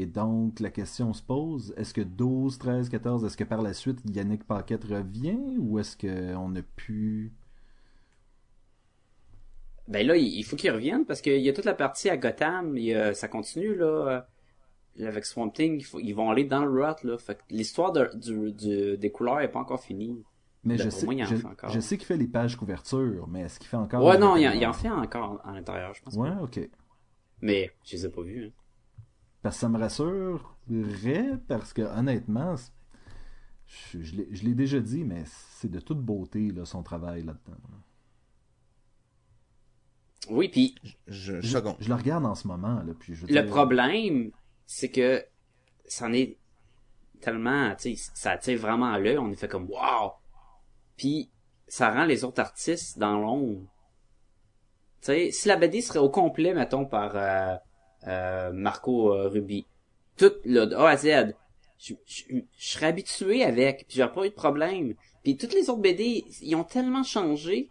Et 0.00 0.06
donc, 0.06 0.60
la 0.60 0.70
question 0.70 1.12
se 1.12 1.22
pose, 1.22 1.74
est-ce 1.76 1.92
que 1.92 2.00
12, 2.00 2.56
13, 2.58 2.88
14, 2.88 3.22
est-ce 3.26 3.36
que 3.36 3.44
par 3.44 3.60
la 3.60 3.74
suite 3.74 3.98
Yannick 4.06 4.44
Paquette 4.44 4.84
revient 4.84 5.38
ou 5.58 5.78
est-ce 5.78 5.94
qu'on 5.94 6.56
a 6.56 6.62
pu... 6.62 7.34
Ben 9.88 10.06
là, 10.06 10.16
il 10.16 10.42
faut 10.44 10.56
qu'ils 10.56 10.70
reviennent 10.70 11.04
parce 11.04 11.20
qu'il 11.20 11.40
y 11.42 11.48
a 11.48 11.52
toute 11.52 11.64
la 11.66 11.74
partie 11.74 12.08
à 12.08 12.16
Gotham, 12.16 12.78
ça 13.12 13.28
continue 13.28 13.74
là 13.74 14.24
euh, 15.00 15.06
avec 15.08 15.24
Swamp 15.26 15.50
Thing, 15.50 15.84
ils 16.00 16.14
vont 16.14 16.30
aller 16.30 16.44
dans 16.44 16.64
le 16.64 16.82
rot 16.84 16.94
là. 17.02 17.18
Fait 17.18 17.38
l'histoire 17.50 17.92
de- 17.92 18.10
du, 18.14 18.52
du- 18.52 18.96
des 18.96 19.10
couleurs 19.10 19.40
est 19.40 19.50
pas 19.50 19.58
encore 19.60 19.80
finie. 19.82 20.22
Mais 20.64 20.78
je 20.78 20.88
sais, 20.90 21.04
moi, 21.06 21.14
il 21.14 21.22
en 21.22 21.26
je, 21.26 21.36
fait 21.36 21.46
encore. 21.46 21.70
je 21.70 21.80
sais 21.80 21.96
qu'il 21.98 22.06
fait 22.06 22.16
les 22.18 22.28
pages 22.28 22.56
couverture, 22.56 23.26
mais 23.28 23.40
est-ce 23.42 23.58
qu'il 23.58 23.68
fait 23.68 23.76
encore... 23.78 24.04
ouais, 24.04 24.18
non, 24.18 24.36
il 24.36 24.42
il 24.56 24.66
en 24.66 24.72
fait 24.72 24.90
encore 24.90 25.40
à 25.44 25.52
l'intérieur, 25.52 25.92
je 25.94 26.02
pense. 26.02 26.14
Ouais, 26.16 26.30
ok. 26.42 26.60
Mais 27.40 27.70
je 27.84 27.96
les 27.96 28.06
ai 28.06 28.08
pas 28.10 28.22
vus. 28.22 28.46
hein. 28.46 28.50
Parce 29.42 29.56
que 29.56 29.60
ça 29.60 29.68
me 29.68 29.78
rassurerait, 29.78 31.38
parce 31.48 31.72
que 31.72 31.82
honnêtement, 31.82 32.54
je, 33.66 34.00
je 34.02 34.16
l'ai- 34.16 34.28
je 34.30 34.44
l'ai 34.44 34.54
déjà 34.54 34.80
dit, 34.80 35.04
mais 35.04 35.22
c'est 35.26 35.70
de 35.70 35.80
toute 35.80 36.00
beauté 36.00 36.50
là, 36.50 36.64
son 36.66 36.82
travail 36.82 37.22
là-dedans. 37.22 37.52
là. 37.70 37.76
Oui, 40.28 40.48
puis 40.48 40.74
Je, 41.06 41.40
Je, 41.40 41.58
je 41.80 41.88
le 41.88 41.94
regarde 41.94 42.26
en 42.26 42.34
ce 42.34 42.46
moment, 42.46 42.82
là, 42.82 42.92
puis 42.98 43.14
je 43.14 43.26
le 43.26 43.32
dire- 43.32 43.46
problème, 43.46 44.30
c'est 44.66 44.90
que 44.90 45.24
c'en 45.86 46.12
est 46.12 46.36
tellement, 47.20 47.74
tu 47.76 47.96
sais, 47.96 48.10
ça 48.14 48.32
attire 48.32 48.58
vraiment 48.58 48.96
l'œil, 48.98 49.18
on 49.18 49.30
est 49.32 49.36
fait 49.36 49.48
comme 49.48 49.68
wow. 49.70 50.12
Puis 50.96 51.30
ça 51.66 51.90
rend 51.90 52.04
les 52.04 52.24
autres 52.24 52.40
artistes 52.40 52.98
dans 52.98 53.18
l'ombre. 53.18 53.62
Tu 55.00 55.06
sais, 55.06 55.30
si 55.30 55.48
la 55.48 55.56
BD 55.56 55.80
serait 55.80 55.98
au 55.98 56.10
complet, 56.10 56.52
mettons 56.52 56.84
par 56.84 57.12
euh, 57.16 57.56
euh, 58.06 58.52
Marco 58.52 59.14
euh, 59.14 59.28
Ruby, 59.28 59.66
tout 60.16 60.32
là, 60.44 60.66
de 60.66 60.74
A 60.74 60.88
à 60.90 60.96
Z, 60.96 61.34
je, 61.78 61.94
je, 62.06 62.24
je 62.58 62.66
serais 62.72 62.86
habitué 62.86 63.42
avec, 63.42 63.86
puis 63.88 63.98
j'aurais 63.98 64.12
pas 64.12 64.26
eu 64.26 64.30
de 64.30 64.34
problème. 64.34 64.94
Puis 65.22 65.36
toutes 65.36 65.54
les 65.54 65.70
autres 65.70 65.80
BD, 65.80 66.24
ils 66.42 66.54
ont 66.56 66.64
tellement 66.64 67.02
changé. 67.02 67.70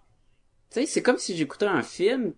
Tu 0.72 0.82
sais, 0.82 0.86
c'est 0.86 1.02
comme 1.02 1.18
si 1.18 1.36
j'écoutais 1.36 1.66
un 1.66 1.82
film 1.82 2.34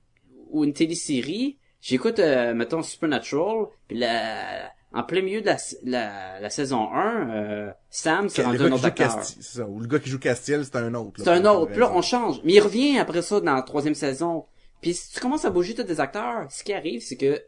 ou 0.50 0.64
une 0.64 0.74
télésérie, 0.74 1.58
j'écoute, 1.82 2.20
euh, 2.20 2.54
mettons, 2.54 2.82
Supernatural, 2.82 3.68
puis 3.88 3.98
la, 3.98 4.72
en 4.94 5.04
plein 5.04 5.22
milieu 5.22 5.42
de 5.42 5.46
la, 5.46 5.58
la, 5.84 6.40
la 6.40 6.50
saison 6.50 6.92
1, 6.92 7.30
euh, 7.30 7.72
Sam 7.90 8.28
Le 8.38 8.44
rendu 8.44 8.58
gars 8.58 8.64
un 8.66 8.68
qui 8.68 8.74
autre 8.74 8.82
joue 8.82 8.88
acteur. 8.88 9.24
C'est 9.24 9.44
ça. 9.44 9.66
Ou 9.66 9.80
le 9.80 9.88
gars 9.88 10.00
qui 10.00 10.10
joue 10.10 10.20
Castiel, 10.20 10.66
c'est 10.66 10.76
un 10.76 10.94
autre. 10.94 11.22
C'est 11.24 11.30
un 11.30 11.46
autre. 11.46 11.72
Puis 11.72 11.80
là, 11.80 11.92
on 11.94 12.02
change. 12.02 12.42
Mais 12.44 12.54
il 12.54 12.60
revient 12.60 13.00
après 13.00 13.22
ça 13.22 13.40
dans 13.40 13.56
la 13.56 13.62
troisième 13.62 13.96
saison. 13.96 14.46
Puis 14.82 14.94
si 14.94 15.14
tu 15.14 15.20
commences 15.20 15.46
à 15.46 15.50
bouger 15.50 15.76
tous 15.76 15.84
des 15.84 16.00
acteurs, 16.00 16.52
ce 16.52 16.64
qui 16.64 16.74
arrive, 16.74 17.02
c'est 17.02 17.16
que 17.16 17.42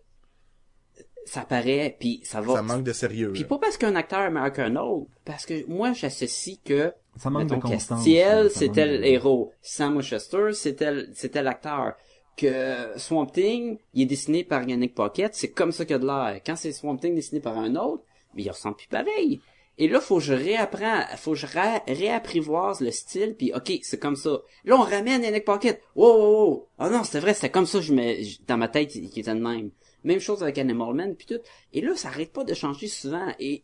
ça 1.26 1.42
paraît, 1.42 1.96
puis 2.00 2.20
ça 2.24 2.42
va. 2.42 2.56
Ça 2.56 2.62
manque 2.62 2.84
de 2.84 2.94
sérieux. 2.94 3.32
Puis 3.34 3.44
pas 3.46 3.58
parce 3.58 3.78
qu'un 3.78 3.96
acteur 3.96 4.22
est 4.22 4.30
meilleur 4.32 4.52
qu'un 4.54 4.76
autre, 4.76 5.08
parce 5.26 5.46
que 5.46 5.66
moi, 5.68 5.94
j'associe 5.94 6.58
que 6.64 6.92
Ça 7.18 7.30
manque 7.30 7.48
de 7.48 7.56
mettons, 7.56 7.70
constance. 7.70 8.00
Castiel, 8.00 8.50
ça 8.52 8.60
c'était 8.60 8.86
de- 8.88 8.98
le 8.98 9.06
héros. 9.06 9.52
Sam 9.62 9.96
Winchester, 9.98 10.54
c'était 10.54 10.92
le- 10.92 11.10
c'était 11.14 11.42
l'acteur. 11.44 11.94
Que 12.36 12.98
Swamp 12.98 13.28
Thing, 13.28 13.78
il 13.94 14.02
est 14.02 14.06
dessiné 14.06 14.44
par 14.44 14.68
Yannick 14.68 14.96
Pocket, 14.96 15.36
c'est 15.36 15.50
comme 15.52 15.72
ça 15.72 15.86
qu'il 15.86 15.96
a 15.96 16.00
de 16.00 16.06
l'air. 16.08 16.42
Quand 16.44 16.56
c'est 16.56 16.72
Swamp 16.72 16.98
Thing 16.98 17.14
dessiné 17.14 17.40
par 17.40 17.56
un 17.60 17.76
autre, 17.76 18.02
mais 18.34 18.42
il 18.42 18.50
ressemble 18.50 18.76
plus 18.76 18.88
pareil. 18.88 19.40
Et 19.78 19.88
là, 19.88 20.00
faut 20.00 20.18
que 20.18 20.24
je 20.24 20.34
réapprends, 20.34 21.02
faut 21.18 21.32
que 21.32 21.38
je 21.38 21.46
ré- 21.46 21.82
réapprivoise 21.88 22.82
le 22.82 22.90
style, 22.92 23.36
puis 23.38 23.54
ok, 23.54 23.74
c'est 23.84 24.00
comme 24.00 24.16
ça. 24.16 24.42
Là, 24.66 24.76
on 24.78 24.82
ramène 24.82 25.24
Yannick 25.24 25.46
Pocket. 25.46 25.80
Wow, 25.96 26.18
wow, 26.18 26.46
wow. 26.48 26.68
Oh 26.80 26.90
non, 26.90 27.04
c'était 27.04 27.20
vrai, 27.20 27.34
c'était 27.36 27.50
comme 27.52 27.66
ça, 27.68 27.82
je 27.82 27.94
mets, 27.94 28.24
je- 28.24 28.40
dans 28.48 28.58
ma 28.58 28.68
tête, 28.68 28.96
il 28.96 29.06
il 29.06 29.20
était 29.20 29.34
de 29.34 29.40
même. 29.40 29.70
Même 30.04 30.20
chose 30.20 30.44
avec 30.44 30.58
Animal 30.58 30.94
Man, 30.94 31.16
puis 31.16 31.26
tout. 31.28 31.40
Et 31.74 31.82
là, 31.82 31.96
ça 31.96 32.10
arrête 32.10 32.32
pas 32.34 32.44
de 32.44 32.54
changer 32.54 32.88
souvent, 32.88 33.28
et 33.40 33.64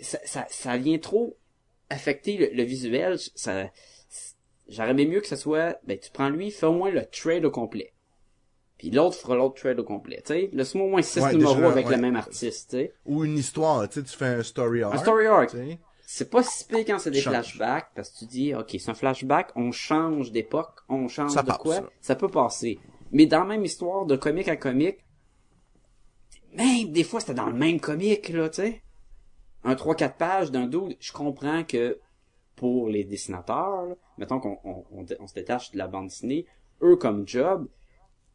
ça, 0.00 0.18
ça, 0.24 0.46
ça 0.50 0.76
vient 0.76 0.98
trop 0.98 1.36
affecter 1.90 2.36
le, 2.36 2.56
le 2.56 2.62
visuel. 2.64 3.18
Ça, 3.34 3.66
j'aurais 4.68 4.90
aimé 4.90 5.06
mieux 5.06 5.20
que 5.20 5.26
ça 5.28 5.36
soit, 5.36 5.78
ben, 5.84 5.98
tu 5.98 6.10
prends 6.10 6.30
lui, 6.30 6.50
fais 6.50 6.66
au 6.66 6.72
moins 6.72 6.90
le 6.90 7.04
trade 7.06 7.44
au 7.44 7.50
complet. 7.50 7.92
Puis 8.78 8.90
l'autre 8.90 9.16
fera 9.16 9.36
l'autre 9.36 9.60
trade 9.60 9.78
au 9.78 9.84
complet, 9.84 10.22
tu 10.26 10.32
sais. 10.32 10.50
Laisse-moi 10.52 10.86
au 10.86 10.88
moins 10.88 11.02
six 11.02 11.20
Ouais, 11.20 11.32
numéros 11.32 11.54
déjà, 11.54 11.68
avec 11.70 11.86
ouais. 11.86 11.94
le 11.96 12.02
même 12.02 12.16
artiste, 12.16 12.70
tu 12.70 12.76
sais. 12.78 12.92
Ou 13.06 13.24
une 13.24 13.38
histoire, 13.38 13.88
tu 13.88 14.00
sais, 14.00 14.06
tu 14.06 14.16
fais 14.16 14.26
un 14.26 14.42
story 14.42 14.82
arc. 14.82 14.94
Un 14.94 14.98
story 14.98 15.26
arc. 15.26 15.54
C'est 16.04 16.28
pas 16.28 16.42
si 16.42 16.64
pire 16.66 16.80
quand 16.84 16.98
c'est 16.98 17.12
des 17.12 17.20
Change. 17.20 17.32
flashbacks, 17.32 17.90
parce 17.94 18.10
que 18.10 18.18
tu 18.18 18.26
dis, 18.26 18.54
ok, 18.54 18.70
c'est 18.78 18.90
un 18.90 18.94
flashback, 18.94 19.52
on 19.54 19.70
change 19.70 20.32
d'époque, 20.32 20.80
on 20.88 21.06
change 21.06 21.30
Ça 21.30 21.42
de 21.42 21.46
passe, 21.46 21.58
quoi, 21.58 21.74
ça. 21.76 21.88
ça 22.00 22.16
peut 22.16 22.28
passer. 22.28 22.80
Mais 23.12 23.26
dans 23.26 23.38
la 23.38 23.44
même 23.44 23.64
histoire, 23.64 24.04
de 24.04 24.16
comique 24.16 24.48
à 24.48 24.56
comique, 24.56 24.98
même 26.52 26.92
des 26.92 27.04
fois 27.04 27.20
c'était 27.20 27.34
dans 27.34 27.46
le 27.46 27.54
même 27.54 27.80
comique, 27.80 28.28
là, 28.30 28.48
tu 28.48 28.56
sais. 28.62 28.82
Un 29.64 29.74
3-4 29.74 30.16
pages 30.16 30.50
d'un 30.50 30.66
dude, 30.66 30.96
je 31.00 31.12
comprends 31.12 31.64
que 31.64 31.98
pour 32.56 32.88
les 32.88 33.04
dessinateurs, 33.04 33.86
là, 33.86 33.94
mettons 34.18 34.40
qu'on 34.40 34.58
on, 34.64 34.84
on- 34.92 35.26
se 35.26 35.34
détache 35.34 35.70
de 35.72 35.78
la 35.78 35.88
bande 35.88 36.08
dessinée, 36.08 36.46
eux 36.82 36.96
comme 36.96 37.26
job, 37.26 37.68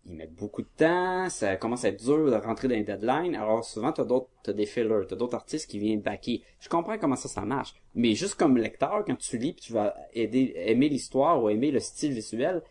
ils 0.06 0.16
mettent 0.16 0.36
beaucoup 0.36 0.62
de 0.62 0.70
temps, 0.78 1.30
ça 1.30 1.58
commence 1.58 1.84
à 1.84 1.90
être 1.90 2.02
dur 2.04 2.26
de 2.32 2.36
rentrer 2.36 2.68
dans 2.70 2.76
les 2.76 2.84
deadlines, 2.84 3.36
alors 3.36 3.66
souvent 3.66 3.92
t'as 3.92 4.06
d'autres, 4.06 4.30
t'as 4.44 4.54
des 4.54 4.66
fillers, 4.66 5.06
t'as 5.08 5.18
d'autres 5.18 5.36
artistes 5.36 5.70
qui 5.70 5.80
viennent 5.80 6.02
backer. 6.02 6.44
Je 6.62 6.70
comprends 6.70 6.98
comment 6.98 7.18
ça, 7.18 7.28
ça 7.28 7.42
marche. 7.42 7.76
Mais 7.94 8.16
juste 8.16 8.36
comme 8.36 8.58
lecteur, 8.58 9.04
quand 9.06 9.18
tu 9.18 9.38
lis 9.38 9.54
pis 9.54 9.64
tu 9.64 9.74
vas 9.74 9.96
aider, 10.14 10.54
aimer 10.56 10.88
l'histoire 10.90 11.44
ou 11.44 11.50
aimer 11.50 11.72
le 11.72 11.80
style 11.82 12.14
visuel, 12.14 12.62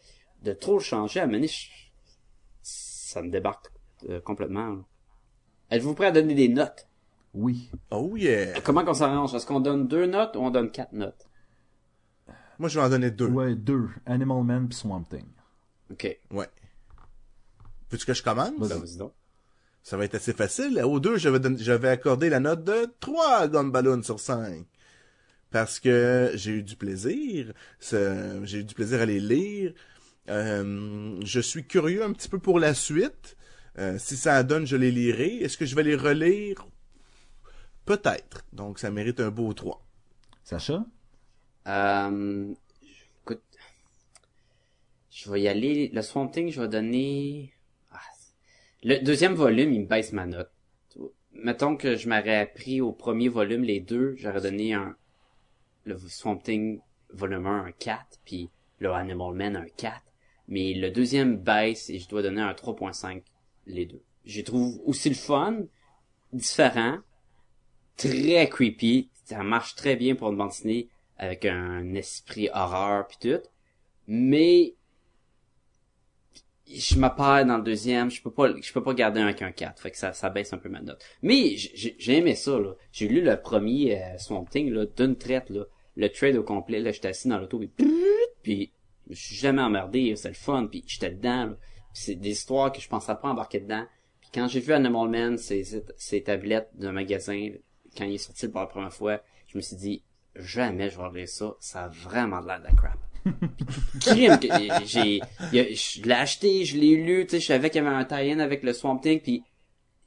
de 0.43 0.53
trop 0.53 0.75
le 0.75 0.81
changer, 0.81 1.21
à 1.21 1.29
je- 1.31 1.69
ça 2.63 3.23
me 3.23 3.31
débarque 3.31 3.71
euh, 4.09 4.21
complètement. 4.21 4.69
là. 4.69 4.79
Êtes-vous 5.71 5.95
prêt 5.95 6.07
à 6.07 6.11
donner 6.13 6.35
des 6.35 6.49
notes? 6.49 6.87
Oui. 7.35 7.71
Oh 7.91 8.17
yeah. 8.17 8.61
Comment 8.61 8.85
qu'on 8.85 8.95
s'arrange? 8.95 9.35
Est-ce 9.35 9.47
qu'on 9.47 9.61
donne 9.61 9.89
deux 9.89 10.07
notes 10.07 10.37
ou 10.37 10.41
on 10.41 10.51
donne 10.51 10.71
quatre 10.71 10.93
notes? 10.93 11.27
Moi, 12.59 12.69
je 12.69 12.79
vais 12.79 12.87
en 12.87 12.89
donner 12.89 13.11
deux. 13.11 13.27
Ouais, 13.27 13.55
deux. 13.55 13.89
Animal 14.07 14.43
Man 14.43 14.69
pis 14.69 14.77
Swamp 14.77 15.05
Thing. 15.11 15.27
Ok. 15.91 16.19
Ouais. 16.31 16.49
Veux-tu 17.91 18.07
que 18.07 18.15
je 18.15 18.23
commence? 18.23 18.53
Vas-y. 18.59 18.69
Ben, 18.71 18.79
vas-y 18.81 18.97
donc. 18.97 19.13
Ça 19.83 19.97
va 19.97 20.05
être 20.05 20.15
assez 20.15 20.33
facile. 20.33 20.81
Aux 20.83 20.99
deux, 20.99 21.17
je 21.19 21.29
vais, 21.29 21.39
donner- 21.39 21.63
je 21.63 21.73
vais 21.73 21.89
accorder 21.91 22.29
la 22.31 22.41
note 22.41 22.65
de 22.65 22.89
3 22.99 23.47
Gumballoon 23.49 24.03
sur 24.03 24.19
5. 24.19 24.65
Parce 25.51 25.79
que 25.79 26.33
j'ai 26.35 26.53
eu 26.53 26.63
du 26.63 26.75
plaisir. 26.77 27.53
J'ai 27.81 28.59
eu 28.59 28.65
du 28.65 28.75
plaisir 28.75 29.01
à 29.01 29.07
les 29.07 29.21
lire. 29.21 29.75
Euh, 30.29 31.21
je 31.25 31.39
suis 31.41 31.65
curieux 31.67 32.03
un 32.03 32.13
petit 32.13 32.29
peu 32.29 32.39
pour 32.41 32.59
la 32.59 32.75
suite. 32.75 33.37
Euh, 33.79 33.99
si 33.99 34.17
ça 34.17 34.41
en 34.41 34.45
donne, 34.45 34.67
je 34.67 34.77
les 34.77 34.91
lirai. 34.91 35.37
Est-ce 35.37 35.59
que 35.59 35.67
je 35.67 35.75
vais 35.75 35.83
les 35.83 35.97
relire? 35.97 36.67
Peut-être. 37.85 38.45
Donc, 38.53 38.79
ça 38.79 38.91
mérite 38.91 39.21
un 39.21 39.31
beau 39.31 39.53
3. 39.53 39.85
Sacha? 40.43 40.85
Euh, 41.67 42.55
écoute, 43.23 43.43
je 45.11 45.31
vais 45.31 45.43
y 45.43 45.49
aller. 45.49 45.89
Le 45.93 46.03
Swamp 46.03 46.29
Thing, 46.29 46.51
je 46.51 46.61
vais 46.61 46.69
donner. 46.69 47.53
Ah, 47.93 48.01
le 48.83 48.99
deuxième 48.99 49.35
volume, 49.35 49.73
il 49.73 49.83
me 49.83 49.87
baisse 49.87 50.13
ma 50.13 50.27
note. 50.27 50.51
Mettons 51.33 51.77
que 51.77 51.97
je 51.97 52.09
m'aurais 52.09 52.39
appris 52.39 52.81
au 52.81 52.93
premier 52.93 53.29
volume 53.29 53.63
les 53.63 53.81
deux, 53.81 54.15
j'aurais 54.17 54.41
donné 54.41 54.73
un 54.73 54.97
le 55.85 55.99
Swamp 55.99 56.39
Thing 56.39 56.81
volume 57.11 57.47
1 57.47 57.67
un 57.67 57.73
4, 57.73 58.21
puis 58.25 58.51
le 58.79 58.91
Animal 58.93 59.35
Man 59.35 59.57
un 59.57 59.67
4. 59.77 60.03
Mais 60.49 60.75
le 60.75 60.91
deuxième 60.91 61.37
baisse 61.37 61.91
et 61.91 61.99
je 61.99 62.09
dois 62.09 62.23
donner 62.23 62.41
un 62.41 62.53
3.5 62.53 63.23
les 63.67 63.87
deux. 63.87 64.03
Je 64.25 64.41
trouve 64.43 64.81
aussi 64.85 65.09
le 65.09 65.15
fun, 65.15 65.63
différent, 66.33 66.99
très 67.97 68.49
creepy. 68.49 69.11
Ça 69.25 69.43
marche 69.43 69.75
très 69.75 69.97
bien 69.97 70.15
pour 70.15 70.31
une 70.31 70.37
bande 70.37 70.51
dessinée 70.51 70.89
avec 71.19 71.45
un 71.45 71.95
esprit 71.95 72.49
horreur 72.53 73.07
puis 73.07 73.19
tout. 73.21 73.43
Mais 74.07 74.75
je 76.69 76.97
me 76.97 77.09
perds 77.09 77.47
dans 77.47 77.59
le 77.59 77.63
deuxième, 77.63 78.11
je 78.11 78.21
peux 78.21 78.31
pas 78.31 78.49
je 78.61 78.73
peux 78.73 78.83
pas 78.83 78.95
garder 78.95 79.21
un 79.21 79.27
avec 79.27 79.43
un 79.43 79.53
4, 79.53 79.81
fait 79.81 79.91
que 79.91 79.97
ça 79.97 80.13
ça 80.13 80.31
baisse 80.31 80.53
un 80.53 80.59
peu 80.59 80.69
ma 80.69 80.81
note. 80.81 81.03
Mais 81.23 81.57
j'ai 81.57 82.17
aimé 82.17 82.35
ça 82.35 82.59
là. 82.59 82.73
J'ai 82.93 83.09
lu 83.09 83.21
le 83.21 83.41
premier 83.41 84.01
euh, 84.01 84.19
Swamp 84.19 84.47
Thing 84.47 84.71
là 84.71 84.85
d'une 84.97 85.17
traite 85.17 85.51
là, 85.51 85.65
le 85.97 86.09
trade 86.09 86.37
au 86.37 86.43
complet 86.43 86.81
là, 86.81 86.91
j'étais 86.91 87.09
assis 87.09 87.29
dans 87.29 87.39
l'auto 87.39 87.59
puis 87.59 87.71
puis 88.43 88.73
je 89.09 89.15
suis 89.15 89.37
jamais 89.37 89.63
emmerdé, 89.63 90.15
c'est 90.17 90.29
le 90.29 90.35
fun 90.35 90.67
puis 90.67 90.83
j'étais 90.87 91.11
dedans 91.11 91.47
là. 91.47 91.57
C'est 91.99 92.15
des 92.15 92.31
histoires 92.31 92.73
que 92.73 92.81
je 92.81 92.89
pensais 92.89 93.15
pas 93.15 93.29
embarquer 93.29 93.61
dedans. 93.61 93.85
Puis 94.21 94.31
quand 94.35 94.49
j'ai 94.49 94.61
vu 94.61 94.73
Animal 94.73 95.09
Man, 95.09 95.39
ces, 95.39 95.83
ces 95.97 96.23
tablettes 96.23 96.69
d'un 96.75 96.93
magasin, 96.93 97.51
quand 97.97 98.05
il 98.05 98.15
est 98.15 98.19
sorti 98.19 98.49
pour 98.49 98.61
la 98.61 98.67
première 98.67 98.93
fois, 98.93 99.21
je 99.47 99.57
me 99.57 99.63
suis 99.63 99.77
dit, 99.77 100.03
jamais 100.35 100.91
je 100.91 100.97
vais 100.97 101.03
regarder 101.03 101.27
ça. 101.27 101.55
Ça 101.59 101.85
a 101.85 101.89
vraiment 101.89 102.43
de 102.43 102.49
l'air 102.49 102.59
de 102.59 102.65
la 102.65 102.73
crap. 102.73 102.99
Crime 104.01 104.39
que 104.39 104.49
j'ai, 104.85 105.21
je 105.53 106.03
l'ai 106.03 106.15
acheté, 106.15 106.65
je 106.65 106.77
l'ai 106.77 106.97
lu, 106.97 107.25
tu 107.25 107.31
sais, 107.31 107.41
je 107.41 107.47
savais 107.47 107.71
qu'il 107.71 107.83
y 107.83 107.87
avait 107.87 107.97
un 107.97 108.05
tie-in 108.05 108.39
avec 108.41 108.63
le 108.63 108.73
Swamp 108.75 108.99
Thing, 108.99 109.21
puis 109.21 109.43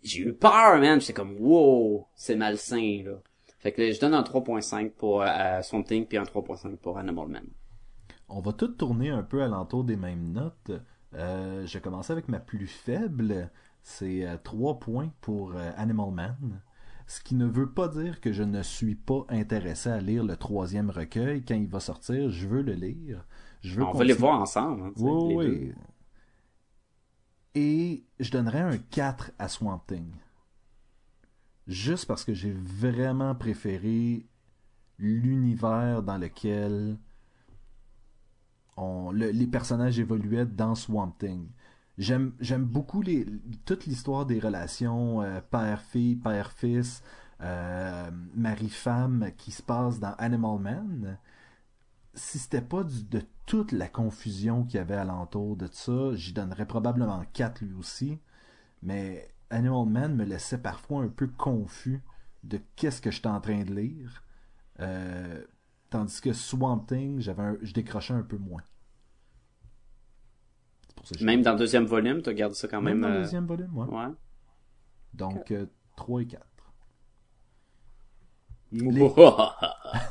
j'ai 0.03 0.21
eu 0.21 0.33
peur, 0.33 0.79
man. 0.79 1.01
J'étais 1.01 1.13
comme, 1.13 1.35
wow, 1.39 2.07
c'est 2.15 2.35
malsain, 2.35 3.01
là. 3.03 3.19
Fait 3.57 3.73
que 3.73 3.91
je 3.91 3.99
donne 3.99 4.13
un 4.13 4.21
3.5 4.21 4.91
pour 4.91 5.21
euh, 5.21 5.61
Swamp 5.63 5.83
Thing, 5.83 6.05
puis 6.05 6.17
un 6.17 6.23
3.5 6.23 6.77
pour 6.77 6.97
Animal 6.97 7.27
Man. 7.27 7.47
On 8.29 8.41
va 8.41 8.53
tout 8.53 8.69
tourner 8.69 9.09
un 9.09 9.23
peu 9.23 9.41
alentour 9.41 9.83
des 9.83 9.97
mêmes 9.97 10.31
notes. 10.31 10.71
Euh, 11.15 11.65
je 11.65 11.73
vais 11.73 11.81
commencer 11.81 12.13
avec 12.13 12.27
ma 12.27 12.39
plus 12.39 12.67
faible. 12.67 13.49
C'est 13.83 14.27
3 14.43 14.79
points 14.79 15.11
pour 15.21 15.53
euh, 15.55 15.71
Animal 15.77 16.11
Man. 16.11 16.61
Ce 17.07 17.21
qui 17.21 17.33
ne 17.33 17.45
veut 17.47 17.71
pas 17.71 17.87
dire 17.87 18.21
que 18.21 18.31
je 18.31 18.43
ne 18.43 18.61
suis 18.61 18.93
pas 18.95 19.25
intéressé 19.29 19.89
à 19.89 19.99
lire 19.99 20.23
le 20.23 20.35
troisième 20.37 20.91
recueil. 20.91 21.43
Quand 21.43 21.55
il 21.55 21.67
va 21.67 21.79
sortir, 21.79 22.29
je 22.29 22.47
veux 22.47 22.61
le 22.61 22.73
lire. 22.73 23.25
Je 23.61 23.75
veux 23.75 23.83
On 23.83 23.91
va 23.93 24.03
les 24.03 24.13
voir 24.13 24.39
ensemble, 24.39 24.83
hein, 24.83 24.91
Oui, 24.97 25.45
deux. 25.45 25.51
oui. 25.51 25.73
Et 27.55 28.05
je 28.19 28.29
donnerais 28.31 28.61
un 28.61 28.77
4 28.77 29.31
à 29.39 29.47
Swamp 29.47 29.81
Thing. 29.87 30.11
Juste 31.67 32.05
parce 32.05 32.23
que 32.23 32.33
j'ai 32.33 32.51
vraiment 32.53 33.33
préféré 33.35 34.27
l'univers 34.99 36.03
dans 36.03 36.17
lequel 36.17 36.97
les 39.13 39.47
personnages 39.47 39.99
évoluaient 39.99 40.45
dans 40.45 40.75
Swamp 40.75 41.15
Thing. 41.19 41.47
J'aime, 41.97 42.33
beaucoup 42.59 43.03
toute 43.65 43.85
l'histoire 43.85 44.25
des 44.25 44.39
relations 44.39 45.21
euh, 45.21 45.41
père-fille, 45.41 46.15
père-fils, 46.15 47.03
euh, 47.41 48.09
mari-femme 48.35 49.31
qui 49.37 49.51
se 49.51 49.61
passe 49.61 49.99
dans 49.99 50.13
Animal 50.17 50.59
Man 50.59 51.17
si 52.13 52.39
c'était 52.39 52.61
pas 52.61 52.83
de 52.83 53.21
toute 53.45 53.71
la 53.71 53.87
confusion 53.87 54.63
qu'il 54.63 54.75
y 54.75 54.79
avait 54.79 54.95
alentour 54.95 55.55
de 55.55 55.67
ça, 55.71 56.13
j'y 56.13 56.33
donnerais 56.33 56.65
probablement 56.65 57.23
4 57.33 57.61
lui 57.61 57.73
aussi. 57.75 58.19
Mais 58.81 59.33
Animal 59.49 59.87
Man 59.87 60.15
me 60.15 60.25
laissait 60.25 60.57
parfois 60.57 61.03
un 61.03 61.07
peu 61.07 61.27
confus 61.27 62.01
de 62.43 62.59
qu'est-ce 62.75 63.01
que 63.01 63.11
j'étais 63.11 63.27
en 63.27 63.41
train 63.41 63.63
de 63.63 63.73
lire. 63.73 64.23
Euh, 64.79 65.43
tandis 65.89 66.21
que 66.21 66.33
Swamp 66.33 66.85
Thing, 66.87 67.19
j'avais 67.19 67.43
un- 67.43 67.57
je 67.61 67.73
décrochais 67.73 68.13
un 68.13 68.21
peu 68.23 68.37
moins. 68.37 68.61
Pour 70.95 71.07
ça 71.07 71.15
Même 71.23 71.41
dans 71.41 71.53
le 71.53 71.59
deuxième 71.59 71.85
volume, 71.85 72.21
tu 72.21 72.29
regardes 72.29 72.53
ça 72.53 72.67
quand 72.67 72.81
Même 72.81 72.95
même. 72.99 73.01
dans 73.01 73.09
le 73.09 73.15
euh, 73.15 73.21
deuxième 73.23 73.45
volume, 73.47 73.75
ouais. 73.77 73.87
Ouais. 73.87 74.13
Donc, 75.13 75.53
3 75.95 76.21
et 76.21 76.27
4. 76.27 76.45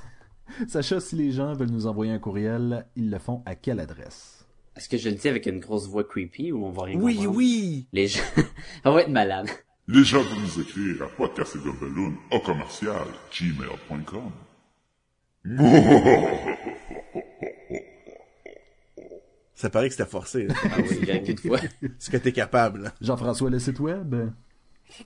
Sacha, 0.69 0.99
si 1.01 1.15
les 1.17 1.31
gens 1.31 1.53
veulent 1.55 1.71
nous 1.71 1.87
envoyer 1.87 2.13
un 2.13 2.19
courriel, 2.19 2.87
ils 2.97 3.11
le 3.11 3.19
font 3.19 3.43
à 3.47 3.55
quelle 3.55 3.81
adresse? 3.81 4.47
Est-ce 4.77 4.89
que 4.89 4.97
je 4.97 5.09
le 5.09 5.17
dis 5.17 5.29
avec 5.29 5.47
une 5.47 5.61
grosse 5.61 5.87
voix 5.89 6.05
creepy 6.05 6.53
ou 6.53 6.65
on 6.65 6.71
va 6.71 6.85
rien 6.85 6.99
Oui, 7.01 7.17
comprendre? 7.17 7.37
oui! 7.37 7.89
Les 7.93 8.09
gens... 8.09 8.23
on 8.85 8.93
va 8.93 9.03
être 9.03 9.11
malade. 9.11 9.49
Les 9.87 10.05
gens 10.05 10.23
peuvent 10.23 10.41
nous 10.41 10.61
écrire 10.61 11.03
à 11.03 11.09
podcast 11.09 11.57
et 11.57 11.59
gumballoon 11.59 12.15
au 12.33 12.41
commercial 12.41 13.07
gmail.com. 13.33 14.31
Ça 19.55 19.71
paraît 19.71 19.89
que 19.89 19.95
c'était 19.95 20.09
forcé. 20.09 20.47
là. 20.47 20.55
Ah 20.65 20.77
oui. 20.79 21.37
Ce 21.99 22.11
que 22.11 22.17
t'es 22.17 22.33
capable. 22.33 22.93
Jean-François, 23.01 23.51
le 23.51 23.59
site 23.59 23.81
web? 23.81 24.15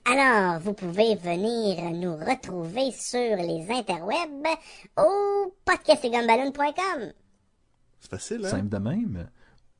Alors, 0.05 0.59
vous 0.59 0.73
pouvez 0.73 1.15
venir 1.15 1.81
nous 1.91 2.15
retrouver 2.15 2.91
sur 2.91 3.35
les 3.35 3.65
interwebs 3.69 4.47
au 4.97 5.53
podcastegumballoon.com. 5.65 7.11
C'est 7.99 8.09
facile, 8.11 8.45
hein? 8.45 8.49
Simple 8.49 8.69
de 8.69 8.77
même. 8.77 9.27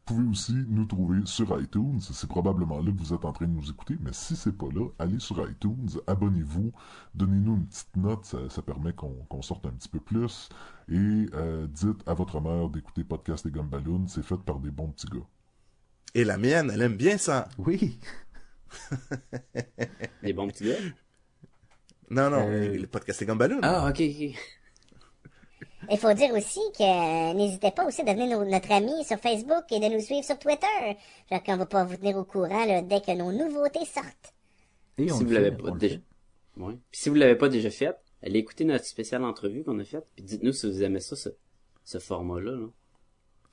Vous 0.06 0.16
pouvez 0.16 0.30
aussi 0.30 0.54
nous 0.68 0.84
trouver 0.86 1.22
sur 1.26 1.58
iTunes. 1.62 2.01
C'est 2.01 2.28
probablement 2.28 2.80
là 2.82 2.91
que 2.91 2.97
vous 2.97 3.14
êtes 3.14 3.24
en 3.24 3.32
train 3.32 3.45
de 3.47 3.51
nous 3.54 3.70
écouter. 3.70 3.95
Mais 4.01 4.12
si 4.12 4.36
c'est 4.36 4.51
pas 4.58 4.68
là, 4.74 4.89
allez 4.99 5.20
sur 5.20 5.39
iTunes, 5.49 5.88
abonnez-vous, 6.08 6.74
donnez-nous 7.16 7.56
une 7.56 7.66
petite 7.68 7.95
note. 7.95 8.26
Ça, 8.26 8.38
ça 8.49 8.62
permet 8.62 8.91
qu'on 8.91 9.41
sorte 9.41 9.66
un 9.66 9.70
petit 9.72 9.88
peu 9.88 10.01
plus. 10.01 10.49
Et 10.89 11.26
euh, 11.34 11.68
dites 11.68 12.04
à 12.06 12.14
votre 12.16 12.41
mère 12.41 12.68
d'écouter 12.68 13.06
Podcast 13.06 13.45
et 13.45 13.51
Gumballoon. 13.51 14.08
C'est 14.10 14.24
fait 14.26 14.36
par 14.38 14.60
des 14.60 14.72
bons 14.72 14.89
petits 14.89 15.08
gars. 15.08 15.26
Et 16.16 16.26
la 16.26 16.38
mienne, 16.38 16.70
elle 16.74 16.82
aime 16.82 16.97
bien 16.97 17.18
ça. 17.18 17.47
Oui. 17.58 17.97
Des 20.24 20.34
bons 20.34 20.47
petits 20.49 20.66
gars? 20.66 20.76
Non, 22.10 22.30
non, 22.30 22.45
Euh, 22.49 22.78
le 22.78 22.88
podcast 22.88 23.20
c'est 23.20 23.26
Gumballoon. 23.26 23.60
Ah, 23.64 23.88
ok, 23.89 24.01
ok. 24.01 24.36
Il 25.91 25.97
faut 25.97 26.13
dire 26.13 26.31
aussi 26.34 26.59
que 26.77 27.34
n'hésitez 27.34 27.71
pas 27.71 27.86
aussi 27.86 28.03
de 28.03 28.07
devenir 28.09 28.38
nos- 28.39 28.45
notre 28.49 28.71
ami 28.71 29.03
sur 29.03 29.17
Facebook 29.17 29.63
et 29.71 29.79
de 29.79 29.93
nous 29.93 29.99
suivre 30.01 30.23
sur 30.23 30.38
Twitter. 30.39 30.97
Genre 31.29 31.43
qu'on 31.43 31.57
va 31.57 31.65
pas 31.65 31.84
vous 31.84 31.95
tenir 31.97 32.17
au 32.17 32.23
courant 32.23 32.65
là, 32.65 32.81
dès 32.81 33.01
que 33.01 33.11
nos 33.15 33.31
nouveautés 33.31 33.86
sortent. 33.86 34.34
Et 34.97 35.11
on 35.11 35.17
si 35.17 35.23
vous 35.23 35.31
l'avez 35.31 35.51
pas 35.51 35.71
déjà. 35.71 35.95
fait. 35.95 36.01
Ouais. 36.61 36.73
Puis 36.91 37.01
si 37.01 37.09
vous 37.09 37.15
l'avez 37.15 37.36
pas 37.36 37.49
déjà 37.49 37.69
fait, 37.71 37.95
allez 38.21 38.39
écouter 38.39 38.63
notre 38.65 38.86
spéciale 38.86 39.23
entrevue 39.25 39.63
qu'on 39.63 39.79
a 39.79 39.84
faite, 39.84 40.05
puis 40.15 40.23
dites-nous 40.23 40.53
si 40.53 40.67
vous 40.71 40.84
aimez 40.84 40.99
ça, 40.99 41.15
ce, 41.15 41.29
ce 41.84 41.97
format-là. 41.99 42.51
là. 42.51 42.67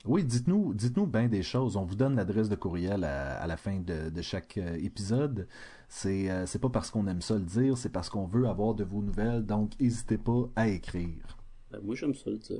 Oui, 0.05 0.23
dites-nous, 0.23 0.73
dites-nous 0.73 1.05
bien 1.05 1.27
des 1.27 1.43
choses. 1.43 1.75
On 1.77 1.83
vous 1.85 1.93
donne 1.95 2.15
l'adresse 2.15 2.49
de 2.49 2.55
courriel 2.55 3.03
à, 3.03 3.39
à 3.39 3.45
la 3.45 3.55
fin 3.57 3.79
de, 3.79 4.09
de 4.09 4.21
chaque 4.23 4.57
euh, 4.57 4.75
épisode. 4.81 5.47
C'est, 5.89 6.29
euh, 6.31 6.45
c'est 6.47 6.57
pas 6.59 6.69
parce 6.69 6.89
qu'on 6.89 7.05
aime 7.07 7.21
ça 7.21 7.35
le 7.35 7.41
dire, 7.41 7.77
c'est 7.77 7.89
parce 7.91 8.09
qu'on 8.09 8.25
veut 8.25 8.47
avoir 8.47 8.73
de 8.73 8.83
vos 8.83 9.01
nouvelles. 9.03 9.45
Donc, 9.45 9.71
n'hésitez 9.79 10.17
pas 10.17 10.49
à 10.55 10.67
écrire. 10.69 11.37
Ben, 11.71 11.79
moi, 11.83 11.95
j'aime 11.95 12.13
ça 12.13 12.29
le 12.29 12.37
dire. 12.37 12.59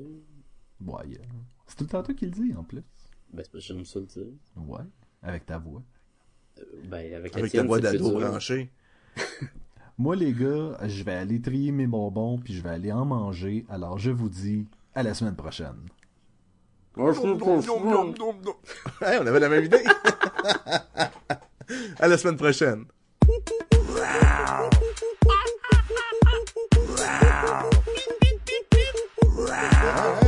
Ouais, 0.86 1.04
euh, 1.06 1.18
c'est 1.68 1.76
tout 1.78 1.84
le 1.84 1.90
temps 1.90 2.04
toi 2.04 2.14
qui 2.16 2.26
le 2.26 2.32
dis 2.32 2.54
en 2.56 2.64
plus. 2.64 2.82
Ben, 3.34 3.44
c'est 3.44 3.52
parce 3.52 3.68
que 3.68 3.74
j'aime 3.74 3.86
ça 3.86 4.00
le 4.00 4.06
dire. 4.06 4.28
Ouais, 4.56 4.82
avec 5.22 5.46
ta 5.46 5.58
voix. 5.58 5.84
Euh, 6.60 6.64
Ben, 6.86 7.14
avec, 7.14 7.36
Avec 7.38 7.52
ta 7.52 7.64
voix 7.64 7.80
d'ado 7.80 8.10
dur. 8.10 8.20
branchée. 8.20 8.72
Moi, 9.98 10.16
les 10.16 10.34
gars, 10.34 10.78
je 10.88 11.04
vais 11.04 11.14
aller 11.14 11.42
trier 11.42 11.72
mes 11.72 11.88
bonbons 11.88 12.40
puis 12.40 12.54
je 12.54 12.62
vais 12.64 12.70
aller 12.70 12.92
en 12.92 13.06
manger. 13.06 13.66
Alors, 13.70 14.00
je 14.00 14.10
vous 14.12 14.30
dis 14.30 14.68
à 14.96 15.04
la 15.04 15.14
semaine 15.14 15.36
prochaine. 15.36 15.76
Hey, 19.02 19.20
on 19.22 19.28
avait 19.28 19.40
la 19.40 19.50
même 19.50 19.64
idée. 19.66 19.84
à 22.00 22.08
la 22.08 22.18
semaine 22.18 22.38
prochaine. 22.38 22.86
Yeah. 29.84 30.21